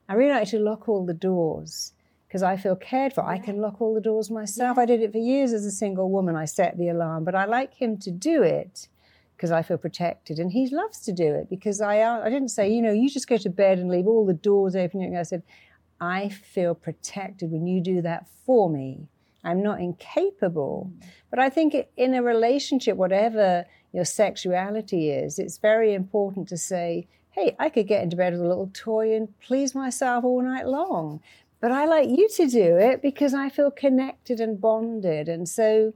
I 0.08 0.14
really 0.14 0.32
like 0.32 0.48
to 0.52 0.60
lock 0.60 0.88
all 0.88 1.06
the 1.06 1.14
doors 1.14 1.92
because 2.30 2.42
I 2.42 2.56
feel 2.56 2.78
cared 2.78 3.12
for. 3.12 3.26
I 3.26 3.40
can 3.40 3.58
lock 3.58 3.82
all 3.82 3.94
the 3.94 4.00
doors 4.00 4.32
myself. 4.32 4.78
I 4.78 4.86
did 4.86 5.02
it 5.02 5.12
for 5.12 5.18
years 5.18 5.52
as 5.52 5.66
a 5.66 5.72
single 5.72 6.10
woman. 6.10 6.38
I 6.38 6.46
set 6.46 6.78
the 6.78 6.88
alarm, 6.88 7.26
but 7.26 7.36
I 7.36 7.44
like 7.44 7.74
him 7.74 7.98
to 7.98 8.10
do 8.10 8.42
it 8.42 8.88
because 9.42 9.52
I 9.52 9.64
feel 9.64 9.80
protected, 9.80 10.38
and 10.38 10.52
he 10.52 10.68
loves 10.68 11.00
to 11.00 11.12
do 11.12 11.34
it 11.34 11.50
because 11.50 11.82
I 11.82 12.02
uh, 12.02 12.22
I 12.24 12.30
didn't 12.30 12.50
say 12.50 12.72
you 12.72 12.80
know 12.80 12.92
you 12.92 13.10
just 13.10 13.28
go 13.28 13.38
to 13.38 13.50
bed 13.50 13.80
and 13.80 13.90
leave 13.90 14.06
all 14.06 14.24
the 14.24 14.36
doors 14.36 14.76
open. 14.76 15.16
I 15.18 15.24
said 15.24 15.42
I 16.00 16.30
feel 16.30 16.76
protected 16.76 17.50
when 17.52 17.66
you 17.66 17.82
do 17.82 18.04
that 18.04 18.28
for 18.46 18.70
me. 18.70 19.08
I'm 19.44 19.64
not 19.64 19.80
incapable, 19.80 20.92
mm. 20.94 21.08
but 21.32 21.40
I 21.40 21.50
think 21.50 21.76
in 21.98 22.14
a 22.14 22.22
relationship, 22.22 22.98
whatever 22.98 23.66
your 23.92 24.06
sexuality 24.06 25.10
is, 25.10 25.40
it's 25.40 25.58
very 25.58 25.96
important 25.96 26.48
to 26.50 26.58
say, 26.58 27.08
"Hey, 27.32 27.56
I 27.58 27.70
could 27.70 27.88
get 27.88 28.04
into 28.04 28.18
bed 28.18 28.34
with 28.34 28.44
a 28.44 28.48
little 28.48 28.70
toy 28.72 29.16
and 29.16 29.28
please 29.40 29.74
myself 29.74 30.24
all 30.24 30.44
night 30.44 30.68
long." 30.68 31.20
But 31.60 31.72
I 31.72 31.86
like 31.86 32.10
you 32.10 32.30
to 32.38 32.48
do 32.48 32.78
it 32.78 33.02
because 33.02 33.34
I 33.34 33.50
feel 33.50 33.72
connected 33.72 34.40
and 34.40 34.62
bonded. 34.62 35.28
And 35.28 35.50
so 35.50 35.94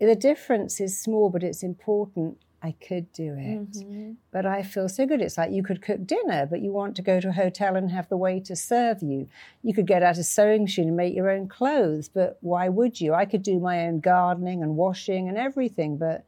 the 0.00 0.16
difference 0.16 0.80
is 0.80 0.98
small, 0.98 1.30
but 1.30 1.44
it's 1.44 1.62
important 1.62 2.38
I 2.64 2.76
could 2.86 3.12
do 3.12 3.34
it. 3.36 3.72
Mm-hmm. 3.72 4.12
But 4.30 4.46
I 4.46 4.62
feel 4.62 4.88
so 4.88 5.04
good. 5.04 5.20
It's 5.20 5.36
like 5.36 5.50
you 5.50 5.64
could 5.64 5.82
cook 5.82 6.06
dinner, 6.06 6.46
but 6.46 6.60
you 6.60 6.70
want 6.70 6.94
to 6.96 7.02
go 7.02 7.20
to 7.20 7.30
a 7.30 7.32
hotel 7.32 7.74
and 7.74 7.90
have 7.90 8.08
the 8.08 8.16
waiter 8.16 8.54
serve 8.54 9.02
you. 9.02 9.28
You 9.64 9.74
could 9.74 9.86
get 9.86 10.02
out 10.04 10.16
a 10.16 10.22
sewing 10.22 10.62
machine 10.62 10.86
and 10.86 10.96
make 10.96 11.14
your 11.14 11.28
own 11.28 11.48
clothes, 11.48 12.08
but 12.08 12.38
why 12.40 12.68
would 12.68 13.00
you? 13.00 13.14
I 13.14 13.24
could 13.24 13.42
do 13.42 13.58
my 13.58 13.86
own 13.86 13.98
gardening 13.98 14.62
and 14.62 14.76
washing 14.76 15.28
and 15.28 15.36
everything, 15.36 15.96
but 15.96 16.24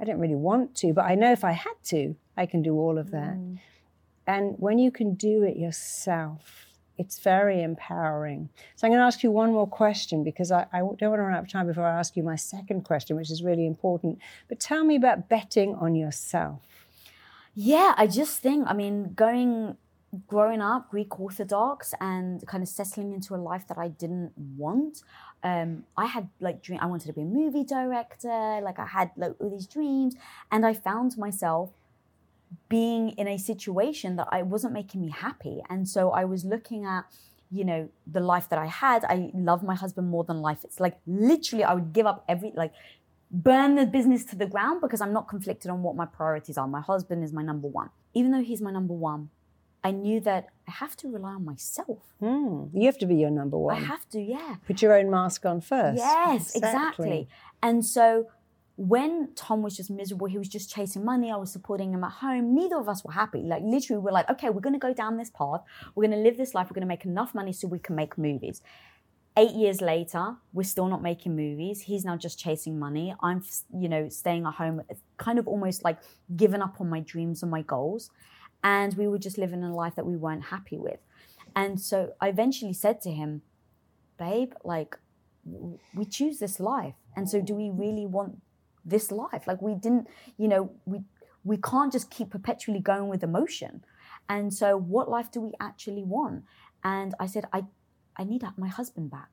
I 0.00 0.04
don't 0.04 0.18
really 0.18 0.34
want 0.34 0.74
to. 0.76 0.92
But 0.92 1.04
I 1.04 1.14
know 1.14 1.30
if 1.30 1.44
I 1.44 1.52
had 1.52 1.74
to, 1.84 2.16
I 2.36 2.46
can 2.46 2.60
do 2.60 2.74
all 2.74 2.98
of 2.98 3.12
that. 3.12 3.34
Mm. 3.34 3.58
And 4.26 4.54
when 4.58 4.78
you 4.78 4.90
can 4.90 5.14
do 5.14 5.44
it 5.44 5.56
yourself, 5.56 6.67
it's 6.98 7.20
very 7.20 7.62
empowering. 7.62 8.48
So 8.76 8.86
I'm 8.86 8.90
going 8.90 9.00
to 9.00 9.06
ask 9.06 9.22
you 9.22 9.30
one 9.30 9.52
more 9.52 9.66
question 9.66 10.24
because 10.24 10.50
I, 10.50 10.66
I, 10.72 10.78
don't 10.78 10.86
want 10.86 10.98
to 11.00 11.08
run 11.08 11.34
out 11.34 11.44
of 11.44 11.50
time 11.50 11.66
before 11.66 11.84
I 11.84 11.98
ask 11.98 12.16
you 12.16 12.22
my 12.22 12.36
second 12.36 12.84
question, 12.84 13.16
which 13.16 13.30
is 13.30 13.42
really 13.42 13.66
important. 13.66 14.18
But 14.48 14.58
tell 14.58 14.84
me 14.84 14.96
about 14.96 15.28
betting 15.28 15.76
on 15.76 15.94
yourself. 15.94 16.60
Yeah, 17.54 17.94
I 17.96 18.06
just 18.08 18.40
think, 18.40 18.66
I 18.68 18.74
mean, 18.74 19.14
going, 19.14 19.76
growing 20.26 20.60
up 20.60 20.90
Greek 20.90 21.18
Orthodox 21.20 21.94
and 22.00 22.44
kind 22.46 22.62
of 22.62 22.68
settling 22.68 23.12
into 23.12 23.34
a 23.34 23.36
life 23.36 23.66
that 23.68 23.78
I 23.78 23.88
didn't 23.88 24.32
want. 24.56 25.02
Um, 25.42 25.84
I 25.96 26.06
had 26.06 26.28
like 26.40 26.62
dream. 26.62 26.80
I 26.82 26.86
wanted 26.86 27.06
to 27.06 27.12
be 27.12 27.22
a 27.22 27.24
movie 27.24 27.64
director. 27.64 28.60
Like 28.62 28.78
I 28.78 28.86
had 28.86 29.12
like 29.16 29.34
all 29.38 29.50
these 29.50 29.66
dreams, 29.66 30.16
and 30.50 30.66
I 30.66 30.74
found 30.74 31.16
myself 31.16 31.70
being 32.68 33.10
in 33.10 33.28
a 33.28 33.38
situation 33.38 34.16
that 34.16 34.28
I 34.30 34.42
wasn't 34.42 34.72
making 34.72 35.00
me 35.00 35.10
happy. 35.10 35.62
And 35.68 35.88
so 35.88 36.10
I 36.10 36.24
was 36.24 36.44
looking 36.44 36.84
at, 36.84 37.04
you 37.50 37.64
know, 37.64 37.88
the 38.06 38.20
life 38.20 38.48
that 38.50 38.58
I 38.58 38.66
had. 38.66 39.04
I 39.04 39.30
love 39.34 39.62
my 39.62 39.74
husband 39.74 40.08
more 40.08 40.24
than 40.24 40.40
life. 40.40 40.58
It's 40.64 40.80
like 40.80 40.98
literally 41.06 41.64
I 41.64 41.74
would 41.74 41.92
give 41.92 42.06
up 42.06 42.24
every 42.28 42.52
like 42.54 42.72
burn 43.30 43.74
the 43.74 43.86
business 43.86 44.24
to 44.26 44.36
the 44.36 44.46
ground 44.46 44.80
because 44.80 45.00
I'm 45.00 45.12
not 45.12 45.28
conflicted 45.28 45.70
on 45.70 45.82
what 45.82 45.96
my 45.96 46.06
priorities 46.06 46.56
are. 46.56 46.66
My 46.66 46.80
husband 46.80 47.22
is 47.22 47.32
my 47.32 47.42
number 47.42 47.68
one. 47.68 47.90
Even 48.14 48.32
though 48.32 48.42
he's 48.42 48.62
my 48.62 48.70
number 48.70 48.94
one, 48.94 49.30
I 49.84 49.92
knew 49.92 50.20
that 50.20 50.48
I 50.66 50.72
have 50.72 50.96
to 50.98 51.08
rely 51.08 51.32
on 51.32 51.44
myself. 51.44 52.02
Mm, 52.20 52.70
you 52.74 52.86
have 52.86 52.98
to 52.98 53.06
be 53.06 53.16
your 53.16 53.30
number 53.30 53.56
one. 53.56 53.76
I 53.76 53.80
have 53.80 54.08
to, 54.10 54.20
yeah. 54.20 54.56
Put 54.66 54.82
your 54.82 54.92
own 54.98 55.10
mask 55.10 55.46
on 55.46 55.60
first. 55.60 55.98
Yes, 55.98 56.54
exactly. 56.56 56.60
exactly. 56.60 57.28
And 57.62 57.84
so 57.84 58.26
when 58.78 59.30
Tom 59.34 59.62
was 59.62 59.76
just 59.76 59.90
miserable, 59.90 60.28
he 60.28 60.38
was 60.38 60.48
just 60.48 60.72
chasing 60.72 61.04
money. 61.04 61.32
I 61.32 61.36
was 61.36 61.50
supporting 61.50 61.92
him 61.92 62.04
at 62.04 62.12
home. 62.12 62.54
Neither 62.54 62.78
of 62.78 62.88
us 62.88 63.04
were 63.04 63.10
happy. 63.10 63.40
Like 63.40 63.60
literally, 63.64 64.00
we're 64.00 64.12
like, 64.12 64.30
okay, 64.30 64.50
we're 64.50 64.60
going 64.60 64.72
to 64.72 64.78
go 64.78 64.94
down 64.94 65.16
this 65.16 65.30
path. 65.30 65.62
We're 65.96 66.06
going 66.06 66.16
to 66.16 66.22
live 66.22 66.36
this 66.36 66.54
life. 66.54 66.68
We're 66.70 66.76
going 66.76 66.82
to 66.82 66.94
make 66.94 67.04
enough 67.04 67.34
money 67.34 67.52
so 67.52 67.66
we 67.66 67.80
can 67.80 67.96
make 67.96 68.16
movies. 68.16 68.62
Eight 69.36 69.50
years 69.50 69.80
later, 69.80 70.36
we're 70.52 70.62
still 70.62 70.86
not 70.86 71.02
making 71.02 71.34
movies. 71.34 71.80
He's 71.80 72.04
now 72.04 72.16
just 72.16 72.38
chasing 72.38 72.78
money. 72.78 73.16
I'm, 73.20 73.42
you 73.74 73.88
know, 73.88 74.08
staying 74.08 74.46
at 74.46 74.54
home, 74.54 74.82
kind 75.16 75.40
of 75.40 75.48
almost 75.48 75.82
like 75.82 75.98
giving 76.36 76.62
up 76.62 76.80
on 76.80 76.88
my 76.88 77.00
dreams 77.00 77.42
and 77.42 77.50
my 77.50 77.62
goals. 77.62 78.12
And 78.62 78.94
we 78.94 79.08
were 79.08 79.18
just 79.18 79.38
living 79.38 79.64
a 79.64 79.74
life 79.74 79.96
that 79.96 80.06
we 80.06 80.16
weren't 80.16 80.44
happy 80.44 80.78
with. 80.78 81.00
And 81.56 81.80
so 81.80 82.12
I 82.20 82.28
eventually 82.28 82.74
said 82.74 83.00
to 83.00 83.10
him, 83.10 83.42
babe, 84.20 84.52
like, 84.62 84.96
we 85.94 86.04
choose 86.04 86.38
this 86.38 86.60
life. 86.60 86.94
And 87.16 87.28
so 87.28 87.40
do 87.40 87.54
we 87.54 87.70
really 87.70 88.06
want 88.06 88.40
this 88.88 89.10
life. 89.10 89.46
Like 89.46 89.60
we 89.62 89.74
didn't, 89.74 90.08
you 90.36 90.48
know, 90.48 90.70
we 90.84 91.02
we 91.44 91.56
can't 91.56 91.92
just 91.92 92.10
keep 92.10 92.30
perpetually 92.30 92.80
going 92.80 93.08
with 93.08 93.22
emotion. 93.22 93.84
And 94.28 94.52
so 94.52 94.76
what 94.76 95.08
life 95.08 95.30
do 95.30 95.40
we 95.40 95.52
actually 95.60 96.04
want? 96.04 96.44
And 96.84 97.14
I 97.18 97.26
said, 97.26 97.44
I 97.52 97.64
I 98.16 98.24
need 98.24 98.42
my 98.56 98.68
husband 98.68 99.10
back. 99.10 99.30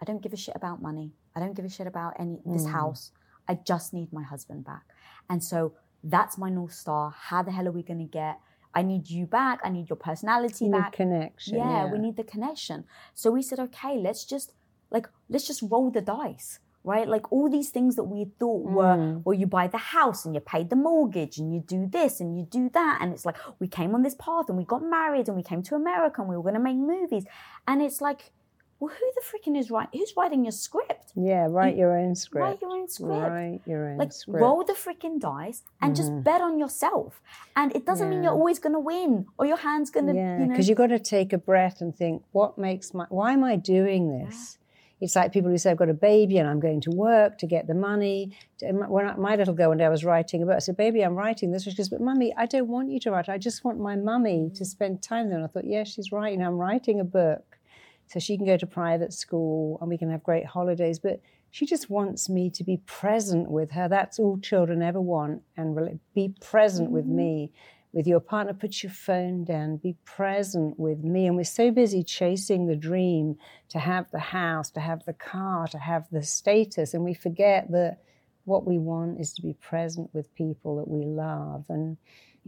I 0.00 0.04
don't 0.04 0.22
give 0.22 0.32
a 0.32 0.36
shit 0.36 0.54
about 0.56 0.80
money. 0.80 1.12
I 1.34 1.40
don't 1.40 1.54
give 1.54 1.64
a 1.64 1.68
shit 1.68 1.86
about 1.86 2.14
any 2.18 2.40
this 2.46 2.64
mm. 2.64 2.72
house. 2.72 3.10
I 3.48 3.54
just 3.54 3.92
need 3.92 4.12
my 4.12 4.22
husband 4.22 4.64
back. 4.64 4.84
And 5.28 5.42
so 5.42 5.74
that's 6.04 6.38
my 6.38 6.50
north 6.50 6.74
star. 6.74 7.14
How 7.16 7.42
the 7.42 7.50
hell 7.50 7.66
are 7.66 7.72
we 7.72 7.82
going 7.82 7.98
to 7.98 8.04
get? 8.04 8.38
I 8.74 8.82
need 8.82 9.08
you 9.08 9.26
back. 9.26 9.60
I 9.64 9.70
need 9.70 9.88
your 9.88 9.96
personality 9.96 10.66
you 10.66 10.70
back. 10.70 10.92
connection. 10.92 11.56
Yeah, 11.56 11.84
yeah, 11.86 11.92
we 11.92 11.98
need 11.98 12.16
the 12.16 12.24
connection. 12.24 12.84
So 13.14 13.30
we 13.30 13.42
said, 13.42 13.58
okay, 13.58 13.96
let's 13.96 14.24
just 14.24 14.52
like 14.90 15.08
let's 15.28 15.46
just 15.46 15.62
roll 15.62 15.90
the 15.90 16.00
dice 16.00 16.60
right? 16.88 17.06
Like 17.06 17.30
all 17.30 17.48
these 17.50 17.68
things 17.68 17.96
that 17.96 18.04
we 18.04 18.26
thought 18.40 18.64
were, 18.64 18.96
mm. 18.96 19.22
well, 19.24 19.38
you 19.38 19.46
buy 19.46 19.66
the 19.66 19.78
house 19.78 20.24
and 20.24 20.34
you 20.34 20.40
pay 20.40 20.64
the 20.64 20.74
mortgage 20.74 21.38
and 21.38 21.52
you 21.52 21.60
do 21.60 21.86
this 21.86 22.18
and 22.18 22.36
you 22.36 22.44
do 22.44 22.70
that. 22.72 22.98
And 23.00 23.12
it's 23.12 23.26
like, 23.26 23.36
we 23.58 23.68
came 23.68 23.94
on 23.94 24.02
this 24.02 24.14
path 24.14 24.46
and 24.48 24.56
we 24.56 24.64
got 24.64 24.82
married 24.82 25.28
and 25.28 25.36
we 25.36 25.42
came 25.42 25.62
to 25.64 25.74
America 25.74 26.22
and 26.22 26.30
we 26.30 26.36
were 26.36 26.42
going 26.42 26.54
to 26.54 26.60
make 26.60 26.76
movies. 26.76 27.24
And 27.66 27.82
it's 27.82 28.00
like, 28.00 28.32
well, 28.80 28.94
who 28.94 29.12
the 29.16 29.22
freaking 29.22 29.58
is 29.58 29.70
right? 29.70 29.88
Who's 29.92 30.14
writing 30.16 30.44
your 30.44 30.52
script? 30.52 31.12
Yeah, 31.16 31.48
write 31.50 31.74
you, 31.74 31.80
your 31.80 31.98
own 31.98 32.14
script. 32.14 32.42
Write 32.42 32.60
your 32.62 32.70
own 32.70 32.88
script. 32.88 33.10
Write 33.12 33.60
your 33.66 33.90
own 33.90 33.98
like, 33.98 34.12
script. 34.12 34.40
roll 34.40 34.64
the 34.64 34.72
freaking 34.72 35.18
dice 35.20 35.62
and 35.82 35.94
mm-hmm. 35.94 36.00
just 36.00 36.24
bet 36.24 36.40
on 36.40 36.58
yourself. 36.58 37.20
And 37.56 37.74
it 37.74 37.84
doesn't 37.84 38.06
yeah. 38.06 38.10
mean 38.14 38.22
you're 38.22 38.32
always 38.32 38.60
going 38.60 38.74
to 38.74 38.80
win 38.80 39.26
or 39.36 39.46
your 39.46 39.56
hand's 39.56 39.90
going 39.90 40.06
to, 40.06 40.14
yeah, 40.14 40.38
you 40.38 40.46
know. 40.46 40.50
Because 40.50 40.68
you've 40.68 40.78
got 40.78 40.88
to 40.88 41.00
take 41.00 41.32
a 41.32 41.38
breath 41.38 41.80
and 41.80 41.94
think, 41.94 42.22
what 42.30 42.56
makes 42.56 42.94
my, 42.94 43.06
why 43.08 43.32
am 43.32 43.42
I 43.42 43.56
doing 43.56 44.16
this? 44.16 44.57
It's 45.00 45.14
like 45.14 45.32
people 45.32 45.50
who 45.50 45.58
say, 45.58 45.70
I've 45.70 45.76
got 45.76 45.88
a 45.88 45.94
baby 45.94 46.38
and 46.38 46.48
I'm 46.48 46.58
going 46.58 46.80
to 46.82 46.90
work 46.90 47.38
to 47.38 47.46
get 47.46 47.66
the 47.66 47.74
money. 47.74 48.36
When 48.60 49.08
I, 49.08 49.14
my 49.14 49.36
little 49.36 49.54
girl, 49.54 49.68
one 49.68 49.78
day 49.78 49.84
I 49.84 49.88
was 49.88 50.04
writing 50.04 50.42
a 50.42 50.46
book, 50.46 50.56
I 50.56 50.58
said, 50.58 50.76
Baby, 50.76 51.02
I'm 51.02 51.14
writing 51.14 51.52
this. 51.52 51.64
She 51.64 51.74
goes, 51.74 51.88
But 51.88 52.00
mummy, 52.00 52.34
I 52.36 52.46
don't 52.46 52.68
want 52.68 52.90
you 52.90 52.98
to 53.00 53.12
write. 53.12 53.28
I 53.28 53.38
just 53.38 53.64
want 53.64 53.78
my 53.78 53.94
mummy 53.94 54.50
to 54.56 54.64
spend 54.64 55.02
time 55.02 55.28
there. 55.28 55.38
And 55.38 55.44
I 55.44 55.48
thought, 55.48 55.66
Yes, 55.66 55.88
yeah, 55.88 55.94
she's 55.94 56.12
right. 56.12 56.38
I'm 56.38 56.58
writing 56.58 57.00
a 57.00 57.04
book 57.04 57.58
so 58.06 58.18
she 58.18 58.36
can 58.36 58.46
go 58.46 58.56
to 58.56 58.66
private 58.66 59.12
school 59.12 59.78
and 59.80 59.88
we 59.88 59.98
can 59.98 60.10
have 60.10 60.22
great 60.22 60.46
holidays. 60.46 60.98
But 60.98 61.20
she 61.50 61.64
just 61.64 61.88
wants 61.88 62.28
me 62.28 62.50
to 62.50 62.64
be 62.64 62.78
present 62.78 63.50
with 63.50 63.70
her. 63.72 63.88
That's 63.88 64.18
all 64.18 64.38
children 64.38 64.82
ever 64.82 65.00
want, 65.00 65.42
and 65.56 66.00
be 66.14 66.34
present 66.40 66.88
mm-hmm. 66.88 66.94
with 66.96 67.06
me 67.06 67.52
with 67.92 68.06
your 68.06 68.20
partner, 68.20 68.52
put 68.52 68.82
your 68.82 68.92
phone 68.92 69.44
down, 69.44 69.76
be 69.76 69.96
present 70.04 70.78
with 70.78 71.02
me. 71.02 71.26
And 71.26 71.36
we're 71.36 71.44
so 71.44 71.70
busy 71.70 72.02
chasing 72.02 72.66
the 72.66 72.76
dream 72.76 73.36
to 73.70 73.78
have 73.78 74.10
the 74.10 74.18
house, 74.18 74.70
to 74.72 74.80
have 74.80 75.04
the 75.04 75.14
car, 75.14 75.66
to 75.68 75.78
have 75.78 76.06
the 76.10 76.22
status, 76.22 76.94
and 76.94 77.02
we 77.02 77.14
forget 77.14 77.70
that 77.70 77.98
what 78.44 78.66
we 78.66 78.78
want 78.78 79.20
is 79.20 79.32
to 79.34 79.42
be 79.42 79.52
present 79.54 80.10
with 80.12 80.34
people 80.34 80.76
that 80.76 80.88
we 80.88 81.04
love. 81.04 81.64
And 81.68 81.96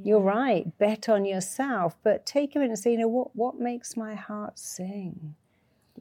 you're 0.02 0.20
right, 0.20 0.66
bet 0.78 1.08
on 1.08 1.24
yourself, 1.24 1.96
but 2.02 2.24
take 2.24 2.54
a 2.54 2.58
minute 2.58 2.70
and 2.70 2.78
say, 2.78 2.92
you 2.92 2.98
know, 2.98 3.08
what, 3.08 3.36
what 3.36 3.58
makes 3.58 3.96
my 3.96 4.14
heart 4.14 4.58
sing? 4.58 5.34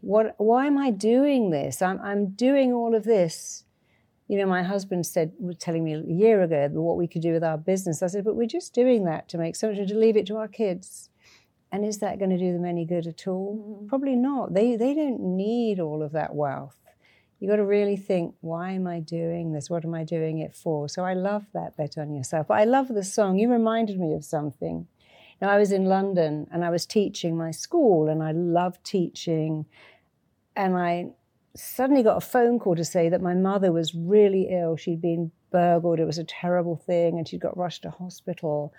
What, 0.01 0.35
why 0.37 0.67
am 0.67 0.77
I 0.77 0.91
doing 0.91 1.49
this? 1.49 1.81
I'm, 1.81 1.99
I'm 2.01 2.27
doing 2.27 2.71
all 2.71 2.95
of 2.95 3.03
this 3.03 3.65
you 4.29 4.37
know, 4.37 4.45
my 4.45 4.61
husband 4.61 5.07
said, 5.07 5.33
was 5.39 5.57
telling 5.57 5.83
me 5.83 5.95
a 5.95 6.03
year 6.03 6.43
ago 6.43 6.69
what 6.73 6.97
we 6.97 7.07
could 7.07 7.23
do 7.23 7.33
with 7.33 7.43
our 7.43 7.57
business. 7.57 8.03
I 8.03 8.07
said, 8.07 8.23
but 8.23 8.35
we're 8.35 8.47
just 8.47 8.75
doing 8.75 9.05
that 9.05 9.27
to 9.29 9.39
make 9.39 9.55
so 9.55 9.71
much, 9.71 9.87
to 9.87 9.95
leave 9.95 10.15
it 10.15 10.27
to 10.27 10.37
our 10.37 10.47
kids. 10.47 11.09
And 11.71 11.83
is 11.83 11.97
that 11.97 12.19
going 12.19 12.29
to 12.29 12.37
do 12.37 12.53
them 12.53 12.63
any 12.63 12.85
good 12.85 13.07
at 13.07 13.27
all? 13.27 13.57
Mm-hmm. 13.57 13.87
Probably 13.87 14.15
not. 14.15 14.53
They, 14.53 14.75
they 14.75 14.93
don't 14.93 15.19
need 15.19 15.79
all 15.79 16.03
of 16.03 16.11
that 16.11 16.35
wealth. 16.35 16.77
You've 17.39 17.49
got 17.49 17.55
to 17.55 17.65
really 17.65 17.97
think, 17.97 18.35
why 18.41 18.73
am 18.73 18.85
I 18.85 18.99
doing 18.99 19.51
this? 19.51 19.67
What 19.67 19.83
am 19.83 19.95
I 19.95 20.03
doing 20.03 20.37
it 20.39 20.53
for? 20.53 20.87
So 20.87 21.03
I 21.03 21.15
love 21.15 21.47
that 21.53 21.75
bet 21.75 21.97
on 21.97 22.13
yourself. 22.13 22.49
But 22.49 22.59
I 22.59 22.65
love 22.65 22.89
the 22.89 23.03
song. 23.03 23.39
You 23.39 23.51
reminded 23.51 23.99
me 23.99 24.13
of 24.13 24.23
something. 24.23 24.85
Now, 25.41 25.49
I 25.49 25.57
was 25.57 25.71
in 25.71 25.85
London 25.85 26.47
and 26.51 26.63
I 26.63 26.69
was 26.69 26.85
teaching 26.85 27.35
my 27.35 27.49
school, 27.49 28.09
and 28.09 28.21
I 28.21 28.33
love 28.33 28.83
teaching. 28.83 29.65
And 30.55 30.77
I 30.77 31.13
suddenly 31.55 32.03
got 32.03 32.17
a 32.17 32.25
phone 32.25 32.59
call 32.59 32.75
to 32.75 32.85
say 32.85 33.09
that 33.09 33.21
my 33.21 33.33
mother 33.33 33.71
was 33.71 33.95
really 33.95 34.49
ill. 34.51 34.75
She'd 34.77 35.01
been 35.01 35.31
burgled. 35.51 35.99
It 35.99 36.05
was 36.05 36.17
a 36.17 36.23
terrible 36.23 36.75
thing, 36.75 37.17
and 37.17 37.27
she'd 37.27 37.41
got 37.41 37.57
rushed 37.57 37.83
to 37.83 37.91
hospital. 37.91 38.73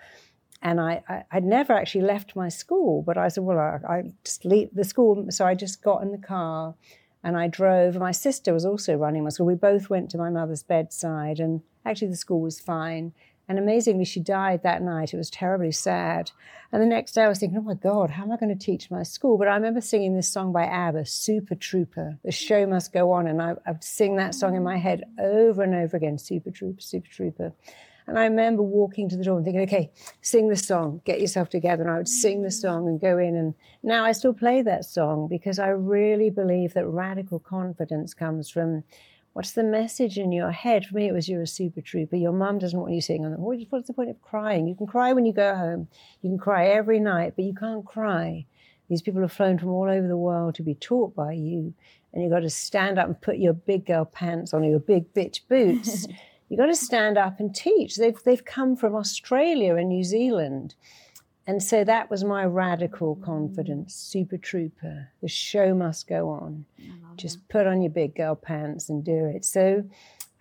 And 0.61 0.79
I, 0.79 1.03
I, 1.09 1.23
would 1.35 1.43
never 1.43 1.73
actually 1.73 2.01
left 2.01 2.35
my 2.35 2.47
school, 2.49 3.01
but 3.01 3.17
I 3.17 3.29
said, 3.29 3.43
well, 3.43 3.57
I, 3.57 3.79
I 3.87 4.03
just 4.23 4.45
leave 4.45 4.69
the 4.73 4.83
school. 4.83 5.25
So 5.29 5.45
I 5.45 5.55
just 5.55 5.81
got 5.81 6.03
in 6.03 6.11
the 6.11 6.19
car 6.19 6.75
and 7.23 7.37
I 7.37 7.47
drove. 7.47 7.97
My 7.97 8.11
sister 8.11 8.53
was 8.53 8.65
also 8.65 8.95
running 8.95 9.23
my 9.23 9.29
school. 9.29 9.45
We 9.45 9.55
both 9.55 9.89
went 9.89 10.09
to 10.11 10.17
my 10.17 10.29
mother's 10.29 10.63
bedside, 10.63 11.39
and 11.39 11.61
actually 11.85 12.09
the 12.09 12.15
school 12.15 12.41
was 12.41 12.59
fine. 12.59 13.13
And 13.51 13.59
amazingly, 13.59 14.05
she 14.05 14.21
died 14.21 14.63
that 14.63 14.81
night. 14.81 15.13
It 15.13 15.17
was 15.17 15.29
terribly 15.29 15.73
sad. 15.73 16.31
And 16.71 16.81
the 16.81 16.85
next 16.85 17.11
day, 17.11 17.23
I 17.23 17.27
was 17.27 17.37
thinking, 17.37 17.57
oh 17.57 17.61
my 17.61 17.73
God, 17.73 18.09
how 18.09 18.23
am 18.23 18.31
I 18.31 18.37
going 18.37 18.57
to 18.57 18.65
teach 18.65 18.89
my 18.89 19.03
school? 19.03 19.37
But 19.37 19.49
I 19.49 19.55
remember 19.55 19.81
singing 19.81 20.15
this 20.15 20.29
song 20.29 20.53
by 20.53 20.63
ABBA, 20.63 21.05
Super 21.05 21.55
Trooper. 21.55 22.17
The 22.23 22.31
show 22.31 22.65
must 22.65 22.93
go 22.93 23.11
on. 23.11 23.27
And 23.27 23.41
I, 23.41 23.55
I 23.67 23.71
would 23.71 23.83
sing 23.83 24.15
that 24.15 24.35
song 24.35 24.55
in 24.55 24.63
my 24.63 24.77
head 24.77 25.03
over 25.19 25.63
and 25.63 25.75
over 25.75 25.97
again 25.97 26.17
Super 26.17 26.49
Trooper, 26.49 26.79
Super 26.79 27.09
Trooper. 27.09 27.51
And 28.07 28.17
I 28.17 28.23
remember 28.23 28.63
walking 28.63 29.09
to 29.09 29.17
the 29.17 29.23
door 29.25 29.35
and 29.35 29.43
thinking, 29.43 29.63
okay, 29.63 29.91
sing 30.21 30.47
the 30.47 30.55
song, 30.55 31.01
get 31.03 31.19
yourself 31.19 31.49
together. 31.49 31.83
And 31.83 31.91
I 31.91 31.97
would 31.97 32.07
sing 32.07 32.43
the 32.43 32.51
song 32.51 32.87
and 32.87 33.01
go 33.01 33.17
in. 33.17 33.35
And 33.35 33.53
now 33.83 34.05
I 34.05 34.13
still 34.13 34.33
play 34.33 34.61
that 34.61 34.85
song 34.85 35.27
because 35.27 35.59
I 35.59 35.67
really 35.67 36.29
believe 36.29 36.73
that 36.75 36.87
radical 36.87 37.39
confidence 37.39 38.13
comes 38.13 38.49
from 38.49 38.85
What's 39.33 39.53
the 39.53 39.63
message 39.63 40.17
in 40.17 40.33
your 40.33 40.51
head? 40.51 40.85
For 40.85 40.95
me, 40.95 41.07
it 41.07 41.13
was 41.13 41.29
you're 41.29 41.41
a 41.41 41.47
super 41.47 41.79
trooper. 41.79 42.17
Your 42.17 42.33
mum 42.33 42.59
doesn't 42.59 42.77
want 42.77 42.93
you 42.93 42.99
sitting 42.99 43.25
on 43.25 43.31
the. 43.31 43.37
What's 43.37 43.87
the 43.87 43.93
point 43.93 44.09
of 44.09 44.21
crying? 44.21 44.67
You 44.67 44.75
can 44.75 44.87
cry 44.87 45.13
when 45.13 45.25
you 45.25 45.31
go 45.31 45.55
home. 45.55 45.87
You 46.21 46.31
can 46.31 46.37
cry 46.37 46.67
every 46.67 46.99
night, 46.99 47.33
but 47.37 47.45
you 47.45 47.53
can't 47.53 47.85
cry. 47.85 48.45
These 48.89 49.01
people 49.01 49.21
have 49.21 49.31
flown 49.31 49.57
from 49.57 49.69
all 49.69 49.89
over 49.89 50.05
the 50.05 50.17
world 50.17 50.55
to 50.55 50.63
be 50.63 50.75
taught 50.75 51.15
by 51.15 51.31
you, 51.31 51.73
and 52.11 52.21
you've 52.21 52.31
got 52.31 52.41
to 52.41 52.49
stand 52.49 52.99
up 52.99 53.07
and 53.07 53.21
put 53.21 53.37
your 53.37 53.53
big 53.53 53.85
girl 53.85 54.03
pants 54.03 54.53
on, 54.53 54.65
your 54.65 54.79
big 54.79 55.13
bitch 55.13 55.47
boots. 55.47 56.07
you've 56.49 56.59
got 56.59 56.65
to 56.65 56.75
stand 56.75 57.17
up 57.17 57.39
and 57.39 57.55
teach. 57.55 57.95
They've, 57.95 58.21
they've 58.25 58.43
come 58.43 58.75
from 58.75 58.95
Australia 58.95 59.77
and 59.77 59.87
New 59.87 60.03
Zealand. 60.03 60.75
And 61.47 61.61
so 61.61 61.83
that 61.83 62.09
was 62.09 62.23
my 62.23 62.45
radical 62.45 63.15
confidence, 63.15 63.95
super 63.95 64.37
trooper. 64.37 65.09
The 65.21 65.27
show 65.27 65.73
must 65.73 66.07
go 66.07 66.29
on. 66.29 66.65
Just 67.17 67.47
put 67.49 67.67
on 67.67 67.81
your 67.81 67.91
big 67.91 68.15
girl 68.15 68.35
pants 68.35 68.89
and 68.89 69.03
do 69.03 69.25
it. 69.25 69.43
So 69.45 69.83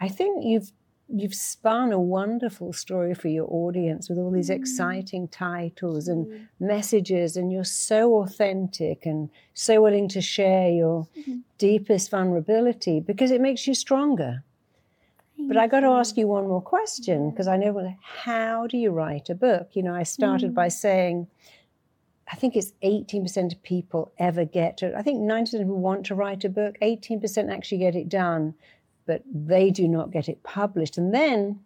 I 0.00 0.08
think 0.08 0.44
you've 0.44 0.72
you've 1.12 1.34
spun 1.34 1.90
a 1.90 1.98
wonderful 1.98 2.72
story 2.72 3.14
for 3.14 3.26
your 3.26 3.48
audience 3.50 4.08
with 4.08 4.16
all 4.16 4.30
these 4.30 4.48
Mm. 4.50 4.54
exciting 4.54 5.26
titles 5.26 6.06
and 6.06 6.48
messages 6.60 7.36
and 7.36 7.50
you're 7.50 7.64
so 7.64 8.18
authentic 8.22 9.04
and 9.04 9.28
so 9.52 9.82
willing 9.82 10.06
to 10.08 10.20
share 10.20 10.70
your 10.70 11.08
Mm-hmm. 11.16 11.38
deepest 11.58 12.10
vulnerability 12.12 13.00
because 13.00 13.32
it 13.32 13.40
makes 13.40 13.66
you 13.66 13.74
stronger. 13.74 14.44
But 15.48 15.56
I 15.56 15.66
got 15.66 15.80
to 15.80 15.88
ask 15.88 16.16
you 16.16 16.26
one 16.26 16.48
more 16.48 16.62
question 16.62 17.30
because 17.30 17.48
I 17.48 17.56
know 17.56 17.94
how 18.00 18.66
do 18.66 18.76
you 18.76 18.90
write 18.90 19.30
a 19.30 19.34
book? 19.34 19.70
You 19.74 19.82
know, 19.82 19.94
I 19.94 20.04
started 20.04 20.54
by 20.54 20.68
saying 20.68 21.26
I 22.32 22.36
think 22.36 22.54
it's 22.54 22.72
18% 22.84 23.52
of 23.52 23.62
people 23.62 24.12
ever 24.18 24.44
get 24.44 24.76
to 24.78 24.96
I 24.96 25.02
think 25.02 25.20
90% 25.20 25.42
of 25.42 25.60
people 25.60 25.80
want 25.80 26.06
to 26.06 26.14
write 26.14 26.44
a 26.44 26.48
book, 26.48 26.76
18% 26.80 27.52
actually 27.52 27.78
get 27.78 27.96
it 27.96 28.08
done, 28.08 28.54
but 29.06 29.22
they 29.32 29.70
do 29.70 29.88
not 29.88 30.12
get 30.12 30.28
it 30.28 30.42
published. 30.42 30.96
And 30.96 31.12
then 31.12 31.60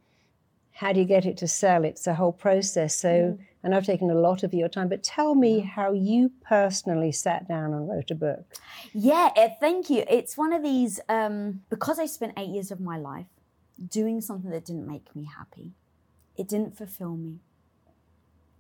how 0.73 0.93
do 0.93 1.01
you 1.01 1.07
get 1.07 1.27
it 1.27 1.37
to 1.39 1.49
sell? 1.49 1.85
It's 1.85 2.07
a 2.07 2.15
whole 2.15 2.33
process. 2.33 2.95
So 2.97 3.39
and 3.65 3.75
I've 3.75 3.87
taken 3.87 4.11
a 4.11 4.15
lot 4.15 4.43
of 4.43 4.53
your 4.53 4.69
time, 4.69 4.89
but 4.89 5.03
tell 5.03 5.35
me 5.35 5.61
how 5.61 5.93
you 5.93 6.31
personally 6.47 7.13
sat 7.13 7.49
down 7.49 7.73
and 7.73 7.89
wrote 7.89 8.11
a 8.11 8.15
book. 8.15 8.45
Yeah, 8.93 9.31
eh, 9.37 9.49
thank 9.59 9.89
you. 9.89 10.05
It's 10.09 10.37
one 10.37 10.53
of 10.53 10.63
these 10.63 11.01
um, 11.09 11.63
because 11.71 11.99
I 11.99 12.05
spent 12.05 12.35
eight 12.37 12.51
years 12.51 12.71
of 12.71 12.79
my 12.79 12.99
life 12.99 13.27
doing 13.91 14.21
something 14.21 14.51
that 14.51 14.65
didn't 14.65 14.87
make 14.87 15.15
me 15.15 15.25
happy. 15.25 15.73
It 16.37 16.49
didn't 16.49 16.77
fulfill 16.77 17.17
me. 17.17 17.39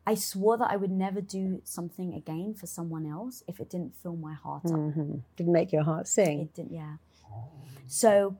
I 0.06 0.14
swore 0.14 0.58
that 0.58 0.70
I 0.70 0.76
would 0.76 0.90
never 0.90 1.20
do 1.20 1.62
something 1.64 2.12
again 2.14 2.54
for 2.54 2.66
someone 2.66 3.06
else 3.06 3.42
if 3.48 3.58
it 3.58 3.70
didn't 3.70 3.94
fill 3.96 4.16
my 4.16 4.34
heart 4.34 4.66
up. 4.66 4.72
hmm 4.72 5.16
Didn't 5.36 5.52
make 5.52 5.72
your 5.72 5.82
heart 5.84 6.06
sing. 6.06 6.40
It 6.40 6.54
didn't, 6.54 6.72
yeah. 6.72 6.96
So 7.86 8.36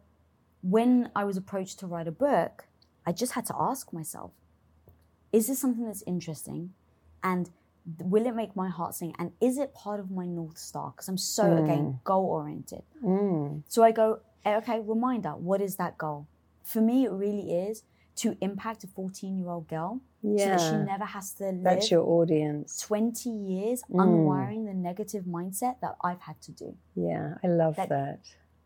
when 0.62 1.10
I 1.16 1.24
was 1.24 1.36
approached 1.36 1.78
to 1.80 1.86
write 1.86 2.06
a 2.06 2.12
book, 2.12 2.66
I 3.06 3.12
just 3.12 3.32
had 3.32 3.46
to 3.46 3.54
ask 3.58 3.92
myself, 3.92 4.32
is 5.32 5.46
this 5.46 5.58
something 5.58 5.84
that's 5.84 6.02
interesting? 6.06 6.74
And 7.22 7.50
will 7.98 8.26
it 8.26 8.34
make 8.34 8.54
my 8.54 8.68
heart 8.68 8.94
sing? 8.94 9.14
And 9.18 9.32
is 9.40 9.58
it 9.58 9.74
part 9.74 10.00
of 10.00 10.10
my 10.10 10.26
North 10.26 10.58
Star? 10.58 10.90
Because 10.90 11.08
I'm 11.08 11.18
so, 11.18 11.56
again, 11.56 11.98
goal 12.04 12.26
oriented. 12.26 12.82
Mm. 13.02 13.62
So 13.68 13.82
I 13.82 13.90
go, 13.92 14.20
"Eh, 14.44 14.56
okay, 14.58 14.80
reminder, 14.80 15.30
what 15.30 15.60
is 15.60 15.76
that 15.76 15.96
goal? 15.98 16.26
For 16.64 16.80
me, 16.80 17.04
it 17.04 17.12
really 17.12 17.52
is 17.52 17.82
to 18.16 18.36
impact 18.40 18.84
a 18.84 18.86
14 18.86 19.38
year 19.38 19.48
old 19.48 19.68
girl 19.68 20.00
so 20.22 20.36
that 20.36 20.60
she 20.60 20.76
never 20.76 21.04
has 21.04 21.32
to 21.34 21.44
live 21.50 21.62
That's 21.62 21.90
your 21.90 22.02
audience. 22.06 22.78
20 22.80 23.28
years 23.30 23.82
Mm. 23.90 24.00
unwiring 24.00 24.66
the 24.66 24.74
negative 24.74 25.24
mindset 25.24 25.80
that 25.80 25.96
I've 26.02 26.20
had 26.20 26.40
to 26.42 26.52
do. 26.52 26.76
Yeah, 26.94 27.34
I 27.44 27.48
love 27.48 27.76
That- 27.76 27.88
that. 27.90 28.20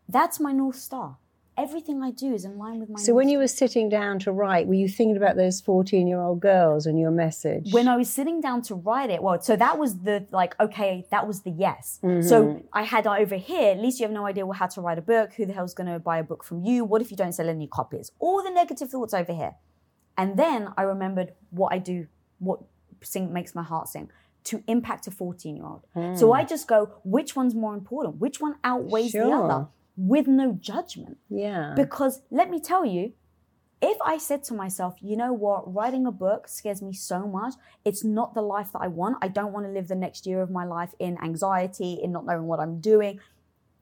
That's 0.08 0.38
my 0.40 0.52
North 0.52 0.76
Star. 0.76 1.18
Everything 1.58 2.02
I 2.04 2.12
do 2.12 2.32
is 2.32 2.44
in 2.44 2.56
line 2.56 2.78
with 2.78 2.88
my 2.88 3.00
So 3.00 3.12
when 3.14 3.28
you 3.28 3.38
were 3.38 3.48
sitting 3.48 3.88
down 3.88 4.20
to 4.20 4.30
write, 4.30 4.68
were 4.68 4.74
you 4.74 4.88
thinking 4.88 5.16
about 5.16 5.34
those 5.34 5.60
14 5.60 6.06
year 6.06 6.20
old 6.20 6.38
girls 6.40 6.86
and 6.86 7.00
your 7.00 7.10
message? 7.10 7.72
when 7.72 7.88
I 7.88 7.96
was 7.96 8.08
sitting 8.08 8.40
down 8.40 8.62
to 8.62 8.76
write 8.76 9.10
it, 9.10 9.22
well, 9.22 9.40
so 9.40 9.56
that 9.56 9.76
was 9.76 9.98
the 9.98 10.26
like, 10.30 10.54
okay, 10.60 11.04
that 11.10 11.26
was 11.26 11.42
the 11.42 11.50
yes. 11.50 11.98
Mm-hmm. 12.02 12.28
So 12.28 12.62
I 12.72 12.82
had 12.84 13.08
over 13.08 13.34
here, 13.34 13.72
at 13.72 13.80
least 13.80 13.98
you 13.98 14.04
have 14.04 14.12
no 14.12 14.24
idea 14.24 14.46
how 14.52 14.66
to 14.66 14.80
write 14.80 14.98
a 14.98 15.02
book. 15.02 15.34
Who 15.34 15.46
the 15.46 15.52
hell's 15.52 15.74
going 15.74 15.90
to 15.92 15.98
buy 15.98 16.18
a 16.18 16.22
book 16.22 16.44
from 16.44 16.62
you? 16.62 16.84
What 16.84 17.02
if 17.02 17.10
you 17.10 17.16
don't 17.16 17.32
sell 17.32 17.48
any 17.48 17.66
copies? 17.66 18.12
All 18.20 18.40
the 18.42 18.50
negative 18.50 18.90
thoughts 18.90 19.12
over 19.12 19.32
here. 19.32 19.56
And 20.16 20.36
then 20.36 20.68
I 20.76 20.82
remembered 20.82 21.32
what 21.50 21.72
I 21.72 21.78
do, 21.78 22.06
what 22.38 22.60
sing 23.02 23.32
makes 23.32 23.54
my 23.56 23.64
heart 23.64 23.88
sing 23.88 24.10
to 24.44 24.62
impact 24.68 25.06
a 25.08 25.10
14 25.10 25.56
year 25.56 25.66
old. 25.66 26.18
So 26.18 26.32
I 26.32 26.44
just 26.44 26.68
go, 26.68 26.92
which 27.04 27.34
one's 27.34 27.54
more 27.54 27.74
important? 27.74 28.16
Which 28.16 28.40
one 28.40 28.56
outweighs 28.62 29.12
the 29.12 29.30
other 29.30 29.66
with 29.98 30.26
no 30.28 30.52
judgment? 30.52 31.18
yeah. 31.28 31.74
Because 31.76 32.22
let 32.30 32.48
me 32.48 32.60
tell 32.60 32.86
you, 32.86 33.12
if 33.80 33.96
I 34.04 34.18
said 34.18 34.42
to 34.44 34.54
myself, 34.54 34.96
you 35.00 35.16
know 35.16 35.32
what, 35.32 35.72
writing 35.72 36.06
a 36.06 36.12
book 36.12 36.48
scares 36.48 36.82
me 36.82 36.92
so 36.92 37.26
much, 37.26 37.54
it's 37.84 38.02
not 38.02 38.34
the 38.34 38.42
life 38.42 38.72
that 38.72 38.80
I 38.80 38.88
want. 38.88 39.18
I 39.22 39.28
don't 39.28 39.52
want 39.52 39.66
to 39.66 39.72
live 39.72 39.88
the 39.88 39.94
next 39.94 40.26
year 40.26 40.40
of 40.40 40.50
my 40.50 40.64
life 40.64 40.94
in 40.98 41.16
anxiety, 41.22 41.98
in 42.02 42.10
not 42.12 42.26
knowing 42.26 42.46
what 42.46 42.60
I'm 42.60 42.80
doing. 42.80 43.20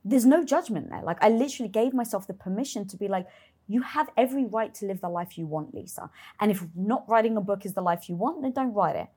There's 0.04 0.26
no 0.26 0.44
judgment 0.44 0.90
there. 0.90 1.02
Like, 1.02 1.22
I 1.22 1.30
literally 1.30 1.70
gave 1.70 1.94
myself 1.94 2.26
the 2.26 2.34
permission 2.34 2.86
to 2.88 2.96
be 2.96 3.08
like, 3.08 3.26
you 3.68 3.82
have 3.82 4.08
every 4.16 4.44
right 4.44 4.72
to 4.74 4.86
live 4.86 5.00
the 5.00 5.08
life 5.08 5.36
you 5.36 5.46
want, 5.46 5.74
Lisa. 5.74 6.10
And 6.40 6.50
if 6.50 6.64
not 6.74 7.08
writing 7.08 7.36
a 7.36 7.40
book 7.40 7.64
is 7.64 7.74
the 7.74 7.80
life 7.80 8.08
you 8.08 8.14
want, 8.14 8.42
then 8.42 8.52
don't 8.52 8.72
write 8.72 8.96
it. 8.96 9.08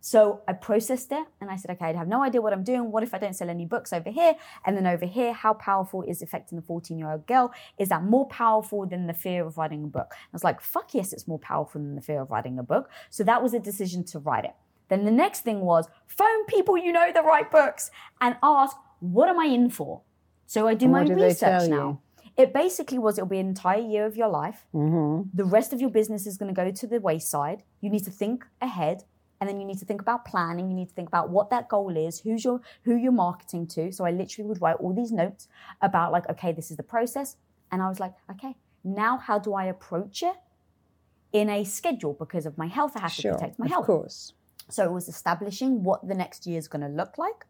So 0.00 0.40
I 0.48 0.54
processed 0.54 1.12
it 1.12 1.26
and 1.40 1.50
I 1.50 1.56
said, 1.56 1.70
okay, 1.72 1.86
I 1.86 1.92
have 1.92 2.08
no 2.08 2.22
idea 2.22 2.40
what 2.40 2.52
I'm 2.52 2.64
doing. 2.64 2.90
What 2.90 3.02
if 3.02 3.12
I 3.12 3.18
don't 3.18 3.34
sell 3.34 3.50
any 3.50 3.66
books 3.66 3.92
over 3.92 4.10
here? 4.10 4.34
And 4.64 4.76
then 4.76 4.86
over 4.86 5.04
here, 5.04 5.32
how 5.32 5.52
powerful 5.54 6.02
is 6.02 6.22
affecting 6.22 6.56
the 6.56 6.62
14 6.62 6.98
year 6.98 7.10
old 7.10 7.26
girl? 7.26 7.52
Is 7.78 7.90
that 7.90 8.02
more 8.02 8.26
powerful 8.28 8.86
than 8.86 9.06
the 9.06 9.14
fear 9.14 9.46
of 9.46 9.58
writing 9.58 9.84
a 9.84 9.88
book? 9.88 10.12
I 10.12 10.32
was 10.32 10.42
like, 10.44 10.60
fuck 10.60 10.94
yes, 10.94 11.12
it's 11.12 11.28
more 11.28 11.38
powerful 11.38 11.80
than 11.80 11.94
the 11.96 12.00
fear 12.00 12.22
of 12.22 12.30
writing 12.30 12.58
a 12.58 12.62
book. 12.62 12.90
So 13.10 13.24
that 13.24 13.42
was 13.42 13.52
a 13.52 13.60
decision 13.60 14.04
to 14.04 14.18
write 14.18 14.44
it. 14.44 14.54
Then 14.88 15.04
the 15.04 15.10
next 15.10 15.40
thing 15.40 15.60
was 15.60 15.86
phone 16.06 16.44
people 16.46 16.76
you 16.76 16.92
know 16.92 17.10
that 17.12 17.24
write 17.24 17.50
books 17.50 17.90
and 18.20 18.36
ask, 18.42 18.76
what 19.00 19.28
am 19.28 19.38
I 19.38 19.46
in 19.46 19.70
for? 19.70 20.02
So 20.46 20.66
I 20.66 20.74
do 20.74 20.86
And 20.86 20.92
my 20.92 21.04
they 21.04 21.14
research 21.14 21.68
now. 21.68 22.00
It 22.36 22.54
basically 22.54 22.98
was 22.98 23.18
it'll 23.18 23.28
be 23.28 23.38
an 23.38 23.48
entire 23.48 23.80
year 23.80 24.06
of 24.06 24.16
your 24.16 24.28
life. 24.28 24.66
hmm 24.72 25.22
The 25.34 25.44
rest 25.44 25.72
of 25.72 25.80
your 25.80 25.90
business 25.90 26.26
is 26.26 26.36
going 26.38 26.52
to 26.52 26.58
go 26.64 26.70
to 26.70 26.86
the 26.86 27.00
wayside. 27.00 27.62
You 27.80 27.90
need 27.90 28.04
to 28.04 28.10
think 28.10 28.46
ahead 28.60 29.04
and 29.40 29.48
then 29.48 29.58
you 29.60 29.66
need 29.66 29.78
to 29.78 29.84
think 29.84 30.00
about 30.02 30.24
planning. 30.24 30.68
You 30.70 30.76
need 30.76 30.88
to 30.88 30.94
think 30.94 31.08
about 31.08 31.30
what 31.30 31.50
that 31.50 31.68
goal 31.68 31.96
is, 31.96 32.20
who's 32.20 32.44
your 32.44 32.60
who 32.84 32.94
you're 32.96 33.12
marketing 33.12 33.66
to. 33.68 33.90
So 33.92 34.04
I 34.04 34.10
literally 34.10 34.46
would 34.48 34.60
write 34.60 34.76
all 34.76 34.92
these 34.92 35.12
notes 35.12 35.48
about 35.80 36.12
like, 36.12 36.28
okay, 36.28 36.52
this 36.52 36.70
is 36.70 36.76
the 36.76 36.82
process. 36.82 37.36
And 37.72 37.82
I 37.82 37.88
was 37.88 38.00
like, 38.00 38.14
okay, 38.30 38.56
now 38.84 39.16
how 39.18 39.38
do 39.38 39.54
I 39.54 39.64
approach 39.64 40.22
it 40.22 40.34
in 41.32 41.48
a 41.48 41.64
schedule 41.64 42.14
because 42.14 42.44
of 42.46 42.58
my 42.58 42.66
health? 42.66 42.92
I 42.96 43.00
have 43.00 43.12
Sure. 43.12 43.32
to 43.32 43.38
protect 43.38 43.58
my 43.58 43.66
of 43.66 43.72
health. 43.72 43.86
course. 43.86 44.32
So 44.68 44.84
it 44.84 44.92
was 44.92 45.08
establishing 45.08 45.82
what 45.84 46.06
the 46.06 46.14
next 46.14 46.46
year 46.46 46.58
is 46.58 46.68
going 46.68 46.82
to 46.82 46.88
look 46.88 47.16
like 47.18 47.46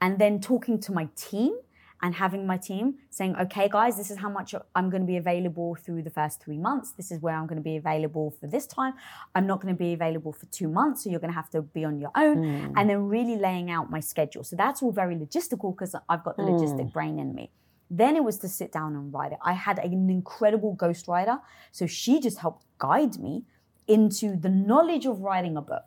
and 0.00 0.18
then 0.18 0.40
talking 0.40 0.78
to 0.80 0.92
my 0.92 1.08
team 1.16 1.56
and 2.02 2.14
having 2.14 2.46
my 2.46 2.56
team 2.56 2.96
saying, 3.10 3.36
okay, 3.36 3.68
guys, 3.68 3.96
this 3.96 4.10
is 4.10 4.18
how 4.18 4.28
much 4.28 4.54
I'm 4.74 4.90
going 4.90 5.02
to 5.02 5.06
be 5.06 5.16
available 5.16 5.74
through 5.74 6.02
the 6.02 6.10
first 6.10 6.42
three 6.42 6.58
months. 6.58 6.92
This 6.92 7.10
is 7.10 7.20
where 7.20 7.34
I'm 7.34 7.46
going 7.46 7.56
to 7.56 7.62
be 7.62 7.76
available 7.76 8.34
for 8.38 8.46
this 8.46 8.66
time. 8.66 8.94
I'm 9.34 9.46
not 9.46 9.60
going 9.60 9.74
to 9.74 9.78
be 9.78 9.92
available 9.92 10.32
for 10.32 10.46
two 10.46 10.68
months. 10.68 11.04
So 11.04 11.10
you're 11.10 11.20
going 11.20 11.32
to 11.32 11.36
have 11.36 11.50
to 11.50 11.62
be 11.62 11.84
on 11.84 11.98
your 11.98 12.10
own. 12.14 12.38
Mm. 12.38 12.72
And 12.76 12.90
then 12.90 13.08
really 13.08 13.36
laying 13.36 13.70
out 13.70 13.90
my 13.90 14.00
schedule. 14.00 14.44
So 14.44 14.56
that's 14.56 14.82
all 14.82 14.92
very 14.92 15.16
logistical 15.16 15.74
because 15.74 15.94
I've 16.08 16.22
got 16.22 16.36
the 16.36 16.42
mm. 16.42 16.60
logistic 16.60 16.92
brain 16.92 17.18
in 17.18 17.34
me. 17.34 17.50
Then 17.90 18.16
it 18.16 18.24
was 18.24 18.38
to 18.40 18.48
sit 18.48 18.72
down 18.72 18.94
and 18.94 19.12
write 19.12 19.32
it. 19.32 19.38
I 19.42 19.52
had 19.52 19.78
an 19.78 20.10
incredible 20.10 20.76
ghostwriter. 20.76 21.40
So 21.72 21.86
she 21.86 22.20
just 22.20 22.38
helped 22.38 22.64
guide 22.78 23.18
me 23.18 23.44
into 23.86 24.36
the 24.36 24.48
knowledge 24.48 25.06
of 25.06 25.20
writing 25.20 25.56
a 25.56 25.62
book. 25.62 25.84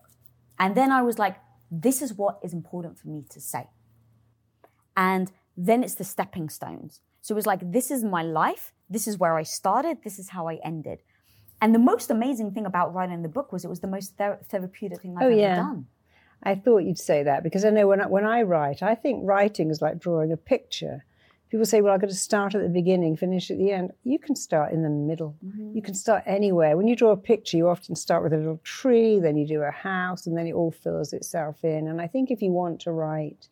And 0.57 0.75
then 0.75 0.91
I 0.91 1.01
was 1.01 1.19
like, 1.19 1.37
this 1.69 2.01
is 2.01 2.13
what 2.13 2.39
is 2.43 2.53
important 2.53 2.97
for 2.97 3.09
me 3.09 3.25
to 3.29 3.39
say. 3.39 3.67
And 4.97 5.31
then 5.67 5.83
it's 5.83 5.95
the 5.95 6.03
stepping 6.05 6.47
stones. 6.49 7.01
So 7.21 7.33
it 7.33 7.35
was 7.41 7.45
like, 7.45 7.71
this 7.71 7.91
is 7.91 8.03
my 8.03 8.23
life. 8.23 8.71
This 8.89 9.07
is 9.07 9.17
where 9.17 9.35
I 9.35 9.43
started. 9.43 9.97
This 10.03 10.17
is 10.17 10.29
how 10.29 10.47
I 10.47 10.55
ended. 10.63 10.99
And 11.61 11.75
the 11.75 11.79
most 11.79 12.09
amazing 12.09 12.51
thing 12.51 12.65
about 12.65 12.93
writing 12.93 13.21
the 13.21 13.27
book 13.37 13.51
was 13.51 13.65
it 13.65 13.69
was 13.69 13.81
the 13.81 13.87
most 13.97 14.15
ther- 14.17 14.39
therapeutic 14.47 15.01
thing 15.01 15.15
I've 15.17 15.23
Oh, 15.23 15.27
ever 15.27 15.35
yeah. 15.39 15.55
done. 15.57 15.87
I 16.41 16.55
thought 16.55 16.85
you'd 16.87 16.97
say 16.97 17.23
that 17.23 17.43
because 17.43 17.65
I 17.65 17.71
know 17.71 17.87
when 17.87 17.99
I, 17.99 18.07
when 18.07 18.25
I 18.25 18.43
write, 18.43 18.81
I 18.81 18.95
think 18.95 19.27
writing 19.27 19.69
is 19.69 19.81
like 19.81 19.99
drawing 19.99 20.31
a 20.31 20.37
picture. 20.37 21.03
People 21.49 21.65
say, 21.65 21.81
well, 21.81 21.93
I've 21.93 21.99
got 21.99 22.09
to 22.11 22.15
start 22.15 22.55
at 22.55 22.61
the 22.61 22.69
beginning, 22.69 23.17
finish 23.17 23.51
at 23.51 23.57
the 23.57 23.71
end. 23.71 23.91
You 24.05 24.19
can 24.19 24.35
start 24.37 24.71
in 24.71 24.83
the 24.83 24.89
middle. 24.89 25.35
Mm-hmm. 25.45 25.75
You 25.75 25.81
can 25.81 25.95
start 25.95 26.23
anywhere. 26.25 26.77
When 26.77 26.87
you 26.87 26.95
draw 26.95 27.11
a 27.11 27.17
picture, 27.17 27.57
you 27.57 27.67
often 27.67 27.95
start 27.95 28.23
with 28.23 28.31
a 28.31 28.37
little 28.37 28.61
tree, 28.63 29.19
then 29.19 29.35
you 29.35 29.45
do 29.45 29.61
a 29.63 29.71
house, 29.71 30.25
and 30.27 30.37
then 30.37 30.47
it 30.47 30.53
all 30.53 30.71
fills 30.71 31.11
itself 31.11 31.65
in. 31.65 31.89
And 31.89 31.99
I 31.99 32.07
think 32.07 32.31
if 32.31 32.41
you 32.41 32.51
want 32.51 32.79
to 32.81 32.91
write, 32.91 33.49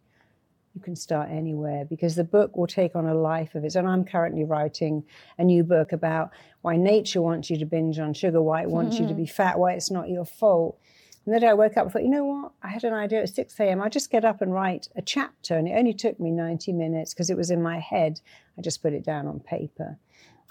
you 0.77 0.83
can 0.83 0.95
start 0.95 1.29
anywhere 1.31 1.85
because 1.85 2.15
the 2.15 2.23
book 2.23 2.55
will 2.55 2.67
take 2.67 2.95
on 2.95 3.07
a 3.07 3.15
life 3.15 3.55
of 3.55 3.63
its 3.63 3.75
own. 3.75 3.87
I'm 3.87 4.05
currently 4.05 4.43
writing 4.43 5.03
a 5.39 5.43
new 5.43 5.63
book 5.63 5.91
about 5.91 6.29
why 6.61 6.75
nature 6.75 7.19
wants 7.19 7.49
you 7.49 7.57
to 7.57 7.65
binge 7.65 7.97
on 7.97 8.13
sugar, 8.13 8.39
why 8.43 8.61
it 8.61 8.69
wants 8.69 8.99
you 8.99 9.07
to 9.07 9.13
hmm. 9.13 9.21
be 9.21 9.25
fat, 9.25 9.57
why 9.57 9.73
it's 9.73 9.89
not 9.89 10.07
your 10.07 10.23
fault. 10.23 10.77
And 11.25 11.33
the 11.33 11.39
day 11.39 11.47
I 11.47 11.55
woke 11.55 11.77
up, 11.77 11.87
I 11.87 11.89
thought, 11.89 12.03
you 12.03 12.11
know 12.11 12.25
what? 12.25 12.51
I 12.61 12.67
had 12.67 12.83
an 12.83 12.93
idea 12.93 13.23
at 13.23 13.29
6 13.29 13.59
a.m. 13.59 13.81
I'll 13.81 13.89
just 13.89 14.11
get 14.11 14.23
up 14.23 14.39
and 14.39 14.53
write 14.53 14.87
a 14.95 15.01
chapter. 15.01 15.57
And 15.57 15.67
it 15.67 15.73
only 15.75 15.95
took 15.95 16.19
me 16.19 16.29
90 16.29 16.71
minutes 16.73 17.15
because 17.15 17.31
it 17.31 17.37
was 17.37 17.49
in 17.49 17.63
my 17.63 17.79
head. 17.79 18.21
I 18.55 18.61
just 18.61 18.83
put 18.83 18.93
it 18.93 19.03
down 19.03 19.25
on 19.25 19.39
paper. 19.39 19.97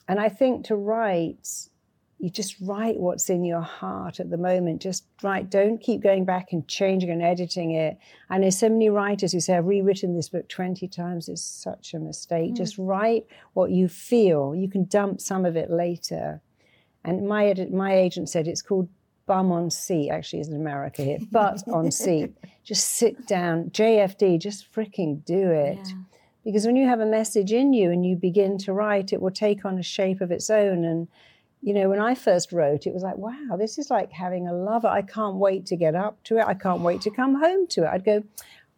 And 0.08 0.18
I 0.18 0.28
think 0.28 0.66
to 0.66 0.74
write, 0.74 1.68
you 2.18 2.30
just 2.30 2.56
write 2.62 2.98
what's 2.98 3.28
in 3.28 3.44
your 3.44 3.60
heart 3.60 4.20
at 4.20 4.30
the 4.30 4.38
moment. 4.38 4.80
Just 4.80 5.04
write. 5.22 5.50
Don't 5.50 5.78
keep 5.78 6.02
going 6.02 6.24
back 6.24 6.52
and 6.52 6.66
changing 6.66 7.10
and 7.10 7.22
editing 7.22 7.72
it. 7.72 7.98
I 8.30 8.38
know 8.38 8.48
so 8.48 8.70
many 8.70 8.88
writers 8.88 9.32
who 9.32 9.40
say, 9.40 9.56
I've 9.56 9.66
rewritten 9.66 10.16
this 10.16 10.30
book 10.30 10.48
20 10.48 10.88
times. 10.88 11.28
It's 11.28 11.42
such 11.42 11.92
a 11.92 11.98
mistake. 11.98 12.50
Hmm. 12.50 12.56
Just 12.56 12.78
write 12.78 13.26
what 13.52 13.70
you 13.70 13.86
feel. 13.88 14.54
You 14.54 14.68
can 14.68 14.86
dump 14.86 15.20
some 15.20 15.44
of 15.44 15.56
it 15.56 15.70
later. 15.70 16.40
And 17.04 17.28
my 17.28 17.46
edit, 17.46 17.72
my 17.72 17.94
agent 17.94 18.30
said 18.30 18.48
it's 18.48 18.62
called 18.62 18.88
bum 19.26 19.52
on 19.52 19.70
seat. 19.70 20.10
Actually, 20.10 20.40
it's 20.40 20.48
in 20.48 20.56
America 20.56 21.02
here, 21.02 21.18
butt 21.30 21.62
on 21.68 21.90
seat. 21.90 22.34
Just 22.64 22.94
sit 22.94 23.26
down. 23.26 23.70
JFD, 23.70 24.40
just 24.40 24.72
freaking 24.72 25.22
do 25.24 25.50
it. 25.50 25.78
Yeah. 25.84 25.94
Because 26.44 26.64
when 26.64 26.76
you 26.76 26.86
have 26.86 27.00
a 27.00 27.06
message 27.06 27.52
in 27.52 27.72
you 27.72 27.90
and 27.90 28.06
you 28.06 28.16
begin 28.16 28.56
to 28.58 28.72
write, 28.72 29.12
it 29.12 29.20
will 29.20 29.32
take 29.32 29.64
on 29.64 29.78
a 29.78 29.82
shape 29.82 30.20
of 30.20 30.30
its 30.30 30.48
own. 30.48 30.84
And 30.84 31.08
you 31.66 31.74
know, 31.74 31.88
when 31.88 31.98
I 31.98 32.14
first 32.14 32.52
wrote, 32.52 32.86
it 32.86 32.94
was 32.94 33.02
like, 33.02 33.16
wow, 33.16 33.56
this 33.58 33.76
is 33.76 33.90
like 33.90 34.12
having 34.12 34.46
a 34.46 34.54
lover. 34.54 34.86
I 34.86 35.02
can't 35.02 35.34
wait 35.34 35.66
to 35.66 35.76
get 35.76 35.96
up 35.96 36.22
to 36.22 36.38
it. 36.38 36.46
I 36.46 36.54
can't 36.54 36.82
wait 36.82 37.00
to 37.00 37.10
come 37.10 37.34
home 37.34 37.66
to 37.70 37.82
it. 37.82 37.88
I'd 37.88 38.04
go, 38.04 38.22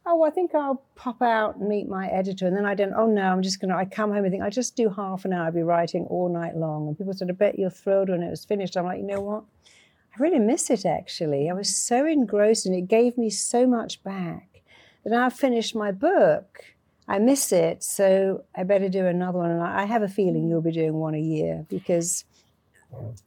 oh, 0.06 0.23
I 0.23 0.31
think 0.31 0.55
I'll 0.55 0.82
pop 0.94 1.20
out 1.20 1.56
and 1.56 1.69
meet 1.69 1.86
my 1.86 2.09
editor. 2.09 2.47
And 2.47 2.56
then 2.56 2.65
I 2.65 2.74
don't, 2.74 2.94
oh 2.94 3.05
no, 3.05 3.20
I'm 3.20 3.43
just 3.43 3.60
going 3.60 3.69
to, 3.69 3.77
I 3.77 3.85
come 3.85 4.10
home 4.10 4.24
and 4.24 4.32
think, 4.32 4.43
I 4.43 4.48
just 4.48 4.74
do 4.74 4.89
half 4.89 5.27
an 5.27 5.35
hour, 5.35 5.44
I'll 5.44 5.52
be 5.52 5.60
writing 5.60 6.06
all 6.06 6.31
night 6.31 6.56
long. 6.56 6.89
And 6.89 6.97
people 6.97 7.12
said, 7.12 7.28
I 7.28 7.35
bet 7.35 7.59
you're 7.59 7.69
thrilled 7.69 8.09
when 8.09 8.23
it 8.23 8.31
was 8.31 8.47
finished. 8.47 8.74
I'm 8.74 8.86
like, 8.86 9.01
you 9.01 9.06
know 9.06 9.20
what? 9.20 9.44
I 9.66 10.23
really 10.23 10.39
miss 10.39 10.70
it 10.70 10.86
actually. 10.86 11.51
I 11.51 11.52
was 11.52 11.77
so 11.77 12.06
engrossed 12.06 12.65
and 12.65 12.74
it 12.74 12.89
gave 12.89 13.19
me 13.19 13.28
so 13.28 13.66
much 13.66 14.02
back 14.02 14.62
that 15.05 15.10
now 15.10 15.27
I've 15.27 15.35
finished 15.35 15.77
my 15.77 15.93
book. 15.93 16.65
I 17.06 17.19
miss 17.19 17.52
it, 17.52 17.82
so 17.82 18.44
I 18.56 18.65
better 18.65 18.89
do 18.89 19.05
another 19.05 19.39
one. 19.39 19.51
And 19.51 19.62
I 19.62 19.85
have 19.85 20.02
a 20.02 20.09
feeling 20.09 20.48
you'll 20.48 20.62
be 20.62 20.73
doing 20.73 20.94
one 20.94 21.15
a 21.15 21.20
year 21.20 21.66
because 21.69 22.24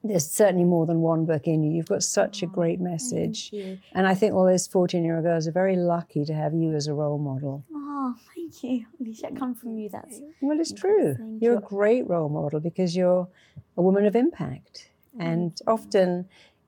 there's 0.04 0.30
certainly 0.30 0.66
more 0.66 0.86
than 0.86 1.02
one 1.02 1.26
book 1.26 1.48
in 1.48 1.64
you. 1.64 1.72
You've 1.72 1.88
got 1.88 2.04
such 2.04 2.42
a 2.42 2.46
oh, 2.46 2.50
great 2.50 2.80
message. 2.80 3.52
And 3.94 4.08
I 4.08 4.14
think 4.16 4.34
all 4.34 4.46
those 4.46 4.68
14 4.68 5.04
year 5.04 5.16
old 5.16 5.24
girls 5.24 5.48
are 5.48 5.52
very 5.52 5.76
lucky 5.76 6.26
to 6.26 6.34
have 6.34 6.54
you 6.54 6.74
as 6.74 6.88
a 6.88 6.94
role 6.94 7.20
model. 7.20 7.64
Oh, 7.74 8.16
thank 8.36 8.64
you. 8.64 8.86
Alicia, 9.00 9.32
come 9.38 9.54
from 9.54 9.78
you. 9.78 9.90
That's 9.90 10.20
Well, 10.42 10.60
it's 10.60 10.74
true. 10.74 11.16
You're 11.40 11.54
you. 11.54 11.60
a 11.60 11.62
great 11.62 12.08
role 12.08 12.30
model 12.30 12.60
because 12.60 12.96
you're 12.96 13.28
a 13.78 13.82
woman 13.82 14.06
of 14.06 14.16
impact. 14.16 14.90
Oh, 15.16 15.24
and 15.24 15.60
often 15.68 16.28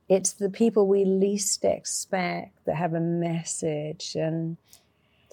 it's 0.09 0.33
the 0.33 0.49
people 0.49 0.87
we 0.87 1.05
least 1.05 1.65
expect 1.65 2.65
that 2.65 2.75
have 2.75 2.93
a 2.93 2.99
message 2.99 4.15
and 4.15 4.57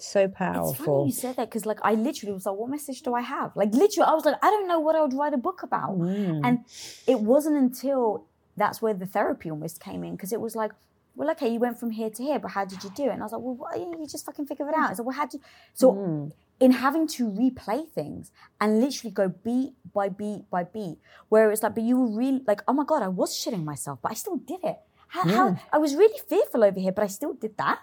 so 0.05 0.27
powerful. 0.27 0.69
It's 0.71 0.77
funny 0.83 1.05
you 1.05 1.11
said 1.11 1.35
that 1.37 1.49
because, 1.49 1.65
like, 1.65 1.79
I 1.83 1.93
literally 1.95 2.33
was 2.33 2.45
like, 2.45 2.55
"What 2.55 2.69
message 2.69 3.01
do 3.01 3.13
I 3.13 3.21
have?" 3.21 3.55
Like, 3.55 3.73
literally, 3.73 4.07
I 4.09 4.13
was 4.13 4.25
like, 4.25 4.35
"I 4.41 4.49
don't 4.49 4.67
know 4.67 4.79
what 4.79 4.95
I 4.95 5.01
would 5.01 5.13
write 5.13 5.33
a 5.33 5.37
book 5.37 5.63
about." 5.63 5.97
Mm. 5.99 6.41
And 6.45 6.65
it 7.07 7.19
wasn't 7.21 7.57
until 7.57 8.25
that's 8.57 8.81
where 8.81 8.93
the 8.93 9.05
therapy 9.05 9.49
almost 9.49 9.79
came 9.79 10.03
in 10.03 10.11
because 10.15 10.31
it 10.33 10.41
was 10.41 10.55
like, 10.55 10.71
"Well, 11.15 11.29
okay, 11.31 11.49
you 11.53 11.59
went 11.59 11.79
from 11.79 11.91
here 11.91 12.09
to 12.09 12.23
here, 12.23 12.39
but 12.39 12.51
how 12.51 12.65
did 12.65 12.83
you 12.83 12.89
do 12.95 13.03
it?" 13.03 13.11
And 13.13 13.21
I 13.21 13.25
was 13.25 13.31
like, 13.33 13.41
"Well, 13.41 13.55
what, 13.55 13.79
you 13.79 14.07
just 14.07 14.25
fucking 14.25 14.45
figure 14.45 14.67
it 14.69 14.75
out." 14.75 14.91
I 14.91 14.93
said, 14.93 15.05
"Well, 15.05 15.15
how 15.15 15.25
did?" 15.25 15.39
you? 15.39 15.45
So, 15.73 15.93
Mm. 15.93 16.31
in 16.59 16.71
having 16.71 17.07
to 17.07 17.27
replay 17.27 17.87
things 17.89 18.31
and 18.59 18.79
literally 18.81 19.11
go 19.11 19.27
beat 19.29 19.73
by 19.93 20.09
beat 20.09 20.49
by 20.49 20.63
beat, 20.63 20.97
where 21.29 21.51
it's 21.51 21.63
like, 21.63 21.73
but 21.75 21.83
you 21.83 21.99
were 21.99 22.07
really 22.21 22.43
like, 22.47 22.61
"Oh 22.67 22.73
my 22.73 22.85
god, 22.85 23.01
I 23.01 23.07
was 23.07 23.31
shitting 23.35 23.63
myself, 23.63 23.99
but 24.01 24.11
I 24.11 24.15
still 24.15 24.37
did 24.37 24.63
it." 24.63 24.79
How, 25.09 25.23
how 25.27 25.57
I 25.73 25.77
was 25.77 25.95
really 25.95 26.19
fearful 26.29 26.63
over 26.63 26.79
here, 26.79 26.93
but 26.93 27.03
I 27.03 27.07
still 27.07 27.33
did 27.33 27.57
that. 27.57 27.79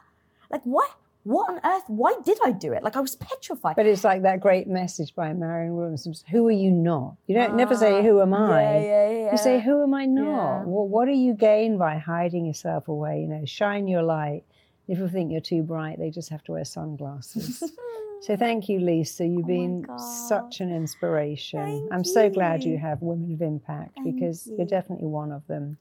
Like, 0.50 0.62
what? 0.64 0.90
What 1.28 1.50
on 1.50 1.60
earth? 1.62 1.82
Why 1.88 2.14
did 2.24 2.38
I 2.42 2.52
do 2.52 2.72
it? 2.72 2.82
Like, 2.82 2.96
I 2.96 3.00
was 3.00 3.14
petrified. 3.16 3.76
But 3.76 3.84
it's 3.84 4.02
like 4.02 4.22
that 4.22 4.40
great 4.40 4.66
message 4.66 5.14
by 5.14 5.30
Marianne 5.34 5.76
Williamson 5.76 6.14
Who 6.30 6.48
are 6.48 6.50
you 6.50 6.70
not? 6.70 7.16
You 7.26 7.34
don't 7.34 7.54
never 7.54 7.74
say, 7.76 8.02
Who 8.02 8.22
am 8.22 8.32
I? 8.32 8.38
Ah, 8.38 8.58
Yeah, 8.60 8.80
yeah, 8.80 9.10
yeah. 9.10 9.32
You 9.32 9.36
say, 9.36 9.60
Who 9.60 9.82
am 9.82 9.92
I 9.92 10.06
not? 10.06 10.66
Well, 10.66 10.88
what 10.88 11.04
do 11.04 11.12
you 11.12 11.34
gain 11.34 11.76
by 11.76 11.98
hiding 11.98 12.46
yourself 12.46 12.88
away? 12.88 13.20
You 13.20 13.26
know, 13.28 13.44
shine 13.44 13.88
your 13.88 14.02
light. 14.02 14.44
If 14.88 14.98
you 15.00 15.08
think 15.08 15.30
you're 15.30 15.42
too 15.42 15.62
bright, 15.62 15.98
they 15.98 16.08
just 16.08 16.30
have 16.30 16.42
to 16.44 16.52
wear 16.52 16.64
sunglasses. 16.64 17.62
so 18.20 18.36
thank 18.36 18.68
you, 18.68 18.78
Lisa. 18.80 19.24
You've 19.26 19.44
Oh 19.44 19.48
been 19.48 19.86
such 20.28 20.60
an 20.60 20.74
inspiration. 20.74 21.60
Thank 21.64 21.92
I'm 21.92 22.04
so 22.04 22.28
glad 22.28 22.62
you 22.64 22.72
you. 22.72 22.78
have 22.78 23.00
women 23.02 23.32
of 23.32 23.40
impact 23.42 23.94
Thank 23.96 24.14
because 24.14 24.46
you. 24.46 24.56
you're 24.58 24.66
definitely 24.66 25.06
one 25.06 25.30
of 25.32 25.46
them. 25.46 25.78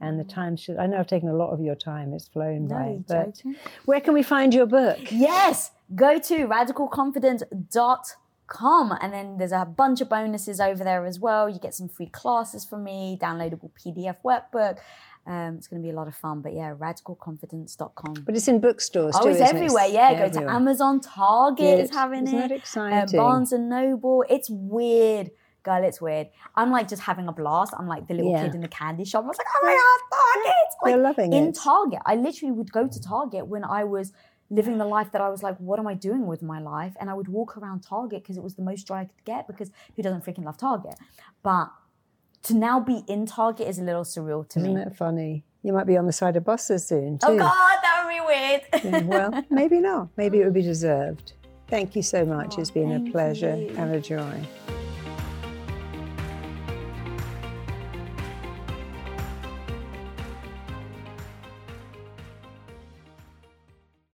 And 0.00 0.18
the 0.20 0.24
time 0.24 0.56
should, 0.56 0.76
I 0.78 0.86
know 0.86 0.98
I've 0.98 1.06
taken 1.06 1.28
a 1.28 1.34
lot 1.34 1.50
of 1.50 1.60
your 1.60 1.74
time, 1.74 2.12
it's 2.14 2.28
flown 2.28 2.68
No, 2.68 2.74
by. 2.76 2.98
But 3.06 3.34
joking. 3.36 3.56
where 3.84 4.00
can 4.00 4.14
we 4.14 4.22
find 4.22 4.54
your 4.54 4.66
book? 4.66 4.98
Yes, 5.12 5.72
go 5.94 6.18
to 6.18 6.46
radicalconfidence.com 6.46 8.98
and 9.00 9.12
then 9.12 9.36
there's 9.38 9.52
a 9.52 9.64
bunch 9.64 10.00
of 10.00 10.08
bonuses 10.08 10.60
over 10.60 10.82
there 10.84 11.04
as 11.06 11.18
well. 11.20 11.48
You 11.48 11.58
get 11.60 11.74
some 11.74 11.88
free 11.88 12.06
classes 12.06 12.64
from 12.64 12.82
me, 12.84 13.16
downloadable 13.20 13.70
PDF 13.78 14.16
workbook. 14.24 14.78
Um, 15.30 15.54
it's 15.56 15.68
going 15.68 15.80
to 15.80 15.86
be 15.86 15.90
a 15.90 15.94
lot 15.96 16.08
of 16.08 16.14
fun, 16.16 16.40
but 16.40 16.52
yeah, 16.52 16.74
radicalconfidence.com. 16.74 18.14
But 18.26 18.34
it's 18.36 18.48
in 18.48 18.58
bookstores 18.60 19.14
Oh, 19.16 19.22
too. 19.24 19.28
it's 19.30 19.40
it? 19.40 19.54
everywhere. 19.54 19.86
Yeah, 19.86 20.26
go 20.28 20.40
to. 20.40 20.50
Amazon. 20.50 21.00
Target 21.00 21.78
is 21.80 21.90
having 21.90 22.24
Isn't 22.26 22.36
it. 22.38 22.42
that 22.48 22.52
Uh, 22.52 22.56
exciting? 22.56 23.16
Barnes 23.18 23.52
and 23.52 23.68
Noble. 23.68 24.24
It's 24.28 24.50
weird. 24.50 25.30
Girl, 25.62 25.84
it's 25.84 26.00
weird. 26.00 26.28
I'm 26.56 26.70
like 26.70 26.88
just 26.88 27.02
having 27.02 27.28
a 27.28 27.32
blast. 27.32 27.74
I'm 27.78 27.86
like 27.86 28.08
the 28.08 28.14
little 28.14 28.32
Yeah. 28.32 28.44
kid 28.46 28.54
in 28.54 28.60
the 28.62 28.68
candy 28.68 29.04
shop. 29.04 29.24
I 29.24 29.28
was 29.28 29.38
like, 29.38 29.46
oh 29.54 29.60
my 29.66 29.74
God, 29.74 30.16
Target. 30.42 30.54
Like, 30.82 30.94
They're 30.94 31.02
loving 31.02 31.32
in 31.32 31.44
it. 31.48 31.54
Target. 31.54 32.00
I 32.06 32.14
literally 32.16 32.52
would 32.52 32.72
go 32.72 32.88
to 32.88 33.00
Target 33.00 33.46
when 33.46 33.62
I 33.64 33.84
was 33.84 34.12
living 34.52 34.78
the 34.78 34.84
life 34.86 35.12
that 35.12 35.20
I 35.20 35.28
was 35.28 35.42
like, 35.44 35.56
what 35.58 35.78
am 35.78 35.86
I 35.86 35.94
doing 35.94 36.26
with 36.26 36.42
my 36.42 36.58
life? 36.60 36.96
And 36.98 37.08
I 37.08 37.14
would 37.14 37.28
walk 37.28 37.56
around 37.56 37.80
Target 37.82 38.22
because 38.22 38.36
it 38.36 38.42
was 38.42 38.54
the 38.54 38.62
most 38.62 38.88
joy 38.88 38.96
I 38.96 39.04
could 39.04 39.24
get 39.24 39.46
because 39.46 39.70
who 39.94 40.02
doesn't 40.02 40.24
freaking 40.24 40.44
love 40.44 40.56
Target? 40.56 40.96
But 41.42 41.70
to 42.44 42.54
now 42.54 42.80
be 42.80 43.02
in 43.06 43.26
Target 43.26 43.68
is 43.68 43.78
a 43.78 43.82
little 43.82 44.04
surreal 44.04 44.48
to 44.48 44.58
me. 44.58 44.70
Isn't 44.70 44.74
me. 44.76 44.82
it 44.82 44.96
funny? 44.96 45.44
You 45.62 45.72
might 45.72 45.86
be 45.86 45.96
on 45.96 46.06
the 46.06 46.12
side 46.12 46.36
of 46.36 46.44
buses 46.44 46.86
soon 46.86 47.18
oh, 47.22 47.28
too. 47.28 47.34
Oh 47.34 47.38
God, 47.38 47.76
that 47.82 48.02
would 48.04 48.10
be 48.10 48.20
weird. 48.20 48.62
Yeah, 48.84 49.08
well, 49.08 49.44
maybe 49.50 49.78
not. 49.78 50.08
Maybe 50.16 50.40
it 50.40 50.44
would 50.44 50.54
be 50.54 50.62
deserved. 50.62 51.34
Thank 51.68 51.94
you 51.94 52.02
so 52.02 52.24
much. 52.24 52.54
Oh, 52.56 52.60
it's 52.60 52.70
been 52.70 53.06
a 53.06 53.10
pleasure 53.10 53.56
you. 53.56 53.74
and 53.76 53.94
a 53.94 54.00
joy. 54.00 54.40